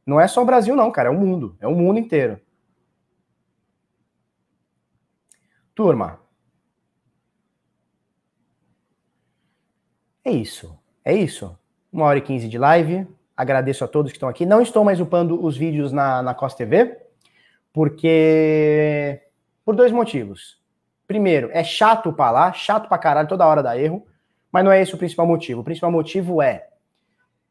Não 0.06 0.20
é 0.20 0.28
só 0.28 0.42
o 0.42 0.46
Brasil, 0.46 0.76
não, 0.76 0.92
cara, 0.92 1.08
é 1.08 1.12
o 1.14 1.18
mundo, 1.18 1.56
é 1.62 1.66
o 1.66 1.74
mundo 1.74 1.98
inteiro. 1.98 2.42
Turma. 5.74 6.20
É 10.26 10.32
isso. 10.32 10.78
é 11.06 11.16
isso. 11.16 11.58
Uma 11.90 12.04
hora 12.04 12.20
e 12.20 12.22
quinze 12.22 12.50
de 12.50 12.58
live. 12.58 13.08
Agradeço 13.38 13.86
a 13.86 13.88
todos 13.88 14.12
que 14.12 14.18
estão 14.18 14.28
aqui. 14.28 14.46
Não 14.46 14.62
estou 14.62 14.84
mais 14.84 15.00
upando 15.00 15.42
os 15.42 15.56
vídeos 15.56 15.94
na, 15.94 16.22
na 16.22 16.34
Costa 16.34 16.58
TV, 16.58 16.98
porque. 17.72 19.22
Por 19.64 19.74
dois 19.74 19.94
motivos. 19.94 20.62
Primeiro, 21.08 21.50
é 21.52 21.64
chato 21.64 22.10
upar 22.10 22.32
lá, 22.32 22.54
chato 22.54 22.88
pra 22.88 22.98
caralho, 22.98 23.28
toda 23.28 23.46
hora 23.46 23.62
dá 23.62 23.78
erro. 23.78 24.06
Mas 24.52 24.64
não 24.64 24.72
é 24.72 24.82
esse 24.82 24.94
o 24.94 24.98
principal 24.98 25.26
motivo. 25.26 25.62
O 25.62 25.64
principal 25.64 25.92
motivo 25.92 26.42
é, 26.42 26.68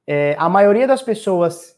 é 0.07 0.37
a 0.39 0.49
maioria 0.49 0.87
das 0.87 1.03
pessoas, 1.03 1.77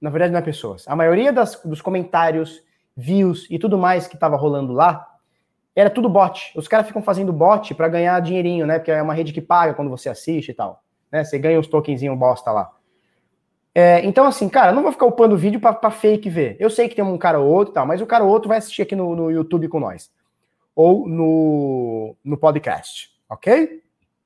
na 0.00 0.08
verdade 0.08 0.32
não 0.32 0.38
é 0.38 0.42
pessoas, 0.42 0.88
a 0.88 0.96
maioria 0.96 1.32
das, 1.32 1.60
dos 1.62 1.82
comentários, 1.82 2.62
views 2.96 3.46
e 3.50 3.58
tudo 3.58 3.76
mais 3.76 4.06
que 4.06 4.14
estava 4.14 4.36
rolando 4.36 4.72
lá, 4.72 5.06
era 5.76 5.90
tudo 5.90 6.08
bot. 6.08 6.52
Os 6.56 6.68
caras 6.68 6.86
ficam 6.86 7.02
fazendo 7.02 7.32
bot 7.32 7.74
para 7.74 7.88
ganhar 7.88 8.20
dinheirinho, 8.20 8.66
né? 8.66 8.78
Porque 8.78 8.92
é 8.92 9.02
uma 9.02 9.12
rede 9.12 9.32
que 9.32 9.40
paga 9.40 9.74
quando 9.74 9.90
você 9.90 10.08
assiste 10.08 10.50
e 10.50 10.54
tal. 10.54 10.82
Né? 11.10 11.24
Você 11.24 11.38
ganha 11.38 11.58
uns 11.58 11.66
tokenzinhos 11.66 12.16
bosta 12.16 12.50
lá. 12.52 12.70
É, 13.74 14.04
então, 14.04 14.24
assim, 14.24 14.48
cara, 14.48 14.72
não 14.72 14.82
vou 14.82 14.92
ficar 14.92 15.06
upando 15.06 15.36
vídeo 15.36 15.60
para 15.60 15.90
fake 15.90 16.30
ver. 16.30 16.56
Eu 16.60 16.70
sei 16.70 16.88
que 16.88 16.94
tem 16.94 17.04
um 17.04 17.18
cara 17.18 17.40
ou 17.40 17.50
outro 17.50 17.72
e 17.72 17.74
tal, 17.74 17.84
mas 17.84 18.00
o 18.00 18.06
cara 18.06 18.22
ou 18.22 18.30
outro 18.30 18.48
vai 18.48 18.58
assistir 18.58 18.82
aqui 18.82 18.94
no, 18.94 19.16
no 19.16 19.30
YouTube 19.32 19.68
com 19.68 19.80
nós. 19.80 20.12
Ou 20.74 21.08
no, 21.08 22.16
no 22.24 22.36
podcast, 22.36 23.10
ok? 23.28 23.84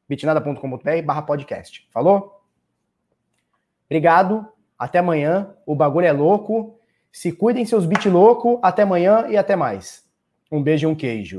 bitnada.com.br 0.08 1.02
barra 1.04 1.22
podcast. 1.22 1.86
Falou? 1.92 2.42
Obrigado. 3.86 4.48
Até 4.78 4.98
amanhã. 4.98 5.54
O 5.66 5.74
bagulho 5.74 6.06
é 6.06 6.12
louco. 6.12 6.78
Se 7.12 7.30
cuidem, 7.32 7.64
seus 7.64 7.84
bit 7.84 8.08
louco. 8.08 8.58
Até 8.62 8.82
amanhã 8.82 9.26
e 9.28 9.36
até 9.36 9.54
mais. 9.54 10.04
Um 10.50 10.62
beijo 10.62 10.88
e 10.88 10.90
um 10.90 10.94
queijo. 10.94 11.36